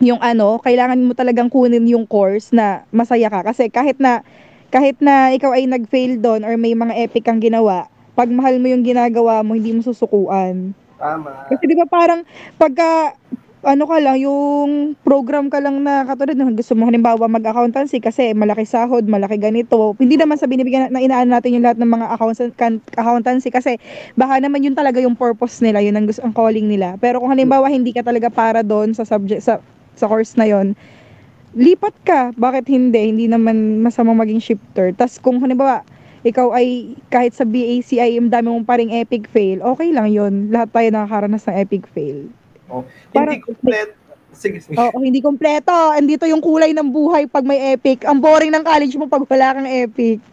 yung 0.00 0.16
ano, 0.24 0.56
kailangan 0.64 0.96
mo 0.96 1.12
talagang 1.12 1.52
kunin 1.52 1.84
yung 1.84 2.08
course 2.08 2.56
na 2.56 2.88
masaya 2.88 3.28
ka. 3.28 3.44
Kasi 3.44 3.68
kahit 3.68 4.00
na, 4.00 4.24
kahit 4.72 4.96
na 5.04 5.30
ikaw 5.36 5.52
ay 5.52 5.68
nag-fail 5.68 6.16
doon 6.16 6.48
or 6.48 6.56
may 6.56 6.72
mga 6.72 6.96
epic 6.96 7.28
kang 7.28 7.44
ginawa, 7.44 7.86
pag 8.16 8.32
mahal 8.32 8.56
mo 8.56 8.72
yung 8.72 8.80
ginagawa 8.80 9.44
mo, 9.44 9.52
hindi 9.52 9.76
mo 9.76 9.84
susukuan. 9.84 10.72
Tama. 10.96 11.52
Kasi 11.52 11.62
di 11.68 11.76
ba 11.76 11.84
parang 11.84 12.24
pagka 12.56 13.12
ano 13.62 13.86
ka 13.86 13.96
lang, 14.02 14.18
yung 14.18 14.98
program 15.06 15.46
ka 15.46 15.62
lang 15.62 15.86
na 15.86 16.02
katulad 16.02 16.34
ng 16.34 16.58
gusto 16.58 16.74
mo 16.74 16.82
halimbawa 16.82 17.30
mag-accountancy 17.30 18.02
kasi 18.02 18.34
malaki 18.34 18.66
sahod, 18.66 19.06
malaki 19.06 19.38
ganito. 19.38 19.94
Hindi 20.02 20.18
naman 20.18 20.34
sa 20.34 20.50
binibigyan 20.50 20.90
na 20.90 20.98
inaano 20.98 21.30
natin 21.30 21.54
yung 21.54 21.62
lahat 21.62 21.78
ng 21.78 21.86
mga 21.86 22.06
accountancy, 22.10 22.54
accountancy 22.98 23.48
kasi 23.54 23.78
baka 24.18 24.42
naman 24.42 24.66
yun 24.66 24.74
talaga 24.74 24.98
yung 24.98 25.14
purpose 25.14 25.62
nila, 25.62 25.78
yun 25.78 25.94
ang, 25.94 26.10
gusto, 26.10 26.26
ang 26.26 26.34
calling 26.34 26.66
nila. 26.66 26.98
Pero 26.98 27.22
kung 27.22 27.30
halimbawa 27.30 27.70
hindi 27.70 27.94
ka 27.94 28.02
talaga 28.02 28.26
para 28.34 28.66
doon 28.66 28.98
sa 28.98 29.06
subject 29.06 29.46
sa 29.46 29.62
sa 29.94 30.10
course 30.10 30.34
na 30.34 30.48
yon 30.48 30.74
lipat 31.52 31.94
ka. 32.04 32.20
Bakit 32.34 32.64
hindi? 32.68 33.12
Hindi 33.12 33.26
naman 33.28 33.80
masama 33.80 34.16
maging 34.16 34.40
shifter. 34.40 34.92
Tas 34.96 35.20
kung 35.20 35.40
halimbawa 35.40 35.84
ikaw 36.22 36.54
ay 36.54 36.94
kahit 37.10 37.34
sa 37.34 37.42
BAC 37.42 37.98
ay 37.98 38.14
ang 38.14 38.30
dami 38.30 38.46
mong 38.46 38.68
paring 38.68 38.94
epic 38.94 39.26
fail, 39.26 39.58
okay 39.60 39.90
lang 39.90 40.06
yon 40.06 40.54
Lahat 40.54 40.70
tayo 40.70 40.88
nakakaranas 40.94 41.42
ng 41.50 41.56
epic 41.58 41.82
fail. 41.90 42.30
Oh. 42.70 42.86
Parang- 43.10 43.42
Hindi 43.42 43.46
complete. 43.46 43.92
Sige, 44.32 44.64
sige. 44.64 44.80
Oo, 44.80 44.96
hindi 45.04 45.20
kompleto. 45.20 45.92
Andito 45.92 46.24
yung 46.24 46.40
kulay 46.40 46.72
ng 46.72 46.88
buhay 46.88 47.28
pag 47.28 47.44
may 47.44 47.76
epic. 47.76 48.08
Ang 48.08 48.16
boring 48.16 48.48
ng 48.48 48.64
college 48.64 48.96
mo 48.96 49.04
pag 49.04 49.28
wala 49.28 49.52
kang 49.52 49.68
epic. 49.68 50.24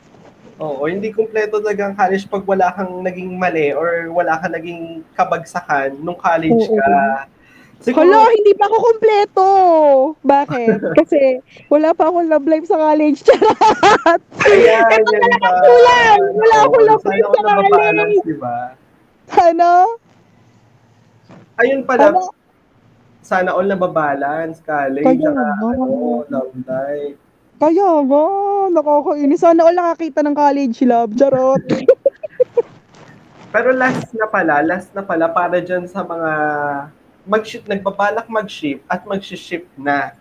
Oo, 0.60 0.88
hindi 0.92 1.12
kumpleto 1.12 1.60
talaga 1.64 1.88
ang 1.88 1.96
college 1.96 2.28
pag 2.28 2.44
wala 2.44 2.72
kang 2.76 3.00
naging 3.00 3.36
mali 3.36 3.72
or 3.72 4.08
wala 4.12 4.40
kang 4.40 4.56
naging 4.56 5.04
kabagsakan 5.16 6.00
nung 6.00 6.20
college 6.20 6.68
Oo. 6.68 6.76
ka. 6.76 7.28
Hala, 7.80 8.28
hindi 8.28 8.52
pa 8.54 8.68
ako 8.68 8.78
kompleto. 8.84 9.48
Bakit? 10.22 10.78
Kasi 11.00 11.40
wala 11.68 11.96
pa 11.96 12.12
akong 12.12 12.28
love 12.28 12.44
life 12.44 12.68
sa 12.68 12.76
college. 12.76 13.24
Charot! 13.28 14.22
Ayan, 14.44 14.84
Ito 14.84 14.92
yan 14.92 15.04
talaga 15.08 15.38
pa. 15.40 15.50
kulang. 15.64 16.22
Wala 16.36 16.54
Oo, 16.54 16.66
akong 16.68 16.86
love 16.86 17.06
life 17.06 17.24
sa 17.26 17.42
college. 17.42 18.20
di 18.22 18.36
ba? 18.36 18.58
Ano? 19.30 19.72
Ayun 21.56 21.82
pala, 21.84 22.04
Ano? 22.10 22.22
sana 23.22 23.52
all 23.52 23.64
nababalance, 23.64 24.60
college, 24.60 25.06
Kaya 25.06 25.32
saka 25.32 25.44
ano, 25.62 25.86
love 26.28 26.52
life. 26.60 27.16
Kaya 27.60 27.90
nga, 28.02 28.24
nakakainis. 28.72 29.40
Sana 29.40 29.62
all 29.64 29.76
nakakita 29.76 30.20
ng 30.20 30.36
college 30.36 30.80
love. 30.84 31.12
Charot. 31.16 31.64
Pero 33.54 33.72
last 33.72 34.12
na 34.14 34.28
pala, 34.28 34.62
last 34.62 34.92
na 34.94 35.02
pala, 35.02 35.28
para 35.28 35.58
dyan 35.58 35.84
sa 35.84 36.04
mga 36.04 36.32
mag-ship, 37.26 37.64
nagbabalak 37.68 38.28
mag-ship 38.28 38.84
at 38.88 39.04
mag-ship 39.04 39.66
na. 39.76 40.16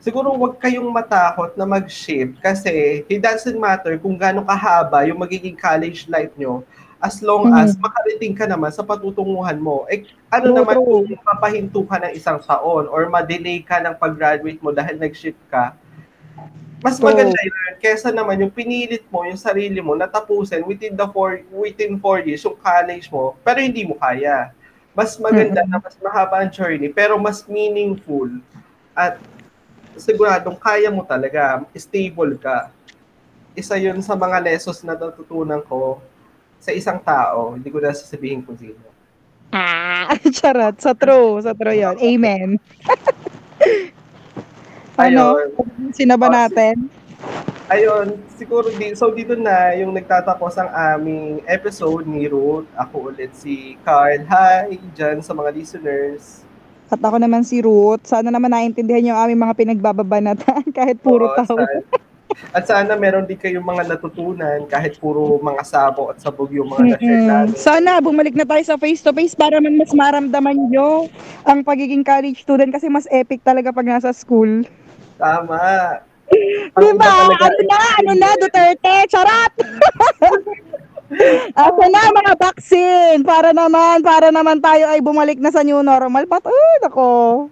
Siguro 0.00 0.32
huwag 0.32 0.56
kayong 0.56 0.88
matakot 0.88 1.52
na 1.60 1.68
mag-ship 1.68 2.32
kasi 2.40 3.04
it 3.04 3.20
doesn't 3.20 3.58
matter 3.60 4.00
kung 4.00 4.16
gaano 4.16 4.40
kahaba 4.40 5.04
yung 5.04 5.20
magiging 5.20 5.54
college 5.54 6.08
life 6.08 6.32
nyo 6.40 6.64
as 7.00 7.20
long 7.24 7.48
as 7.56 7.76
makarating 7.80 8.36
ka 8.36 8.44
naman 8.44 8.72
sa 8.72 8.84
patutunguhan 8.84 9.56
mo. 9.56 9.84
Eh, 9.88 10.08
ano 10.32 10.52
True, 10.52 10.56
naman 10.56 10.74
true. 10.76 10.84
kung 10.84 11.04
mapahinto 11.24 11.80
ka 11.84 11.96
ng 12.00 12.12
isang 12.16 12.40
taon 12.40 12.88
or 12.88 13.08
ma-delay 13.08 13.60
ka 13.64 13.80
ng 13.80 13.96
pag-graduate 13.96 14.60
mo 14.60 14.72
dahil 14.72 15.00
nag-ship 15.00 15.36
ka, 15.48 15.76
mas 16.80 16.96
True. 16.96 17.12
maganda 17.12 17.36
yun 17.40 17.76
kesa 17.80 18.12
naman 18.12 18.40
yung 18.44 18.52
pinilit 18.52 19.04
mo 19.08 19.24
yung 19.24 19.40
sarili 19.40 19.80
mo 19.80 19.96
natapusin 19.96 20.60
within 20.68 20.92
the 20.92 21.08
four 21.08 21.40
within 21.48 21.96
four 21.96 22.20
years 22.20 22.44
yung 22.44 22.56
college 22.60 23.08
mo 23.08 23.36
pero 23.40 23.60
hindi 23.64 23.88
mo 23.88 23.96
kaya 23.96 24.52
mas 24.90 25.16
maganda 25.16 25.62
na 25.64 25.78
mas 25.78 25.94
mahaba 25.98 26.42
ang 26.42 26.50
journey 26.50 26.90
pero 26.90 27.16
mas 27.16 27.46
meaningful 27.46 28.28
at 28.92 29.16
siguradong 29.94 30.58
kaya 30.58 30.90
mo 30.90 31.02
talaga 31.02 31.62
stable 31.74 32.36
ka 32.36 32.70
isa 33.54 33.74
yun 33.76 33.98
sa 34.00 34.14
mga 34.14 34.38
lessons 34.42 34.82
na 34.82 34.94
natutunan 34.94 35.60
ko 35.62 35.98
sa 36.58 36.70
isang 36.70 36.98
tao 36.98 37.54
hindi 37.54 37.68
ko 37.68 37.78
na 37.78 37.94
sasabihin 37.94 38.42
kung 38.42 38.58
sino 38.58 38.90
Ah, 39.50 40.14
charot. 40.30 40.78
Sa 40.78 40.94
true. 40.94 41.42
Sa 41.42 41.50
true 41.58 41.74
yun. 41.74 41.98
Amen. 41.98 42.54
ano? 44.94 45.42
Ayun. 45.42 45.90
Sinaba 45.90 46.30
Oh, 46.30 46.30
natin? 46.30 46.86
Ayun, 47.70 48.18
siguro 48.34 48.66
di, 48.74 48.98
so 48.98 49.14
dito 49.14 49.38
na 49.38 49.70
yung 49.78 49.94
nagtatapos 49.94 50.58
ang 50.58 50.70
aming 50.74 51.38
episode 51.46 52.02
ni 52.02 52.26
Ruth. 52.26 52.66
Ako 52.74 53.14
ulit 53.14 53.30
si 53.30 53.78
Carl. 53.86 54.26
Hi 54.26 54.74
dyan 54.90 55.22
sa 55.22 55.30
mga 55.30 55.54
listeners. 55.54 56.42
At 56.90 56.98
ako 56.98 57.22
naman 57.22 57.46
si 57.46 57.62
Ruth. 57.62 58.02
Sana 58.02 58.34
naman 58.34 58.50
naintindihan 58.50 59.14
yung 59.14 59.18
aming 59.22 59.46
mga 59.46 59.54
pinagbababanatan 59.54 60.66
kahit 60.78 60.98
puro 60.98 61.30
Oo, 61.30 61.38
tao. 61.38 61.62
sana- 61.62 61.86
At 62.50 62.66
sana 62.66 62.94
meron 62.94 63.26
din 63.26 63.38
kayong 63.38 63.62
mga 63.62 63.86
natutunan 63.86 64.66
kahit 64.66 64.98
puro 64.98 65.38
mga 65.38 65.62
sabo 65.62 66.10
at 66.10 66.18
sabog 66.18 66.50
yung 66.50 66.66
mga 66.66 66.98
namin. 66.98 67.54
Sana 67.54 67.98
bumalik 67.98 68.34
na 68.34 68.42
tayo 68.42 68.62
sa 68.62 68.74
face-to-face 68.74 69.34
para 69.34 69.58
man 69.58 69.78
mas 69.78 69.90
maramdaman 69.90 70.58
nyo 70.66 71.06
ang 71.42 71.62
pagiging 71.62 72.02
college 72.02 72.42
student 72.42 72.70
kasi 72.70 72.86
mas 72.86 73.06
epic 73.10 73.42
talaga 73.42 73.70
pag 73.70 73.86
nasa 73.86 74.10
school. 74.10 74.62
Tama. 75.14 76.02
Ang 76.72 76.82
Di 76.82 76.88
iba 76.88 76.98
ba? 76.98 77.10
talaga- 77.26 77.44
Ano 77.44 77.60
na? 77.64 77.78
Ano 77.98 78.12
na? 78.14 78.28
Duterte? 78.38 78.94
Charot! 79.08 79.52
Ako 81.58 81.82
na 81.90 82.06
mga 82.14 82.38
vaccine 82.38 83.26
para 83.26 83.50
naman 83.50 83.98
para 83.98 84.30
naman 84.30 84.62
tayo 84.62 84.86
ay 84.86 85.02
bumalik 85.02 85.42
na 85.42 85.50
sa 85.50 85.66
new 85.66 85.82
normal. 85.82 86.22
Pat 86.24 86.46
ay 86.46 86.86
nako. 86.86 87.50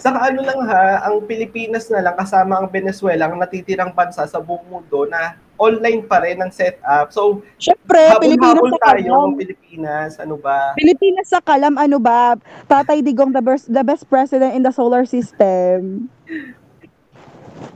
Saka 0.00 0.32
ano 0.32 0.40
lang 0.40 0.56
ha, 0.64 1.04
ang 1.04 1.20
Pilipinas 1.20 1.92
na 1.92 2.00
lang 2.00 2.16
kasama 2.16 2.56
ang 2.56 2.72
Venezuela 2.72 3.28
ang 3.28 3.36
natitirang 3.36 3.92
bansa 3.92 4.24
sa 4.24 4.40
buong 4.40 4.64
mundo 4.66 5.04
na 5.04 5.36
online 5.60 6.00
pa 6.02 6.24
rin 6.24 6.40
ang 6.40 6.48
setup. 6.48 7.12
So, 7.12 7.44
Syempre, 7.60 8.00
Pilipinas 8.16 8.72
sa 8.72 8.80
tayo 8.90 9.04
kalam. 9.04 9.36
Pilipinas. 9.36 10.10
Ano 10.16 10.40
ba? 10.40 10.72
Pilipinas 10.72 11.28
sa 11.28 11.44
kalam 11.44 11.76
ano 11.76 12.00
ba? 12.00 12.40
Tatay 12.64 13.04
Digong 13.04 13.36
the 13.36 13.44
best 13.44 13.68
the 13.68 13.84
best 13.84 14.08
president 14.08 14.56
in 14.56 14.64
the 14.64 14.72
solar 14.72 15.04
system. 15.04 16.08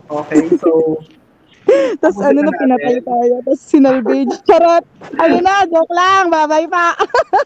Okay, 0.09 0.49
so 0.57 0.99
Tapos 2.01 2.17
ano 2.25 2.41
na 2.41 2.49
na 2.49 2.57
pinatay 2.57 2.97
tayo. 3.05 3.35
Tapos 3.45 3.61
sinalvage. 3.61 4.33
Charot. 4.49 4.85
Ano 5.21 5.37
na, 5.45 5.69
joke 5.69 5.93
lang. 5.93 6.33
Bye-bye 6.33 6.69
pa. 6.69 6.97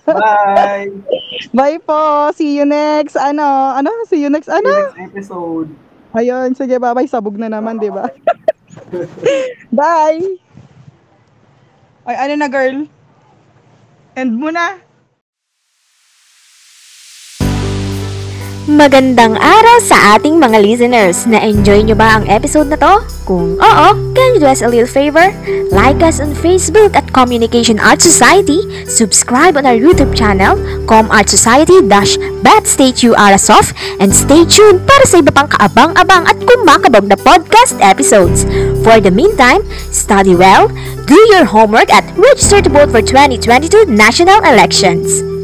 bye! 0.06 0.86
Bye 1.58 1.78
po. 1.82 2.30
See 2.30 2.54
you 2.54 2.62
next. 2.62 3.18
Ano? 3.18 3.74
Ano? 3.74 3.90
See 4.06 4.22
you 4.22 4.30
next. 4.30 4.46
See 4.46 4.54
you 4.54 4.62
Ano? 4.62 4.72
next 4.94 5.10
episode. 5.10 5.68
Ayun. 6.14 6.54
Sige, 6.54 6.78
bye-bye. 6.78 7.10
Sabog 7.10 7.34
na 7.34 7.50
naman, 7.50 7.82
di 7.82 7.90
ba? 7.90 8.06
Bye! 9.74 10.38
Ay, 12.06 12.16
ano 12.28 12.34
na, 12.38 12.48
girl? 12.50 12.86
End 14.14 14.34
mo 14.36 14.54
na. 14.54 14.78
Magandang 18.62 19.34
araw 19.42 19.82
sa 19.82 20.14
ating 20.14 20.38
mga 20.38 20.62
listeners. 20.62 21.26
Na-enjoy 21.26 21.82
nyo 21.82 21.98
ba 21.98 22.14
ang 22.14 22.30
episode 22.30 22.70
na 22.70 22.78
to? 22.78 23.02
Kung 23.26 23.58
oo, 23.58 23.88
can 24.14 24.28
you 24.30 24.38
do 24.38 24.46
us 24.46 24.62
a 24.62 24.70
little 24.70 24.86
favor? 24.86 25.34
Like 25.74 25.98
us 25.98 26.22
on 26.22 26.30
Facebook 26.30 26.94
at 26.94 27.10
Communication 27.10 27.82
Art 27.82 27.98
Society, 27.98 28.62
subscribe 28.86 29.58
on 29.58 29.66
our 29.66 29.74
YouTube 29.74 30.14
channel, 30.14 30.54
Com 30.86 31.10
Art 31.10 31.26
Society 31.26 31.82
dash 31.82 32.14
Bat 32.46 32.62
State 32.70 33.02
URSOF, 33.02 33.74
and 33.98 34.14
stay 34.14 34.46
tuned 34.46 34.86
para 34.86 35.10
sa 35.10 35.18
iba 35.18 35.34
pang 35.34 35.50
kaabang-abang 35.50 36.30
at 36.30 36.38
kumakabog 36.46 37.10
na 37.10 37.18
podcast 37.18 37.74
episodes. 37.82 38.46
For 38.86 39.02
the 39.02 39.10
meantime, 39.10 39.66
study 39.90 40.38
well, 40.38 40.70
do 41.10 41.18
your 41.34 41.50
homework 41.50 41.90
at 41.90 42.06
register 42.14 42.62
to 42.62 42.70
vote 42.70 42.94
for 42.94 43.02
2022 43.02 43.90
national 43.90 44.38
elections. 44.46 45.41